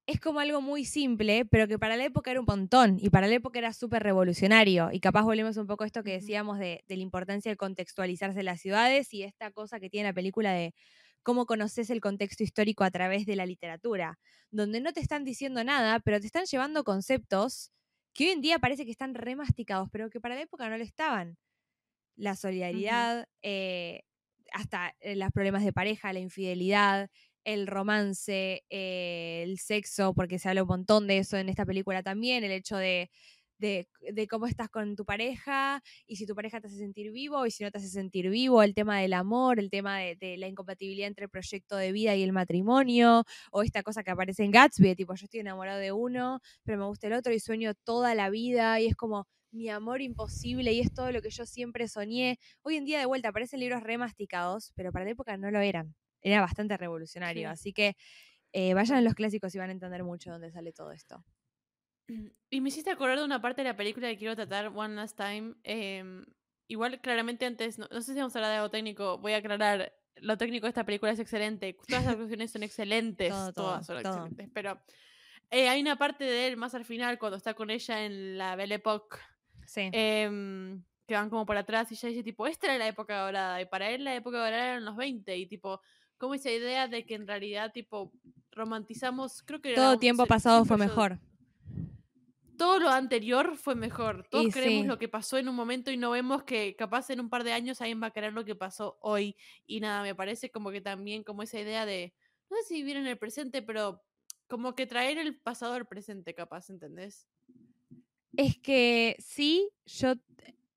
es 0.07 0.21
como 0.21 0.41
algo 0.41 0.61
muy 0.61 0.85
simple, 0.85 1.47
pero 1.47 1.67
que 1.67 1.79
para 1.79 1.97
la 1.97 2.05
época 2.05 2.31
era 2.31 2.41
un 2.41 2.47
montón 2.47 2.99
y 3.01 3.09
para 3.11 3.27
la 3.27 3.35
época 3.35 3.59
era 3.59 3.73
súper 3.73 4.03
revolucionario. 4.03 4.91
Y 4.93 5.01
capaz 5.01 5.23
volvemos 5.23 5.57
un 5.57 5.67
poco 5.67 5.85
a 5.85 5.87
esto 5.87 6.03
que 6.03 6.13
decíamos 6.13 6.59
de, 6.59 6.85
de 6.87 6.97
la 6.97 7.03
importancia 7.03 7.51
de 7.51 7.57
contextualizarse 7.57 8.43
las 8.43 8.61
ciudades 8.61 9.15
y 9.15 9.23
esta 9.23 9.51
cosa 9.51 9.81
que 9.81 9.89
tiene 9.89 10.09
la 10.11 10.13
película 10.13 10.53
de 10.53 10.75
cómo 11.23 11.47
conoces 11.47 11.91
el 11.91 12.01
contexto 12.01 12.43
histórico 12.43 12.85
a 12.85 12.91
través 12.91 13.27
de 13.27 13.35
la 13.37 13.47
literatura, 13.47 14.19
donde 14.51 14.81
no 14.81 14.93
te 14.93 15.01
están 15.01 15.25
diciendo 15.25 15.65
nada, 15.65 16.01
pero 16.01 16.21
te 16.21 16.27
están 16.27 16.45
llevando 16.45 16.85
conceptos 16.85 17.73
que 18.13 18.27
hoy 18.27 18.31
en 18.31 18.41
día 18.43 18.59
parece 18.59 18.85
que 18.85 18.91
están 18.93 19.15
remasticados, 19.15 19.89
pero 19.91 20.11
que 20.11 20.21
para 20.21 20.35
la 20.37 20.43
época 20.43 20.69
no 20.69 20.77
lo 20.77 20.85
estaban. 20.85 21.39
La 22.17 22.37
solidaridad, 22.37 23.27
eh, 23.43 24.03
hasta 24.53 24.95
eh, 25.01 25.17
los 25.17 25.33
problemas 25.33 25.65
de 25.65 25.73
pareja, 25.73 26.13
la 26.13 26.21
infidelidad, 26.21 27.11
el 27.45 27.67
romance, 27.67 28.65
eh, 28.71 29.43
el 29.45 29.59
sexo, 29.59 30.15
porque 30.15 30.39
se 30.39 30.49
habla 30.49 30.63
un 30.63 30.69
montón 30.69 31.07
de 31.07 31.19
eso 31.19 31.37
en 31.37 31.49
esta 31.49 31.67
película 31.67 32.03
también, 32.03 32.45
el 32.45 32.53
hecho 32.53 32.77
de, 32.77 33.11
de, 33.59 33.89
de 34.13 34.27
cómo 34.27 34.47
estás 34.47 34.69
con 34.69 34.97
tu 34.97 35.05
pareja 35.05 35.83
y 36.07 36.17
si 36.17 36.27
tu 36.27 36.35
pareja 36.35 36.61
te 36.61 36.67
hace 36.67 36.77
sentir 36.77 37.13
vivo 37.13 37.47
y 37.47 37.51
si 37.51 37.65
no 37.65 37.71
te 37.71 37.79
hace 37.79 37.89
sentir 37.89 38.29
vivo, 38.31 38.63
el 38.63 38.75
tema 38.75 39.01
del 39.01 39.13
amor, 39.13 39.59
el 39.59 39.71
tema 39.71 39.99
de, 39.99 40.17
de 40.17 40.37
la 40.37 40.49
incompatibilidad 40.49 41.09
entre 41.09 41.25
el 41.27 41.31
proyecto 41.31 41.77
de 41.77 41.93
vida 41.93 42.15
y 42.17 42.23
el 42.23 42.33
matrimonio, 42.33 43.25
o 43.53 43.63
esta 43.63 43.83
cosa 43.83 44.03
que 44.03 44.11
aparece 44.11 44.45
en 44.45 44.51
Gatsby, 44.51 44.95
tipo 44.97 45.15
yo 45.15 45.25
estoy 45.25 45.41
enamorado 45.41 45.79
de 45.81 45.93
uno, 45.93 46.41
pero 46.65 46.79
me 46.79 46.85
gusta 46.87 47.07
el 47.07 47.13
otro 47.15 47.33
y 47.33 47.41
sueño 47.41 47.75
toda 47.85 48.15
la 48.15 48.31
vida 48.31 48.81
y 48.81 48.87
es 48.87 48.97
como 48.97 49.27
mi 49.53 49.69
amor 49.69 50.03
imposible 50.03 50.73
y 50.73 50.81
es 50.81 50.93
todo 50.93 51.13
lo 51.13 51.23
que 51.23 51.31
yo 51.31 51.47
siempre 51.47 51.87
soñé. 51.89 52.39
Hoy 52.63 52.77
en 52.77 52.85
día 52.85 52.99
de 52.99 53.07
vuelta 53.07 53.29
aparecen 53.29 53.61
libros 53.61 53.83
remasticados, 53.85 54.73
pero 54.75 54.91
para 54.93 55.05
la 55.05 55.13
época 55.13 55.37
no 55.37 55.51
lo 55.53 55.61
eran. 55.61 55.95
Era 56.25 56.41
bastante 56.41 56.77
revolucionario. 56.77 57.49
Sí. 57.49 57.53
Así 57.53 57.73
que 57.73 57.97
eh, 58.53 58.75
vayan 58.75 58.99
a 58.99 59.03
los 59.03 59.15
clásicos 59.15 59.55
y 59.55 59.59
van 59.59 59.71
a 59.71 59.73
entender 59.75 60.05
mucho 60.05 60.31
dónde 60.33 60.51
sale 60.51 60.73
todo 60.73 60.93
esto. 60.93 61.25
Y 62.51 62.61
me 62.61 62.69
hiciste 62.69 62.91
acordar 62.91 63.19
de 63.19 63.25
una 63.25 63.41
parte 63.41 63.63
de 63.63 63.69
la 63.69 63.77
película 63.77 64.09
que 64.09 64.19
quiero 64.19 64.37
tratar 64.37 64.69
One 64.75 64.95
Last 64.95 65.17
Time. 65.17 65.55
em, 65.65 66.25
igual 66.69 67.01
claramente 67.01 67.47
antes, 67.47 67.79
no, 67.79 67.89
no 67.91 68.01
sé 68.03 68.13
si 68.15 68.19
vamos 68.19 68.35
a 68.37 68.39
hablar 68.39 68.51
de 68.53 68.57
algo 68.59 68.71
técnico, 68.71 69.19
voy 69.19 69.33
a 69.33 69.39
aclarar, 69.39 69.93
lo 70.17 70.37
técnico 70.39 70.67
de 70.67 70.71
esta 70.71 70.85
película 70.87 71.13
es 71.13 71.19
excelente, 71.19 71.75
todas 71.89 72.05
las 72.05 72.13
actuaciones 72.15 72.51
son 72.53 72.63
excelentes, 72.63 73.29
Todo, 73.31 73.53
todo, 73.53 73.83
todas 73.83 73.87
son 73.87 73.97
todo. 74.03 74.15
excelentes, 74.17 74.49
pero 74.55 74.81
eh, 75.51 75.69
hay 75.69 75.81
una 75.83 75.97
parte 75.97 76.25
de 76.25 76.49
él 76.49 76.57
más 76.57 76.75
al 76.75 76.85
final, 76.87 77.19
cuando 77.19 77.37
está 77.39 77.55
con 77.55 77.71
ella 77.71 78.05
en 78.07 78.39
la 78.39 78.57
Belle 78.57 78.77
Époque, 78.77 79.19
Sí. 79.67 79.91
em, 79.93 80.85
que 81.07 81.15
van 81.15 81.31
como 81.31 81.47
por 81.47 81.57
atrás 81.57 81.91
y 81.93 81.95
ella 81.95 82.09
dice 82.11 82.23
tipo, 82.25 82.47
esta 82.47 82.67
era 82.69 82.79
la 82.79 82.89
época 82.89 83.19
dorada 83.21 83.61
y 83.61 83.67
para 83.67 83.91
él 83.91 84.05
la 84.05 84.15
época 84.15 84.39
dorada 84.39 84.73
eran 84.73 84.85
los 84.87 84.97
20 84.97 85.37
y 85.37 85.47
tipo, 85.47 85.81
como 86.25 86.35
esa 86.35 86.51
idea 86.51 86.89
de 86.89 87.05
que 87.05 87.15
en 87.15 87.27
realidad 87.27 87.73
tipo 87.73 88.13
romantizamos, 88.51 89.43
creo 89.43 89.61
que 89.61 89.75
Todo 89.75 89.99
tiempo 89.99 90.27
pasado 90.27 90.65
fue 90.65 90.77
mejor. 90.79 91.19
todo 92.57 92.79
lo 92.79 92.89
anterior 92.89 93.57
fue 93.57 93.75
mejor. 93.75 94.27
Todos 94.31 94.47
Y 94.47 94.53
sí. 94.53 94.83
lo 94.85 94.99
que 94.99 95.09
pasó 95.09 95.37
en 95.39 95.49
un 95.49 95.57
momento 95.57 95.91
y 95.91 95.97
no 95.97 96.11
vemos 96.13 96.45
que 96.45 96.77
capaz 96.77 97.11
en 97.11 97.21
un 97.21 97.29
par 97.29 97.45
de 97.45 97.53
años 97.53 97.81
alguien 97.81 98.01
va 98.03 98.07
a 98.09 98.11
querer 98.13 98.33
lo 98.33 98.45
que 98.45 98.55
pasó 98.55 98.97
hoy. 99.01 99.37
Y 99.67 99.81
nada, 99.81 100.03
me 100.03 100.15
parece 100.15 100.51
como 100.51 100.71
que 100.71 100.81
también 100.81 101.25
como 101.25 101.43
esa 101.43 101.61
idea 101.61 101.85
de, 101.85 102.15
no 102.51 102.57
sé 102.59 102.63
si 102.69 102.75
vivir 102.77 102.97
en 102.97 103.07
el 103.07 103.19
presente, 103.19 103.61
pero 103.63 104.03
como 104.49 104.75
que 104.75 104.87
traer 104.87 105.19
el 105.19 105.37
pasado 105.41 105.75
al 105.75 105.87
presente, 105.87 106.35
capaz, 106.35 106.71
¿entendés? 106.71 107.29
Es 108.37 108.59
que 108.59 109.17
sí, 109.19 109.69
yo 109.87 110.15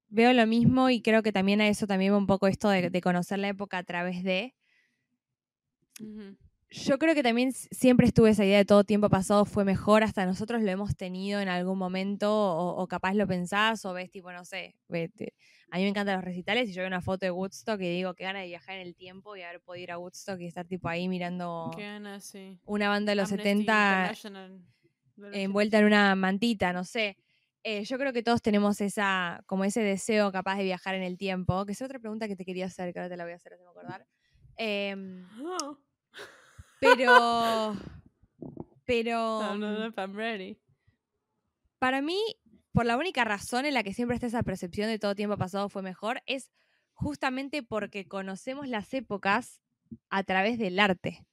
veo 0.09 0.33
lo 0.33 0.45
mismo 0.47 0.89
y 0.89 1.01
creo 1.01 1.23
que 1.23 1.31
también 1.31 1.61
a 1.61 1.67
eso 1.67 1.87
también 1.87 2.13
va 2.13 2.17
un 2.17 2.27
poco 2.27 2.47
esto 2.47 2.69
de, 2.69 2.89
de 2.89 3.01
conocer 3.01 3.39
la 3.39 3.49
época 3.49 3.77
a 3.77 3.83
través 3.83 4.23
de. 4.23 4.55
Yo 6.69 6.99
creo 6.99 7.15
que 7.15 7.23
también 7.23 7.53
siempre 7.53 8.07
estuve 8.07 8.31
esa 8.31 8.43
idea 8.43 8.57
de 8.57 8.65
todo 8.65 8.83
tiempo 8.83 9.09
pasado 9.09 9.45
fue 9.45 9.63
mejor, 9.63 10.03
hasta 10.03 10.25
nosotros 10.25 10.61
lo 10.61 10.69
hemos 10.69 10.97
tenido 10.97 11.39
en 11.39 11.47
algún 11.47 11.77
momento, 11.77 12.29
o, 12.29 12.81
o 12.81 12.87
capaz 12.87 13.13
lo 13.13 13.25
pensás, 13.25 13.85
o 13.85 13.93
ves 13.93 14.11
tipo, 14.11 14.33
no 14.33 14.43
sé, 14.43 14.75
vete. 14.89 15.33
a 15.71 15.77
mí 15.77 15.83
me 15.83 15.89
encantan 15.89 16.17
los 16.17 16.25
recitales 16.25 16.69
y 16.69 16.73
yo 16.73 16.81
veo 16.81 16.87
una 16.87 17.01
foto 17.01 17.25
de 17.25 17.31
Woodstock 17.31 17.79
y 17.79 17.89
digo, 17.89 18.15
qué 18.15 18.25
gana 18.25 18.39
de 18.39 18.47
viajar 18.47 18.75
en 18.75 18.85
el 18.85 18.95
tiempo 18.95 19.37
y 19.37 19.43
haber 19.43 19.61
podido 19.61 19.83
ir 19.83 19.91
a 19.91 19.97
Woodstock 19.97 20.41
y 20.41 20.47
estar 20.47 20.67
tipo 20.67 20.89
ahí 20.89 21.07
mirando 21.07 21.71
sí. 22.19 22.59
una 22.65 22.89
banda 22.89 23.11
de 23.11 23.15
los 23.15 23.31
Amnesty 23.31 23.49
70 23.49 23.61
International 23.61 24.65
de 25.15 25.27
los 25.27 25.35
envuelta 25.37 25.79
en 25.79 25.85
una 25.85 26.15
mantita, 26.15 26.73
no 26.73 26.83
sé. 26.83 27.17
Eh, 27.63 27.83
yo 27.85 27.97
creo 27.97 28.13
que 28.13 28.23
todos 28.23 28.41
tenemos 28.41 28.79
esa, 28.81 29.41
como 29.45 29.63
ese 29.63 29.81
deseo 29.81 30.31
capaz 30.31 30.57
de 30.57 30.63
viajar 30.63 30.95
en 30.95 31.03
el 31.03 31.17
tiempo, 31.17 31.65
que 31.65 31.71
es 31.73 31.81
otra 31.81 31.99
pregunta 31.99 32.27
que 32.27 32.35
te 32.35 32.45
quería 32.45 32.65
hacer, 32.65 32.93
que 32.93 32.99
ahora 32.99 33.09
te 33.09 33.17
la 33.17 33.23
voy 33.23 33.33
a 33.33 33.35
hacer, 33.37 33.57
me 33.57 33.69
acordar. 33.69 34.05
Em, 34.57 35.25
80. 35.25 35.79
pero, 36.79 37.75
pero 38.85 39.15
No, 39.41 39.57
no, 39.57 39.71
no, 39.89 39.93
I'm 39.97 40.15
ready. 40.15 40.57
para 41.79 42.01
mí, 42.01 42.19
por 42.71 42.85
la 42.85 42.97
única 42.97 43.23
razón 43.23 43.65
en 43.65 43.73
la 43.73 43.83
que 43.83 43.93
siempre 43.93 44.15
está 44.15 44.27
esa 44.27 44.43
percepción 44.43 44.87
de 44.89 44.99
todo 44.99 45.15
tiempo 45.15 45.37
pasado 45.37 45.69
fue 45.69 45.81
mejor, 45.81 46.21
es 46.25 46.51
justamente 46.93 47.63
porque 47.63 48.07
conocemos 48.07 48.67
las 48.67 48.93
épocas 48.93 49.61
a 50.09 50.23
través 50.23 50.57
del 50.57 50.79
arte. 50.79 51.25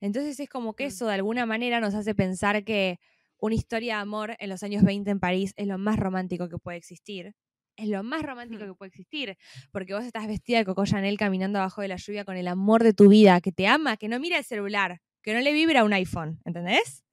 Entonces 0.00 0.38
es 0.40 0.48
como 0.48 0.74
que 0.74 0.84
Mm. 0.84 0.88
eso 0.88 1.06
de 1.06 1.14
alguna 1.14 1.46
manera 1.46 1.80
nos 1.80 1.94
hace 1.94 2.14
pensar 2.14 2.64
que 2.64 2.98
una 3.38 3.54
historia 3.54 3.96
de 3.96 4.02
amor 4.02 4.36
en 4.38 4.50
los 4.50 4.62
años 4.62 4.82
20 4.84 5.10
en 5.10 5.20
París 5.20 5.52
es 5.56 5.66
lo 5.66 5.78
más 5.78 5.98
romántico 5.98 6.48
que 6.48 6.58
puede 6.58 6.78
existir. 6.78 7.34
Es 7.76 7.88
lo 7.88 8.02
más 8.02 8.22
romántico 8.22 8.64
que 8.64 8.74
puede 8.74 8.88
existir. 8.88 9.36
Porque 9.70 9.94
vos 9.94 10.04
estás 10.04 10.26
vestida 10.26 10.58
de 10.58 10.64
Coco 10.64 10.84
Chanel 10.84 11.16
caminando 11.18 11.58
abajo 11.58 11.82
de 11.82 11.88
la 11.88 11.96
lluvia 11.96 12.24
con 12.24 12.36
el 12.36 12.48
amor 12.48 12.82
de 12.82 12.92
tu 12.92 13.08
vida, 13.08 13.40
que 13.40 13.52
te 13.52 13.66
ama, 13.66 13.96
que 13.96 14.08
no 14.08 14.20
mira 14.20 14.38
el 14.38 14.44
celular, 14.44 15.00
que 15.22 15.34
no 15.34 15.40
le 15.40 15.52
vibra 15.52 15.84
un 15.84 15.92
iPhone. 15.92 16.40
¿Entendés? 16.44 17.04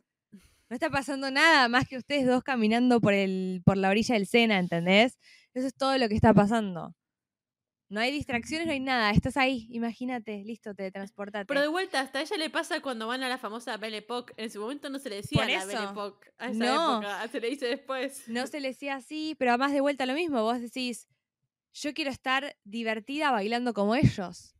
No 0.70 0.76
está 0.76 0.90
pasando 0.90 1.32
nada 1.32 1.68
más 1.68 1.88
que 1.88 1.98
ustedes 1.98 2.28
dos 2.28 2.44
caminando 2.44 3.02
por, 3.02 3.14
el, 3.14 3.64
por 3.66 3.78
la 3.78 3.90
orilla 3.90 4.14
del 4.14 4.28
Sena, 4.28 4.60
¿entendés? 4.60 5.18
Eso 5.56 5.66
es 5.66 5.74
todo 5.74 5.98
lo 5.98 6.08
que 6.08 6.16
está 6.16 6.34
pasando. 6.34 6.94
No 7.90 8.00
hay 8.00 8.12
distracciones, 8.12 8.68
no 8.68 8.74
hay 8.74 8.80
nada. 8.80 9.10
Estás 9.10 9.36
ahí, 9.36 9.68
imagínate, 9.72 10.44
listo, 10.44 10.76
te 10.76 10.92
transportate. 10.92 11.46
Pero 11.48 11.62
de 11.62 11.68
vuelta, 11.70 12.00
hasta 12.02 12.20
a 12.20 12.22
ella 12.22 12.38
le 12.38 12.52
pasa 12.52 12.82
cuando 12.82 13.08
van 13.08 13.24
a 13.24 13.30
la 13.30 13.40
famosa 13.40 13.78
Belle 13.78 13.98
Époque. 13.98 14.34
En 14.38 14.52
su 14.52 14.60
momento 14.62 14.90
no 14.92 15.00
se 15.00 15.10
le 15.10 15.16
decía 15.18 15.42
Por 15.42 15.50
la 15.52 15.66
Belle. 15.66 15.84
Époque 15.86 16.32
a 16.38 16.50
esa 16.50 16.58
No. 16.66 16.98
época, 17.02 17.28
se 17.30 17.40
le 17.42 17.50
dice 17.50 17.66
después. 17.66 18.28
No 18.28 18.46
se 18.46 18.60
le 18.60 18.68
decía 18.70 18.96
así, 18.96 19.36
pero 19.40 19.52
además 19.52 19.72
de 19.72 19.82
vuelta 19.82 20.06
lo 20.06 20.14
mismo. 20.14 20.44
Vos 20.44 20.62
decís, 20.62 21.08
yo 21.74 21.94
quiero 21.96 22.12
estar 22.12 22.56
divertida 22.64 23.32
bailando 23.32 23.74
como 23.74 23.96
ellos, 23.96 24.56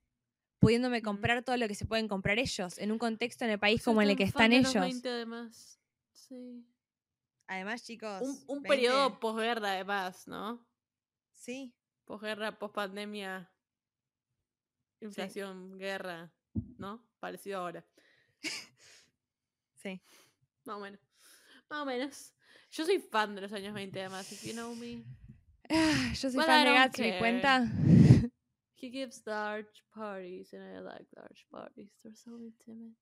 pudiéndome 0.58 1.04
comprar 1.04 1.44
todo 1.44 1.56
lo 1.58 1.68
que 1.68 1.76
se 1.76 1.86
pueden 1.86 2.08
comprar 2.08 2.40
ellos, 2.40 2.80
en 2.80 2.92
un 2.92 2.98
contexto 2.98 3.46
en 3.46 3.52
el 3.52 3.60
país 3.60 3.84
Soy 3.84 3.92
como 3.92 4.02
en 4.02 4.10
el 4.10 4.16
que 4.18 4.24
están 4.24 4.54
ellos. 4.54 4.74
20 4.74 5.08
además. 5.08 5.80
Sí. 6.14 6.66
Además, 7.46 7.84
chicos. 7.84 8.22
Un, 8.22 8.58
un 8.58 8.64
periodo 8.64 9.20
posguerra 9.20 9.74
además, 9.74 10.28
¿no? 10.28 10.66
Sí. 11.36 11.76
Posguerra, 12.10 12.58
pospandemia, 12.58 13.48
inflación, 15.00 15.78
guerra, 15.78 16.34
¿no? 16.80 17.06
Parecido 17.20 17.60
ahora. 17.60 17.86
Sí. 19.76 20.02
Más 20.66 20.78
o 20.78 20.80
menos. 20.80 21.00
Más 21.70 21.84
o 21.84 21.86
menos. 21.86 22.34
Yo 22.72 22.84
soy 22.84 22.98
fan 22.98 23.36
de 23.36 23.42
los 23.42 23.54
años 23.54 23.76
20 23.76 24.00
además, 24.00 24.32
if 24.32 24.44
you 24.44 24.54
know 24.54 24.74
me. 24.74 25.04
Ah, 25.70 26.12
Yo 26.16 26.32
soy 26.32 26.38
But 26.38 26.48
fan 26.48 26.66
de 26.66 26.74
Gatsby. 26.74 27.20
¿cuenta? 27.20 27.68
He 28.82 28.90
gives 28.90 29.22
large 29.28 29.84
parties 29.94 30.52
and 30.56 30.64
I 30.64 30.80
like 30.82 31.06
large 31.16 31.46
parties. 31.52 31.92
They're 32.02 32.16
so 32.16 32.40
intimate. 32.40 32.96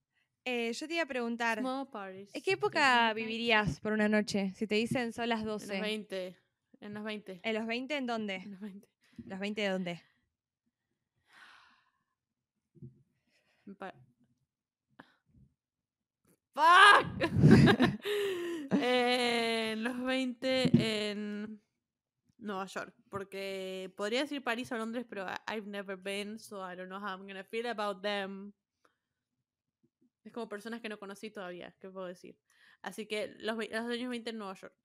Eh, 0.44 0.74
yo 0.74 0.86
te 0.86 0.96
iba 0.96 1.04
a 1.04 1.08
preguntar, 1.08 1.60
Small 1.60 1.90
parties. 1.90 2.36
¿en 2.36 2.42
qué 2.42 2.52
época 2.52 3.14
vivirías 3.14 3.80
por 3.80 3.94
una 3.94 4.10
noche? 4.10 4.52
Si 4.58 4.68
te 4.68 4.76
dicen 4.76 5.14
son 5.14 5.30
las 5.30 5.46
nice. 5.46 5.50
12. 5.50 5.66
En 5.66 5.80
los 5.80 5.82
20. 5.82 6.38
En 6.82 6.94
los 6.94 7.04
20. 7.06 7.40
¿En 7.42 7.56
los 7.56 7.66
20 7.68 7.96
en 7.96 8.06
dónde? 8.06 8.36
En 8.36 8.52
los 8.52 8.60
20. 8.60 8.97
¿Los 9.26 9.40
20 9.40 9.62
de 9.62 9.70
dónde? 9.70 10.02
Pa- 13.78 13.94
¡Fuck! 16.54 17.22
en 18.72 19.84
los 19.84 20.04
20 20.04 20.72
en 21.10 21.62
Nueva 22.38 22.66
York. 22.66 22.94
Porque 23.10 23.94
podría 23.96 24.22
decir 24.22 24.44
París 24.44 24.72
o 24.72 24.78
Londres, 24.78 25.06
pero 25.08 25.26
I've 25.48 25.68
never 25.68 25.98
been, 25.98 26.40
so 26.40 26.58
I 26.62 26.76
don't 26.76 26.90
know 26.90 27.00
how 27.00 27.10
I'm 27.18 27.28
gonna 27.28 27.44
feel 27.44 27.68
about 27.68 28.02
them. 28.02 28.54
Es 30.24 30.32
como 30.34 30.50
personas 30.50 30.82
que 30.82 30.90
no 30.90 31.00
conocí 31.00 31.32
todavía, 31.32 31.74
¿qué 31.80 31.90
puedo 31.90 32.06
decir? 32.06 32.38
Así 32.82 33.06
que 33.06 33.36
los, 33.40 33.58
los 33.58 33.86
años 33.90 34.10
20 34.10 34.32
en 34.32 34.38
Nueva 34.38 34.56
York. 34.56 34.76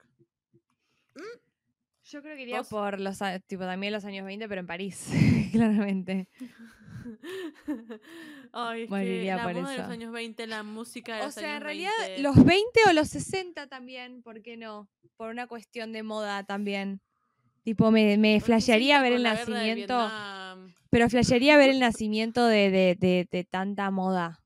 Yo 2.05 2.21
creo 2.21 2.37
que 2.37 2.43
iría 2.43 2.63
por 2.65 3.01
los, 3.01 3.23
a- 3.23 3.39
tipo, 3.39 3.63
también 3.65 3.93
los 3.93 4.05
años 4.05 4.27
20, 4.27 4.49
pero 4.49 4.61
en 4.61 4.67
París, 4.67 5.09
claramente. 5.53 6.29
Ay, 8.53 8.83
es 8.83 8.89
que 8.89 8.91
Moriría 8.91 9.37
la 9.37 9.43
por 9.45 9.55
moda 9.55 9.71
de 9.71 9.77
los 9.77 9.85
eso. 9.85 9.93
años 9.93 10.13
20, 10.13 10.47
la 10.47 10.63
música 10.63 11.17
de 11.17 11.23
O 11.23 11.25
los 11.27 11.35
sea, 11.35 11.43
en 11.45 11.51
años 11.55 11.63
realidad 11.65 11.91
20. 12.01 12.23
los 12.23 12.45
20 12.45 12.81
o 12.89 12.93
los 12.93 13.09
60 13.09 13.67
también, 13.69 14.23
¿por 14.23 14.43
qué 14.43 14.57
no? 14.57 14.89
Por 15.17 15.31
una 15.31 15.47
cuestión 15.47 15.93
de 15.93 16.03
moda 16.03 16.45
también. 16.45 17.01
Tipo, 17.65 17.91
me, 17.93 18.19
me 18.19 18.41
flashearía 18.41 18.97
60 18.97 19.03
ver 19.03 19.13
el 19.13 19.23
la 19.23 19.35
nacimiento, 19.35 20.11
pero 20.91 21.09
flashearía 21.09 21.57
ver 21.57 21.71
el 21.71 21.79
nacimiento 21.81 22.45
de, 22.47 22.71
de, 22.71 22.97
de, 22.99 23.29
de 23.31 23.45
tanta 23.45 23.91
moda 23.93 24.43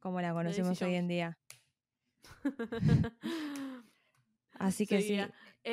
como 0.00 0.20
la 0.22 0.32
conocemos 0.32 0.80
hoy 0.82 0.94
en 0.94 1.08
día. 1.08 1.38
Así 4.58 4.86
que 4.86 5.02
sí. 5.02 5.18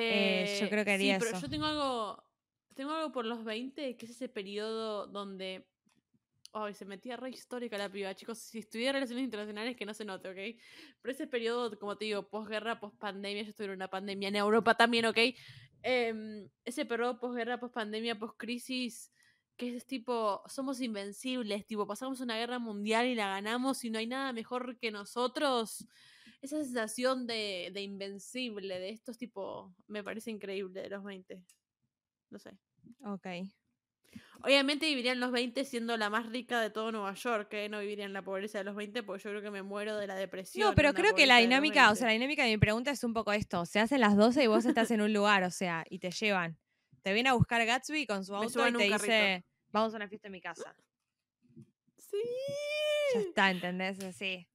Seguía. 0.02 0.44
eh, 0.44 0.58
yo 0.62 0.70
creo 0.70 0.86
que 0.86 0.92
sí, 0.92 0.96
haría 0.96 1.20
pero 1.20 1.32
eso. 1.32 1.42
yo 1.42 1.50
tengo 1.50 1.66
algo, 1.66 2.24
tengo 2.74 2.92
algo 2.92 3.12
por 3.12 3.26
los 3.26 3.44
20, 3.44 3.96
que 3.96 4.06
es 4.06 4.12
ese 4.12 4.30
periodo 4.30 5.08
donde... 5.08 5.68
Ay, 6.56 6.76
se 6.76 6.86
metía 6.86 7.18
re 7.18 7.32
histórica 7.32 7.80
la 7.80 7.90
piba, 7.90 8.14
chicos. 8.14 8.38
Si 8.38 8.60
estudié 8.60 8.92
relaciones 8.92 9.24
internacionales, 9.26 9.76
que 9.76 9.88
no 9.88 9.94
se 9.96 10.06
note, 10.06 10.30
¿ok? 10.30 10.62
Pero 11.02 11.12
ese 11.12 11.26
periodo, 11.26 11.80
como 11.80 11.98
te 11.98 12.06
digo, 12.06 12.30
posguerra, 12.30 12.80
pospandemia, 12.80 13.42
yo 13.42 13.50
estuve 13.50 13.68
en 13.68 13.74
una 13.74 13.88
pandemia 13.90 14.28
en 14.30 14.36
Europa 14.36 14.76
también, 14.76 15.06
¿ok? 15.06 15.18
Em, 15.82 16.48
ese 16.64 16.86
periodo 16.86 17.20
posguerra, 17.20 17.60
pospandemia, 17.60 18.20
poscrisis, 18.20 19.12
que 19.58 19.76
es 19.76 19.86
tipo, 19.88 20.44
somos 20.48 20.80
invencibles, 20.80 21.66
tipo, 21.66 21.88
pasamos 21.88 22.22
una 22.22 22.38
guerra 22.38 22.60
mundial 22.60 23.08
y 23.08 23.16
la 23.16 23.28
ganamos 23.28 23.84
y 23.84 23.90
no 23.90 23.98
hay 23.98 24.08
nada 24.08 24.32
mejor 24.32 24.78
que 24.78 24.92
nosotros. 24.92 25.88
Esa 26.44 26.62
sensación 26.62 27.26
de, 27.26 27.72
de 27.74 27.82
invencible, 27.82 28.78
de 28.78 28.90
estos 28.90 29.18
tipo, 29.18 29.74
me 29.88 30.04
parece 30.04 30.30
increíble 30.30 30.82
de 30.82 30.90
los 30.90 31.02
20. 31.02 31.42
No 32.30 32.38
sé. 32.38 32.52
Ok. 33.06 33.28
Obviamente 34.44 34.88
viviría 34.88 35.14
en 35.14 35.22
los 35.22 35.32
20 35.32 35.64
siendo 35.64 35.96
la 35.96 36.10
más 36.10 36.26
rica 36.26 36.60
de 36.60 36.70
todo 36.70 36.92
Nueva 36.92 37.14
York, 37.14 37.48
que 37.48 37.70
no 37.70 37.80
viviría 37.80 38.04
en 38.04 38.12
la 38.12 38.24
pobreza 38.24 38.58
de 38.58 38.66
los 38.66 38.76
20 38.76 39.04
porque 39.04 39.24
yo 39.24 39.30
creo 39.30 39.42
que 39.42 39.52
me 39.52 39.64
muero 39.64 39.96
de 39.96 40.06
la 40.06 40.16
depresión. 40.16 40.68
No, 40.68 40.76
pero 40.76 40.94
creo 40.94 41.16
que 41.16 41.26
la 41.26 41.38
dinámica, 41.38 41.86
o 41.86 41.92
20. 41.92 42.00
sea, 42.00 42.08
la 42.08 42.14
dinámica 42.14 42.44
de 42.44 42.50
mi 42.52 42.58
pregunta 42.58 42.92
es 42.92 43.06
un 43.06 43.14
poco 43.14 43.32
esto. 43.32 43.66
Se 43.66 43.80
hacen 43.80 44.02
las 44.02 44.18
12 44.18 44.44
y 44.44 44.48
vos 44.48 44.66
estás 44.66 44.92
en 44.92 45.00
un 45.00 45.14
lugar, 45.14 45.44
o 45.44 45.50
sea, 45.50 45.86
y 45.90 46.00
te 46.00 46.12
llevan. 46.12 46.60
Te 47.04 47.14
viene 47.14 47.30
a 47.30 47.34
buscar 47.34 47.66
Gatsby 47.66 48.06
con 48.06 48.26
su 48.26 48.36
auto 48.36 48.68
y 48.68 48.74
te 48.74 48.84
dice, 48.84 48.90
carrito. 48.90 49.48
vamos 49.72 49.94
a 49.94 49.96
una 49.96 50.10
fiesta 50.10 50.28
en 50.28 50.34
mi 50.34 50.42
casa. 50.42 50.76
Sí, 51.98 52.18
Ya 53.14 53.22
está, 53.22 53.50
¿entendés? 53.50 54.04
Así. 54.04 54.46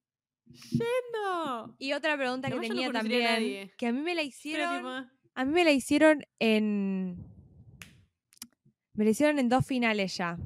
No. 1.13 1.75
Y 1.79 1.93
otra 1.93 2.17
pregunta 2.17 2.49
que 2.49 2.55
no 2.55 2.61
tenía 2.61 2.89
a 2.89 2.91
también, 2.91 3.23
nadie. 3.23 3.73
que 3.77 3.87
a 3.87 3.91
mí 3.91 4.01
me 4.01 4.15
la 4.15 4.23
hicieron, 4.23 5.09
a 5.35 5.45
mí 5.45 5.51
me 5.51 5.63
la 5.63 5.71
hicieron 5.71 6.23
en... 6.39 7.17
Me 8.93 9.05
lo 9.05 9.11
hicieron 9.11 9.39
en 9.39 9.47
dos 9.49 9.65
finales 9.65 10.17
ya. 10.17 10.37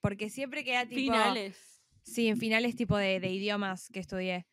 Porque 0.00 0.30
siempre 0.30 0.64
queda 0.64 0.86
tipo. 0.86 1.12
Finales. 1.12 1.82
Sí, 2.02 2.28
en 2.28 2.38
finales 2.38 2.76
tipo 2.76 2.96
de, 2.96 3.20
de 3.20 3.28
idiomas 3.30 3.88
que 3.92 4.00
estudié. 4.00 4.46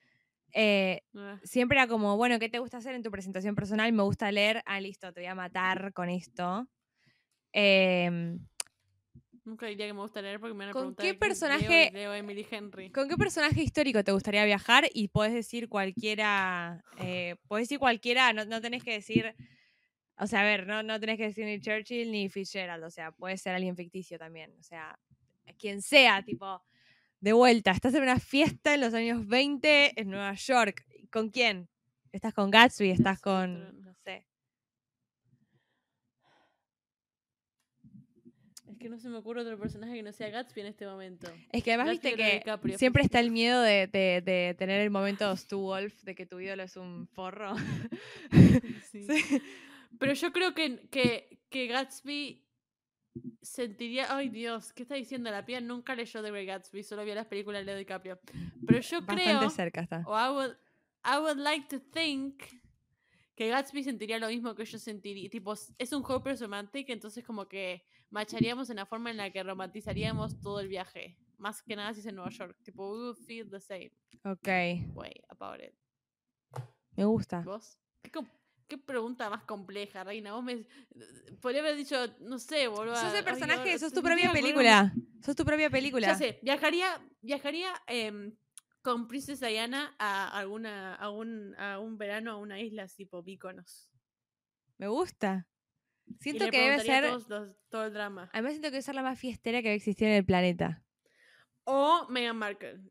Eh, 0.53 1.01
Ah, 1.15 1.39
siempre 1.43 1.78
era 1.78 1.88
como, 1.88 2.17
bueno, 2.17 2.39
¿qué 2.39 2.49
te 2.49 2.59
gusta 2.59 2.78
hacer 2.78 2.95
en 2.95 3.03
tu 3.03 3.11
presentación 3.11 3.55
personal? 3.55 3.91
Me 3.93 4.03
gusta 4.03 4.32
leer. 4.32 4.61
Ah, 4.65 4.82
listo, 4.82 5.13
te 5.13 5.21
voy 5.21 5.28
a 5.28 5.36
matar 5.36 5.93
con 5.93 6.09
esto. 6.09 6.67
Em, 7.53 8.39
Nunca 9.45 9.65
diría 9.67 9.87
que 9.87 9.93
me 9.93 9.99
gusta 9.99 10.21
leer 10.21 10.39
porque 10.39 10.53
me 10.53 10.59
van 10.65 10.69
a 10.69 10.71
¿Con 10.73 10.95
qué 10.95 11.13
personaje- 11.13 11.91
Leo, 11.91 12.11
leo 12.11 12.13
Emily 12.13 12.47
Henry. 12.49 12.91
¿Con 12.91 13.09
qué 13.09 13.17
personaje 13.17 13.61
histórico 13.61 14.01
te 14.03 14.13
gustaría 14.13 14.45
viajar? 14.45 14.85
Y 14.93 15.09
podés 15.09 15.33
decir 15.33 15.67
cualquiera. 15.67 16.81
Eh, 16.99 17.35
podés 17.49 17.63
decir 17.67 17.79
cualquiera, 17.79 18.31
no, 18.31 18.45
no 18.45 18.61
tenés 18.61 18.83
que 18.83 18.93
decir. 18.93 19.35
O 20.17 20.27
sea, 20.27 20.41
a 20.41 20.43
ver, 20.43 20.65
no, 20.65 20.81
no 20.81 20.97
tenés 20.99 21.17
que 21.17 21.23
decir 21.23 21.45
ni 21.45 21.59
Churchill 21.59 22.09
ni 22.11 22.29
Fitzgerald. 22.29 22.83
O 22.85 22.89
sea, 22.89 23.11
puede 23.11 23.37
ser 23.37 23.53
alguien 23.55 23.75
ficticio 23.75 24.17
también. 24.17 24.53
O 24.59 24.63
sea, 24.63 24.97
quien 25.59 25.81
sea, 25.81 26.23
tipo. 26.23 26.63
De 27.19 27.33
vuelta, 27.33 27.71
estás 27.71 27.93
en 27.95 28.03
una 28.03 28.19
fiesta 28.19 28.73
en 28.73 28.81
los 28.81 28.93
años 28.93 29.25
20 29.27 29.99
en 29.99 30.09
Nueva 30.09 30.33
York. 30.35 30.85
¿Con 31.11 31.29
quién? 31.29 31.67
¿Estás 32.11 32.33
con 32.33 32.49
Gatsby? 32.51 32.91
¿Estás 32.91 33.19
con.? 33.21 33.81
No 33.81 33.93
sé. 33.93 34.25
Es 38.69 38.72
que 38.84 38.89
no 38.89 38.99
se 38.99 39.09
me 39.09 39.17
ocurre 39.17 39.41
otro 39.41 39.57
personaje 39.57 39.93
que 39.95 40.03
no 40.03 40.11
sea 40.13 40.29
Gatsby 40.29 40.61
en 40.61 40.67
este 40.67 40.86
momento. 40.86 41.27
Es 41.51 41.63
que 41.63 41.71
además 41.73 41.88
Gatsby 41.95 42.09
viste 42.11 42.23
que 42.23 42.34
DiCaprio, 42.39 42.77
siempre 42.77 43.01
está 43.03 43.19
el 43.19 43.31
miedo 43.31 43.61
de, 43.61 43.88
de- 43.88 44.21
de 44.23 44.55
tener 44.59 44.79
el 44.81 44.91
momento 44.91 45.36
Stu 45.36 45.59
Wolf, 45.59 46.03
de 46.03 46.13
que 46.13 46.25
tu 46.27 46.39
ídolo 46.39 46.61
es 46.63 46.77
un 46.77 47.07
forro. 47.07 47.55
Sí. 48.91 49.07
Sí. 49.07 49.41
Pero 49.99 50.13
yo 50.13 50.31
creo 50.31 50.53
que, 50.53 50.88
que, 50.91 51.39
que 51.49 51.67
Gatsby 51.67 52.43
sentiría. 53.41 54.15
Ay, 54.15 54.29
Dios, 54.29 54.73
¿qué 54.73 54.84
está 54.84 54.95
diciendo? 54.95 55.29
La 55.31 55.45
pía 55.45 55.61
nunca 55.61 55.95
leyó 55.95 56.21
The 56.21 56.31
Great 56.31 56.47
Gatsby, 56.47 56.84
solo 56.84 57.03
vio 57.05 57.15
las 57.15 57.27
películas 57.27 57.61
de 57.61 57.65
Leo 57.65 57.77
DiCaprio. 57.77 58.19
Pero 58.65 58.79
yo 58.79 58.99
Bastante 59.01 59.23
creo. 59.23 59.49
cerca 59.49 59.81
está. 59.81 60.03
O 60.07 60.15
I 60.17 60.29
would, 60.31 60.55
I 61.05 61.17
would 61.19 61.38
like 61.38 61.67
to 61.69 61.79
think 61.91 62.41
que 63.43 63.49
Gatsby 63.49 63.83
sentiría 63.83 64.19
lo 64.19 64.27
mismo 64.27 64.55
que 64.55 64.63
yo 64.65 64.79
sentiría. 64.79 65.29
Tipo, 65.29 65.53
es 65.53 65.91
un 65.93 66.03
hopeless 66.07 66.39
romantic, 66.41 66.89
entonces 66.89 67.23
como 67.25 67.47
que 67.47 67.83
macharíamos 68.09 68.69
en 68.69 68.77
la 68.77 68.85
forma 68.85 69.11
en 69.11 69.17
la 69.17 69.31
que 69.31 69.43
romantizaríamos 69.43 70.39
todo 70.41 70.59
el 70.59 70.67
viaje. 70.67 71.17
Más 71.37 71.61
que 71.61 71.75
nada 71.75 71.93
si 71.93 71.99
es 71.99 72.05
en 72.05 72.15
Nueva 72.15 72.29
York. 72.31 72.55
Tipo, 72.63 72.91
we 72.91 72.97
would 72.99 73.17
feel 73.17 73.49
the 73.49 73.59
same 73.59 73.91
Ok, 74.23 74.47
way 74.95 75.11
about 75.29 75.59
it. 75.61 75.73
me 76.95 77.03
gusta. 77.05 77.41
¿Vos? 77.41 77.77
¿Qué, 78.01 78.11
qué 78.67 78.77
pregunta 78.77 79.29
más 79.29 79.43
compleja, 79.43 80.03
Reina? 80.03 80.33
Vos 80.33 80.43
me... 80.43 80.65
Podría 81.41 81.61
haber 81.61 81.75
dicho, 81.75 81.95
no 82.21 82.39
sé, 82.39 82.67
boludo. 82.69 82.95
Sos 82.95 83.11
el 83.11 83.17
ay, 83.17 83.23
personaje, 83.23 83.59
ahora- 83.59 83.79
sos 83.79 83.89
se 83.89 83.95
tu 83.95 84.01
propia 84.01 84.31
película. 84.31 84.93
Sos 85.21 85.35
tu 85.35 85.43
propia 85.43 85.69
película. 85.69 86.07
Ya 86.07 86.15
sé, 86.15 86.39
viajaría, 86.41 87.01
viajaría 87.21 87.73
em, 87.87 88.33
con 88.84 89.07
Princess 89.07 89.39
Diana 89.39 89.95
a 89.97 90.27
alguna, 90.38 90.93
a 90.95 91.09
un, 91.09 91.55
a 91.57 91.79
un 91.79 91.97
verano 91.97 92.31
a 92.31 92.38
una 92.38 92.59
isla 92.59 92.88
tipo 92.88 93.23
Mykonos. 93.23 93.89
Me 94.77 94.88
gusta. 94.88 95.47
Y 96.05 96.15
Siento 96.19 96.45
le 96.45 96.51
que 96.51 96.59
debe 96.61 96.79
ser. 96.81 97.05
todos 97.05 97.29
los- 97.29 97.55
todo 97.69 97.86
el 97.86 97.93
drama. 97.93 98.29
Además, 98.34 98.51
siento 98.51 98.67
que 98.67 98.71
debe 98.73 98.81
ser 98.81 98.95
la 98.95 99.03
más 99.03 99.17
fiestera 99.17 99.61
que 99.61 99.73
existir 99.73 100.07
en 100.09 100.15
el 100.15 100.25
planeta. 100.25 100.84
O 101.63 102.05
Meghan 102.09 102.38
Markle. 102.38 102.81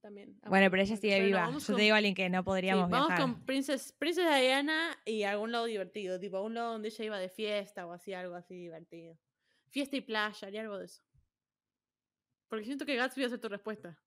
También. 0.00 0.38
Bueno, 0.46 0.70
pero 0.70 0.82
ella 0.82 0.96
sigue 0.96 1.14
pero 1.14 1.26
viva. 1.26 1.40
vamos 1.40 1.62
Yo 1.62 1.72
con- 1.72 1.76
te 1.76 1.82
digo 1.82 1.94
a 1.94 1.96
alguien 1.96 2.14
que 2.14 2.28
no 2.28 2.38
sí, 2.40 2.44
podríamos 2.44 2.90
vamos 2.90 3.08
viajar. 3.08 3.24
con 3.24 3.44
Princess, 3.46 3.92
Princess 3.98 4.26
Diana 4.26 4.96
y 5.06 5.22
a 5.24 5.30
algún 5.32 5.50
lado 5.50 5.64
divertido. 5.64 6.20
Tipo, 6.20 6.36
a 6.36 6.42
un 6.42 6.54
lado 6.54 6.72
donde 6.72 6.88
ella 6.88 7.04
iba 7.06 7.18
de 7.18 7.28
fiesta 7.30 7.86
o 7.86 7.92
así, 7.92 8.12
algo 8.12 8.34
así 8.36 8.54
divertido. 8.54 9.18
Fiesta 9.70 9.96
y 9.96 10.02
playa, 10.02 10.46
haría 10.46 10.60
algo 10.60 10.78
de 10.78 10.84
eso. 10.84 11.02
Porque 12.48 12.66
siento 12.66 12.84
que 12.86 12.94
Gatsby 12.96 13.22
va 13.22 13.26
a 13.26 13.30
ser 13.30 13.40
tu 13.40 13.48
respuesta. 13.48 13.98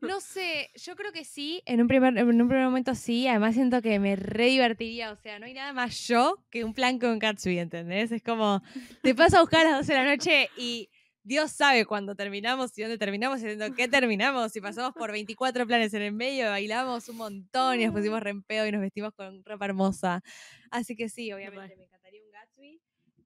No 0.00 0.20
sé, 0.20 0.70
yo 0.74 0.96
creo 0.96 1.12
que 1.12 1.24
sí. 1.24 1.62
En 1.66 1.80
un, 1.80 1.88
primer, 1.88 2.16
en 2.16 2.40
un 2.40 2.48
primer 2.48 2.64
momento 2.64 2.94
sí. 2.94 3.26
Además, 3.28 3.54
siento 3.54 3.82
que 3.82 3.98
me 3.98 4.16
re 4.16 4.46
divertiría. 4.46 5.12
O 5.12 5.16
sea, 5.16 5.38
no 5.38 5.46
hay 5.46 5.54
nada 5.54 5.72
más 5.72 6.06
yo 6.06 6.44
que 6.50 6.64
un 6.64 6.74
plan 6.74 6.98
con 6.98 7.18
Gatsby, 7.18 7.58
¿entendés? 7.58 8.12
Es 8.12 8.22
como, 8.22 8.62
te 9.02 9.14
paso 9.14 9.38
a 9.38 9.40
buscar 9.40 9.66
a 9.66 9.70
las 9.70 9.78
12 9.80 9.92
de 9.92 9.98
la 9.98 10.04
noche 10.16 10.50
y 10.56 10.88
Dios 11.22 11.52
sabe 11.52 11.84
cuándo 11.84 12.14
terminamos 12.14 12.76
y 12.76 12.82
dónde 12.82 12.98
terminamos 12.98 13.40
y 13.40 13.44
haciendo 13.44 13.74
qué 13.74 13.88
terminamos. 13.88 14.54
Y 14.56 14.60
pasamos 14.60 14.92
por 14.94 15.12
24 15.12 15.66
planes 15.66 15.94
en 15.94 16.02
el 16.02 16.12
medio, 16.12 16.48
bailamos 16.50 17.08
un 17.08 17.16
montón 17.16 17.80
y 17.80 17.84
nos 17.84 17.94
pusimos 17.94 18.20
re 18.20 18.30
en 18.30 18.42
pedo 18.42 18.66
y 18.66 18.72
nos 18.72 18.80
vestimos 18.80 19.12
con 19.14 19.44
ropa 19.44 19.66
hermosa. 19.66 20.22
Así 20.70 20.96
que 20.96 21.08
sí, 21.08 21.32
obviamente 21.32 21.76
me. 21.76 21.99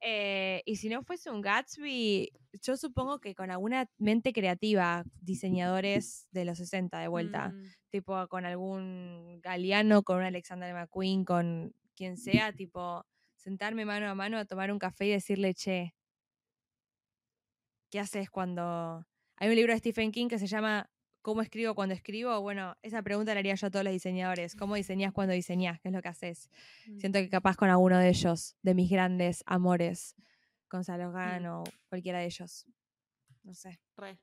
Eh, 0.07 0.63
y 0.67 0.77
si 0.77 0.91
no 0.91 1.03
fuese 1.03 1.31
un 1.31 1.41
Gatsby, 1.41 2.31
yo 2.61 2.77
supongo 2.77 3.21
que 3.21 3.35
con 3.35 3.51
alguna 3.51 3.89
mente 3.97 4.35
creativa, 4.35 5.03
diseñadores 5.23 6.29
de 6.31 6.45
los 6.45 6.59
60 6.59 6.99
de 6.99 7.09
vuelta, 7.09 7.49
Mm, 7.49 7.73
tipo 7.89 8.29
con 8.29 8.45
algún 8.45 9.41
Galeano, 9.41 10.03
con 10.03 10.19
un 10.19 10.25
Alexander 10.25 10.75
McQueen, 10.75 11.25
con 11.25 11.75
quien 11.97 12.19
sea, 12.19 12.53
tipo 12.53 13.07
sentarme 13.37 13.87
mano 13.87 14.07
a 14.11 14.15
mano 14.15 14.37
a 14.37 14.45
tomar 14.45 14.71
un 14.73 14.79
café 14.79 15.07
y 15.07 15.11
decirle, 15.13 15.55
che, 15.55 15.95
¿qué 17.91 17.99
haces 18.01 18.29
cuando... 18.31 19.07
Hay 19.37 19.49
un 19.49 19.57
libro 19.57 19.73
de 19.73 19.79
Stephen 19.79 20.13
King 20.13 20.29
que 20.29 20.39
se 20.39 20.47
llama 20.47 20.91
¿Cómo 21.25 21.41
escribo 21.41 21.75
cuando 21.75 21.95
escribo? 21.95 22.39
Bueno, 22.43 22.77
esa 22.83 23.01
pregunta 23.01 23.33
la 23.33 23.41
haría 23.41 23.55
yo 23.55 23.68
a 23.68 23.70
todos 23.70 23.83
los 23.83 23.95
diseñadores. 23.95 24.55
¿Cómo 24.55 24.75
diseñás 24.75 25.11
cuando 25.14 25.33
diseñás? 25.33 25.81
¿Qué 25.81 25.89
es 25.89 25.95
lo 25.95 26.03
que 26.03 26.09
haces? 26.09 26.51
mm. 26.87 26.99
Siento 27.01 27.18
que 27.18 27.31
capaz 27.31 27.57
con 27.57 27.70
alguno 27.70 27.99
de 27.99 28.11
ellos, 28.11 28.59
de 28.61 28.75
mis 28.75 28.91
grandes 28.91 29.43
amores, 29.47 30.16
Gonzalo 30.70 31.12
Gan 31.12 31.47
o 31.47 31.64
cualquiera 31.89 32.18
de 32.18 32.27
ellos. 32.27 32.66
No 33.43 33.55
sé. 33.55 33.81
Re. 33.97 34.18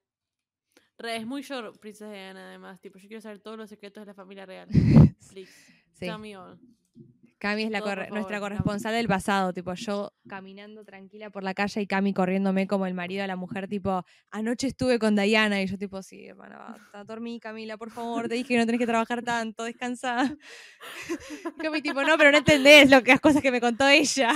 Re, 1.00 1.16
es 1.16 1.26
muy 1.26 1.42
yo, 1.42 1.74
Princesa 1.74 2.12
Diana, 2.12 2.50
además. 2.50 2.80
Tipo, 2.80 3.00
yo 3.00 3.08
quiero 3.08 3.22
saber 3.22 3.40
todos 3.40 3.58
los 3.58 3.68
secretos 3.68 4.04
de 4.04 4.06
la 4.06 4.14
familia 4.14 4.46
real. 4.46 4.68
Please. 5.32 5.52
Sí. 5.94 6.06
Tell 6.06 6.20
me 6.20 6.38
all. 6.38 6.60
Cami 7.42 7.64
es 7.64 7.72
la 7.72 7.80
por 7.80 7.98
nuestra 8.12 8.38
Cami. 8.38 8.40
corresponsal 8.40 8.94
del 8.94 9.08
pasado, 9.08 9.52
tipo 9.52 9.74
yo 9.74 10.14
caminando 10.30 10.86
tranquila 10.86 11.32
por 11.32 11.42
la 11.42 11.56
calle 11.56 11.82
y 11.82 11.88
Cami 11.88 12.14
corriéndome 12.14 12.68
como 12.68 12.86
el 12.86 12.94
marido 12.94 13.24
de 13.24 13.28
la 13.28 13.36
mujer, 13.36 13.68
tipo, 13.68 14.06
anoche 14.30 14.68
estuve 14.68 15.00
con 15.00 15.16
Diana 15.16 15.60
y 15.60 15.66
yo 15.66 15.76
tipo, 15.76 16.04
sí, 16.04 16.28
hermana, 16.28 16.78
dormí 17.08 17.40
Camila, 17.40 17.78
por 17.78 17.90
favor, 17.90 18.30
te 18.30 18.36
dije 18.36 18.50
que 18.50 18.58
no 18.60 18.68
tenés 18.68 18.78
que 18.78 18.86
trabajar 18.86 19.24
tanto, 19.24 19.64
descansa. 19.64 20.38
Cami 21.58 21.82
tipo, 21.82 22.04
no, 22.04 22.16
pero 22.16 22.32
no 22.32 22.38
entendés 22.38 22.92
lo 22.92 23.02
que, 23.02 23.10
las 23.10 23.20
cosas 23.20 23.42
que 23.42 23.52
me 23.52 23.60
contó 23.60 23.88
ella. 23.88 24.34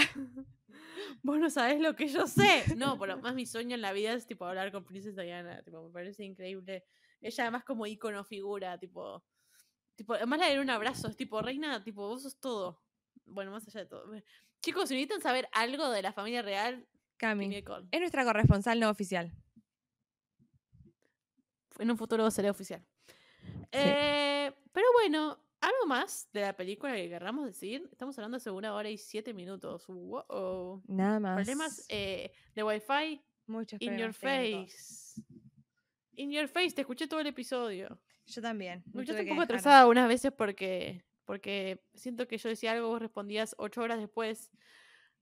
Vos 1.21 1.37
no 1.37 1.51
sabés 1.51 1.79
lo 1.79 1.95
que 1.95 2.07
yo 2.07 2.25
sé. 2.25 2.63
No, 2.75 2.97
pero 2.97 3.19
más 3.19 3.35
mi 3.35 3.45
sueño 3.45 3.75
en 3.75 3.81
la 3.81 3.93
vida 3.93 4.13
es 4.13 4.25
tipo 4.25 4.45
hablar 4.45 4.71
con 4.71 4.83
Princesa 4.83 5.21
Diana. 5.21 5.61
Tipo, 5.61 5.83
me 5.83 5.91
parece 5.91 6.23
increíble. 6.23 6.85
Ella 7.21 7.43
además 7.43 7.63
como 7.63 7.85
icono 7.85 8.23
figura, 8.23 8.79
tipo. 8.79 9.23
Tipo, 9.95 10.15
además 10.15 10.39
le 10.39 10.47
daré 10.47 10.59
un 10.59 10.71
abrazo, 10.71 11.07
es 11.07 11.15
tipo, 11.15 11.39
reina, 11.41 11.83
tipo, 11.83 12.07
vos 12.07 12.23
sos 12.23 12.39
todo. 12.39 12.84
Bueno, 13.25 13.51
más 13.51 13.67
allá 13.67 13.81
de 13.81 13.85
todo. 13.85 14.11
Chicos, 14.61 14.89
si 14.89 14.95
necesitan 14.95 15.21
saber 15.21 15.47
algo 15.51 15.89
de 15.91 16.01
la 16.01 16.13
familia 16.13 16.41
real, 16.41 16.87
Cami, 17.17 17.63
es 17.91 17.99
nuestra 17.99 18.25
corresponsal 18.25 18.79
no 18.79 18.89
oficial. 18.89 19.31
En 21.79 21.91
un 21.91 21.97
futuro 21.97 22.29
será 22.31 22.51
oficial. 22.51 22.85
Eh, 23.71 24.51
pero 24.71 24.87
bueno, 24.93 25.39
algo 25.61 25.85
más 25.87 26.29
de 26.33 26.41
la 26.41 26.55
película 26.55 26.95
que 26.95 27.09
querramos 27.09 27.45
decir. 27.45 27.87
Estamos 27.91 28.17
hablando 28.17 28.37
hace 28.37 28.51
una 28.51 28.73
hora 28.73 28.89
y 28.89 28.97
siete 28.97 29.33
minutos. 29.33 29.85
Wow. 29.87 30.83
Nada 30.87 31.19
más. 31.19 31.35
Problemas 31.35 31.85
eh, 31.89 32.31
de 32.53 32.63
Wi-Fi 32.63 33.21
Muchos 33.47 33.81
in 33.81 33.97
your 33.97 34.13
face. 34.13 35.21
In 36.15 36.31
your 36.31 36.47
face, 36.47 36.71
te 36.71 36.81
escuché 36.81 37.07
todo 37.07 37.19
el 37.19 37.27
episodio. 37.27 37.99
Yo 38.25 38.41
también. 38.41 38.83
Tuve 38.83 39.03
escuchaste 39.03 39.23
un 39.23 39.29
poco 39.29 39.41
atrasada 39.41 39.81
algunas 39.81 40.07
veces 40.07 40.31
porque, 40.31 41.03
porque 41.25 41.83
siento 41.93 42.27
que 42.27 42.37
yo 42.37 42.49
decía 42.49 42.71
algo, 42.71 42.87
vos 42.89 43.01
respondías 43.01 43.55
ocho 43.57 43.81
horas 43.81 43.99
después. 43.99 44.51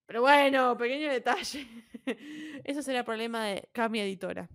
Pero 0.05 0.21
bueno, 0.21 0.77
pequeño 0.77 1.09
detalle. 1.11 1.65
Eso 2.65 2.81
será 2.81 3.03
problema 3.05 3.45
de 3.45 3.69
Cami 3.71 3.99
Editora. 4.01 4.49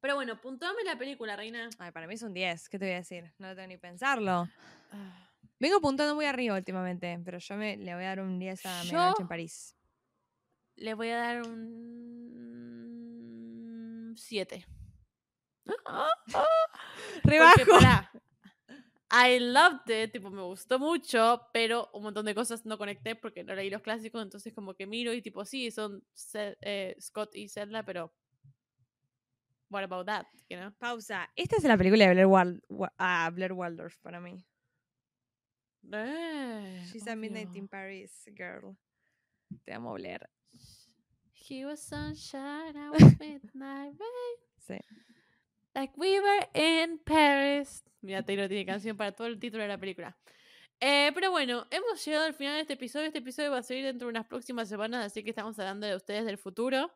Pero 0.00 0.16
bueno, 0.16 0.38
puntuame 0.40 0.82
la 0.84 0.98
película, 0.98 1.34
reina. 1.36 1.70
Ay, 1.78 1.92
para 1.92 2.06
mí 2.06 2.14
es 2.14 2.22
un 2.22 2.34
10, 2.34 2.68
¿qué 2.68 2.78
te 2.78 2.84
voy 2.86 2.94
a 2.94 2.98
decir? 2.98 3.32
No 3.38 3.48
lo 3.48 3.54
tengo 3.54 3.68
ni 3.68 3.78
pensarlo. 3.78 4.48
Ah, 4.90 5.28
Vengo 5.58 5.76
apuntando 5.78 6.14
muy 6.16 6.24
arriba 6.26 6.56
últimamente, 6.56 7.18
pero 7.24 7.38
yo 7.38 7.56
me, 7.56 7.76
le 7.76 7.94
voy 7.94 8.04
a 8.04 8.08
dar 8.08 8.20
un 8.20 8.38
10 8.38 8.66
a 8.66 8.82
Yo- 8.82 8.92
Medianoche 8.92 9.22
en 9.22 9.28
París. 9.28 9.76
Le 10.74 10.94
voy 10.94 11.08
a 11.10 11.16
dar 11.18 11.42
un 11.46 11.62
7. 14.16 14.66
Rebajo. 17.22 17.62
I 19.14 19.38
loved 19.40 19.90
it, 19.90 20.10
tipo, 20.12 20.30
me 20.30 20.40
gustó 20.42 20.78
mucho, 20.78 21.42
pero 21.52 21.90
un 21.92 22.02
montón 22.04 22.24
de 22.24 22.34
cosas 22.34 22.64
no 22.64 22.78
conecté 22.78 23.14
porque 23.14 23.44
no 23.44 23.54
leí 23.54 23.68
los 23.68 23.82
clásicos, 23.82 24.22
entonces 24.22 24.54
como 24.54 24.72
que 24.74 24.86
miro 24.86 25.12
y 25.12 25.20
tipo, 25.20 25.44
sí, 25.44 25.70
son 25.70 26.02
eh, 26.34 26.96
Scott 26.98 27.34
y 27.36 27.48
Zelda, 27.48 27.84
pero 27.84 28.10
what 29.68 29.82
about 29.84 30.06
that, 30.06 30.24
you 30.48 30.56
know? 30.56 30.72
Pausa. 30.78 31.30
Esta 31.36 31.56
es 31.56 31.64
la 31.64 31.76
película 31.76 32.06
de 32.06 32.12
Blair, 32.14 32.26
Wal- 32.26 32.62
Wa- 32.70 32.92
ah, 32.98 33.30
Blair 33.34 33.52
Waldorf 33.52 33.98
para 33.98 34.18
mí. 34.20 34.42
Eh, 35.92 36.84
She's 36.90 37.06
a 37.08 37.14
Midnight 37.16 37.54
in 37.54 37.68
Paris, 37.68 38.24
girl. 38.34 38.76
Te 39.64 39.72
amo, 39.74 39.92
Blair. 39.94 40.28
He 41.34 41.64
was 41.66 41.80
sunshine, 41.82 42.76
I 42.76 42.88
was 42.90 42.98
midnight 43.20 43.94
rain. 43.98 44.38
Sí. 44.58 44.78
Like 45.74 45.94
we 45.96 46.20
were 46.20 46.48
in 46.54 46.98
Paris. 46.98 47.82
Mira, 48.02 48.22
Taylor 48.26 48.48
tiene 48.48 48.66
canción 48.66 48.96
para 48.96 49.12
todo 49.12 49.26
el 49.26 49.38
título 49.38 49.62
de 49.62 49.68
la 49.68 49.78
película. 49.78 50.16
Eh, 50.80 51.12
pero 51.14 51.30
bueno, 51.30 51.66
hemos 51.70 52.04
llegado 52.04 52.24
al 52.26 52.34
final 52.34 52.54
de 52.56 52.62
este 52.62 52.74
episodio. 52.74 53.06
Este 53.06 53.20
episodio 53.20 53.50
va 53.50 53.58
a 53.58 53.62
salir 53.62 53.84
dentro 53.84 54.06
de 54.06 54.10
unas 54.10 54.26
próximas 54.26 54.68
semanas, 54.68 55.06
así 55.06 55.22
que 55.22 55.30
estamos 55.30 55.58
hablando 55.58 55.86
de 55.86 55.96
ustedes 55.96 56.24
del 56.26 56.38
futuro. 56.38 56.92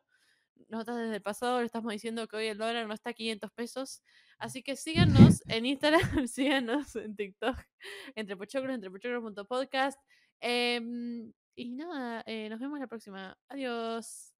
Nosotros 0.69 0.97
desde 0.97 1.15
el 1.15 1.21
pasado 1.21 1.59
le 1.59 1.65
estamos 1.65 1.91
diciendo 1.91 2.27
que 2.27 2.35
hoy 2.35 2.47
el 2.47 2.57
dólar 2.57 2.87
no 2.87 2.93
está 2.93 3.11
a 3.11 3.13
500 3.13 3.51
pesos. 3.51 4.03
Así 4.37 4.61
que 4.61 4.75
síganos 4.75 5.41
en 5.47 5.65
Instagram, 5.65 6.01
síganos 6.27 6.95
en 6.95 7.15
TikTok, 7.15 7.57
entre 8.15 8.35
pochoclos, 8.37 8.75
entre 8.75 8.91
pochoclos.podcast. 8.91 9.99
Em, 10.39 11.31
y 11.55 11.69
nada, 11.69 12.23
eh, 12.27 12.49
nos 12.49 12.59
vemos 12.59 12.79
la 12.79 12.87
próxima. 12.87 13.37
Adiós. 13.49 14.36